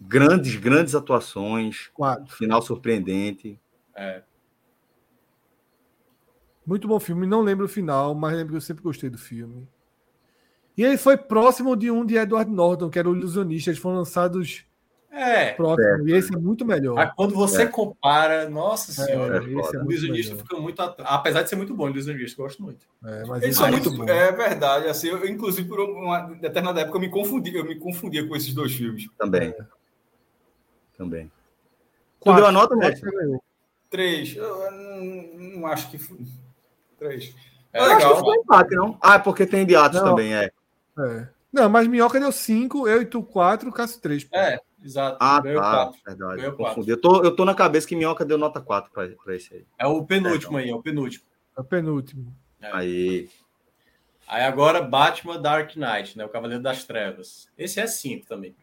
[0.00, 1.88] Grandes, grandes atuações.
[1.92, 2.34] Quatro.
[2.34, 3.60] Final surpreendente.
[3.94, 4.22] É.
[6.64, 7.26] Muito bom filme.
[7.26, 9.68] Não lembro o final, mas lembro que eu sempre gostei do filme.
[10.78, 13.68] E ele foi próximo de um de Edward Norton, que era o Ilusionista.
[13.70, 14.64] Eles foram lançados
[15.10, 15.52] É.
[15.54, 16.08] próximo.
[16.08, 16.94] E esse é muito melhor.
[16.94, 17.66] Mas quando você É.
[17.66, 19.38] compara, nossa senhora.
[19.38, 21.10] É, esse é o Ilusionista fica muito atrás.
[21.12, 22.86] Apesar de ser muito bom, o Ilusionista, eu gosto muito.
[23.04, 23.90] É, mas Eles são é muito.
[23.90, 24.04] bom.
[24.08, 24.86] É verdade.
[24.86, 27.52] Assim, eu, inclusive, por uma determinada época, eu me confundi.
[27.56, 29.08] Eu me confundia com esses dois filmes.
[29.18, 29.48] Também.
[29.48, 29.64] É.
[30.96, 31.26] Também.
[32.20, 32.40] Tu Quatro.
[32.40, 32.76] deu a nota.
[33.90, 34.36] Três.
[34.36, 35.98] Eu, não, não acho que.
[35.98, 36.18] foi-
[36.98, 37.34] Três.
[37.72, 38.20] É É Eu acho que legal.
[38.20, 38.98] foi empate, não?
[39.00, 40.08] Ah, é porque tem de Atos Não.
[40.10, 40.50] também, é.
[40.98, 41.28] É.
[41.52, 44.28] Não, mas Minhoca deu 5, eu e tu 4, Cássio 3.
[44.34, 45.16] É, exato.
[45.18, 45.70] Ah, Ganhou tá.
[45.70, 46.00] quatro.
[46.06, 46.36] Verdade.
[46.36, 46.74] Ganhou Confundi.
[46.76, 46.90] quatro.
[46.92, 49.64] Eu tô, eu tô na cabeça que Minhoca deu nota 4 pra, pra esse aí.
[49.78, 51.24] É o penúltimo aí, é o penúltimo.
[51.56, 52.34] É o penúltimo.
[52.60, 52.70] É.
[52.76, 53.28] Aí.
[54.26, 56.24] Aí agora Batman Dark Knight, né?
[56.24, 57.48] O Cavaleiro das Trevas.
[57.56, 58.54] Esse é cinco também.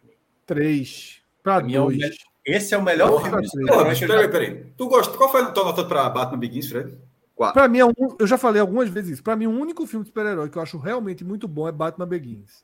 [0.46, 1.22] 3.
[1.42, 1.98] Pra Pra mim é o 2.
[1.98, 2.10] me-
[2.46, 4.64] Esse é o melhor Porra, filme peraí, peraí.
[4.78, 6.96] Tu gosta, qual foi a tua nota para Batman Begins, Fred?
[7.38, 9.24] Pra mim, é um, eu já falei algumas vezes isso.
[9.24, 12.08] Pra mim, o único filme de super-herói que eu acho realmente muito bom é Batman
[12.08, 12.64] Begins.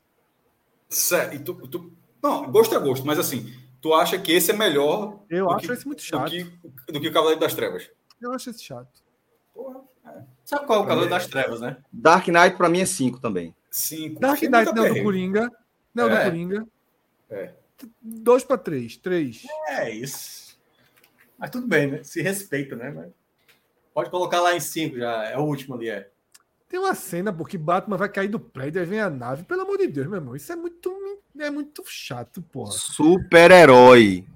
[0.88, 1.34] Certo.
[1.34, 1.92] E tu, tu-
[2.22, 5.66] Não, gosto é gosto, mas assim, tu acha que esse é melhor Eu do acho
[5.66, 6.30] que, esse muito do chato.
[6.30, 6.44] que,
[6.92, 7.90] do que o Cavaleiro das Trevas?
[8.20, 8.88] Eu acho esse chato.
[9.54, 9.80] Porra,
[10.44, 11.76] Sabe qual é o Cavaleiro das Trevas, né?
[11.92, 13.54] Dark Knight pra mim é 5 também.
[13.70, 14.20] cinco.
[14.20, 15.02] Dark Fiquei Knight muito não é o do.
[15.02, 15.50] Coringa.
[15.94, 16.24] Não é o do É.
[16.24, 16.66] Coringa.
[17.30, 17.52] É.
[18.00, 18.96] 2 pra 3.
[18.96, 19.42] 3.
[19.68, 20.58] É isso.
[21.38, 22.02] Mas tudo bem, né?
[22.04, 22.90] Se respeita, né?
[22.90, 23.10] Mas...
[23.94, 25.24] Pode colocar lá em cinco já.
[25.24, 26.08] É o último ali, é.
[26.68, 29.44] Tem uma cena porque Batman vai cair do prédio e vem a nave.
[29.44, 30.34] Pelo amor de Deus, meu irmão.
[30.34, 30.90] Isso é muito,
[31.38, 32.72] é muito chato, porra.
[32.72, 34.26] Super-herói.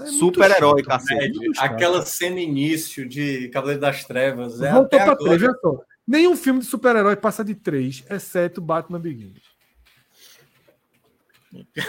[0.00, 1.38] É Super-herói, cacete.
[1.58, 1.64] é.
[1.64, 4.60] Aquela cena início de Cavaleiro das Trevas.
[4.60, 5.30] É Voltou até pra agora.
[5.38, 5.80] 3, olha só.
[6.06, 9.40] Nenhum filme de super-herói passa de 3, exceto Batman Begins.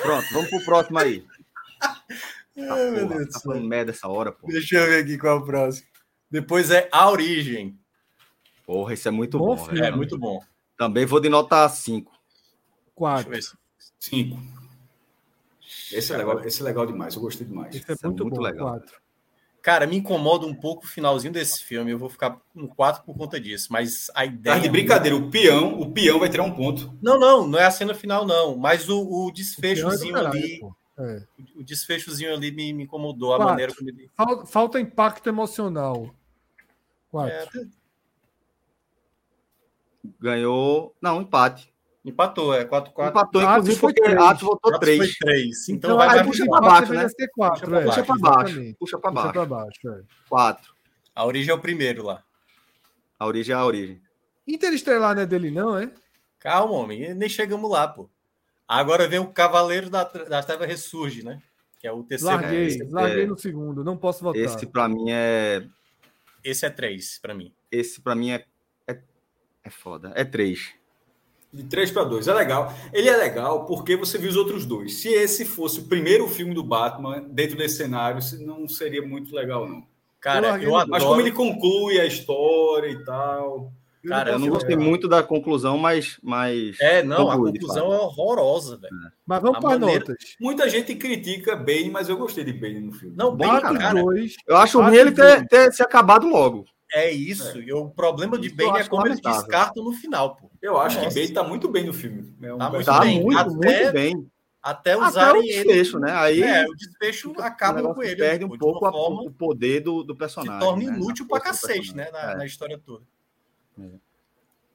[0.02, 1.26] Pronto, vamos pro próximo aí.
[2.58, 4.48] Ai, Tá, meu porra, tá falando merda essa hora, pô.
[4.48, 5.88] Deixa eu ver aqui qual é o próximo.
[6.30, 7.78] Depois é A Origem.
[8.66, 9.70] Porra, isso é muito Bom bom.
[9.72, 10.40] É muito bom.
[10.78, 12.12] Também vou de nota 5.
[12.12, 12.22] Deixa
[12.90, 13.30] eu 4.
[13.30, 13.58] ver se-
[14.00, 14.38] Cinco.
[15.92, 17.76] Esse é legal, esse é legal demais, eu gostei demais.
[17.76, 18.42] Esse é Isso é muito, muito bom.
[18.44, 18.68] legal.
[18.72, 18.96] 4.
[19.62, 21.92] Cara, me incomoda um pouco o finalzinho desse filme.
[21.92, 23.68] Eu vou ficar no 4 por conta disso.
[23.72, 24.56] Mas a ideia.
[24.56, 26.98] Tá de brincadeira, o peão, o peão vai tirar um ponto.
[27.02, 28.56] Não, não, não é a cena final, não.
[28.58, 30.60] Mas o, o desfechozinho Caralho, ali.
[30.60, 30.76] pô.
[31.00, 31.24] É.
[31.56, 33.34] O desfechozinho ali me, me incomodou.
[33.34, 33.52] A Quatro.
[33.52, 34.10] maneira como ele.
[34.16, 36.14] Fal- Falta impacto emocional.
[37.12, 37.32] 4.
[37.62, 37.66] É,
[40.20, 40.96] Ganhou.
[41.02, 41.74] Não, empate.
[42.06, 43.10] empatou, é 4-4.
[43.10, 44.24] Empatou, Atos inclusive, foi porque três.
[44.26, 44.98] Atos votou 3.
[45.00, 45.70] Foi 3.
[45.70, 46.68] Então, Então, vai aí puxa quatro.
[46.70, 47.10] baixo, né?
[47.10, 47.96] Ser 4, Puxa pra é, baixo.
[48.80, 49.34] Puxa pra baixo.
[49.34, 49.90] Puxa baixo.
[49.90, 50.02] é.
[50.30, 50.74] 4.
[51.14, 52.24] A origem é o primeiro lá.
[53.20, 54.02] A origem é a origem.
[54.48, 55.92] Interestelar não é dele, não, é?
[56.40, 58.10] Calma, homem, nem chegamos lá, pô.
[58.68, 61.42] Agora vem o Cavaleiro da, da Treva Ressurge, né?
[61.80, 62.36] Que é o terceiro.
[62.36, 64.42] Larguei, é- larguei no segundo, não posso votar.
[64.42, 65.68] Esse pra mim é.
[66.50, 67.54] Esse é três para mim.
[67.72, 68.46] Esse para mim é,
[68.88, 69.00] é,
[69.64, 70.12] é foda.
[70.16, 70.74] É três.
[71.52, 72.28] De 3 para 2.
[72.28, 72.74] É legal.
[72.92, 74.96] Ele é legal porque você viu os outros dois.
[74.96, 79.68] Se esse fosse o primeiro filme do Batman, dentro desse cenário, não seria muito legal,
[79.68, 79.88] não.
[80.20, 80.92] Cara, eu, eu adoro.
[80.92, 83.72] Mas como ele conclui a história e tal.
[84.08, 86.18] Cara, eu não gostei muito da conclusão, mas.
[86.22, 88.94] mas é, não, conclui, a conclusão é horrorosa, velho.
[88.94, 89.12] É.
[89.26, 90.00] Mas vamos para maneira...
[90.00, 90.36] notas.
[90.40, 93.16] Muita gente critica Bane, mas eu gostei de Bane no filme.
[93.16, 94.02] Não, Bane, cara.
[94.02, 96.66] Dois, eu acho ruim ele ter, ter se acabado logo.
[96.92, 97.58] É isso.
[97.58, 97.62] É.
[97.62, 100.50] E o problema de Bane é como eles descartam no final, pô.
[100.62, 101.10] Eu acho Nossa.
[101.10, 102.34] que Bane tá muito bem no filme.
[102.42, 103.24] É um tá muito tá bem.
[103.24, 104.30] Muito, até, muito bem.
[104.62, 106.06] Até usarem até o desfecho, ele.
[106.06, 106.12] né?
[106.14, 108.18] Aí é, o desfecho acaba com ele.
[108.18, 110.60] Perde um pouco a, o poder do, do personagem.
[110.60, 110.98] Se torna né?
[110.98, 112.10] inútil pra cacete, né?
[112.12, 112.36] Na, é.
[112.38, 113.06] na, história toda.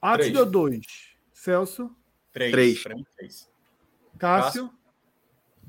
[0.00, 1.16] Atos deu dois.
[1.32, 1.94] Celso?
[2.32, 2.52] Três.
[2.52, 2.82] Três.
[3.16, 3.50] três.
[4.18, 4.72] Cássio?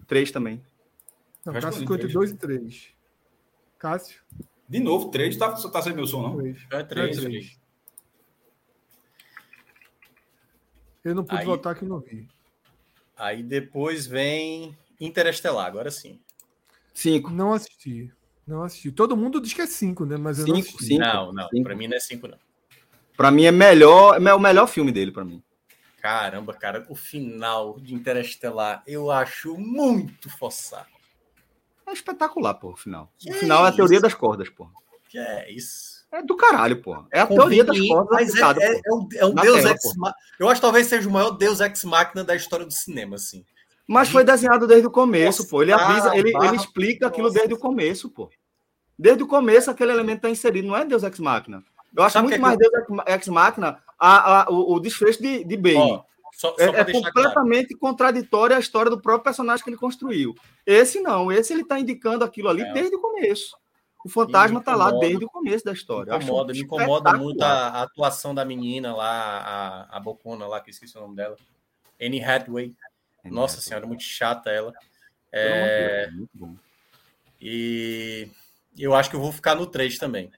[0.07, 0.63] Três também.
[1.45, 2.89] Não, Cássio ficou entre dois e três.
[3.77, 4.21] Cássio?
[4.67, 5.35] De novo, três.
[5.37, 6.37] Tá, tá sem meu som, não?
[6.37, 6.67] Três.
[6.71, 7.17] É três.
[7.17, 7.59] É três.
[11.03, 12.27] Eu não pude aí, votar que não vi.
[13.17, 16.19] Aí depois vem Interestelar, agora sim.
[16.93, 17.29] Cinco.
[17.29, 18.11] Não assisti.
[18.47, 18.91] Não assisti.
[18.91, 20.15] Todo mundo diz que é cinco, né?
[20.15, 20.85] Mas eu cinco, não assisti.
[20.85, 21.49] Cinco, não, não.
[21.49, 21.63] Cinco.
[21.63, 22.37] Pra mim não é cinco, não.
[23.15, 25.43] Pra mim é melhor, é o melhor filme dele, pra mim.
[26.01, 30.87] Caramba, cara, o final de Interestelar eu acho muito forçado.
[31.87, 33.11] É espetacular, pô, o final.
[33.17, 34.67] Que o final é, é a teoria das cordas, pô.
[35.07, 36.05] Que é isso.
[36.11, 37.05] É do caralho, pô.
[37.11, 38.09] É a teoria das cordas.
[38.11, 39.81] Mas é, é, é, um, é um Deus ex
[40.39, 43.45] Eu acho que talvez seja o maior Deus ex máquina da história do cinema, assim.
[43.87, 45.61] Mas foi desenhado desde o começo, Nossa, pô.
[45.61, 48.29] Ele avisa, ele, ele explica aquilo desde o começo, pô.
[48.97, 51.63] Desde o começo, aquele elemento está inserido, não é Deus ex máquina.
[51.95, 52.63] Eu acho Sabe muito mais que...
[52.63, 55.77] Deus ex máquina a, a, o, o desfecho de, de Bane.
[55.77, 57.79] Ó, só, só é, é completamente claro.
[57.79, 60.33] contraditória a história do próprio personagem que ele construiu.
[60.65, 62.73] Esse não, esse ele está indicando aquilo ali é.
[62.73, 63.55] desde o começo.
[64.03, 66.17] O fantasma está lá desde o começo da história.
[66.17, 70.59] Me incomoda, me incomoda muito a, a, atuação da menina lá, a, a Bocona lá,
[70.59, 71.37] que esqueci o nome dela.
[72.01, 72.73] Annie Hathaway.
[73.23, 73.61] Nossa Hathaway.
[73.61, 74.73] senhora, muito chata ela.
[75.31, 76.09] É...
[76.11, 76.53] Muito bom.
[77.39, 78.27] E
[78.77, 80.29] eu acho que eu vou ficar no 3 também.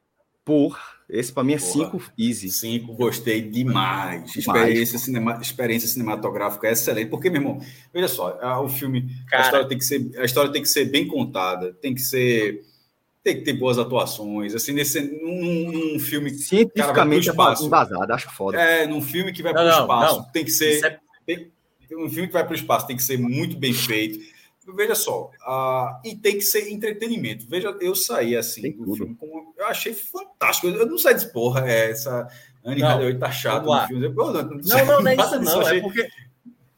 [0.45, 2.49] Por esse para mim é 5 easy.
[2.49, 4.31] 5, gostei demais.
[4.31, 4.35] demais.
[4.35, 7.09] Experiência, cinema, experiência cinematográfica é excelente.
[7.09, 7.59] Porque, meu irmão,
[7.93, 10.85] veja só, o filme, Cara, a história tem que ser, a história tem que ser
[10.85, 12.63] bem contada, tem que ser
[13.23, 14.53] tem que ter boas atuações.
[14.53, 18.61] Assim, nesse, num, num filme cientificamente espaço, embasado, acho foda.
[18.61, 20.31] É, num filme que vai para o espaço, não.
[20.31, 20.85] tem que ser.
[20.85, 20.99] É...
[21.25, 21.51] Tem,
[21.97, 24.19] um filme que vai para o espaço tem que ser muito bem feito.
[24.73, 27.47] Veja só, uh, e tem que ser entretenimento.
[27.47, 30.67] Veja, eu saí assim do filme, como, eu achei fantástico.
[30.67, 32.27] Eu não saí de porra, é, essa
[32.63, 34.05] Anne Hathaway tá chata no filme.
[34.07, 35.61] Eu, não, não, não, não, não é isso não.
[35.67, 36.09] É porque,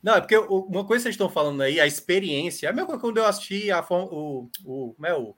[0.04, 2.68] não, é porque uma coisa que vocês estão falando aí, a experiência.
[2.68, 5.34] É a mesma coisa quando eu assisti a, o, o, como é o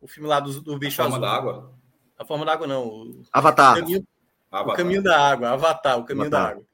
[0.00, 1.28] o filme lá do, do bicho a forma azul.
[1.28, 1.74] da água?
[2.18, 2.86] A forma da água, não.
[2.86, 3.76] O, Avatar.
[3.76, 4.06] O caminho,
[4.50, 4.74] Avatar.
[4.74, 6.44] O caminho da água, Avatar, o caminho Avatar.
[6.44, 6.66] da água.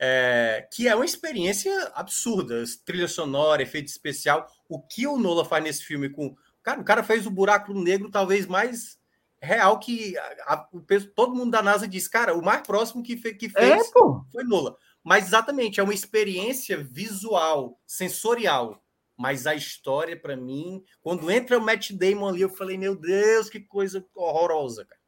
[0.00, 4.46] É, que é uma experiência absurda, trilha sonora, efeito especial.
[4.68, 6.34] O que o Nola faz nesse filme com.
[6.62, 8.98] Cara, o cara fez o buraco negro talvez mais
[9.40, 10.82] real que a, a, o,
[11.14, 13.90] todo mundo da NASA diz, cara, o mais próximo que, fe, que é, fez é,
[14.32, 14.76] foi Nola.
[15.02, 18.82] Mas exatamente, é uma experiência visual, sensorial
[19.18, 23.50] mas a história, para mim, quando entra o Matt Damon ali, eu falei, meu Deus,
[23.50, 25.00] que coisa horrorosa, cara.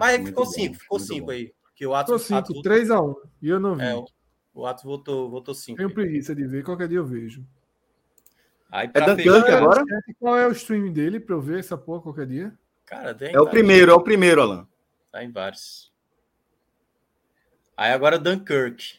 [0.00, 1.32] Mas ficou cinco, bom, ficou cinco bom.
[1.32, 1.54] aí.
[1.76, 3.14] Que o Atos, ficou cinco, 3x1.
[3.40, 3.84] E eu não vi.
[3.84, 4.04] É,
[4.52, 5.76] o Atos votou, votou cinco.
[5.76, 7.46] Tenho preguiça de ver, qualquer dia eu vejo.
[8.70, 9.84] Aí, é Dunkirk agora?
[10.18, 12.52] Qual é o stream dele para eu ver essa porra qualquer dia?
[12.84, 14.68] Cara, tem, é o primeiro, é o primeiro, Alan.
[15.10, 15.92] Tá em vários.
[17.76, 18.98] Aí agora Dunkirk.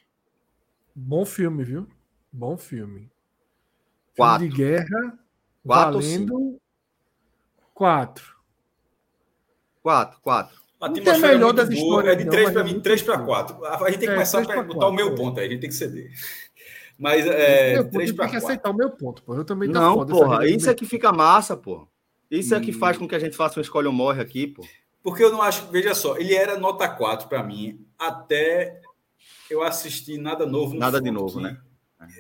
[0.96, 1.88] Bom filme, viu?
[2.32, 3.10] Bom filme.
[4.16, 4.48] Quatro.
[4.48, 5.20] de guerra.
[5.66, 6.60] Quatro valendo.
[7.74, 8.36] Quatro.
[9.84, 10.58] Quatro, quatro.
[10.80, 12.14] A atmosfera é melhor das histórias.
[12.14, 13.66] É de três para mim, três para quatro.
[13.66, 15.70] A gente tem que é, começar a botar o meu ponto aí, a gente tem
[15.70, 16.12] que ceder.
[16.98, 17.84] Mas é.
[17.84, 18.40] Três para quatro.
[18.40, 19.36] que aceitar o meu ponto, pô.
[19.36, 21.88] Eu também tá Não, foda, porra, isso é que fica massa, pô.
[22.30, 22.58] Isso hum.
[22.58, 24.66] é que faz com que a gente faça um escolha ou morre aqui, pô.
[25.04, 28.82] Porque eu não acho, veja só, ele era nota 4 para mim até
[29.50, 31.58] eu assistir nada novo Nada de novo, né?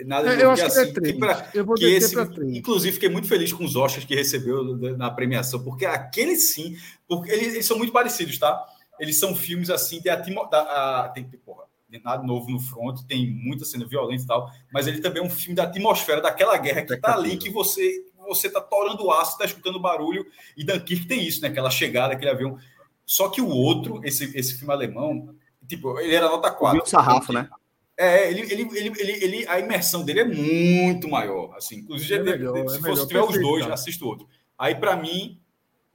[0.05, 1.53] Nada é, eu acho assim, que é assim, três.
[1.53, 2.15] eu vou que esse,
[2.47, 6.75] inclusive, fiquei muito feliz com os Oscars que recebeu na premiação, porque aquele sim,
[7.07, 8.65] porque eles, eles são muito parecidos, tá?
[8.99, 11.66] Eles são filmes assim, tem, atimo, da, a, tem porra, tem
[12.03, 15.29] nada novo no front, tem muita cena violenta e tal, mas ele também é um
[15.29, 19.45] filme da atmosfera daquela guerra que tá ali, que você você tá torando aço, tá
[19.45, 20.25] escutando barulho,
[20.55, 21.47] e Dunkirk tem isso, né?
[21.47, 22.57] Aquela chegada, aquele avião.
[23.05, 25.33] Só que o outro, esse, esse filme alemão,
[25.65, 26.83] tipo, ele era nota 4.
[26.83, 27.49] O sarrafo, né?
[27.95, 31.55] É, ele, ele, ele, ele, ele, a imersão dele é muito maior.
[31.55, 34.27] Assim, inclusive, é melhor, se é fosse tiver os dois, assisto outro.
[34.57, 35.39] Aí, para mim,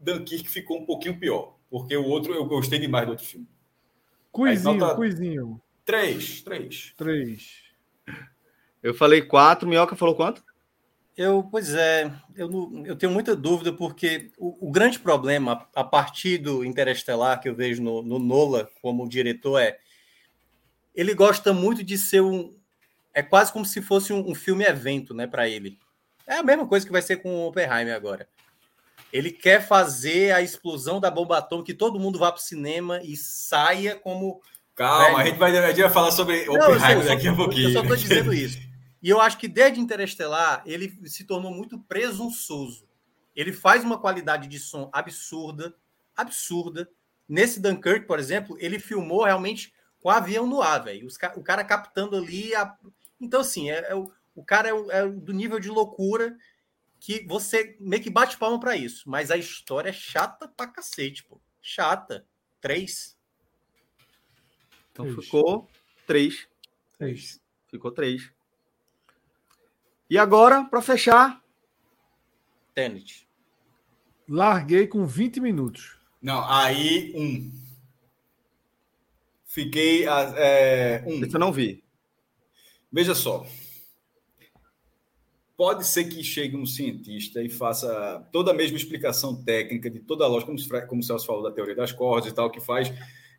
[0.00, 1.54] Dunkirk ficou um pouquinho pior.
[1.70, 3.46] porque o outro eu gostei demais do outro filme.
[4.32, 4.94] Cuizinho, nota...
[4.94, 5.60] cuizinho.
[5.84, 6.92] Três, três.
[6.96, 7.62] Três.
[8.82, 10.42] Eu falei quatro, Minhoca falou quanto?
[11.16, 16.38] Eu, pois é, eu, eu tenho muita dúvida, porque o, o, grande problema, a partir
[16.38, 19.78] do Interestelar, que eu vejo no, no Nola como diretor, é
[20.94, 22.54] ele gosta muito de ser um.
[23.14, 25.78] É quase como se fosse um, um filme evento, né, para ele.
[26.26, 28.26] É a mesma coisa que vai ser com o Oppenheimer agora.
[29.12, 33.00] Ele quer fazer a explosão da bomba atômica, que todo mundo vá para o cinema
[33.02, 34.40] e saia como.
[34.74, 37.68] Calma, a gente, vai, a gente vai falar sobre Oppenheimer daqui a pouquinho.
[37.68, 38.58] Eu só estou dizendo isso.
[39.02, 42.86] E eu acho que desde Interestelar ele se tornou muito presunçoso.
[43.34, 45.74] Ele faz uma qualidade de som absurda,
[46.16, 46.88] absurda.
[47.28, 51.08] Nesse Dunkirk, por exemplo, ele filmou realmente com o avião no ar, velho.
[51.36, 52.54] O cara captando ali.
[52.54, 52.76] A...
[53.20, 56.36] Então, assim, é, é o, o cara é, é, do nível de loucura
[57.00, 59.08] que você meio que bate palma para isso.
[59.08, 61.40] Mas a história é chata pra cacete, pô.
[61.60, 62.26] Chata.
[62.60, 63.16] Três.
[64.92, 65.24] Então três.
[65.24, 65.68] ficou
[66.06, 66.48] três.
[66.98, 67.40] Três.
[67.68, 68.30] Ficou três.
[70.08, 71.42] E agora, para fechar.
[72.74, 73.26] Tenet.
[74.28, 75.96] Larguei com 20 minutos.
[76.20, 77.50] Não, aí um.
[79.46, 80.06] Fiquei.
[80.06, 81.24] É, um.
[81.24, 81.82] Esse eu não vi.
[82.90, 83.46] Veja só.
[85.56, 90.24] Pode ser que chegue um cientista e faça toda a mesma explicação técnica de toda
[90.24, 92.92] a lógica, como, como o Celso falou da teoria das cordas e tal, que faz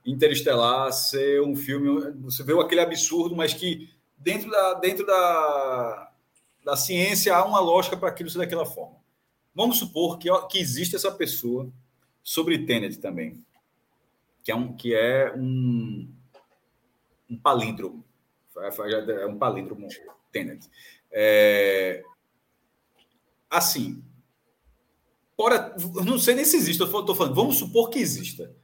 [0.05, 2.11] Interestelar ser um filme.
[2.21, 6.11] Você vê aquele absurdo, mas que dentro da, dentro da,
[6.63, 8.97] da ciência há uma lógica para aquilo ser daquela forma.
[9.53, 11.69] Vamos supor que, que existe essa pessoa
[12.23, 13.45] sobre Tenet também,
[14.43, 16.09] que é um, que é um,
[17.29, 18.03] um palíndromo.
[18.55, 19.87] É um palíndromo
[20.31, 20.69] Tenet.
[21.11, 22.03] É,
[23.49, 24.03] assim,
[25.37, 28.55] fora, não sei nem se existe, estou falando, vamos supor que exista,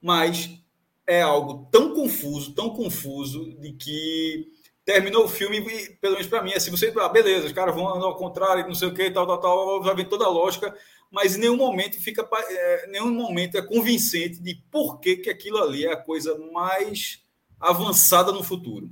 [0.00, 0.60] mas
[1.06, 4.46] é algo tão confuso, tão confuso, de que
[4.84, 7.86] terminou o filme, e, pelo menos para mim, assim, você, ah, beleza, os caras vão
[7.86, 10.74] ao contrário, não sei o que, tal, tal, tal, já vem toda a lógica,
[11.10, 15.58] mas em nenhum momento fica, é, nenhum momento é convincente de por que, que aquilo
[15.58, 17.22] ali é a coisa mais
[17.60, 18.90] avançada no futuro.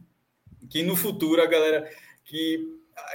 [0.71, 1.89] Que no futuro a galera
[2.25, 2.59] que,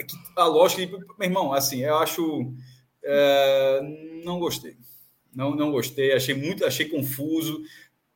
[0.08, 2.54] que a lógica, meu irmão, assim, eu acho
[3.04, 3.82] é,
[4.24, 4.78] não gostei.
[5.34, 7.62] Não, não gostei, achei muito, achei confuso,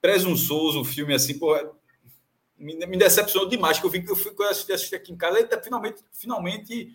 [0.03, 1.72] presunçoso o filme assim, porra,
[2.57, 5.40] me, me decepcionou demais, que eu vi que eu fui assistir, assistir aqui em casa,
[5.40, 6.93] ele tá finalmente, finalmente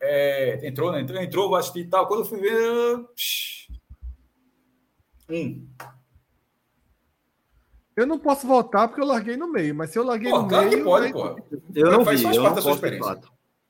[0.00, 1.02] é, entrou, né?
[1.02, 2.06] Entrou, entrou, vou assistir e tal.
[2.06, 3.04] Quando eu fui ver.
[5.28, 5.68] Um.
[7.94, 10.48] Eu não posso voltar porque eu larguei no meio, mas se eu larguei pô, no
[10.48, 10.84] claro meio.
[10.84, 11.36] Pode, pô.
[11.74, 13.20] Eu não vi, eu não posso experiência.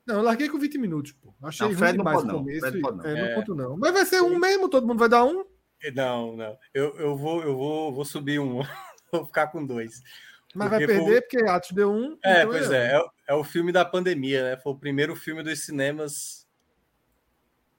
[0.06, 1.34] Não, eu larguei com 20 minutos, pô.
[1.42, 2.70] Achei não, ruim demais no começo.
[2.70, 3.04] Não, e, não.
[3.04, 3.28] É, é.
[3.28, 3.76] não conto, não.
[3.76, 5.44] Mas vai ser um mesmo, todo mundo vai dar um?
[5.94, 6.58] Não, não.
[6.74, 8.62] Eu, eu, vou, eu vou, vou subir um.
[9.12, 10.02] vou ficar com dois.
[10.54, 11.20] Mas vai perder foi...
[11.20, 12.18] porque Atos deu um.
[12.24, 12.96] É, então pois é.
[12.96, 14.56] É, é, o filme da pandemia, né?
[14.56, 16.46] Foi o primeiro filme dos cinemas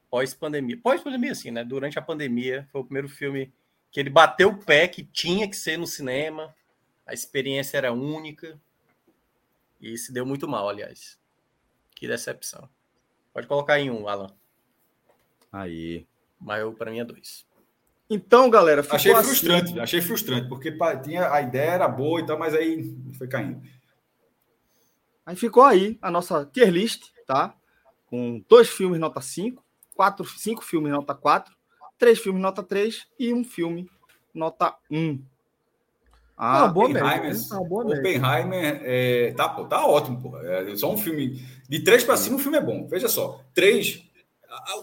[0.10, 0.80] pós-pandemia.
[0.82, 1.64] Pós-pandemia, assim, né?
[1.64, 3.54] Durante a pandemia, foi o primeiro filme
[3.92, 6.56] que ele bateu o pé que tinha que ser no cinema.
[7.06, 8.60] A experiência era única.
[9.82, 11.20] E se deu muito mal, aliás.
[11.96, 12.70] Que decepção.
[13.34, 14.34] Pode colocar em um, Alan.
[15.52, 16.08] Aí.
[16.40, 17.46] Mas eu, para mim, é dois.
[18.10, 19.28] Então, galera, achei assim.
[19.28, 23.62] frustrante, achei frustrante, porque tinha a ideia era boa e tal, mas aí foi caindo.
[25.24, 27.54] Aí ficou aí a nossa tier list, tá?
[28.08, 29.64] Com dois filmes nota 5,
[29.96, 31.56] quatro, cinco filmes nota 4,
[32.00, 33.88] três filmes nota 3 e um filme
[34.34, 35.22] nota 1.
[36.36, 37.68] Ah, boa Oppenheimer, média, né?
[37.68, 40.38] boa Oppenheimer é, tá, tá ótimo, pô.
[40.40, 42.88] É só um filme de três para cima, o filme é bom.
[42.88, 44.09] Veja só, três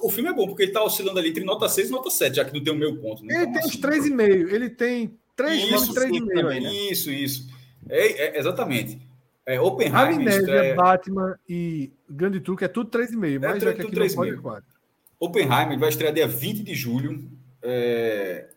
[0.03, 2.37] o filme é bom, porque ele está oscilando ali entre nota 6 e nota 7,
[2.37, 3.25] já que não tem o meu ponto.
[3.25, 3.35] Né?
[3.35, 4.53] Ele então, tem uns 3,5.
[4.53, 6.45] Ele tem 3 isso, 3,5.
[6.45, 6.73] Né?
[6.91, 7.49] Isso, isso.
[7.89, 9.01] É, é, exatamente.
[9.45, 10.17] É, Oppenheimer.
[10.17, 10.75] Amnésia, estreia...
[10.75, 13.41] Batman e Grande Truque é tudo 3,5.
[13.41, 14.65] Mas é, já que aqui 3, não pode 4.
[15.21, 17.31] Oppenheimer vai estrear dia 20 de julho.
[17.63, 18.49] É,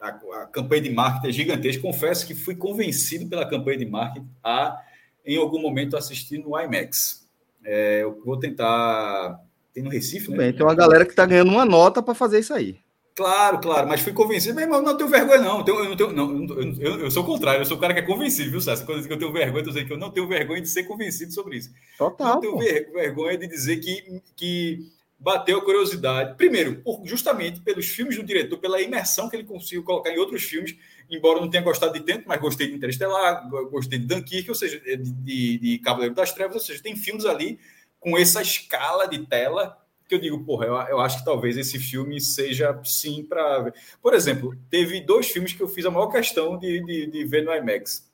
[0.00, 1.82] a, a, campanha de marketing é gigantesca.
[1.82, 4.80] Confesso que fui convencido pela campanha de marketing a,
[5.24, 7.26] em algum momento, assistir no IMAX.
[7.64, 9.40] É, eu vou tentar
[9.76, 10.38] tem no Recife, né?
[10.38, 12.78] Bem, tem uma galera que está ganhando uma nota para fazer isso aí.
[13.14, 14.54] Claro, claro, mas fui convencido.
[14.54, 15.64] Mas irmão, não tenho vergonha, não.
[15.66, 18.02] Eu, não tenho, não eu, eu, sou o contrário, eu sou o cara que é
[18.02, 18.86] convencido, viu, César?
[18.86, 20.84] Quando eu digo que eu tenho vergonha, eu que eu não tenho vergonha de ser
[20.84, 21.70] convencido sobre isso.
[21.98, 22.36] Total.
[22.36, 24.78] Não tenho ver, vergonha de dizer que, que
[25.18, 26.36] bateu a curiosidade.
[26.38, 30.42] Primeiro, por, justamente pelos filmes do diretor, pela imersão que ele conseguiu colocar em outros
[30.42, 30.74] filmes,
[31.10, 34.54] embora eu não tenha gostado de tanto, mas gostei de Interestelar, gostei de Dunkirk, ou
[34.54, 37.58] seja, de, de, de Cavaleiro das Trevas, ou seja, tem filmes ali
[38.06, 39.76] com essa escala de tela
[40.08, 43.72] que eu digo, porra, eu, eu acho que talvez esse filme seja sim para.
[44.00, 47.44] Por exemplo, teve dois filmes que eu fiz a maior questão de, de, de ver
[47.44, 48.08] no IMAX.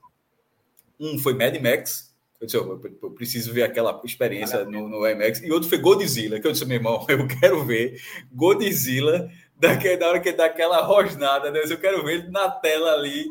[0.98, 5.42] Um foi Mad Max, eu disse, eu, eu preciso ver aquela experiência no, no IMAX,
[5.42, 8.00] e outro foi Godzilla, que eu disse, meu irmão, eu quero ver
[8.32, 11.60] Godzilla daquele, da hora que dá aquela rosnada, né?
[11.68, 13.26] eu quero ver ele na tela ali,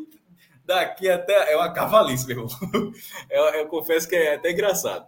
[0.64, 1.52] daqui até.
[1.52, 2.92] É uma cavalice, meu irmão.
[3.28, 5.06] Eu, eu confesso que é até engraçado.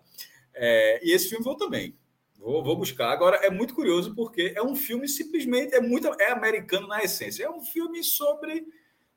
[0.54, 1.96] É, e esse filme vou também.
[2.38, 3.10] Vou, vou, buscar.
[3.10, 7.44] Agora, é muito curioso porque é um filme simplesmente, é muito é americano na essência.
[7.44, 8.66] É um filme sobre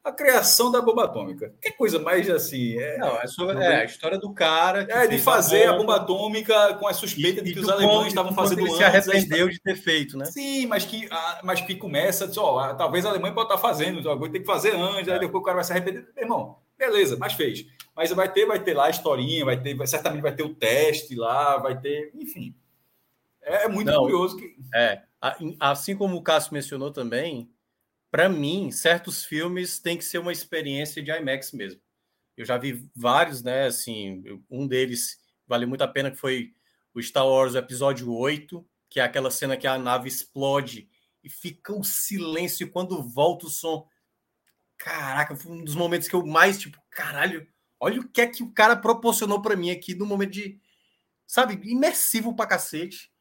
[0.07, 1.53] a criação da bomba atômica.
[1.61, 2.79] Que coisa mais assim.
[2.79, 4.87] É, não, é, sobre, é a história do cara.
[4.89, 7.67] é, de fazer a bomba, a bomba, atômica com a suspeita e, de que os
[7.67, 8.77] alemães estavam fazendo ele antes.
[8.77, 10.25] se arrependeu de ter feito, né?
[10.25, 11.09] Sim, mas que,
[11.43, 14.73] mas que começa, diz, ó, talvez a Alemanha pode estar fazendo, alguém tem que fazer
[14.73, 15.13] antes, é.
[15.13, 16.07] aí depois o cara vai se arrepender.
[16.17, 17.65] Irmão, beleza, mas fez.
[17.95, 20.53] Mas vai ter, vai ter lá a historinha, vai ter, vai, certamente vai ter o
[20.53, 22.55] teste lá, vai ter, enfim.
[23.41, 24.55] É, é muito Não, curioso que.
[24.73, 25.01] É,
[25.59, 27.49] assim como o Cássio mencionou também,
[28.11, 31.81] para mim, certos filmes têm que ser uma experiência de IMAX mesmo.
[32.35, 33.65] Eu já vi vários, né?
[33.65, 36.53] Assim, um deles vale muito a pena, que foi
[36.93, 40.87] o Star Wars Episódio 8, que é aquela cena que a nave explode
[41.23, 43.87] e fica um silêncio e quando volta o som.
[44.77, 47.47] Caraca, foi um dos momentos que eu mais, tipo, caralho,
[47.79, 50.59] olha o que é que o cara proporcionou para mim aqui no momento de,
[51.25, 53.11] sabe, imersivo pra cacete.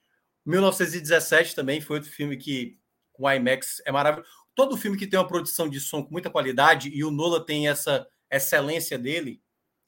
[0.44, 2.78] 1917 também foi outro filme que
[3.12, 4.30] com IMAX é maravilhoso.
[4.54, 7.68] Todo filme que tem uma produção de som com muita qualidade e o Nola tem
[7.68, 9.42] essa excelência dele,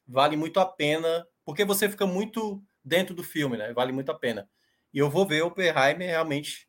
[0.06, 3.72] vale muito a pena, porque você fica muito dentro do filme, né?
[3.72, 4.48] Vale muito a pena.
[4.92, 6.67] E eu vou ver Oppenheimer realmente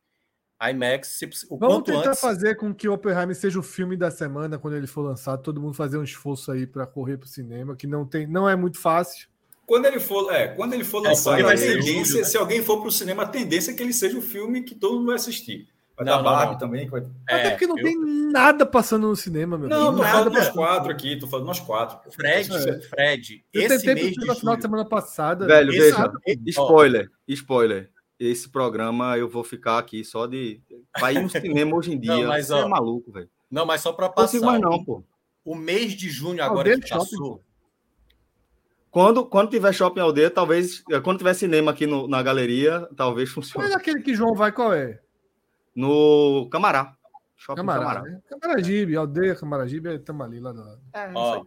[0.62, 1.20] IMAX.
[1.50, 2.20] O Vamos tentar antes...
[2.20, 5.42] fazer com que Oppenheimer seja o filme da semana quando ele for lançado.
[5.42, 8.48] Todo mundo fazer um esforço aí para correr para o cinema, que não tem, não
[8.48, 9.30] é muito fácil.
[9.66, 12.24] Quando ele for, é, quando ele for é, lançado, é, a tendência, julho, né?
[12.24, 14.74] se alguém for para o cinema, a tendência é que ele seja o filme que
[14.74, 15.68] todo mundo vai assistir.
[15.96, 16.88] Vai não, dar Barbie também.
[16.88, 17.02] Vai...
[17.28, 17.84] Até é, porque não eu...
[17.84, 18.00] tem
[18.32, 22.12] nada passando no cinema, meu Não, tô falando nós quatro aqui, tô falando nós quatro.
[22.12, 22.82] Fred, é.
[22.82, 25.46] Fred, eu esse mês de final de semana passada.
[25.46, 26.12] Velho, veja,
[26.48, 27.92] spoiler, spoiler.
[28.20, 30.62] Esse programa eu vou ficar aqui só de.
[31.00, 32.18] Vai ir no cinema hoje em dia.
[32.18, 33.30] Não, mas, ó, é maluco, velho.
[33.50, 34.40] Não, mas só para passar.
[34.40, 35.04] Não mais não, pô.
[35.46, 37.42] O mês de junho agora que passou.
[38.92, 40.84] Quando, quando tiver shopping aldeia, talvez.
[40.92, 43.68] Eh, quando tiver cinema aqui no, na galeria, talvez funcione.
[43.68, 45.00] Mas aquele que João vai, qual é?
[45.74, 46.96] No Camará.
[47.38, 47.80] Shopping Camará.
[47.80, 48.02] Camará.
[48.02, 48.22] Né?
[48.28, 50.82] Camaragibe, aldeia Camaragibe, estamos ali lá do lado.
[50.94, 51.46] É, ó,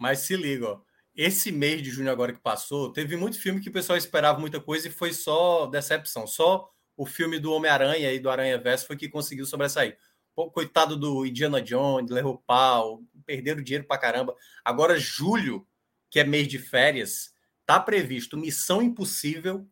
[0.00, 0.80] mas se liga, ó.
[1.16, 4.60] Esse mês de junho agora que passou, teve muito filme que o pessoal esperava muita
[4.60, 6.26] coisa e foi só decepção.
[6.26, 9.96] Só o filme do Homem-Aranha e do Aranha Verso foi que conseguiu sobressair.
[10.34, 14.34] Pô, coitado do Indiana Jones, levou pau, perderam dinheiro pra caramba.
[14.62, 15.66] Agora, julho,
[16.10, 17.32] que é mês de férias,
[17.64, 19.66] tá previsto Missão Impossível,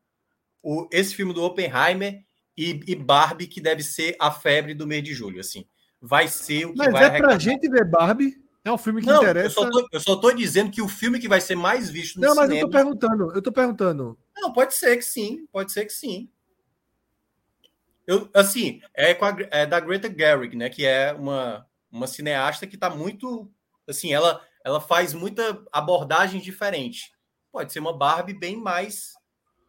[0.62, 2.24] o, esse filme do Oppenheimer
[2.56, 5.68] e, e, Barbie, que deve ser a febre do mês de julho, assim.
[6.00, 7.38] Vai ser o que Mas vai é pra arrecadar.
[7.38, 8.43] gente ver Barbie?
[8.64, 9.46] É um filme que não, interessa.
[9.46, 12.16] Eu só, tô, eu só tô dizendo que o filme que vai ser mais visto
[12.16, 12.46] no não, cinema...
[12.46, 14.18] Não, mas eu tô perguntando, eu tô perguntando.
[14.36, 16.30] Não, pode ser que sim, pode ser que sim.
[18.06, 22.76] Eu, assim, é, a, é da Greta Gerwig, né, que é uma, uma cineasta que
[22.76, 23.50] tá muito,
[23.86, 27.12] assim, ela ela faz muita abordagem diferente.
[27.52, 29.12] Pode ser uma Barbie bem mais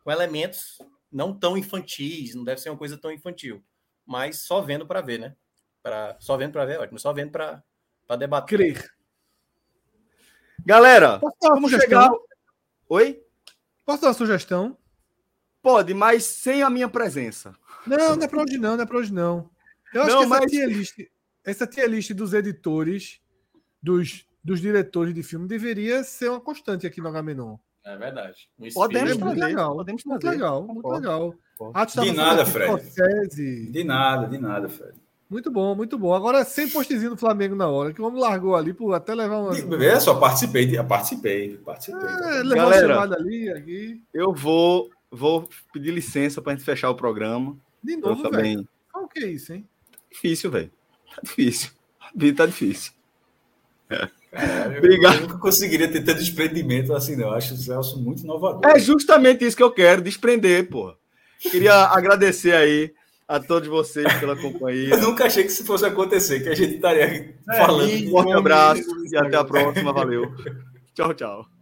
[0.03, 0.77] com elementos
[1.11, 3.63] não tão infantis, não deve ser uma coisa tão infantil,
[4.05, 5.35] mas só vendo para ver, né?
[5.83, 7.63] Pra, só vendo para ver, ótimo, só vendo para
[8.15, 8.57] debater.
[8.57, 8.91] Crer.
[10.65, 12.09] Galera, vamos chegar.
[12.89, 13.21] Oi?
[13.85, 14.77] Posso dar uma sugestão?
[15.61, 17.55] Pode, mas sem a minha presença.
[17.87, 19.49] Não, não é para hoje não, não é para hoje não.
[19.93, 20.51] Eu acho não, que essa, mas...
[20.51, 20.99] tier list,
[21.43, 23.19] essa tier list dos editores,
[23.81, 27.57] dos dos diretores de filme deveria ser uma constante aqui no Agamenon.
[27.83, 28.47] É verdade.
[28.59, 30.03] Um podemos trazer, muito legal, podemos.
[30.05, 31.35] Muito legal, muito legal.
[32.03, 33.71] De nada, Fred.
[33.71, 34.93] De nada, de nada, Fred.
[35.29, 36.13] Muito bom, muito bom.
[36.13, 39.39] Agora sem postzinho do Flamengo na hora, que o homem largou ali por até levar
[39.39, 39.83] uma.
[39.83, 42.07] É, só participei, participei, participei.
[42.07, 44.01] É, levou Galera, chamada ali, aqui.
[44.13, 47.57] Eu vou, vou pedir licença para a gente fechar o programa.
[47.83, 48.67] De novo, velho.
[48.91, 49.67] Qual que é isso, hein?
[50.11, 50.71] Difícil, velho.
[51.15, 51.71] Tá difícil.
[51.99, 52.93] A vida tá difícil.
[54.35, 55.15] Caralho, Obrigado.
[55.15, 57.27] Eu nunca conseguiria ter tanto desprendimento assim, não.
[57.27, 58.61] Eu acho o Celso muito inovador.
[58.65, 60.93] É justamente isso que eu quero, desprender, pô.
[61.39, 62.93] Queria agradecer aí
[63.27, 64.89] a todos vocês pela companhia.
[64.89, 67.91] Eu nunca achei que isso fosse acontecer, que a gente estaria é, falando.
[67.91, 69.91] Um forte abraço e até a próxima.
[69.91, 70.33] Valeu.
[70.93, 71.54] tchau, tchau.